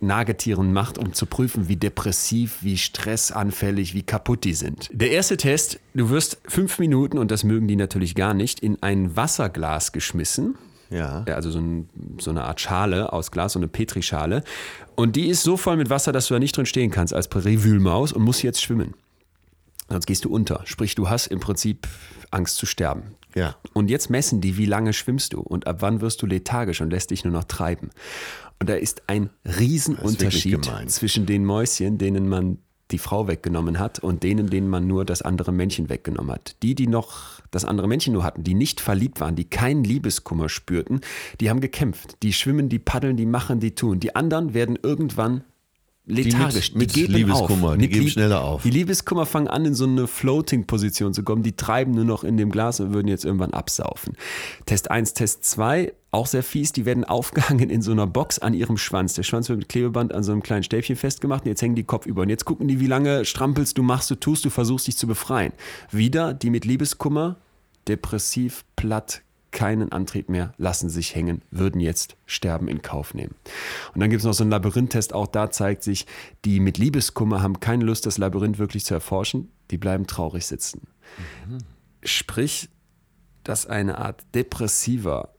Nagetieren 0.00 0.72
macht, 0.72 0.98
um 0.98 1.12
zu 1.12 1.26
prüfen, 1.26 1.68
wie 1.68 1.76
depressiv, 1.76 2.58
wie 2.62 2.76
stressanfällig, 2.76 3.94
wie 3.94 4.02
kaputt 4.02 4.42
die 4.42 4.54
sind. 4.54 4.90
Der 4.92 5.12
erste 5.12 5.36
Test, 5.36 5.78
du 5.94 6.10
wirst 6.10 6.38
fünf 6.48 6.80
Minuten, 6.80 7.18
und 7.18 7.30
das 7.30 7.44
mögen 7.44 7.68
die 7.68 7.76
natürlich 7.76 8.16
gar 8.16 8.34
nicht, 8.34 8.58
in 8.58 8.82
ein 8.82 9.14
Wasserglas 9.14 9.92
geschmissen. 9.92 10.56
Ja. 10.92 11.24
Also 11.24 11.50
so, 11.50 11.58
ein, 11.58 11.88
so 12.20 12.30
eine 12.30 12.44
Art 12.44 12.60
Schale 12.60 13.12
aus 13.12 13.30
Glas, 13.30 13.54
so 13.54 13.58
eine 13.58 13.68
Petrischale. 13.68 14.44
Und 14.94 15.16
die 15.16 15.28
ist 15.28 15.42
so 15.42 15.56
voll 15.56 15.76
mit 15.76 15.90
Wasser, 15.90 16.12
dass 16.12 16.28
du 16.28 16.34
da 16.34 16.40
nicht 16.40 16.56
drin 16.56 16.66
stehen 16.66 16.90
kannst 16.90 17.14
als 17.14 17.28
Präriewühlmaus 17.28 18.12
und 18.12 18.22
musst 18.22 18.42
jetzt 18.42 18.62
schwimmen. 18.62 18.94
Sonst 19.88 20.06
gehst 20.06 20.24
du 20.24 20.30
unter. 20.30 20.62
Sprich, 20.64 20.94
du 20.94 21.08
hast 21.08 21.26
im 21.26 21.40
Prinzip 21.40 21.88
Angst 22.30 22.56
zu 22.56 22.66
sterben. 22.66 23.14
Ja. 23.34 23.56
Und 23.72 23.90
jetzt 23.90 24.10
messen 24.10 24.40
die, 24.40 24.56
wie 24.56 24.66
lange 24.66 24.92
schwimmst 24.92 25.32
du 25.32 25.40
und 25.40 25.66
ab 25.66 25.76
wann 25.80 26.00
wirst 26.00 26.22
du 26.22 26.26
lethargisch 26.26 26.80
und 26.80 26.90
lässt 26.90 27.10
dich 27.10 27.24
nur 27.24 27.32
noch 27.32 27.44
treiben. 27.44 27.90
Und 28.60 28.68
da 28.68 28.74
ist 28.74 29.02
ein 29.08 29.30
Riesenunterschied 29.44 30.62
gemein. 30.62 30.88
zwischen 30.88 31.26
den 31.26 31.44
Mäuschen, 31.44 31.98
denen 31.98 32.28
man 32.28 32.58
die 32.92 32.98
Frau 32.98 33.26
weggenommen 33.26 33.78
hat 33.78 33.98
und 33.98 34.22
denen, 34.22 34.48
denen 34.48 34.68
man 34.68 34.86
nur 34.86 35.04
das 35.04 35.22
andere 35.22 35.52
Männchen 35.52 35.88
weggenommen 35.88 36.32
hat. 36.32 36.56
Die, 36.62 36.74
die 36.74 36.86
noch 36.86 37.40
das 37.50 37.64
andere 37.64 37.88
Männchen 37.88 38.12
nur 38.12 38.24
hatten, 38.24 38.44
die 38.44 38.54
nicht 38.54 38.80
verliebt 38.80 39.20
waren, 39.20 39.36
die 39.36 39.44
keinen 39.44 39.84
Liebeskummer 39.84 40.48
spürten, 40.48 41.00
die 41.40 41.50
haben 41.50 41.60
gekämpft. 41.60 42.16
Die 42.22 42.32
schwimmen, 42.32 42.68
die 42.68 42.78
paddeln, 42.78 43.16
die 43.16 43.26
machen, 43.26 43.60
die 43.60 43.74
tun. 43.74 44.00
Die 44.00 44.14
anderen 44.14 44.54
werden 44.54 44.78
irgendwann 44.82 45.42
lethargisch. 46.06 46.74
mit 46.74 46.94
Liebeskummer, 46.94 47.76
die 47.76 47.88
geben 47.88 48.04
Lieb- 48.04 48.12
schneller 48.12 48.42
auf. 48.42 48.62
Die 48.62 48.70
Liebeskummer 48.70 49.26
fangen 49.26 49.48
an, 49.48 49.64
in 49.64 49.74
so 49.74 49.84
eine 49.84 50.06
Floating-Position 50.06 51.14
zu 51.14 51.22
kommen. 51.22 51.42
Die 51.42 51.54
treiben 51.56 51.92
nur 51.92 52.04
noch 52.04 52.24
in 52.24 52.36
dem 52.36 52.50
Glas 52.50 52.80
und 52.80 52.92
würden 52.92 53.08
jetzt 53.08 53.24
irgendwann 53.24 53.52
absaufen. 53.52 54.16
Test 54.66 54.90
1, 54.90 55.14
Test 55.14 55.44
2, 55.44 55.92
auch 56.10 56.26
sehr 56.26 56.42
fies. 56.42 56.72
Die 56.72 56.84
werden 56.86 57.04
aufgehangen 57.06 57.70
in 57.70 57.82
so 57.82 57.92
einer 57.92 58.06
Box 58.06 58.38
an 58.38 58.54
ihrem 58.54 58.76
Schwanz. 58.76 59.14
Der 59.14 59.22
Schwanz 59.22 59.48
wird 59.48 59.60
mit 59.60 59.68
Klebeband 59.68 60.12
an 60.12 60.22
so 60.22 60.32
einem 60.32 60.42
kleinen 60.42 60.62
Stäbchen 60.64 60.96
festgemacht 60.96 61.44
und 61.44 61.48
jetzt 61.48 61.62
hängen 61.62 61.76
die 61.76 61.84
Kopf 61.84 62.06
über. 62.06 62.22
Und 62.22 62.28
jetzt 62.28 62.44
gucken 62.44 62.68
die, 62.68 62.80
wie 62.80 62.86
lange 62.86 63.24
strampelst 63.24 63.78
du, 63.78 63.82
machst 63.82 64.10
du, 64.10 64.16
tust 64.16 64.44
du, 64.44 64.50
versuchst 64.50 64.86
dich 64.88 64.96
zu 64.96 65.06
befreien. 65.06 65.52
Wieder 65.90 66.34
die 66.34 66.50
mit 66.50 66.64
Liebeskummer, 66.64 67.36
depressiv, 67.88 68.64
platt, 68.76 69.22
keinen 69.52 69.92
Antrieb 69.92 70.28
mehr, 70.28 70.52
lassen 70.56 70.88
sich 70.88 71.14
hängen, 71.14 71.42
würden 71.50 71.80
jetzt 71.80 72.16
Sterben 72.26 72.68
in 72.68 72.82
Kauf 72.82 73.14
nehmen. 73.14 73.34
Und 73.94 74.00
dann 74.00 74.10
gibt 74.10 74.20
es 74.20 74.26
noch 74.26 74.34
so 74.34 74.42
einen 74.42 74.50
Labyrinth-Test, 74.50 75.12
auch 75.12 75.26
da 75.26 75.50
zeigt 75.50 75.82
sich, 75.82 76.06
die 76.44 76.58
mit 76.58 76.78
Liebeskummer 76.78 77.42
haben 77.42 77.60
keine 77.60 77.84
Lust, 77.84 78.06
das 78.06 78.18
Labyrinth 78.18 78.58
wirklich 78.58 78.84
zu 78.84 78.94
erforschen, 78.94 79.50
die 79.70 79.78
bleiben 79.78 80.06
traurig 80.06 80.46
sitzen. 80.46 80.88
Sprich, 82.02 82.68
dass 83.44 83.66
eine 83.66 83.98
Art 83.98 84.24
depressiver, 84.34 85.34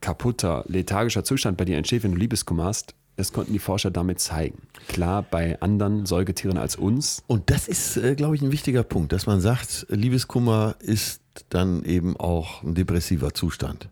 kaputter, 0.00 0.64
lethargischer 0.66 1.24
Zustand 1.24 1.56
bei 1.56 1.64
dir 1.64 1.76
entsteht, 1.76 2.02
wenn 2.02 2.12
du 2.12 2.18
Liebeskummer 2.18 2.64
hast, 2.64 2.94
das 3.16 3.32
konnten 3.32 3.52
die 3.52 3.58
Forscher 3.58 3.90
damit 3.90 4.18
zeigen. 4.18 4.62
Klar, 4.88 5.22
bei 5.22 5.60
anderen 5.60 6.04
Säugetieren 6.04 6.58
als 6.58 6.76
uns, 6.76 7.22
Und 7.26 7.50
das 7.50 7.68
ist, 7.68 7.96
äh, 7.96 8.14
glaube 8.16 8.34
ich, 8.34 8.42
ein 8.42 8.50
wichtiger 8.50 8.82
Punkt, 8.82 9.12
dass 9.12 9.26
man 9.26 9.40
sagt, 9.40 9.86
Liebeskummer 9.88 10.76
ist 10.80 11.20
dann 11.48 11.84
eben 11.84 12.16
auch 12.16 12.62
ein 12.62 12.74
depressiver 12.74 13.34
Zustand. 13.34 13.88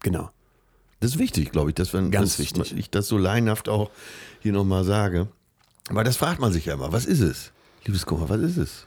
genau. 0.00 0.30
Das 1.00 1.10
ist 1.12 1.18
wichtig, 1.18 1.52
glaube 1.52 1.68
ich, 1.68 1.74
dass 1.74 1.92
wenn 1.92 2.10
Ganz 2.10 2.38
wichtig. 2.38 2.74
ich 2.74 2.88
das 2.88 3.08
so 3.08 3.18
laienhaft 3.18 3.68
auch 3.68 3.90
hier 4.40 4.52
nochmal 4.52 4.84
sage. 4.84 5.28
Weil 5.90 6.04
das 6.04 6.16
fragt 6.16 6.40
man 6.40 6.50
sich 6.50 6.64
ja 6.64 6.74
immer. 6.74 6.92
Was 6.92 7.04
ist 7.04 7.20
es? 7.20 7.52
Liebeskummer, 7.84 8.30
was 8.30 8.40
ist 8.40 8.56
es? 8.56 8.86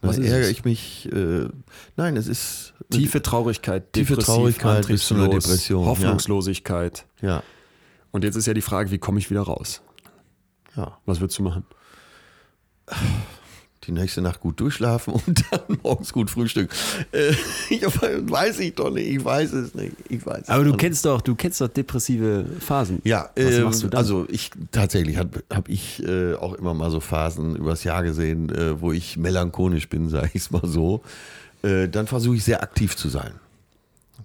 Was 0.00 0.16
ist 0.16 0.26
ärgere 0.28 0.46
es? 0.46 0.50
ich 0.52 0.64
mich? 0.64 1.12
Äh, 1.12 1.48
nein, 1.96 2.16
es 2.16 2.28
ist 2.28 2.72
Tiefe 2.90 3.20
Traurigkeit, 3.20 3.92
Tiefe 3.92 4.16
Traurigkeit 4.16 4.86
bis 4.86 5.06
zu 5.06 5.14
einer 5.14 5.28
Depression, 5.28 5.82
ja. 5.84 5.90
Hoffnungslosigkeit. 5.90 7.04
Ja, 7.20 7.42
Und 8.10 8.24
jetzt 8.24 8.36
ist 8.36 8.46
ja 8.46 8.54
die 8.54 8.62
Frage, 8.62 8.90
wie 8.90 8.98
komme 8.98 9.18
ich 9.18 9.28
wieder 9.28 9.42
raus? 9.42 9.82
ja. 10.76 10.96
Was 11.04 11.20
würdest 11.20 11.38
du 11.38 11.42
machen? 11.42 11.66
Die 13.84 13.92
nächste 13.92 14.20
Nacht 14.22 14.40
gut 14.40 14.60
durchschlafen 14.60 15.12
und 15.26 15.44
dann 15.50 15.78
morgens 15.82 16.12
gut 16.12 16.30
frühstücken. 16.30 16.72
Äh, 17.10 17.32
ich 17.68 17.82
weiß 17.82 18.60
ich 18.60 18.74
doch 18.74 18.90
nicht. 18.90 19.08
Ich 19.08 19.24
weiß 19.24 19.52
es 19.54 19.74
nicht. 19.74 19.92
Ich 20.08 20.24
weiß 20.24 20.48
Aber 20.48 20.62
du 20.62 20.70
nicht. 20.70 20.80
kennst 20.80 21.04
doch, 21.04 21.20
du 21.20 21.34
kennst 21.34 21.60
doch 21.60 21.68
depressive 21.68 22.44
Phasen. 22.60 23.00
Ja, 23.04 23.30
Was 23.34 23.58
machst 23.60 23.82
du 23.82 23.88
dann? 23.88 23.98
also 23.98 24.26
ich 24.28 24.50
tatsächlich 24.70 25.16
habe 25.16 25.42
hab 25.52 25.68
ich 25.68 26.02
äh, 26.04 26.34
auch 26.34 26.54
immer 26.54 26.74
mal 26.74 26.90
so 26.90 27.00
Phasen 27.00 27.56
übers 27.56 27.82
Jahr 27.82 28.02
gesehen, 28.04 28.50
äh, 28.54 28.80
wo 28.80 28.92
ich 28.92 29.16
melancholisch 29.16 29.88
bin, 29.88 30.08
sage 30.10 30.30
ich 30.34 30.42
es 30.42 30.50
mal 30.50 30.66
so. 30.66 31.02
Äh, 31.62 31.88
dann 31.88 32.06
versuche 32.06 32.36
ich 32.36 32.44
sehr 32.44 32.62
aktiv 32.62 32.96
zu 32.96 33.08
sein. 33.08 33.32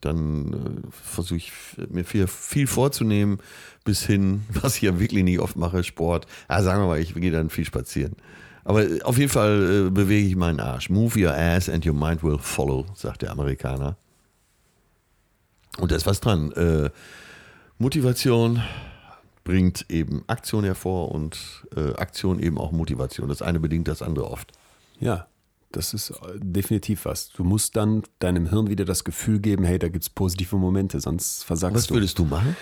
Dann 0.01 0.53
äh, 0.53 0.87
versuche 0.91 1.37
ich 1.37 1.51
mir 1.89 2.03
viel, 2.05 2.27
viel 2.27 2.67
vorzunehmen, 2.67 3.39
bis 3.83 4.03
hin, 4.03 4.41
was 4.61 4.75
ich 4.75 4.83
ja 4.83 4.99
wirklich 4.99 5.23
nicht 5.23 5.39
oft 5.39 5.55
mache, 5.55 5.83
Sport. 5.83 6.27
Ja, 6.47 6.61
sagen 6.61 6.83
wir 6.83 6.87
mal, 6.87 6.99
ich 6.99 7.15
gehe 7.15 7.31
dann 7.31 7.49
viel 7.49 7.65
spazieren. 7.65 8.15
Aber 8.67 8.83
äh, 8.83 9.01
auf 9.03 9.17
jeden 9.17 9.31
Fall 9.31 9.87
äh, 9.87 9.89
bewege 9.89 10.27
ich 10.27 10.35
meinen 10.35 10.59
Arsch. 10.59 10.89
Move 10.89 11.17
your 11.17 11.33
ass 11.33 11.69
and 11.69 11.85
your 11.85 11.93
mind 11.93 12.21
will 12.21 12.37
follow, 12.37 12.85
sagt 12.93 13.21
der 13.21 13.31
Amerikaner. 13.31 13.95
Und 15.79 15.91
da 15.91 15.95
ist 15.95 16.05
was 16.05 16.19
dran. 16.19 16.51
Äh, 16.51 16.89
Motivation 17.77 18.61
bringt 19.45 19.85
eben 19.89 20.25
Aktion 20.27 20.65
hervor 20.65 21.11
und 21.11 21.65
äh, 21.77 21.93
Aktion 21.93 22.39
eben 22.39 22.57
auch 22.57 22.73
Motivation. 22.73 23.29
Das 23.29 23.41
eine 23.41 23.61
bedingt 23.61 23.87
das 23.87 24.01
andere 24.01 24.29
oft. 24.29 24.51
Ja, 24.99 25.27
das 25.71 25.93
ist 25.93 26.09
äh, 26.09 26.15
definitiv 26.35 27.05
was. 27.05 27.29
Du 27.29 27.45
musst 27.45 27.77
dann 27.77 28.03
deinem 28.19 28.49
Hirn 28.49 28.67
wieder 28.69 28.83
das 28.83 29.05
Gefühl 29.05 29.39
geben, 29.39 29.63
hey, 29.63 29.79
da 29.79 29.87
gibt 29.87 30.03
es 30.03 30.09
positive 30.09 30.57
Momente, 30.57 30.99
sonst 30.99 31.45
versagst 31.45 31.75
Was 31.77 31.87
du. 31.87 31.93
würdest 31.93 32.19
du 32.19 32.25
machen? 32.25 32.57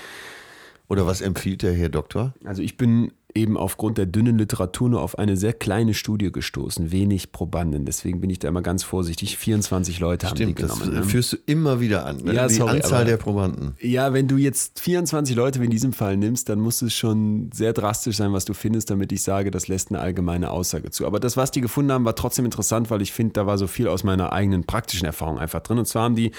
Oder 0.87 1.07
was 1.07 1.21
empfiehlt 1.21 1.63
der 1.63 1.73
Herr 1.73 1.89
Doktor? 1.89 2.35
Also 2.43 2.61
ich 2.61 2.77
bin 2.77 3.11
eben 3.35 3.57
aufgrund 3.57 3.97
der 3.97 4.05
dünnen 4.05 4.37
Literatur 4.37 4.89
nur 4.89 5.01
auf 5.01 5.19
eine 5.19 5.35
sehr 5.35 5.51
kleine 5.53 5.93
Studie 5.93 6.31
gestoßen, 6.31 6.91
wenig 6.91 7.33
Probanden. 7.33 7.83
Deswegen 7.85 8.21
bin 8.21 8.29
ich 8.29 8.39
da 8.39 8.47
immer 8.47 8.61
ganz 8.61 8.83
vorsichtig. 8.83 9.37
24 9.37 9.99
Leute 9.99 10.27
haben 10.27 10.35
die 10.37 10.43
Stimmt, 10.43 10.61
das 10.63 10.79
genommen. 10.79 10.99
ne? 10.99 11.03
führst 11.03 11.33
du 11.33 11.37
immer 11.45 11.81
wieder 11.81 12.05
an. 12.05 12.17
Ne? 12.23 12.33
Ja, 12.33 12.47
Die 12.47 12.53
sorry, 12.53 12.77
Anzahl 12.77 13.01
aber- 13.01 13.05
der 13.09 13.17
Probanden. 13.17 13.75
Ja, 13.81 14.13
wenn 14.13 14.29
du 14.29 14.37
jetzt 14.37 14.79
24 14.79 15.35
Leute 15.35 15.59
wie 15.59 15.65
in 15.65 15.71
diesem 15.71 15.91
Fall 15.91 16.15
nimmst, 16.15 16.47
dann 16.47 16.59
muss 16.59 16.81
es 16.81 16.93
schon 16.93 17.49
sehr 17.53 17.73
drastisch 17.73 18.15
sein, 18.15 18.31
was 18.31 18.45
du 18.45 18.53
findest, 18.53 18.89
damit 18.89 19.11
ich 19.11 19.21
sage, 19.21 19.51
das 19.51 19.67
lässt 19.67 19.89
eine 19.89 19.99
allgemeine 19.99 20.49
Aussage 20.51 20.89
zu. 20.91 21.05
Aber 21.05 21.19
das, 21.19 21.35
was 21.35 21.51
die 21.51 21.59
gefunden 21.59 21.91
haben, 21.91 22.05
war 22.05 22.15
trotzdem 22.15 22.45
interessant, 22.45 22.89
weil 22.89 23.01
ich 23.01 23.11
finde, 23.11 23.33
da 23.33 23.45
war 23.45 23.57
so 23.57 23.67
viel 23.67 23.89
aus 23.89 24.05
meiner 24.05 24.31
eigenen 24.31 24.63
praktischen 24.63 25.05
Erfahrung 25.05 25.39
einfach 25.39 25.59
drin. 25.59 25.77
Und 25.77 25.87
zwar 25.87 26.03
haben 26.03 26.15
die 26.15 26.31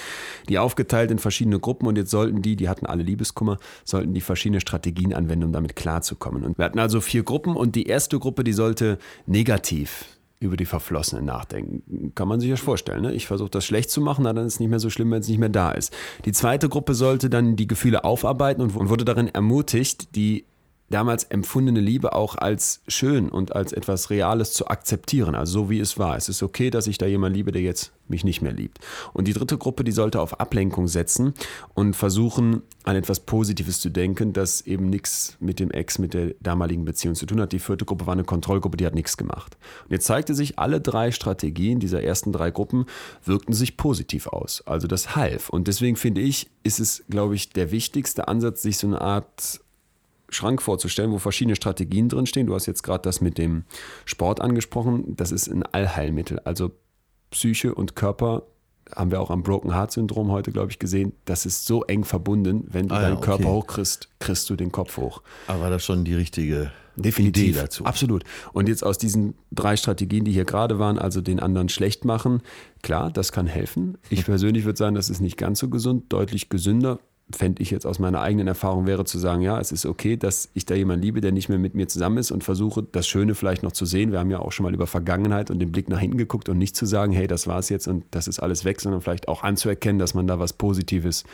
die 0.49 0.57
aufgeteilt 0.57 1.11
in 1.11 1.19
verschiedene 1.19 1.59
Gruppen 1.59 1.85
und 1.87 1.95
jetzt 1.95 2.09
sollten 2.09 2.41
die, 2.41 2.55
die 2.55 2.69
hatten 2.69 2.87
alle 2.87 3.03
Liebeskummer, 3.03 3.59
sollten 3.85 4.15
die 4.15 4.21
verschiedene 4.21 4.61
Strategien 4.61 5.13
anwenden, 5.13 5.43
um 5.45 5.51
damit 5.51 5.75
klarzukommen. 5.75 6.43
Und 6.43 6.57
wir 6.57 6.65
hatten 6.65 6.79
also 6.79 6.86
vier 7.01 7.23
Gruppen 7.23 7.55
und 7.55 7.75
die 7.75 7.87
erste 7.87 8.19
Gruppe, 8.19 8.43
die 8.43 8.53
sollte 8.53 8.97
negativ 9.25 10.05
über 10.39 10.55
die 10.55 10.65
Verflossenen 10.65 11.25
nachdenken. 11.25 12.11
Kann 12.13 12.27
man 12.27 12.39
sich 12.39 12.49
ja 12.49 12.55
vorstellen. 12.57 13.01
Ne? 13.01 13.13
Ich 13.13 13.25
versuche 13.25 13.49
das 13.49 13.65
schlecht 13.65 13.89
zu 13.89 14.01
machen, 14.01 14.23
dann 14.23 14.37
ist 14.37 14.53
es 14.53 14.59
nicht 14.59 14.69
mehr 14.69 14.79
so 14.79 14.89
schlimm, 14.89 15.11
wenn 15.11 15.21
es 15.21 15.27
nicht 15.27 15.39
mehr 15.39 15.49
da 15.49 15.71
ist. 15.71 15.91
Die 16.25 16.31
zweite 16.31 16.69
Gruppe 16.69 16.93
sollte 16.93 17.29
dann 17.29 17.55
die 17.55 17.67
Gefühle 17.67 18.03
aufarbeiten 18.03 18.61
und 18.61 18.75
wurde 18.75 19.05
darin 19.05 19.27
ermutigt, 19.27 20.15
die 20.15 20.45
damals 20.89 21.25
empfundene 21.25 21.79
Liebe 21.79 22.13
auch 22.13 22.35
als 22.35 22.81
schön 22.87 23.29
und 23.29 23.55
als 23.55 23.73
etwas 23.73 24.09
Reales 24.09 24.53
zu 24.53 24.67
akzeptieren, 24.67 25.35
also 25.35 25.63
so 25.63 25.69
wie 25.69 25.79
es 25.79 25.97
war. 25.97 26.15
Es 26.15 26.29
ist 26.29 26.43
okay, 26.43 26.69
dass 26.69 26.87
ich 26.87 26.97
da 26.97 27.05
jemanden 27.05 27.35
liebe, 27.35 27.51
der 27.51 27.61
jetzt 27.61 27.91
mich 28.07 28.23
nicht 28.23 28.41
mehr 28.41 28.53
liebt. 28.53 28.79
Und 29.13 29.27
die 29.27 29.33
dritte 29.33 29.57
Gruppe, 29.57 29.83
die 29.83 29.91
sollte 29.91 30.21
auf 30.21 30.39
Ablenkung 30.39 30.87
setzen 30.87 31.33
und 31.73 31.93
versuchen, 31.93 32.61
an 32.83 32.95
etwas 32.95 33.19
Positives 33.19 33.81
zu 33.81 33.89
denken, 33.89 34.31
das 34.31 34.61
eben 34.61 34.89
nichts 34.89 35.35
mit 35.41 35.59
dem 35.59 35.71
Ex, 35.71 35.99
mit 35.99 36.13
der 36.13 36.35
damaligen 36.39 36.85
Beziehung 36.85 37.15
zu 37.15 37.25
tun 37.25 37.41
hat. 37.41 37.51
Die 37.51 37.59
vierte 37.59 37.83
Gruppe 37.83 38.07
war 38.07 38.13
eine 38.13 38.23
Kontrollgruppe, 38.23 38.77
die 38.77 38.85
hat 38.85 38.95
nichts 38.95 39.17
gemacht. 39.17 39.57
Und 39.83 39.91
jetzt 39.91 40.05
zeigte 40.05 40.33
sich, 40.33 40.57
alle 40.57 40.79
drei 40.79 41.11
Strategien 41.11 41.79
dieser 41.79 42.01
ersten 42.01 42.31
drei 42.31 42.49
Gruppen 42.49 42.85
wirkten 43.25 43.53
sich 43.53 43.75
positiv 43.75 44.27
aus. 44.27 44.63
Also 44.65 44.87
das 44.87 45.17
half. 45.17 45.49
Und 45.49 45.67
deswegen 45.67 45.97
finde 45.97 46.21
ich, 46.21 46.49
ist 46.63 46.79
es, 46.79 47.03
glaube 47.09 47.35
ich, 47.35 47.49
der 47.49 47.71
wichtigste 47.71 48.29
Ansatz, 48.29 48.61
sich 48.61 48.77
so 48.77 48.87
eine 48.87 49.01
Art 49.01 49.59
Schrank 50.29 50.61
vorzustellen, 50.61 51.11
wo 51.11 51.19
verschiedene 51.19 51.55
Strategien 51.55 52.09
drinstehen. 52.09 52.47
Du 52.47 52.55
hast 52.55 52.65
jetzt 52.65 52.83
gerade 52.83 53.01
das 53.01 53.21
mit 53.21 53.37
dem 53.37 53.63
Sport 54.05 54.41
angesprochen. 54.41 55.15
Das 55.15 55.31
ist 55.31 55.47
ein 55.47 55.63
Allheilmittel. 55.63 56.39
Also 56.39 56.71
Psyche 57.31 57.73
und 57.73 57.95
Körper 57.95 58.43
haben 58.95 59.11
wir 59.11 59.21
auch 59.21 59.31
am 59.31 59.43
Broken 59.43 59.73
Heart 59.73 59.91
Syndrom 59.91 60.31
heute, 60.31 60.51
glaube 60.51 60.71
ich, 60.71 60.79
gesehen. 60.79 61.13
Das 61.25 61.45
ist 61.45 61.65
so 61.65 61.83
eng 61.83 62.03
verbunden. 62.03 62.65
Wenn 62.69 62.87
du 62.87 62.95
Ah 62.95 63.01
deinen 63.01 63.21
Körper 63.21 63.45
okay. 63.45 63.53
hochkriegst, 63.53 64.09
kriegst 64.19 64.49
du 64.49 64.55
den 64.55 64.71
Kopf 64.71 64.97
hoch. 64.97 65.21
Aber 65.47 65.61
war 65.61 65.69
das 65.69 65.83
schon 65.83 66.03
die 66.03 66.15
richtige 66.15 66.71
Definitiv. 66.95 67.49
Idee 67.49 67.59
dazu? 67.59 67.85
Absolut. 67.85 68.23
Und 68.53 68.69
jetzt 68.69 68.83
aus 68.83 68.97
diesen 68.97 69.35
drei 69.51 69.77
Strategien, 69.77 70.25
die 70.25 70.31
hier 70.31 70.45
gerade 70.45 70.79
waren, 70.79 70.97
also 70.97 71.21
den 71.21 71.39
anderen 71.39 71.69
schlecht 71.69 72.05
machen, 72.05 72.41
klar, 72.81 73.11
das 73.11 73.31
kann 73.31 73.47
helfen. 73.47 73.97
Ich 74.09 74.25
persönlich 74.25 74.65
würde 74.65 74.77
sagen, 74.77 74.95
das 74.95 75.09
ist 75.09 75.21
nicht 75.21 75.37
ganz 75.37 75.59
so 75.59 75.69
gesund, 75.69 76.05
deutlich 76.09 76.49
gesünder. 76.49 76.99
Fände 77.35 77.61
ich 77.61 77.71
jetzt 77.71 77.85
aus 77.85 77.99
meiner 77.99 78.21
eigenen 78.21 78.47
Erfahrung 78.47 78.85
wäre 78.85 79.03
zu 79.03 79.19
sagen, 79.19 79.41
ja, 79.41 79.59
es 79.59 79.73
ist 79.73 79.85
okay, 79.85 80.15
dass 80.15 80.49
ich 80.53 80.65
da 80.65 80.75
jemanden 80.75 81.03
liebe, 81.03 81.19
der 81.19 81.33
nicht 81.33 81.49
mehr 81.49 81.57
mit 81.57 81.75
mir 81.75 81.87
zusammen 81.89 82.17
ist 82.17 82.31
und 82.31 82.45
versuche, 82.45 82.83
das 82.83 83.05
Schöne 83.05 83.35
vielleicht 83.35 83.63
noch 83.63 83.73
zu 83.73 83.85
sehen. 83.85 84.13
Wir 84.13 84.19
haben 84.19 84.31
ja 84.31 84.39
auch 84.39 84.53
schon 84.53 84.63
mal 84.63 84.73
über 84.73 84.87
Vergangenheit 84.87 85.51
und 85.51 85.59
den 85.59 85.71
Blick 85.71 85.89
nach 85.89 85.99
hinten 85.99 86.17
geguckt 86.17 86.47
und 86.47 86.57
nicht 86.57 86.75
zu 86.75 86.85
sagen, 86.85 87.11
hey, 87.11 87.27
das 87.27 87.45
war 87.45 87.59
es 87.59 87.67
jetzt 87.67 87.87
und 87.87 88.05
das 88.11 88.29
ist 88.29 88.39
alles 88.39 88.63
weg, 88.63 88.79
sondern 88.79 89.01
vielleicht 89.01 89.27
auch 89.27 89.43
anzuerkennen, 89.43 89.99
dass 89.99 90.13
man 90.13 90.25
da 90.25 90.39
was 90.39 90.53
Positives 90.53 91.25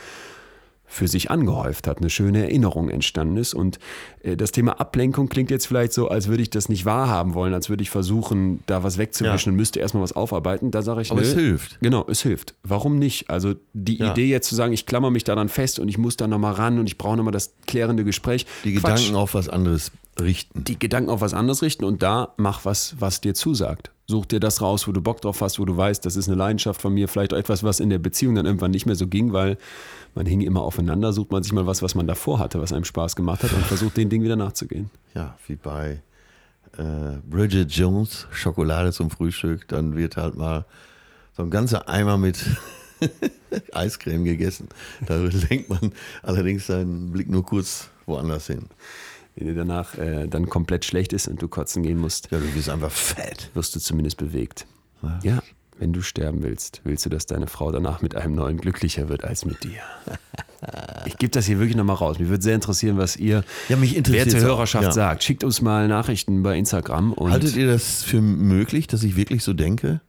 für 0.94 1.08
sich 1.08 1.32
angehäuft 1.32 1.88
hat, 1.88 1.98
eine 2.00 2.10
schöne 2.10 2.44
Erinnerung 2.44 2.90
entstanden 2.90 3.38
ist. 3.38 3.54
Und 3.54 3.80
äh, 4.22 4.38
das 4.38 4.52
Thema 4.52 4.80
Ablenkung 4.80 5.28
klingt 5.28 5.50
jetzt 5.52 5.66
vielleicht 5.66 5.92
so, 5.94 6.08
als 6.08 6.28
würde 6.28 6.44
ich 6.44 6.50
das 6.50 6.70
nicht 6.70 6.86
wahrhaben 6.86 7.34
wollen, 7.34 7.54
als 7.54 7.68
würde 7.70 7.82
ich 7.82 7.90
versuchen, 7.90 8.60
da 8.68 8.84
was 8.84 8.98
wegzuwischen 8.98 9.50
Ja. 9.50 9.52
und 9.54 9.56
müsste 9.58 9.80
erstmal 9.80 10.04
was 10.04 10.14
aufarbeiten. 10.14 10.70
Da 10.72 10.82
sage 10.84 11.02
ich, 11.02 11.12
Aber 11.12 11.22
nö. 11.22 11.28
es 11.28 11.34
hilft. 11.34 11.80
Genau, 11.82 12.06
es 12.08 12.22
hilft. 12.22 12.54
Warum 12.64 13.00
nicht? 13.00 13.30
Also 13.30 13.56
die 13.74 13.98
Ja. 13.98 14.12
Idee 14.12 14.28
jetzt 14.28 14.48
zu 14.48 14.56
sagen, 14.56 14.72
ich 14.74 14.86
klammer 14.86 15.10
mich 15.10 15.24
daran 15.24 15.50
fest 15.50 15.80
und 15.80 15.88
ich 15.90 15.98
muss 15.98 16.16
da 16.18 16.28
nochmal 16.28 16.54
ran 16.54 16.78
und 16.80 16.86
ich 16.88 16.98
brauche 16.98 17.18
nochmal 17.18 17.32
das 17.34 17.54
klärende 17.66 18.04
Gespräch. 18.04 18.46
Die 18.64 18.76
Quatsch. 18.76 18.98
Gedanken 18.98 19.16
auf 19.16 19.34
was 19.34 19.50
anderes 19.50 19.92
richten. 20.22 20.64
Die 20.64 20.78
Gedanken 20.78 21.10
auf 21.10 21.22
was 21.22 21.34
anderes 21.34 21.64
richten 21.64 21.86
und 21.86 22.04
da 22.04 22.34
mach 22.38 22.66
was, 22.66 22.96
was 23.00 23.20
dir 23.20 23.34
zusagt. 23.34 23.90
Such 24.06 24.26
dir 24.26 24.42
das 24.42 24.62
raus, 24.62 24.88
wo 24.88 24.92
du 24.92 25.02
Bock 25.02 25.22
drauf 25.22 25.40
hast, 25.40 25.60
wo 25.60 25.66
du 25.66 25.78
weißt, 25.78 26.06
das 26.06 26.18
ist 26.18 26.28
eine 26.28 26.36
Leidenschaft 26.36 26.82
von 26.82 26.94
mir, 26.94 27.08
vielleicht 27.08 27.34
auch 27.34 27.38
etwas, 27.38 27.64
was 27.64 27.80
in 27.80 27.90
der 27.90 28.00
Beziehung 28.00 28.36
dann 28.36 28.46
irgendwann 28.46 28.72
nicht 28.72 28.86
mehr 28.86 28.96
so 28.96 29.08
ging, 29.08 29.32
weil 29.32 29.58
man 30.14 30.26
hing 30.26 30.42
immer 30.42 30.62
aufeinander, 30.62 31.14
sucht 31.14 31.32
man 31.32 31.42
sich 31.42 31.54
mal 31.54 31.66
was, 31.66 31.82
was 31.82 31.96
man 31.96 32.06
davor 32.06 32.40
hatte, 32.40 32.62
was 32.62 32.74
einem 32.74 32.84
Spaß 32.84 33.16
gemacht 33.16 33.44
hat 33.44 33.54
und 33.54 33.64
versucht 33.66 33.96
den 33.96 34.10
Ding 34.10 34.22
wieder 34.22 34.36
nachzugehen. 34.36 34.90
Ja, 35.16 35.38
wie 35.48 35.56
bei 35.56 36.02
äh, 36.78 37.18
Bridget 37.30 37.72
Jones, 37.72 38.28
Schokolade 38.32 38.92
zum 38.92 39.10
Frühstück, 39.10 39.68
dann 39.70 39.96
wird 39.96 40.18
halt 40.18 40.36
mal 40.36 40.66
so 41.36 41.44
ein 41.44 41.50
ganzer 41.50 41.88
Eimer 41.88 42.18
mit 42.18 42.46
Eiscreme 43.74 44.26
gegessen. 44.26 44.68
Da 45.06 45.16
lenkt 45.50 45.70
man 45.70 45.94
allerdings 46.22 46.68
seinen 46.68 47.12
Blick 47.12 47.30
nur 47.30 47.46
kurz 47.46 47.90
woanders 48.06 48.48
hin. 48.48 48.66
Wenn 49.36 49.48
dir 49.48 49.56
danach 49.56 49.98
äh, 49.98 50.28
dann 50.28 50.48
komplett 50.50 50.86
schlecht 50.86 51.12
ist 51.14 51.28
und 51.28 51.42
du 51.42 51.48
kotzen 51.48 51.82
gehen 51.84 51.98
musst, 51.98 52.30
Ja, 52.32 52.38
du 52.40 52.46
bist 52.52 52.70
einfach 52.70 52.92
fett. 52.92 53.50
wirst 53.54 53.76
du 53.76 53.80
zumindest 53.80 54.18
bewegt. 54.18 54.66
Ja, 55.24 55.42
wenn 55.80 55.92
du 55.92 56.02
sterben 56.02 56.44
willst, 56.44 56.82
willst 56.84 57.06
du, 57.06 57.10
dass 57.10 57.26
deine 57.26 57.48
Frau 57.48 57.72
danach 57.72 58.02
mit 58.02 58.16
einem 58.16 58.36
neuen 58.36 58.58
glücklicher 58.58 59.10
wird 59.10 59.24
als 59.24 59.46
mit 59.46 59.64
dir. 59.64 59.80
Ich 61.06 61.18
gebe 61.18 61.30
das 61.32 61.46
hier 61.46 61.60
wirklich 61.60 61.76
nochmal 61.76 61.98
raus. 61.98 62.20
Mich 62.20 62.30
würde 62.30 62.42
sehr 62.42 62.56
interessieren, 62.56 62.98
was 62.98 63.18
ihr, 63.18 63.44
Ja, 63.68 63.76
mich 63.76 63.96
werte. 64.10 64.40
Hörerschaft, 64.40 64.86
Ja. 64.86 64.92
sagt. 64.94 65.22
Schickt 65.22 65.44
uns 65.44 65.60
mal 65.62 65.90
Nachrichten 65.90 66.42
bei 66.42 66.58
Instagram. 66.58 67.12
Und 67.12 67.32
Haltet 67.34 67.58
ihr 67.58 67.68
das 67.68 68.02
für 68.04 68.22
möglich, 68.22 68.88
dass 68.88 69.04
ich 69.04 69.18
wirklich 69.18 69.44
so 69.44 69.52
denke? 69.52 70.00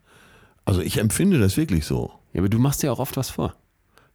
Also 0.64 0.80
ich 0.80 0.98
empfinde 0.98 1.40
das 1.40 1.56
wirklich 1.56 1.84
so. 1.86 2.12
ja, 2.32 2.40
aber 2.40 2.48
du 2.48 2.60
machst 2.60 2.84
dir 2.84 2.92
auch 2.92 3.00
oft 3.00 3.16
was 3.16 3.30
vor. 3.30 3.56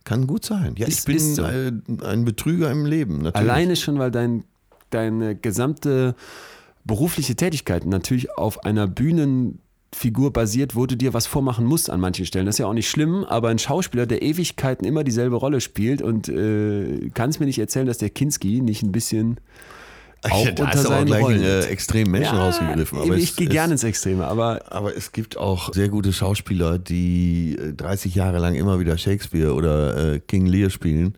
Kann 0.05 0.27
gut 0.27 0.45
sein. 0.45 0.75
Ja, 0.77 0.87
Ist- 0.87 0.99
ich 0.99 1.05
bin 1.13 1.19
so. 1.35 1.43
ein 1.43 2.23
Betrüger 2.23 2.71
im 2.71 2.85
Leben. 2.85 3.17
Natürlich. 3.21 3.35
Alleine 3.51 3.75
schon, 3.75 3.99
weil 3.99 4.09
dein, 4.11 4.45
deine 4.89 5.35
gesamte 5.35 6.15
berufliche 6.85 7.35
Tätigkeit 7.35 7.85
natürlich 7.85 8.31
auf 8.37 8.63
einer 8.65 8.87
Bühnenfigur 8.87 10.31
basiert, 10.33 10.75
wo 10.75 10.85
du 10.85 10.95
dir 10.95 11.13
was 11.13 11.27
vormachen 11.27 11.65
musst 11.65 11.89
an 11.89 11.99
manchen 11.99 12.25
Stellen. 12.25 12.45
Das 12.45 12.55
ist 12.55 12.59
ja 12.59 12.65
auch 12.67 12.73
nicht 12.73 12.89
schlimm, 12.89 13.23
aber 13.25 13.49
ein 13.49 13.59
Schauspieler, 13.59 14.05
der 14.05 14.21
Ewigkeiten 14.21 14.85
immer 14.85 15.03
dieselbe 15.03 15.35
Rolle 15.35 15.61
spielt 15.61 16.01
und 16.01 16.29
äh, 16.29 17.09
kannst 17.13 17.39
mir 17.39 17.45
nicht 17.45 17.59
erzählen, 17.59 17.85
dass 17.87 17.97
der 17.97 18.09
Kinski 18.09 18.61
nicht 18.61 18.83
ein 18.83 18.91
bisschen 18.91 19.39
auch 20.21 20.45
ja, 20.45 20.51
da 20.51 20.65
unter 20.65 20.75
ist 20.79 20.87
seinen 20.87 21.05
gleich 21.05 21.23
Rollen. 21.23 21.41
äh, 21.43 21.61
extremen 21.67 22.11
Menschen 22.11 22.35
rausgegriffen. 22.37 22.99
Aber 22.99 23.15
ich 23.15 23.29
es- 23.29 23.35
gehe 23.37 23.47
es- 23.47 23.53
gerne 23.53 23.73
ins 23.73 23.83
Extreme, 23.85 24.25
aber 24.27 24.61
Aber 24.69 24.93
es 24.95 25.13
gibt 25.13 25.37
auch 25.37 25.71
sehr 25.73 25.87
gute 25.87 26.11
Schauspieler, 26.11 26.77
die 26.77 27.55
äh, 27.57 27.73
30 27.73 28.15
Jahre 28.15 28.39
lang 28.39 28.55
immer 28.55 28.79
wieder 28.81 28.97
Shakespeare 28.97 29.53
oder 29.53 30.15
äh, 30.15 30.19
King 30.19 30.45
Lear 30.45 30.69
spielen 30.71 31.13
äh, 31.15 31.17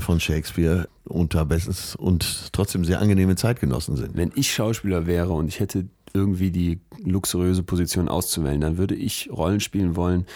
von 0.00 0.18
Shakespeare 0.20 0.88
unter 1.04 1.44
bestens 1.44 1.94
und 1.94 2.52
trotzdem 2.52 2.84
sehr 2.84 3.00
angenehme 3.00 3.36
Zeitgenossen 3.36 3.96
sind. 3.96 4.16
wenn 4.16 4.32
ich 4.34 4.52
Schauspieler 4.52 5.06
wäre 5.06 5.32
und 5.32 5.46
ich 5.46 5.60
hätte 5.60 5.86
irgendwie 6.12 6.50
die 6.50 6.80
luxuriöse 7.04 7.62
Position 7.62 8.08
auszuwählen, 8.08 8.60
dann 8.60 8.78
würde 8.78 8.94
ich 8.94 9.30
Rollen 9.30 9.60
spielen 9.60 9.94
wollen, 9.94 10.26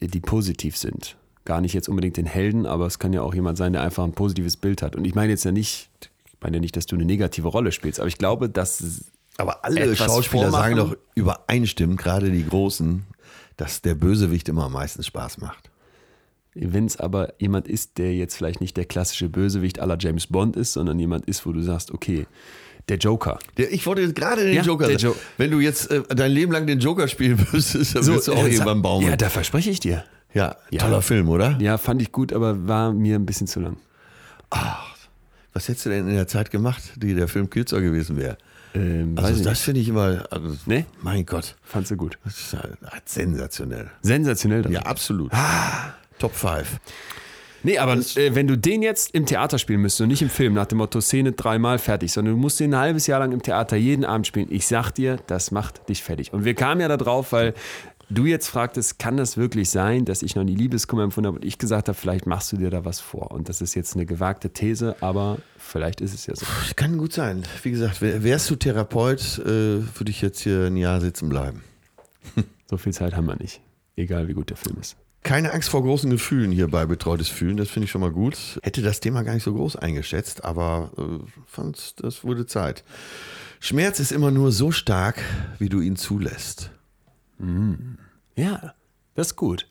die 0.00 0.20
positiv 0.20 0.76
sind. 0.76 1.16
Gar 1.44 1.60
nicht 1.60 1.74
jetzt 1.74 1.88
unbedingt 1.88 2.16
den 2.16 2.26
Helden, 2.26 2.66
aber 2.66 2.86
es 2.86 2.98
kann 2.98 3.12
ja 3.12 3.22
auch 3.22 3.34
jemand 3.34 3.58
sein, 3.58 3.72
der 3.72 3.82
einfach 3.82 4.04
ein 4.04 4.12
positives 4.12 4.56
Bild 4.56 4.82
hat. 4.82 4.96
Und 4.96 5.04
ich 5.04 5.14
meine 5.14 5.30
jetzt 5.30 5.44
ja 5.44 5.52
nicht, 5.52 5.90
ich 6.26 6.38
meine 6.40 6.56
ja 6.56 6.60
nicht, 6.60 6.76
dass 6.76 6.86
du 6.86 6.96
eine 6.96 7.04
negative 7.04 7.48
Rolle 7.48 7.72
spielst, 7.72 8.00
aber 8.00 8.08
ich 8.08 8.18
glaube, 8.18 8.48
dass 8.48 9.04
Aber 9.36 9.64
alle 9.64 9.94
Schauspieler 9.96 10.50
sagen 10.50 10.76
doch 10.76 10.96
übereinstimmend, 11.14 11.98
gerade 11.98 12.30
die 12.30 12.46
Großen, 12.46 13.04
dass 13.56 13.82
der 13.82 13.94
Bösewicht 13.94 14.48
immer 14.48 14.64
am 14.64 14.72
meisten 14.72 15.02
Spaß 15.02 15.38
macht. 15.38 15.69
Wenn 16.54 16.86
es 16.86 16.96
aber 16.98 17.32
jemand 17.38 17.68
ist, 17.68 17.98
der 17.98 18.14
jetzt 18.14 18.36
vielleicht 18.36 18.60
nicht 18.60 18.76
der 18.76 18.84
klassische 18.84 19.28
Bösewicht 19.28 19.78
aller 19.78 19.96
James 20.00 20.26
Bond 20.26 20.56
ist, 20.56 20.72
sondern 20.72 20.98
jemand 20.98 21.26
ist, 21.26 21.46
wo 21.46 21.52
du 21.52 21.60
sagst, 21.62 21.90
okay, 21.92 22.26
der 22.88 22.96
Joker. 22.98 23.38
Der, 23.56 23.72
ich 23.72 23.86
wollte 23.86 24.02
jetzt 24.02 24.16
gerade 24.16 24.44
den 24.44 24.54
Ja, 24.54 24.62
Joker 24.62 24.86
sagen. 24.86 24.98
Jo- 24.98 25.16
Wenn 25.36 25.50
du 25.52 25.60
jetzt 25.60 25.90
äh, 25.90 26.02
dein 26.08 26.32
Leben 26.32 26.50
lang 26.50 26.66
den 26.66 26.80
Joker 26.80 27.06
spielen 27.06 27.38
würdest, 27.38 27.74
dann 27.94 28.06
würdest 28.06 28.28
du 28.28 28.32
auch 28.32 28.44
irgendwann 28.44 28.82
baumeln. 28.82 29.04
Ja, 29.06 29.10
Ja, 29.12 29.16
da 29.16 29.28
verspreche 29.28 29.70
ich 29.70 29.78
dir. 29.80 30.04
Ja. 30.34 30.56
toller 30.78 31.02
Film, 31.02 31.28
oder? 31.28 31.56
Ja, 31.60 31.76
fand 31.78 32.02
ich 32.02 32.10
gut, 32.12 32.32
aber 32.32 32.66
war 32.68 32.92
mir 32.92 33.16
ein 33.16 33.26
bisschen 33.26 33.46
zu 33.46 33.60
lang. 33.60 33.76
Was 35.52 35.68
hättest 35.68 35.86
du 35.86 35.90
denn 35.90 36.08
in 36.08 36.14
der 36.14 36.28
Zeit 36.28 36.50
gemacht, 36.50 36.82
die 36.96 37.14
der 37.14 37.28
Film 37.28 37.50
kürzer 37.50 37.80
gewesen 37.80 38.16
wäre? 38.16 38.38
Ähm, 38.74 39.14
Also 39.18 39.42
das 39.42 39.60
finde 39.60 39.80
ich 39.80 39.88
immer, 39.88 40.24
also, 40.30 40.56
Nee? 40.66 40.86
mein 41.02 41.26
Gott, 41.26 41.56
Fandst 41.64 41.90
du 41.90 41.96
gut. 41.96 42.18
das 42.24 42.38
ist 42.38 42.52
ja 42.52 42.60
sensationell. 43.04 43.90
Sensationell. 44.02 44.62
Dann. 44.62 44.72
Ja, 44.72 44.82
absolut. 44.82 45.32
Top 46.20 46.34
5. 46.34 46.78
Nee, 47.62 47.76
aber 47.78 47.94
äh, 47.94 48.34
wenn 48.34 48.46
du 48.46 48.56
den 48.56 48.80
jetzt 48.82 49.14
im 49.14 49.26
Theater 49.26 49.58
spielen 49.58 49.80
müsstest 49.82 50.02
und 50.02 50.08
nicht 50.08 50.22
im 50.22 50.30
Film, 50.30 50.54
nach 50.54 50.66
dem 50.66 50.78
Motto 50.78 51.00
Szene 51.00 51.32
dreimal 51.32 51.78
fertig, 51.78 52.10
sondern 52.12 52.34
du 52.34 52.40
musst 52.40 52.58
den 52.60 52.72
ein 52.72 52.80
halbes 52.80 53.06
Jahr 53.06 53.18
lang 53.20 53.32
im 53.32 53.42
Theater 53.42 53.76
jeden 53.76 54.04
Abend 54.04 54.26
spielen, 54.26 54.46
ich 54.50 54.66
sag 54.66 54.92
dir, 54.92 55.18
das 55.26 55.50
macht 55.50 55.88
dich 55.88 56.02
fertig. 56.02 56.32
Und 56.32 56.44
wir 56.44 56.54
kamen 56.54 56.80
ja 56.80 56.88
da 56.88 56.96
drauf, 56.96 57.32
weil 57.32 57.52
du 58.08 58.24
jetzt 58.24 58.48
fragtest, 58.48 58.98
kann 58.98 59.18
das 59.18 59.36
wirklich 59.36 59.68
sein, 59.68 60.06
dass 60.06 60.22
ich 60.22 60.36
noch 60.36 60.42
nie 60.44 60.54
Liebeskummer 60.54 61.02
empfunden 61.02 61.28
habe 61.28 61.36
und 61.36 61.44
ich 61.44 61.58
gesagt 61.58 61.88
habe, 61.88 61.98
vielleicht 61.98 62.26
machst 62.26 62.50
du 62.50 62.56
dir 62.56 62.70
da 62.70 62.86
was 62.86 62.98
vor. 62.98 63.30
Und 63.30 63.50
das 63.50 63.60
ist 63.60 63.74
jetzt 63.74 63.94
eine 63.94 64.06
gewagte 64.06 64.48
These, 64.50 64.96
aber 65.02 65.36
vielleicht 65.58 66.00
ist 66.00 66.14
es 66.14 66.26
ja 66.26 66.34
so. 66.34 66.46
Kann 66.76 66.96
gut 66.96 67.12
sein. 67.12 67.42
Wie 67.62 67.70
gesagt, 67.72 68.00
wär- 68.00 68.22
wärst 68.24 68.48
du 68.48 68.56
Therapeut, 68.56 69.38
äh, 69.40 69.44
würde 69.44 70.08
ich 70.10 70.22
jetzt 70.22 70.40
hier 70.40 70.64
ein 70.64 70.76
Jahr 70.78 71.00
sitzen 71.02 71.28
bleiben. 71.28 71.62
So 72.70 72.76
viel 72.76 72.92
Zeit 72.92 73.14
haben 73.16 73.26
wir 73.26 73.34
nicht. 73.36 73.60
Egal 73.96 74.28
wie 74.28 74.32
gut 74.32 74.48
der 74.50 74.56
Film 74.56 74.76
ist. 74.80 74.96
Keine 75.22 75.52
Angst 75.52 75.68
vor 75.68 75.82
großen 75.82 76.10
Gefühlen 76.10 76.50
hier 76.50 76.68
bei 76.68 76.86
Betreutes 76.86 77.28
Fühlen, 77.28 77.56
das 77.58 77.68
finde 77.68 77.84
ich 77.84 77.90
schon 77.90 78.00
mal 78.00 78.10
gut. 78.10 78.58
Hätte 78.62 78.80
das 78.80 79.00
Thema 79.00 79.22
gar 79.22 79.34
nicht 79.34 79.44
so 79.44 79.52
groß 79.52 79.76
eingeschätzt, 79.76 80.44
aber 80.44 80.90
äh, 80.96 81.02
fand, 81.46 82.02
das 82.02 82.24
wurde 82.24 82.46
Zeit. 82.46 82.84
Schmerz 83.60 84.00
ist 84.00 84.12
immer 84.12 84.30
nur 84.30 84.50
so 84.50 84.72
stark, 84.72 85.22
wie 85.58 85.68
du 85.68 85.80
ihn 85.80 85.96
zulässt. 85.96 86.70
Ja, 88.34 88.74
das 89.14 89.28
ist 89.28 89.36
gut. 89.36 89.66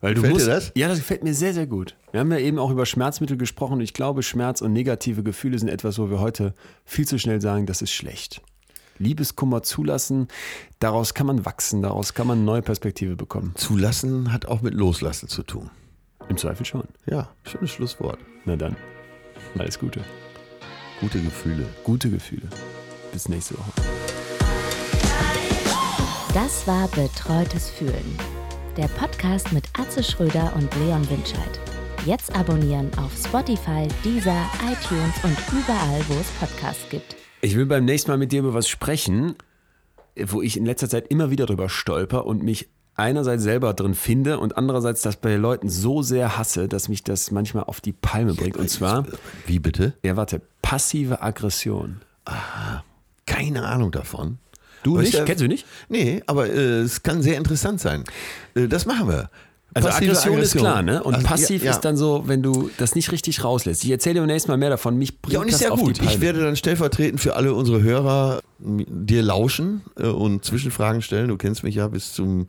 Weil 0.00 0.14
du 0.14 0.22
Gefällt 0.22 0.34
musst, 0.34 0.46
dir 0.46 0.50
das? 0.50 0.72
Ja, 0.74 0.88
das 0.88 0.98
gefällt 0.98 1.24
mir 1.24 1.34
sehr, 1.34 1.52
sehr 1.52 1.66
gut. 1.66 1.96
Wir 2.10 2.20
haben 2.20 2.32
ja 2.32 2.38
eben 2.38 2.58
auch 2.58 2.70
über 2.70 2.86
Schmerzmittel 2.86 3.36
gesprochen 3.36 3.74
und 3.74 3.80
ich 3.80 3.94
glaube, 3.94 4.22
Schmerz 4.22 4.62
und 4.62 4.72
negative 4.72 5.22
Gefühle 5.22 5.58
sind 5.58 5.68
etwas, 5.68 5.98
wo 5.98 6.10
wir 6.10 6.20
heute 6.20 6.54
viel 6.84 7.06
zu 7.06 7.18
schnell 7.18 7.40
sagen, 7.40 7.66
das 7.66 7.82
ist 7.82 7.92
schlecht. 7.92 8.40
Liebeskummer 9.00 9.62
zulassen, 9.62 10.28
daraus 10.78 11.14
kann 11.14 11.26
man 11.26 11.46
wachsen, 11.46 11.80
daraus 11.82 12.12
kann 12.12 12.26
man 12.26 12.38
eine 12.38 12.44
neue 12.44 12.62
Perspektive 12.62 13.16
bekommen. 13.16 13.52
Zulassen 13.56 14.30
hat 14.32 14.46
auch 14.46 14.60
mit 14.60 14.74
Loslassen 14.74 15.28
zu 15.28 15.42
tun. 15.42 15.70
Im 16.28 16.36
Zweifel 16.36 16.66
schon. 16.66 16.84
Ja, 17.06 17.30
schönes 17.44 17.70
Schlusswort. 17.70 18.18
Na 18.44 18.56
dann, 18.56 18.76
alles 19.58 19.78
Gute. 19.78 20.04
Gute 21.00 21.20
Gefühle. 21.20 21.66
Gute 21.82 22.10
Gefühle. 22.10 22.46
Bis 23.10 23.28
nächste 23.28 23.54
Woche. 23.54 23.72
Das 26.34 26.66
war 26.66 26.86
Betreutes 26.88 27.70
Fühlen. 27.70 28.18
Der 28.76 28.86
Podcast 28.88 29.50
mit 29.52 29.64
Atze 29.78 30.02
Schröder 30.02 30.52
und 30.54 30.72
Leon 30.76 31.08
Winscheid. 31.10 31.58
Jetzt 32.04 32.36
abonnieren 32.36 32.90
auf 32.98 33.12
Spotify, 33.16 33.88
Deezer, 34.04 34.46
iTunes 34.70 35.24
und 35.24 35.36
überall, 35.52 36.00
wo 36.08 36.14
es 36.20 36.30
Podcasts 36.38 36.88
gibt. 36.90 37.19
Ich 37.40 37.56
will 37.56 37.66
beim 37.66 37.84
nächsten 37.84 38.10
Mal 38.10 38.18
mit 38.18 38.32
dir 38.32 38.40
über 38.40 38.54
was 38.54 38.68
sprechen, 38.68 39.34
wo 40.26 40.42
ich 40.42 40.56
in 40.56 40.66
letzter 40.66 40.88
Zeit 40.88 41.06
immer 41.08 41.30
wieder 41.30 41.46
drüber 41.46 41.68
stolper 41.68 42.26
und 42.26 42.42
mich 42.42 42.68
einerseits 42.96 43.42
selber 43.42 43.72
drin 43.72 43.94
finde 43.94 44.38
und 44.38 44.58
andererseits 44.58 45.00
das 45.00 45.16
bei 45.16 45.36
Leuten 45.36 45.70
so 45.70 46.02
sehr 46.02 46.36
hasse, 46.36 46.68
dass 46.68 46.88
mich 46.88 47.02
das 47.02 47.30
manchmal 47.30 47.64
auf 47.64 47.80
die 47.80 47.92
Palme 47.92 48.34
bringt. 48.34 48.58
Und 48.58 48.68
zwar, 48.68 49.06
Wie 49.46 49.58
bitte? 49.58 49.94
ja 50.04 50.16
warte, 50.16 50.42
passive 50.60 51.22
Aggression. 51.22 52.02
Keine 53.26 53.64
Ahnung 53.64 53.90
davon. 53.92 54.38
Du 54.82 54.92
Aber 54.94 55.00
nicht? 55.02 55.12
ist 55.14 55.18
ja- 55.18 55.24
Kennst 55.24 55.42
du 55.42 55.48
nicht? 55.48 55.66
Nee, 55.88 56.22
aber 56.26 56.48
äh, 56.48 56.80
es 56.80 57.02
kann 57.02 57.22
sehr 57.22 57.36
interessant 57.38 57.80
sein. 57.80 58.04
Äh, 58.54 58.66
das 58.68 58.86
machen 58.86 59.08
wir. 59.08 59.30
Also 59.74 59.88
Passive 59.88 60.10
Aggression, 60.10 60.38
ist 60.38 60.56
klar, 60.56 60.82
ne? 60.82 61.02
Und 61.02 61.14
Also, 61.14 61.26
passiv 61.26 61.62
ja, 61.62 61.66
ja. 61.66 61.70
ist 61.72 61.80
dann 61.80 61.96
so, 61.96 62.24
wenn 62.26 62.42
du 62.42 62.70
das 62.78 62.94
nicht 62.94 63.12
richtig 63.12 63.44
rauslässt. 63.44 63.84
Ich 63.84 63.90
erzähle 63.90 64.14
dir 64.14 64.20
beim 64.20 64.26
nächsten 64.28 64.50
Mal 64.50 64.56
mehr 64.56 64.70
davon. 64.70 64.96
Mich 64.98 65.20
bringt 65.20 65.34
Ja, 65.34 65.40
und 65.40 65.48
ist 65.48 65.54
das 65.54 65.68
ja 65.68 65.74
gut. 65.74 66.00
Ich 66.02 66.20
werde 66.20 66.40
dann 66.40 66.56
stellvertretend 66.56 67.20
für 67.20 67.36
alle 67.36 67.54
unsere 67.54 67.80
Hörer 67.82 68.40
dir 68.58 69.22
lauschen 69.22 69.82
äh, 69.96 70.06
und 70.08 70.44
Zwischenfragen 70.44 71.02
stellen. 71.02 71.28
Du 71.28 71.36
kennst 71.36 71.62
mich 71.62 71.76
ja 71.76 71.86
bis 71.88 72.12
zum 72.12 72.48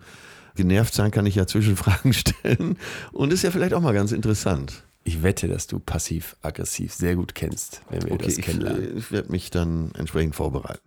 genervt 0.55 0.93
sein 0.93 1.11
kann 1.11 1.25
ich 1.25 1.35
ja 1.35 1.47
Zwischenfragen 1.47 2.11
stellen. 2.13 2.77
Und 3.13 3.31
ist 3.31 3.43
ja 3.43 3.51
vielleicht 3.51 3.73
auch 3.73 3.81
mal 3.81 3.93
ganz 3.93 4.11
interessant. 4.11 4.83
ich 5.05 5.23
wette, 5.23 5.47
dass 5.47 5.65
du 5.67 5.79
passiv-aggressiv 5.79 6.93
sehr 6.93 7.15
gut 7.15 7.35
kennst, 7.35 7.81
wenn 7.89 8.03
wir 8.03 8.11
Okay, 8.13 8.25
das 8.25 8.37
ich, 8.37 8.45
kennenlernen. 8.45 8.95
äh, 8.95 8.99
ich 8.99 9.11
werde 9.11 9.31
mich 9.31 9.49
dann 9.49 9.91
entsprechend 9.97 10.35
vorbereiten. 10.35 10.81